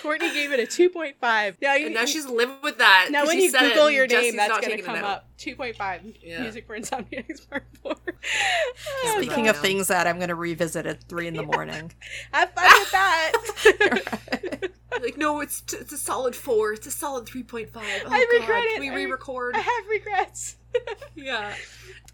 Courtney 0.00 0.32
gave 0.32 0.52
it 0.52 0.60
a 0.60 0.66
two 0.66 0.88
point 0.88 1.16
five. 1.20 1.56
Now 1.60 1.74
you 1.74 1.86
And 1.86 1.94
now 1.96 2.04
she's 2.04 2.26
living 2.26 2.54
with 2.62 2.78
that. 2.78 3.08
now 3.10 3.20
'cause 3.22 3.28
when 3.28 3.40
you 3.40 3.50
said 3.50 3.64
it 3.64 3.68
Google 3.70 3.86
and 3.88 3.96
your 3.96 4.06
Jesse's 4.06 4.26
name, 4.28 4.36
that's 4.36 4.50
not 4.50 4.62
gonna 4.62 4.80
come 4.80 5.04
up. 5.04 5.28
Two 5.36 5.56
point 5.56 5.74
five. 5.74 6.02
Yeah. 6.22 6.42
Music 6.42 6.64
for 6.66 6.78
Insomniacs 6.78 7.50
Part 7.50 7.64
Four. 7.82 7.96
Speaking 9.16 9.48
of 9.48 9.56
things 9.58 9.88
that 9.88 10.06
I'm 10.06 10.16
going 10.18 10.28
to 10.28 10.34
revisit 10.36 10.86
at 10.86 11.04
3 11.04 11.28
in 11.28 11.34
the 11.34 11.42
morning. 11.44 11.92
Have 12.32 12.50
fun 12.52 12.64
with 12.78 12.90
that. 12.92 14.70
Like, 14.90 15.16
no, 15.16 15.40
it's 15.40 15.60
t- 15.60 15.76
it's 15.76 15.92
a 15.92 15.98
solid 15.98 16.34
four. 16.34 16.72
It's 16.72 16.86
a 16.86 16.90
solid 16.90 17.26
three 17.26 17.42
point 17.42 17.70
five. 17.70 17.84
Oh, 18.06 18.08
I 18.10 18.26
regret 18.32 18.48
God. 18.48 18.64
it. 18.64 18.72
Can 18.74 18.80
we 18.82 18.90
re-record? 18.90 19.54
I 19.54 19.60
have 19.60 19.86
regrets. 19.88 20.56
yeah. 21.14 21.54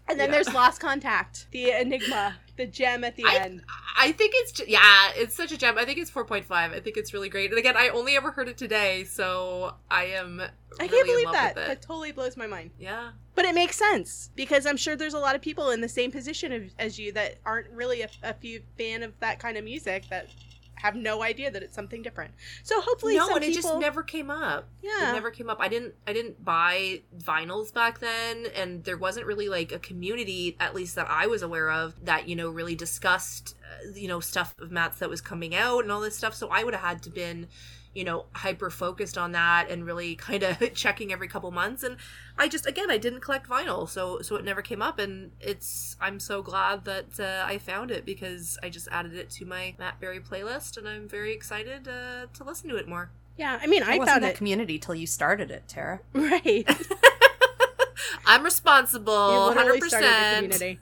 And 0.07 0.19
then 0.19 0.27
Yeah. 0.29 0.35
there's 0.35 0.53
Lost 0.53 0.79
Contact, 0.81 1.47
the 1.51 1.71
enigma, 1.71 2.35
the 2.57 2.67
gem 2.67 3.03
at 3.03 3.15
the 3.15 3.23
I- 3.25 3.35
end. 3.37 3.63
I 3.97 4.11
think 4.11 4.33
it's 4.35 4.61
yeah, 4.67 5.09
it's 5.15 5.35
such 5.35 5.51
a 5.53 5.57
gem. 5.57 5.77
I 5.77 5.85
think 5.85 5.99
it's 5.99 6.11
four 6.11 6.25
point 6.25 6.45
five. 6.45 6.73
I 6.73 6.79
think 6.81 6.97
it's 6.97 7.13
really 7.13 7.29
great. 7.29 7.49
And 7.49 7.57
again, 7.57 7.75
I 7.77 7.89
only 7.89 8.15
ever 8.17 8.31
heard 8.31 8.49
it 8.49 8.57
today, 8.57 9.05
so 9.05 9.73
I 9.89 10.05
am. 10.07 10.41
I 10.79 10.87
can't 10.87 11.07
believe 11.07 11.31
that. 11.31 11.55
That 11.55 11.81
totally 11.81 12.11
blows 12.11 12.35
my 12.35 12.45
mind. 12.45 12.71
Yeah. 12.77 13.11
But 13.35 13.45
it 13.45 13.55
makes 13.55 13.77
sense 13.77 14.29
because 14.35 14.65
I'm 14.65 14.77
sure 14.77 14.95
there's 14.97 15.13
a 15.13 15.19
lot 15.19 15.33
of 15.35 15.41
people 15.41 15.69
in 15.71 15.79
the 15.81 15.87
same 15.89 16.11
position 16.11 16.71
as 16.77 16.99
you 16.99 17.13
that 17.13 17.37
aren't 17.45 17.69
really 17.69 18.01
a, 18.01 18.09
a 18.23 18.33
few 18.33 18.61
fan 18.77 19.01
of 19.01 19.17
that 19.21 19.39
kind 19.39 19.57
of 19.57 19.63
music 19.63 20.03
that 20.09 20.27
have 20.75 20.95
no 20.95 21.23
idea 21.23 21.49
that 21.51 21.63
it's 21.63 21.75
something 21.75 22.01
different. 22.01 22.33
So 22.63 22.79
hopefully, 22.81 23.15
no, 23.15 23.27
some 23.27 23.37
and 23.37 23.45
it 23.45 23.53
just 23.53 23.77
never 23.79 24.03
came 24.03 24.29
up. 24.29 24.67
yeah, 24.81 25.09
It 25.09 25.13
never 25.13 25.31
came 25.31 25.49
up. 25.49 25.57
I 25.59 25.67
didn't 25.67 25.95
I 26.05 26.13
didn't 26.13 26.43
buy 26.43 27.01
vinyls 27.17 27.73
back 27.73 27.99
then 27.99 28.47
and 28.55 28.83
there 28.83 28.97
wasn't 28.97 29.25
really 29.25 29.49
like 29.49 29.71
a 29.71 29.79
community 29.79 30.55
at 30.59 30.75
least 30.75 30.95
that 30.95 31.07
I 31.09 31.27
was 31.27 31.41
aware 31.41 31.71
of 31.71 32.05
that 32.05 32.27
you 32.27 32.35
know 32.35 32.49
really 32.49 32.75
discussed 32.75 33.55
uh, 33.63 33.91
you 33.93 34.07
know 34.07 34.19
stuff 34.19 34.53
of 34.59 34.71
Matt's 34.71 34.99
that 34.99 35.09
was 35.09 35.21
coming 35.21 35.55
out 35.55 35.83
and 35.83 35.91
all 35.91 36.01
this 36.01 36.17
stuff 36.17 36.33
so 36.35 36.49
I 36.49 36.63
would 36.63 36.73
have 36.73 36.83
had 36.83 37.01
to 37.03 37.09
been 37.09 37.47
you 37.95 38.03
know, 38.03 38.25
hyper 38.33 38.69
focused 38.69 39.17
on 39.17 39.31
that 39.31 39.69
and 39.69 39.85
really 39.85 40.15
kind 40.15 40.43
of 40.43 40.59
checking 40.75 41.11
every 41.11 41.27
couple 41.27 41.49
months. 41.49 41.81
And 41.81 41.95
I 42.37 42.47
just, 42.47 42.67
again, 42.67 42.91
I 42.91 42.97
didn't 42.97 43.21
collect 43.21 43.49
vinyl, 43.49 43.89
so 43.89 44.21
so 44.21 44.35
it 44.35 44.43
never 44.43 44.61
came 44.61 44.81
up. 44.81 44.99
And 44.99 45.31
it's, 45.39 45.95
I'm 45.99 46.19
so 46.19 46.41
glad 46.43 46.85
that 46.85 47.19
uh, 47.19 47.45
I 47.47 47.57
found 47.57 47.89
it 47.89 48.05
because 48.05 48.59
I 48.61 48.69
just 48.69 48.89
added 48.91 49.15
it 49.15 49.29
to 49.31 49.45
my 49.45 49.73
Matt 49.79 49.99
Berry 49.99 50.19
playlist, 50.19 50.77
and 50.77 50.87
I'm 50.87 51.07
very 51.07 51.33
excited 51.33 51.87
uh, 51.87 52.27
to 52.33 52.43
listen 52.43 52.69
to 52.69 52.75
it 52.75 52.87
more. 52.87 53.09
Yeah, 53.37 53.59
I 53.61 53.67
mean, 53.67 53.83
I, 53.83 53.95
I 53.95 53.97
wasn't 53.97 54.21
found 54.21 54.23
the 54.23 54.37
community 54.37 54.77
till 54.77 54.95
you 54.95 55.07
started 55.07 55.49
it, 55.49 55.67
Tara. 55.67 55.99
Right. 56.13 56.67
I'm 58.27 58.43
responsible. 58.43 59.53
100%. 59.55 60.77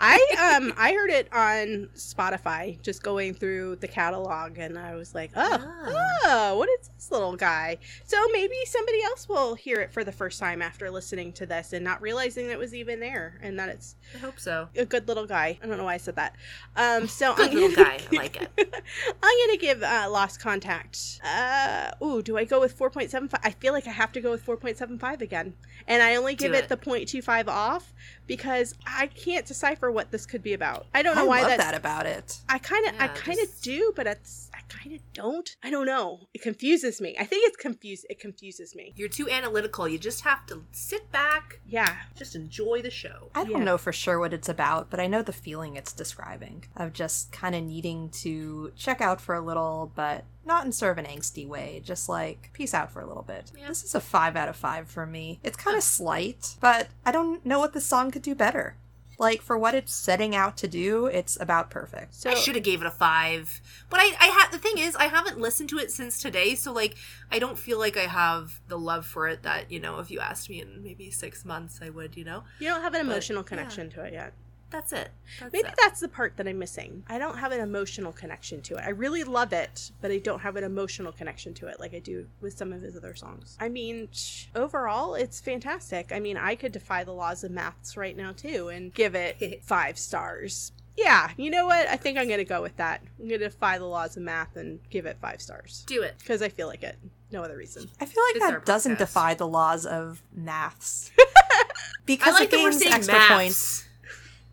I 0.00 0.54
um 0.56 0.72
I 0.76 0.92
heard 0.92 1.10
it 1.10 1.28
on 1.32 1.88
Spotify, 1.96 2.80
just 2.82 3.02
going 3.02 3.34
through 3.34 3.76
the 3.76 3.88
catalog, 3.88 4.58
and 4.58 4.78
I 4.78 4.94
was 4.94 5.14
like, 5.14 5.32
oh, 5.34 5.58
Ah. 5.60 6.20
oh, 6.24 6.56
what 6.58 6.68
is 6.80 6.88
this 6.94 7.10
little 7.10 7.34
guy? 7.36 7.78
So 8.04 8.16
maybe 8.32 8.54
somebody 8.66 9.02
else 9.02 9.28
will 9.28 9.54
hear 9.54 9.80
it 9.80 9.92
for 9.92 10.04
the 10.04 10.12
first 10.12 10.38
time 10.38 10.62
after 10.62 10.90
listening 10.90 11.32
to 11.34 11.46
this 11.46 11.72
and 11.72 11.84
not 11.84 12.00
realizing 12.00 12.48
it 12.48 12.58
was 12.58 12.74
even 12.74 13.00
there, 13.00 13.38
and 13.42 13.58
that 13.58 13.68
it's 13.70 13.96
I 14.14 14.18
hope 14.18 14.38
so. 14.38 14.68
a 14.76 14.84
good 14.84 15.08
little 15.08 15.26
guy. 15.26 15.58
I 15.62 15.66
don't 15.66 15.78
know 15.78 15.84
why 15.84 15.94
I 15.94 15.98
said 15.98 16.16
that. 16.16 16.36
Um, 16.76 17.08
so 17.08 17.34
Good 17.34 17.50
I'm 17.50 17.56
little 17.56 17.84
guy. 17.84 17.98
I 18.12 18.16
like 18.16 18.40
it. 18.40 18.50
I'm 19.22 19.46
gonna 19.46 19.58
give 19.58 19.82
uh, 19.82 20.08
Lost 20.10 20.40
Contact. 20.40 21.20
Uh, 21.24 21.90
ooh, 22.02 22.22
do 22.22 22.36
I 22.36 22.44
go 22.44 22.60
with 22.60 22.78
4.75? 22.78 23.34
I 23.42 23.50
feel 23.50 23.72
like 23.72 23.86
I 23.88 23.92
have 23.92 24.12
to 24.12 24.20
go 24.20 24.30
with 24.30 24.44
4.75 24.46 25.20
again, 25.22 25.54
and 25.88 26.02
I 26.02 26.14
only 26.16 26.34
give 26.36 26.54
it. 26.54 26.64
it. 26.64 26.68
the 26.68 26.76
0.25 26.76 27.48
off 27.48 27.92
because 28.26 28.74
I 28.86 29.06
can't 29.08 29.44
decipher 29.46 29.87
what 29.90 30.10
this 30.10 30.26
could 30.26 30.42
be 30.42 30.52
about. 30.54 30.86
I 30.94 31.02
don't 31.02 31.16
know 31.16 31.24
I 31.24 31.26
why 31.26 31.38
love 31.40 31.50
that's. 31.50 31.64
that 31.64 31.74
about 31.74 32.06
it. 32.06 32.38
I 32.48 32.58
kind 32.58 32.86
of, 32.86 32.94
I 33.00 33.08
kind 33.08 33.38
of 33.38 33.48
just- 33.48 33.62
do, 33.64 33.92
but 33.96 34.06
it's, 34.06 34.50
I 34.54 34.60
kind 34.68 34.94
of 34.94 35.00
don't. 35.12 35.56
I 35.62 35.70
don't 35.70 35.86
know. 35.86 36.28
It 36.34 36.42
confuses 36.42 37.00
me. 37.00 37.16
I 37.18 37.24
think 37.24 37.46
it's 37.46 37.56
confused. 37.56 38.06
It 38.10 38.20
confuses 38.20 38.74
me. 38.74 38.92
You're 38.96 39.08
too 39.08 39.28
analytical. 39.30 39.88
You 39.88 39.98
just 39.98 40.22
have 40.22 40.44
to 40.46 40.64
sit 40.72 41.10
back, 41.12 41.60
Yeah, 41.66 41.94
just 42.16 42.34
enjoy 42.34 42.82
the 42.82 42.90
show. 42.90 43.30
I 43.34 43.44
don't 43.44 43.58
Yeah. 43.58 43.64
know 43.64 43.78
for 43.78 43.92
sure 43.92 44.18
what 44.18 44.32
it's 44.32 44.48
about, 44.48 44.90
but 44.90 45.00
I 45.00 45.06
know 45.06 45.22
the 45.22 45.32
feeling 45.32 45.76
it's 45.76 45.92
describing 45.92 46.64
of 46.76 46.92
just 46.92 47.32
kind 47.32 47.54
of 47.54 47.62
needing 47.64 48.10
to 48.10 48.72
check 48.76 49.00
out 49.00 49.20
for 49.20 49.34
a 49.34 49.40
little, 49.40 49.92
but 49.94 50.24
not 50.44 50.64
in 50.64 50.72
sort 50.72 50.98
of 50.98 51.04
an 51.04 51.10
angsty 51.10 51.46
way, 51.46 51.80
just 51.84 52.08
like 52.08 52.50
peace 52.54 52.72
out 52.74 52.90
for 52.90 53.00
a 53.00 53.06
little 53.06 53.22
bit. 53.22 53.50
Yeah. 53.56 53.68
This 53.68 53.84
is 53.84 53.94
a 53.94 54.00
5 54.00 54.34
out 54.36 54.48
of 54.48 54.56
5 54.56 54.88
for 54.88 55.06
me. 55.06 55.40
It's 55.44 55.56
kind 55.56 55.76
of 55.76 55.82
slight, 55.82 56.56
but 56.60 56.88
I 57.04 57.12
don't 57.12 57.44
know 57.44 57.58
what 57.58 57.72
the 57.74 57.80
song 57.80 58.10
could 58.10 58.22
do 58.22 58.34
better. 58.34 58.76
Like 59.18 59.42
for 59.42 59.58
what 59.58 59.74
it's 59.74 59.92
setting 59.92 60.36
out 60.36 60.56
to 60.58 60.68
do, 60.68 61.06
it's 61.06 61.36
about 61.40 61.70
perfect. 61.70 62.14
so 62.14 62.30
I 62.30 62.34
should 62.34 62.54
have 62.54 62.62
gave 62.62 62.80
it 62.80 62.86
a 62.86 62.90
five, 62.90 63.60
but 63.90 63.98
I, 63.98 64.14
I 64.20 64.26
had 64.26 64.50
the 64.52 64.58
thing 64.58 64.78
is 64.78 64.94
I 64.94 65.06
haven't 65.06 65.40
listened 65.40 65.68
to 65.70 65.78
it 65.78 65.90
since 65.90 66.22
today, 66.22 66.54
so 66.54 66.72
like 66.72 66.94
I 67.32 67.40
don't 67.40 67.58
feel 67.58 67.78
like 67.78 67.96
I 67.96 68.06
have 68.06 68.60
the 68.68 68.78
love 68.78 69.04
for 69.06 69.26
it 69.26 69.42
that 69.42 69.72
you 69.72 69.80
know 69.80 69.98
if 69.98 70.10
you 70.10 70.20
asked 70.20 70.48
me 70.48 70.60
in 70.60 70.84
maybe 70.84 71.10
six 71.10 71.44
months 71.44 71.80
I 71.82 71.90
would, 71.90 72.16
you 72.16 72.24
know. 72.24 72.44
you 72.60 72.68
don't 72.68 72.82
have 72.82 72.94
an 72.94 73.04
but, 73.06 73.12
emotional 73.12 73.42
yeah. 73.42 73.48
connection 73.48 73.90
to 73.90 74.04
it 74.04 74.12
yet. 74.12 74.34
That's 74.70 74.92
it. 74.92 75.08
That's 75.40 75.52
Maybe 75.52 75.68
it. 75.68 75.74
that's 75.82 76.00
the 76.00 76.08
part 76.08 76.36
that 76.36 76.46
I'm 76.46 76.58
missing. 76.58 77.02
I 77.08 77.18
don't 77.18 77.38
have 77.38 77.52
an 77.52 77.60
emotional 77.60 78.12
connection 78.12 78.60
to 78.62 78.76
it. 78.76 78.82
I 78.84 78.90
really 78.90 79.24
love 79.24 79.52
it, 79.54 79.92
but 80.02 80.10
I 80.10 80.18
don't 80.18 80.40
have 80.40 80.56
an 80.56 80.64
emotional 80.64 81.10
connection 81.10 81.54
to 81.54 81.68
it 81.68 81.80
like 81.80 81.94
I 81.94 82.00
do 82.00 82.26
with 82.42 82.56
some 82.58 82.72
of 82.74 82.82
his 82.82 82.94
other 82.96 83.14
songs. 83.14 83.56
I 83.60 83.70
mean, 83.70 84.08
overall, 84.54 85.14
it's 85.14 85.40
fantastic. 85.40 86.12
I 86.12 86.20
mean, 86.20 86.36
I 86.36 86.54
could 86.54 86.72
defy 86.72 87.02
the 87.04 87.12
laws 87.12 87.44
of 87.44 87.50
maths 87.50 87.96
right 87.96 88.16
now 88.16 88.32
too 88.32 88.68
and 88.68 88.92
give 88.92 89.14
it 89.14 89.62
five 89.64 89.98
stars. 89.98 90.72
Yeah, 90.96 91.30
you 91.36 91.48
know 91.50 91.64
what? 91.64 91.86
I 91.88 91.96
think 91.96 92.18
I'm 92.18 92.26
going 92.26 92.38
to 92.38 92.44
go 92.44 92.60
with 92.60 92.76
that. 92.76 93.00
I'm 93.20 93.28
going 93.28 93.40
to 93.40 93.48
defy 93.48 93.78
the 93.78 93.84
laws 93.86 94.16
of 94.16 94.22
math 94.24 94.56
and 94.56 94.80
give 94.90 95.06
it 95.06 95.16
five 95.22 95.40
stars 95.40 95.84
Do 95.86 96.02
it. 96.02 96.16
because 96.18 96.42
I 96.42 96.48
feel 96.48 96.66
like 96.66 96.82
it. 96.82 96.96
No 97.30 97.42
other 97.42 97.56
reason. 97.56 97.88
I 98.00 98.04
feel 98.06 98.22
like 98.28 98.36
It's 98.36 98.44
our 98.44 98.50
that 98.52 98.66
doesn't 98.66 98.96
podcast. 98.96 98.98
defy 98.98 99.34
the 99.34 99.46
laws 99.46 99.86
of 99.86 100.22
maths. 100.34 101.10
I 101.18 101.64
because 102.04 102.34
like 102.34 102.52
it 102.52 102.56
gains 102.56 102.82
extra 102.82 103.14
maths. 103.14 103.32
points. 103.32 103.87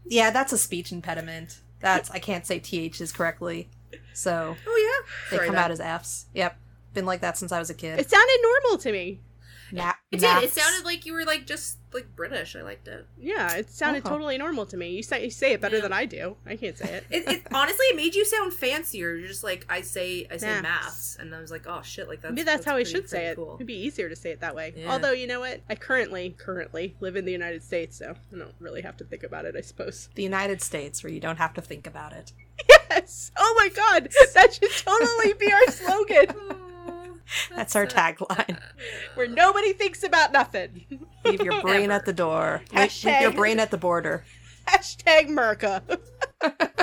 Yeah, 0.08 0.30
that's 0.32 0.54
a 0.54 0.58
speech 0.58 0.92
impediment. 0.92 1.60
That's 1.80 2.10
I 2.12 2.20
can't 2.20 2.46
say 2.46 2.60
ths 2.60 3.12
correctly, 3.12 3.70
so 4.14 4.56
Oh 4.68 4.78
yeah. 5.02 5.12
they 5.32 5.38
Sorry, 5.38 5.48
come 5.48 5.56
that- 5.56 5.66
out 5.66 5.72
as 5.72 5.80
f's. 5.80 6.26
Yep, 6.34 6.58
been 6.94 7.06
like 7.06 7.22
that 7.22 7.38
since 7.38 7.52
I 7.52 7.60
was 7.60 7.70
a 7.70 7.74
kid. 7.74 8.00
It 8.00 8.10
sounded 8.10 8.40
normal 8.42 8.78
to 8.80 8.92
me. 8.92 9.20
Na- 9.72 9.94
It 10.12 10.20
did. 10.20 10.44
It 10.44 10.52
sounded 10.52 10.86
like 10.86 11.06
you 11.06 11.14
were 11.14 11.26
like 11.26 11.46
just 11.46 11.78
like 11.94 12.16
British. 12.16 12.56
I 12.56 12.62
liked 12.62 12.88
it. 12.88 13.08
Yeah, 13.18 13.54
it 13.56 13.70
sounded 13.70 14.00
Okay. 14.06 14.10
totally 14.10 14.38
normal 14.38 14.66
to 14.68 14.78
me. 14.78 14.90
You 14.90 15.02
say, 15.04 15.24
you 15.24 15.30
say 15.32 15.54
it 15.54 15.62
better 15.62 15.78
Yeah. 15.78 15.82
than 15.84 15.94
I 15.94 16.06
do. 16.06 16.36
I 16.46 16.56
can't 16.56 16.78
say 16.78 16.94
it. 16.96 17.06
It, 17.10 17.28
it 17.32 17.48
honestly 17.54 17.86
it 17.88 17.96
made 17.96 18.16
you 18.16 18.26
sound 18.26 18.54
fancier. 18.54 19.16
You're 19.16 19.28
just 19.28 19.44
like 19.44 19.66
I 19.70 19.82
say 19.82 20.28
I 20.30 20.38
say 20.38 20.48
Maths. 20.48 20.64
maths, 20.64 21.18
and 21.20 21.34
I 21.34 21.40
was 21.42 21.52
like, 21.52 21.66
oh 21.68 21.82
shit, 21.84 22.08
like 22.08 22.22
that's 22.22 22.34
Maybe 22.34 22.44
that's, 22.44 22.66
how 22.66 22.76
I 22.76 22.84
should 22.84 23.10
say 23.10 23.28
it. 23.28 23.36
Cool. 23.38 23.56
It'd 23.56 23.68
be 23.68 23.74
easier 23.80 24.10
to 24.10 24.16
say 24.16 24.32
it 24.32 24.42
that 24.42 24.56
way. 24.56 24.74
Yeah. 24.76 24.92
Although, 24.92 25.12
you 25.14 25.26
know 25.28 25.40
what? 25.40 25.62
I 25.70 25.76
currently, 25.76 26.36
currently 26.38 26.96
live 27.00 27.16
in 27.16 27.26
the 27.26 27.32
United 27.32 27.64
States, 27.64 27.98
so 27.98 28.16
I 28.34 28.38
don't 28.38 28.54
really 28.60 28.82
have 28.82 28.98
to 28.98 29.04
think 29.04 29.24
about 29.24 29.46
it, 29.46 29.56
I 29.56 29.62
suppose. 29.62 30.10
the 30.16 30.24
United 30.24 30.62
States, 30.62 31.04
where 31.04 31.12
you 31.12 31.20
don't 31.20 31.38
have 31.38 31.54
to 31.56 31.62
think 31.62 31.88
about 31.88 32.14
it. 32.14 32.32
Yes! 32.92 33.32
Oh 33.36 33.54
my 33.58 33.68
god! 33.70 34.10
That 34.36 34.54
should 34.54 34.72
totally 34.72 35.34
be 35.34 35.52
our 35.52 35.68
slogan! 35.72 36.28
That's 37.56 37.76
our 37.76 37.86
tagline. 37.86 38.60
Where 39.16 39.28
nobody 39.28 39.74
thinks 39.74 40.04
about 40.04 40.32
nothing. 40.32 40.86
Leave 41.24 41.42
your 41.42 41.62
brain 41.62 41.86
Ever. 41.86 41.94
at 41.94 42.06
the 42.06 42.14
door. 42.14 42.62
Leave, 42.74 43.04
leave 43.04 43.22
your 43.22 43.32
brain 43.34 43.60
at 43.60 43.72
the 43.72 43.78
border. 43.78 44.24
Hashtag 44.68 45.30
Merca. 45.30 45.82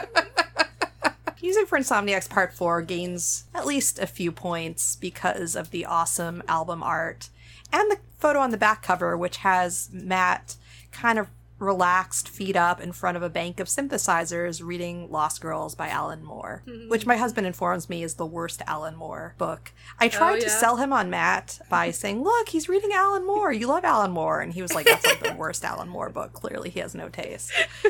Music 1.42 1.66
for 1.66 1.76
Insomniacs 1.76 2.30
Part 2.30 2.52
4 2.52 2.82
gains 2.82 3.44
at 3.52 3.66
least 3.66 3.98
a 3.98 4.06
few 4.06 4.30
points 4.30 4.94
because 4.94 5.56
of 5.56 5.70
the 5.70 5.84
awesome 5.84 6.40
album 6.46 6.84
art 6.84 7.30
and 7.72 7.90
the 7.90 7.98
photo 8.16 8.38
on 8.38 8.52
the 8.52 8.56
back 8.56 8.82
cover, 8.82 9.16
which 9.16 9.38
has 9.38 9.88
Matt 9.92 10.54
kind 10.92 11.18
of 11.18 11.26
relaxed, 11.62 12.28
feet 12.28 12.56
up 12.56 12.80
in 12.80 12.92
front 12.92 13.16
of 13.16 13.22
a 13.22 13.30
bank 13.30 13.60
of 13.60 13.68
synthesizers 13.68 14.62
reading 14.62 15.10
Lost 15.10 15.40
Girls 15.40 15.74
by 15.74 15.88
Alan 15.88 16.22
Moore, 16.22 16.62
mm-hmm. 16.66 16.88
which 16.88 17.06
my 17.06 17.16
husband 17.16 17.46
informs 17.46 17.88
me 17.88 18.02
is 18.02 18.14
the 18.14 18.26
worst 18.26 18.60
Alan 18.66 18.96
Moore 18.96 19.34
book. 19.38 19.72
I 19.98 20.06
oh, 20.06 20.08
tried 20.08 20.40
to 20.40 20.46
yeah? 20.46 20.58
sell 20.58 20.76
him 20.76 20.92
on 20.92 21.08
Matt 21.08 21.60
by 21.70 21.90
saying, 21.92 22.22
Look, 22.22 22.48
he's 22.50 22.68
reading 22.68 22.90
Alan 22.92 23.26
Moore. 23.26 23.52
You 23.52 23.68
love 23.68 23.84
Alan 23.84 24.10
Moore. 24.10 24.40
And 24.40 24.52
he 24.52 24.60
was 24.60 24.74
like, 24.74 24.86
That's 24.86 25.06
like 25.06 25.22
the 25.22 25.34
worst 25.34 25.64
Alan 25.64 25.88
Moore 25.88 26.10
book. 26.10 26.32
Clearly, 26.32 26.70
he 26.70 26.80
has 26.80 26.94
no 26.94 27.08
taste. 27.08 27.52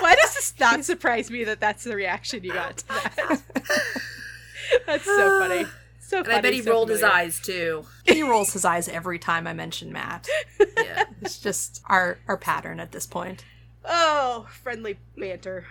Why 0.00 0.14
does 0.14 0.34
this 0.34 0.54
not 0.60 0.84
surprise 0.84 1.30
me 1.30 1.44
that 1.44 1.60
that's 1.60 1.84
the 1.84 1.96
reaction 1.96 2.44
you 2.44 2.52
got 2.52 2.78
to 2.78 2.86
that? 2.88 3.42
that's 4.86 5.04
so 5.04 5.40
funny. 5.40 5.66
So 6.00 6.16
And 6.16 6.26
funny. 6.26 6.38
I 6.38 6.40
bet 6.40 6.54
he 6.54 6.62
so 6.62 6.70
rolled 6.70 6.88
his 6.88 7.02
eyes 7.02 7.38
too. 7.38 7.84
He 8.06 8.22
rolls 8.22 8.54
his 8.54 8.64
eyes 8.64 8.88
every 8.88 9.18
time 9.18 9.46
I 9.46 9.52
mention 9.52 9.92
Matt. 9.92 10.26
Yeah. 11.20 11.26
It's 11.26 11.38
just 11.38 11.82
our 11.86 12.18
our 12.28 12.36
pattern 12.36 12.80
at 12.80 12.92
this 12.92 13.06
point. 13.06 13.44
Oh, 13.84 14.46
friendly 14.62 14.98
banter. 15.16 15.64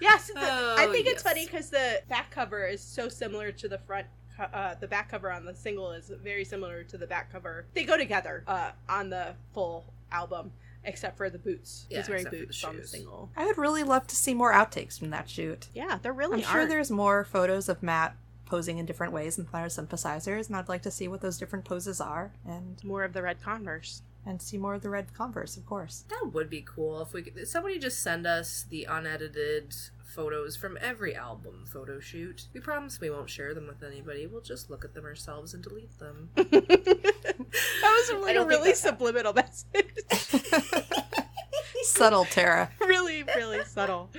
Yes, 0.00 0.28
the, 0.28 0.40
I 0.40 0.86
Oh, 0.88 0.92
think 0.92 1.06
it's 1.06 1.16
yes. 1.16 1.22
funny 1.22 1.46
because 1.46 1.70
the 1.70 2.02
back 2.08 2.30
cover 2.30 2.66
is 2.66 2.80
so 2.80 3.08
similar 3.08 3.52
to 3.52 3.68
the 3.68 3.78
front. 3.78 4.06
Uh, 4.38 4.74
the 4.80 4.88
back 4.88 5.10
cover 5.10 5.30
on 5.30 5.44
the 5.44 5.54
single 5.54 5.92
is 5.92 6.10
very 6.22 6.44
similar 6.44 6.82
to 6.84 6.98
the 6.98 7.06
back 7.06 7.30
cover. 7.30 7.66
They 7.74 7.84
go 7.84 7.96
together 7.96 8.42
uh, 8.46 8.70
on 8.88 9.10
the 9.10 9.34
full 9.54 9.84
album, 10.10 10.52
except 10.84 11.16
for 11.18 11.28
the 11.30 11.38
boots. 11.38 11.86
Yeah, 11.90 11.98
He's 11.98 12.08
wearing 12.08 12.22
except 12.22 12.34
for 12.34 12.40
the 12.40 12.46
boots 12.46 12.64
on 12.64 12.76
the 12.78 12.86
single. 12.86 13.30
I 13.36 13.44
would 13.46 13.58
really 13.58 13.82
love 13.84 14.06
to 14.08 14.16
see 14.16 14.34
more 14.34 14.52
outtakes 14.52 14.98
from 14.98 15.10
that 15.10 15.28
shoot. 15.28 15.68
Yeah, 15.74 15.98
there 16.02 16.12
really 16.12 16.42
I'm 16.42 16.50
sure 16.50 16.66
there's 16.66 16.90
more 16.90 17.22
photos 17.24 17.68
of 17.68 17.82
Matt 17.82 18.16
posing 18.46 18.78
in 18.78 18.86
different 18.86 19.12
ways 19.12 19.38
and 19.38 19.48
front 19.48 19.66
of 19.66 19.72
synthesizers, 19.72 20.48
and 20.48 20.56
I'd 20.56 20.68
like 20.68 20.82
to 20.82 20.90
see 20.90 21.06
what 21.06 21.20
those 21.20 21.38
different 21.38 21.64
poses 21.64 22.00
are, 22.00 22.32
and 22.46 22.82
more 22.82 23.04
of 23.04 23.12
the 23.12 23.22
red 23.22 23.40
Converse. 23.42 24.02
And 24.24 24.40
see 24.40 24.56
more 24.58 24.74
of 24.74 24.82
the 24.82 24.90
red 24.90 25.12
Converse, 25.14 25.56
of 25.56 25.66
course. 25.66 26.04
That 26.08 26.30
would 26.32 26.48
be 26.50 26.62
cool 26.62 27.00
if 27.02 27.12
we 27.12 27.22
could. 27.22 27.46
Somebody 27.48 27.78
just 27.78 28.00
send 28.00 28.26
us 28.26 28.64
the 28.68 28.84
unedited 28.84 29.74
photos 30.04 30.56
from 30.56 30.76
every 30.80 31.14
album 31.16 31.64
photo 31.66 31.98
shoot. 31.98 32.46
We 32.52 32.60
promise 32.60 33.00
we 33.00 33.08
won't 33.10 33.30
share 33.30 33.54
them 33.54 33.66
with 33.66 33.82
anybody. 33.82 34.26
We'll 34.26 34.42
just 34.42 34.68
look 34.70 34.84
at 34.84 34.94
them 34.94 35.04
ourselves 35.04 35.54
and 35.54 35.62
delete 35.62 35.98
them. 35.98 36.28
that 36.36 36.44
was 37.82 38.10
I 38.10 38.18
like 38.20 38.30
a 38.32 38.34
don't 38.34 38.46
really 38.48 38.68
that's 38.70 38.84
how- 38.84 38.90
subliminal 38.90 39.32
message. 39.32 39.86
Subtle, 41.84 42.24
Tara. 42.26 42.70
really, 42.80 43.22
really 43.24 43.64
subtle. 43.64 44.10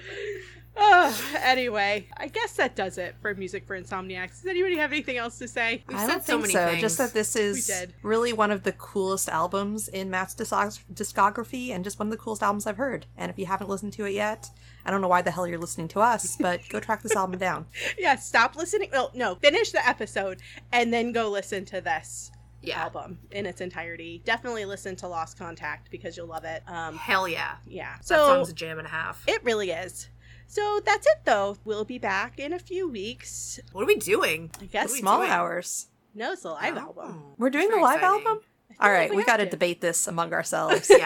Oh, 0.76 1.32
anyway, 1.44 2.08
I 2.18 2.28
guess 2.28 2.54
that 2.54 2.76
does 2.76 2.98
it 2.98 3.16
for 3.22 3.34
music 3.36 3.68
for 3.68 3.80
Insomniacs. 3.80 4.42
Does 4.42 4.46
anybody 4.48 4.78
have 4.78 4.92
anything 4.92 5.18
else 5.18 5.38
to 5.38 5.48
say? 5.48 5.84
We've 5.88 5.98
I 5.98 6.02
said 6.02 6.08
don't 6.08 6.24
so 6.26 6.32
think 6.34 6.42
many 6.42 6.54
so. 6.54 6.68
things. 6.68 6.82
Just 6.82 6.98
that 6.98 7.14
this 7.14 7.36
is 7.36 7.72
really 8.02 8.34
one 8.34 8.50
of 8.52 8.64
the 8.64 8.72
coolest 8.72 9.30
albums 9.30 9.88
in 9.88 10.10
Matt's 10.10 10.34
discography, 10.36 11.70
and 11.70 11.84
just 11.84 12.00
one 12.00 12.08
of 12.08 12.12
the 12.12 12.18
coolest 12.18 12.44
albums 12.44 12.66
I've 12.68 12.78
heard. 12.78 13.06
And 13.18 13.30
if 13.30 13.38
you 13.38 13.46
haven't 13.46 13.70
listened 13.70 13.94
to 13.94 14.06
it 14.06 14.12
yet, 14.14 14.50
I 14.86 14.92
don't 14.92 15.02
know 15.02 15.08
why 15.08 15.22
the 15.22 15.32
hell 15.32 15.48
you're 15.48 15.60
listening 15.60 15.88
to 15.90 16.00
us, 16.00 16.36
but 16.40 16.62
go 16.70 16.80
track 16.80 17.04
this 17.04 17.16
album 17.16 17.40
down. 17.40 17.66
Yeah, 17.98 18.16
stop 18.16 18.56
listening. 18.56 18.90
Well, 18.92 19.12
no, 19.14 19.36
finish 19.36 19.72
the 19.72 19.88
episode 19.88 20.40
and 20.72 20.92
then 20.94 21.12
go 21.12 21.30
listen 21.30 21.66
to 21.66 21.82
this 21.82 22.32
Yeah. 22.62 22.82
album 22.84 23.20
in 23.32 23.46
its 23.46 23.62
entirety. 23.62 24.22
Definitely 24.26 24.66
listen 24.66 24.96
to 24.98 25.08
Lost 25.08 25.38
Contact 25.38 25.92
because 25.92 26.18
you'll 26.18 26.28
love 26.28 26.46
it. 26.46 26.64
Um, 26.68 26.96
Hell 26.98 27.28
yeah. 27.28 27.56
yeah. 27.68 27.98
That 27.98 28.06
So 28.08 28.16
song's 28.28 28.50
a 28.50 28.54
jam 28.54 28.80
and 28.80 28.88
a 28.88 28.92
half. 28.92 29.24
it 29.28 29.44
really 29.44 29.70
is. 29.72 30.10
So 30.48 30.80
that's 30.86 31.06
it, 31.08 31.20
though. 31.26 31.58
We'll 31.66 31.86
be 31.86 31.98
back 31.98 32.40
in 32.40 32.54
a 32.54 32.60
few 32.60 32.88
weeks. 32.88 33.60
What 33.72 33.82
are 33.84 33.88
we 33.88 33.96
doing? 33.96 34.52
I 34.62 34.66
guess. 34.66 34.92
we 34.92 35.00
Small 35.00 35.20
doing? 35.20 35.30
hours. 35.32 35.88
No, 36.16 36.34
it's 36.34 36.44
a 36.46 36.50
live 36.52 36.76
Oh. 36.78 36.80
album. 36.80 37.24
We're 37.38 37.50
doing 37.50 37.68
Very 37.70 37.80
the 37.80 37.84
live 37.84 37.96
exciting. 38.00 38.28
album? 38.28 38.28
All 38.34 38.38
right, 38.38 38.44
feel 38.70 38.78
All 38.80 38.90
like 38.92 39.10
right, 39.10 39.16
we, 39.18 39.24
got 39.24 39.38
to 39.38 39.46
debate 39.48 39.82
this 39.82 40.08
among 40.08 40.34
ourselves. 40.40 40.90
Yeah. 40.90 41.06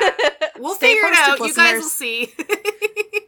We'll 0.59 0.75
Stay 0.75 0.93
figure 0.95 1.07
it 1.09 1.15
posted, 1.15 1.41
out. 1.41 1.47
You 1.47 1.53
guys 1.55 1.81
will 1.81 1.89
see. 1.89 2.33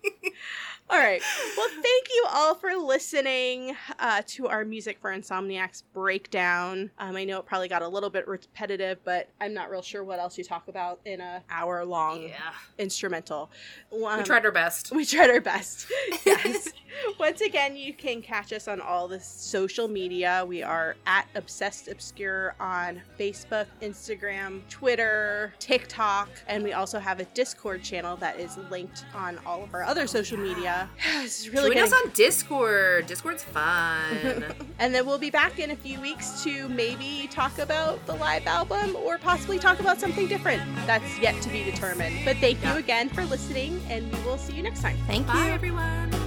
All 0.91 0.98
right. 0.98 1.22
Well, 1.56 1.68
thank 1.70 2.07
you 2.10 2.26
all 2.32 2.56
for 2.56 2.72
listening 2.76 3.76
uh, 3.99 4.24
to 4.26 4.48
our 4.48 4.66
Music 4.66 4.98
for 4.99 5.11
Insomniacs 5.11 5.84
breakdown. 5.94 6.90
Um, 6.98 7.16
I 7.16 7.26
know 7.26 7.38
it 7.38 7.45
probably 7.45 7.68
got 7.68 7.84
a 7.84 7.88
little 7.88 8.10
bit 8.10 8.28
repetitive, 8.28 8.98
but 9.03 9.30
I'm 9.40 9.53
not 9.53 9.70
real 9.70 9.84
sure 9.84 10.03
what 10.03 10.18
else 10.18 10.36
you 10.36 10.44
talk 10.44 10.68
about 10.68 10.99
in 11.06 11.22
a 11.22 11.44
hour 11.52 11.86
long 11.86 12.24
yeah. 12.24 12.53
instrumental. 12.80 13.52
Um, 13.94 14.18
We 14.18 14.24
tried 14.24 14.45
our 14.45 14.52
best. 14.52 14.91
We 14.91 15.06
tried 15.06 15.30
our 15.30 15.41
best. 15.41 15.88
Yes. 16.26 16.70
Once 17.20 17.41
again, 17.41 17.76
you 17.76 17.94
can 17.94 18.22
catch 18.22 18.52
us 18.52 18.68
on 18.68 18.82
all 18.82 19.07
the 19.07 19.20
social 19.20 19.88
media. 19.88 20.44
We 20.48 20.64
are 20.64 20.95
at 21.06 21.28
Obsessed 21.36 21.88
Obscure 21.88 22.56
on 22.60 23.02
Facebook, 23.18 23.68
Instagram, 23.82 24.61
Twitter, 24.70 25.53
TikTok, 25.60 26.30
and 26.48 26.64
we 26.64 26.74
also 26.74 26.99
have 26.99 27.20
a 27.20 27.26
Discord 27.26 27.84
channel 27.84 28.16
that 28.18 28.40
is 28.40 28.57
linked 28.70 29.06
on 29.14 29.40
all 29.45 29.64
of 29.64 29.74
our 29.74 29.84
other 29.84 30.07
social 30.07 30.38
media. 30.38 30.78
This 31.22 31.41
is 31.41 31.49
really 31.49 31.76
Join 31.76 31.84
us 31.84 31.93
on 31.93 32.11
Discord. 32.11 33.07
Discord's 33.07 33.43
fun. 33.43 34.45
and 34.80 34.93
then 34.93 35.06
we'll 35.06 35.18
be 35.18 35.30
back 35.30 35.60
in 35.60 35.72
a 35.72 35.76
few 35.76 35.99
weeks 35.99 36.43
to 36.43 36.68
maybe 36.69 37.27
talk 37.31 37.57
about 37.60 38.06
the 38.06 38.14
live 38.15 38.45
album 38.47 38.95
or 38.95 39.18
possibly 39.18 39.60
talk 39.60 39.80
about 39.80 39.99
something 39.99 40.27
different. 40.27 40.61
That's 40.85 41.19
yet 41.19 41.41
to 41.41 41.49
be 41.49 41.64
determined. 41.64 42.19
But 42.26 42.38
thank 42.38 42.64
you 42.64 42.73
again 42.73 43.10
for 43.10 43.26
listening, 43.26 43.81
and 43.89 44.11
we 44.14 44.22
will 44.23 44.38
see 44.38 44.53
you 44.53 44.64
next 44.64 44.81
time. 44.81 44.97
Thank 45.07 45.27
you. 45.27 45.34
Bye, 45.34 45.51
everyone. 45.51 46.18